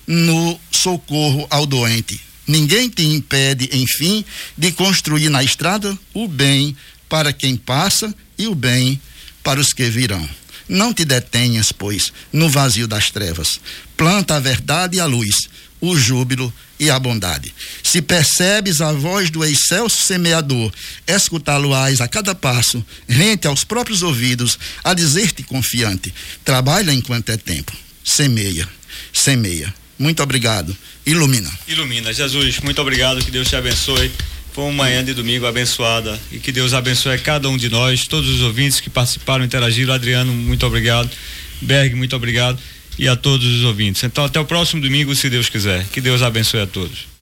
no 0.07 0.59
socorro 0.71 1.45
ao 1.51 1.67
doente. 1.67 2.19
Ninguém 2.47 2.89
te 2.89 3.03
impede, 3.03 3.69
enfim, 3.71 4.25
de 4.57 4.71
construir 4.71 5.29
na 5.29 5.43
estrada 5.43 5.95
o 6.11 6.27
bem 6.27 6.75
para 7.07 7.31
quem 7.31 7.55
passa 7.55 8.11
e 8.35 8.47
o 8.47 8.55
bem 8.55 8.99
para 9.43 9.59
os 9.59 9.73
que 9.73 9.87
virão. 9.87 10.40
Não 10.71 10.93
te 10.93 11.03
detenhas, 11.03 11.73
pois, 11.73 12.13
no 12.31 12.49
vazio 12.49 12.87
das 12.87 13.11
trevas. 13.11 13.59
Planta 13.97 14.37
a 14.37 14.39
verdade 14.39 14.95
e 14.95 14.99
a 15.01 15.05
luz, 15.05 15.49
o 15.81 15.97
júbilo 15.97 16.51
e 16.79 16.89
a 16.89 16.97
bondade. 16.97 17.53
Se 17.83 18.01
percebes 18.01 18.79
a 18.79 18.93
voz 18.93 19.29
do 19.29 19.43
excelso 19.43 20.01
semeador, 20.03 20.71
escutá-lo-ás 21.05 21.99
a 21.99 22.07
cada 22.07 22.33
passo, 22.33 22.81
rente 23.05 23.47
aos 23.47 23.65
próprios 23.65 24.01
ouvidos, 24.01 24.57
a 24.81 24.93
dizer-te 24.93 25.43
confiante: 25.43 26.13
trabalha 26.45 26.93
enquanto 26.93 27.31
é 27.31 27.35
tempo. 27.35 27.73
Semeia, 28.01 28.65
semeia. 29.11 29.73
Muito 29.99 30.23
obrigado. 30.23 30.75
Ilumina. 31.05 31.51
Ilumina. 31.67 32.13
Jesus, 32.13 32.61
muito 32.61 32.81
obrigado. 32.81 33.21
Que 33.21 33.29
Deus 33.29 33.49
te 33.49 33.57
abençoe. 33.57 34.09
Foi 34.53 34.65
uma 34.65 34.83
manhã 34.83 35.03
de 35.03 35.13
domingo 35.13 35.45
abençoada 35.45 36.19
e 36.31 36.37
que 36.37 36.51
Deus 36.51 36.73
abençoe 36.73 37.17
cada 37.19 37.47
um 37.49 37.55
de 37.55 37.69
nós, 37.69 38.05
todos 38.05 38.29
os 38.29 38.41
ouvintes 38.41 38.81
que 38.81 38.89
participaram, 38.89 39.45
interagiram. 39.45 39.93
Adriano, 39.93 40.33
muito 40.33 40.65
obrigado. 40.65 41.09
Berg, 41.61 41.95
muito 41.95 42.15
obrigado. 42.15 42.59
E 42.99 43.07
a 43.07 43.15
todos 43.15 43.47
os 43.47 43.63
ouvintes. 43.63 44.03
Então, 44.03 44.25
até 44.25 44.39
o 44.39 44.45
próximo 44.45 44.81
domingo, 44.81 45.15
se 45.15 45.29
Deus 45.29 45.47
quiser. 45.47 45.85
Que 45.85 46.01
Deus 46.01 46.21
abençoe 46.21 46.61
a 46.61 46.67
todos. 46.67 47.07